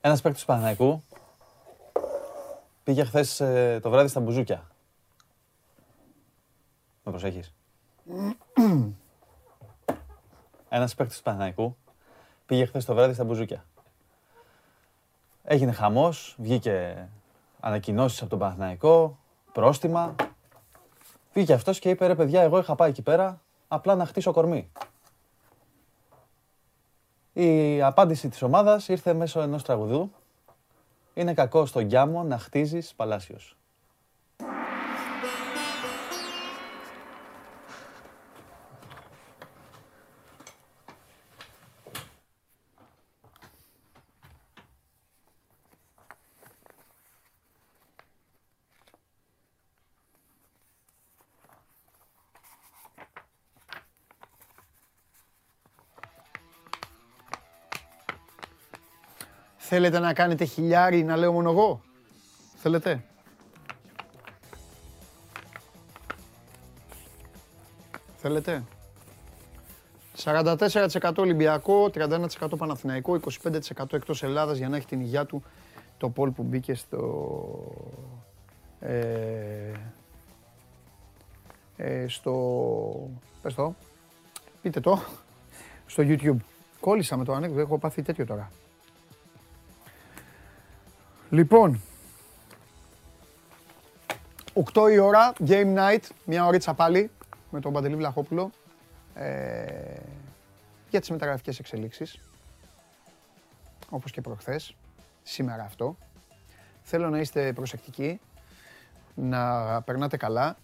[0.00, 1.02] ένας παίκτης του Παναθηναϊκού
[2.86, 3.36] πήγε χθες
[3.82, 4.66] το βράδυ στα μπουζούκια.
[7.04, 7.54] Με προσέχεις.
[10.68, 11.76] Ένας παίκτης του Παναθηναϊκού
[12.46, 13.64] πήγε χθες το βράδυ στα μπουζούκια.
[15.42, 17.08] Έγινε χαμός, βγήκε
[17.60, 19.18] ανακοινώσεις από τον Παναθηναϊκό,
[19.52, 20.14] πρόστιμα.
[21.32, 24.70] Βγήκε αυτός και είπε ρε παιδιά, εγώ είχα πάει εκεί πέρα απλά να χτίσω κορμί.
[27.32, 30.10] Η απάντηση της ομάδας ήρθε μέσω ενός τραγουδού.
[31.18, 33.56] Είναι κακό στον Γκιάμο να χτίζεις Παλάσιος.
[59.76, 61.80] Θέλετε να κάνετε χιλιάρι να λέω μόνο εγώ;
[62.54, 63.04] Θέλετε;
[68.16, 68.64] Θέλετε;
[70.24, 72.26] 44% Ολυμπιακό, 31%
[72.56, 75.42] Παναθηναϊκό, 25% εκτός Ελλάδας για να έχει την υγειά του
[75.98, 77.00] το πόλ που μπήκε στο...
[78.80, 79.72] Ε,
[81.76, 82.32] ε, στο...
[83.42, 83.74] Πες το.
[84.62, 84.98] Πείτε το.
[85.86, 86.36] Στο YouTube.
[86.80, 88.50] Κόλλησα με το ανέκδοτο, έχω πάθει τέτοιο τώρα.
[91.36, 91.80] Λοιπόν,
[94.72, 97.10] 8 η ώρα, game night, μια ωρίτσα πάλι
[97.50, 98.50] με τον Παντελή Βλαχόπουλο
[99.14, 100.00] ε,
[100.90, 102.20] για τις μεταγραφικές εξελίξεις,
[103.90, 104.76] όπως και προχθές,
[105.22, 105.96] σήμερα αυτό.
[106.82, 108.20] Θέλω να είστε προσεκτικοί,
[109.14, 110.56] να περνάτε καλά.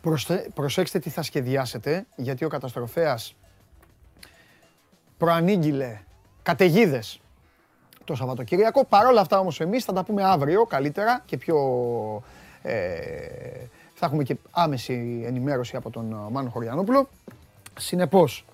[0.00, 3.34] Προστε- προσέξτε τι θα σχεδιάσετε, γιατί ο καταστροφέας
[5.18, 6.00] προανήγγειλε
[6.42, 7.20] καταιγίδες
[8.10, 8.84] το Σαββατοκύριακο.
[8.84, 11.56] Παρ' όλα αυτά όμως εμείς θα τα πούμε αύριο καλύτερα και πιο...
[12.62, 12.76] Ε,
[13.94, 17.08] θα έχουμε και άμεση ενημέρωση από τον ε, Μάνο Χωριανόπουλο.
[17.78, 18.44] Συνεπώς,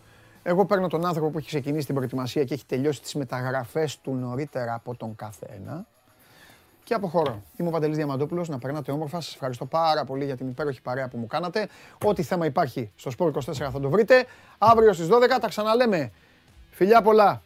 [0.43, 4.15] εγώ παίρνω τον άνθρωπο που έχει ξεκινήσει την προετοιμασία και έχει τελειώσει τις μεταγραφές του
[4.15, 5.87] νωρίτερα από τον καθένα
[6.85, 7.43] και αποχωρώ.
[7.57, 9.20] Είμαι ο Παντελής Διαμαντόπουλος, να περνάτε όμορφα.
[9.20, 11.69] Σας ευχαριστώ πάρα πολύ για την υπέροχη παρέα που μου κάνατε.
[12.05, 14.24] Ό,τι θέμα υπάρχει στο Sport 24 θα το βρείτε.
[14.59, 16.12] Αύριο στις 12 τα ξαναλέμε.
[16.70, 17.43] Φιλιά πολλά.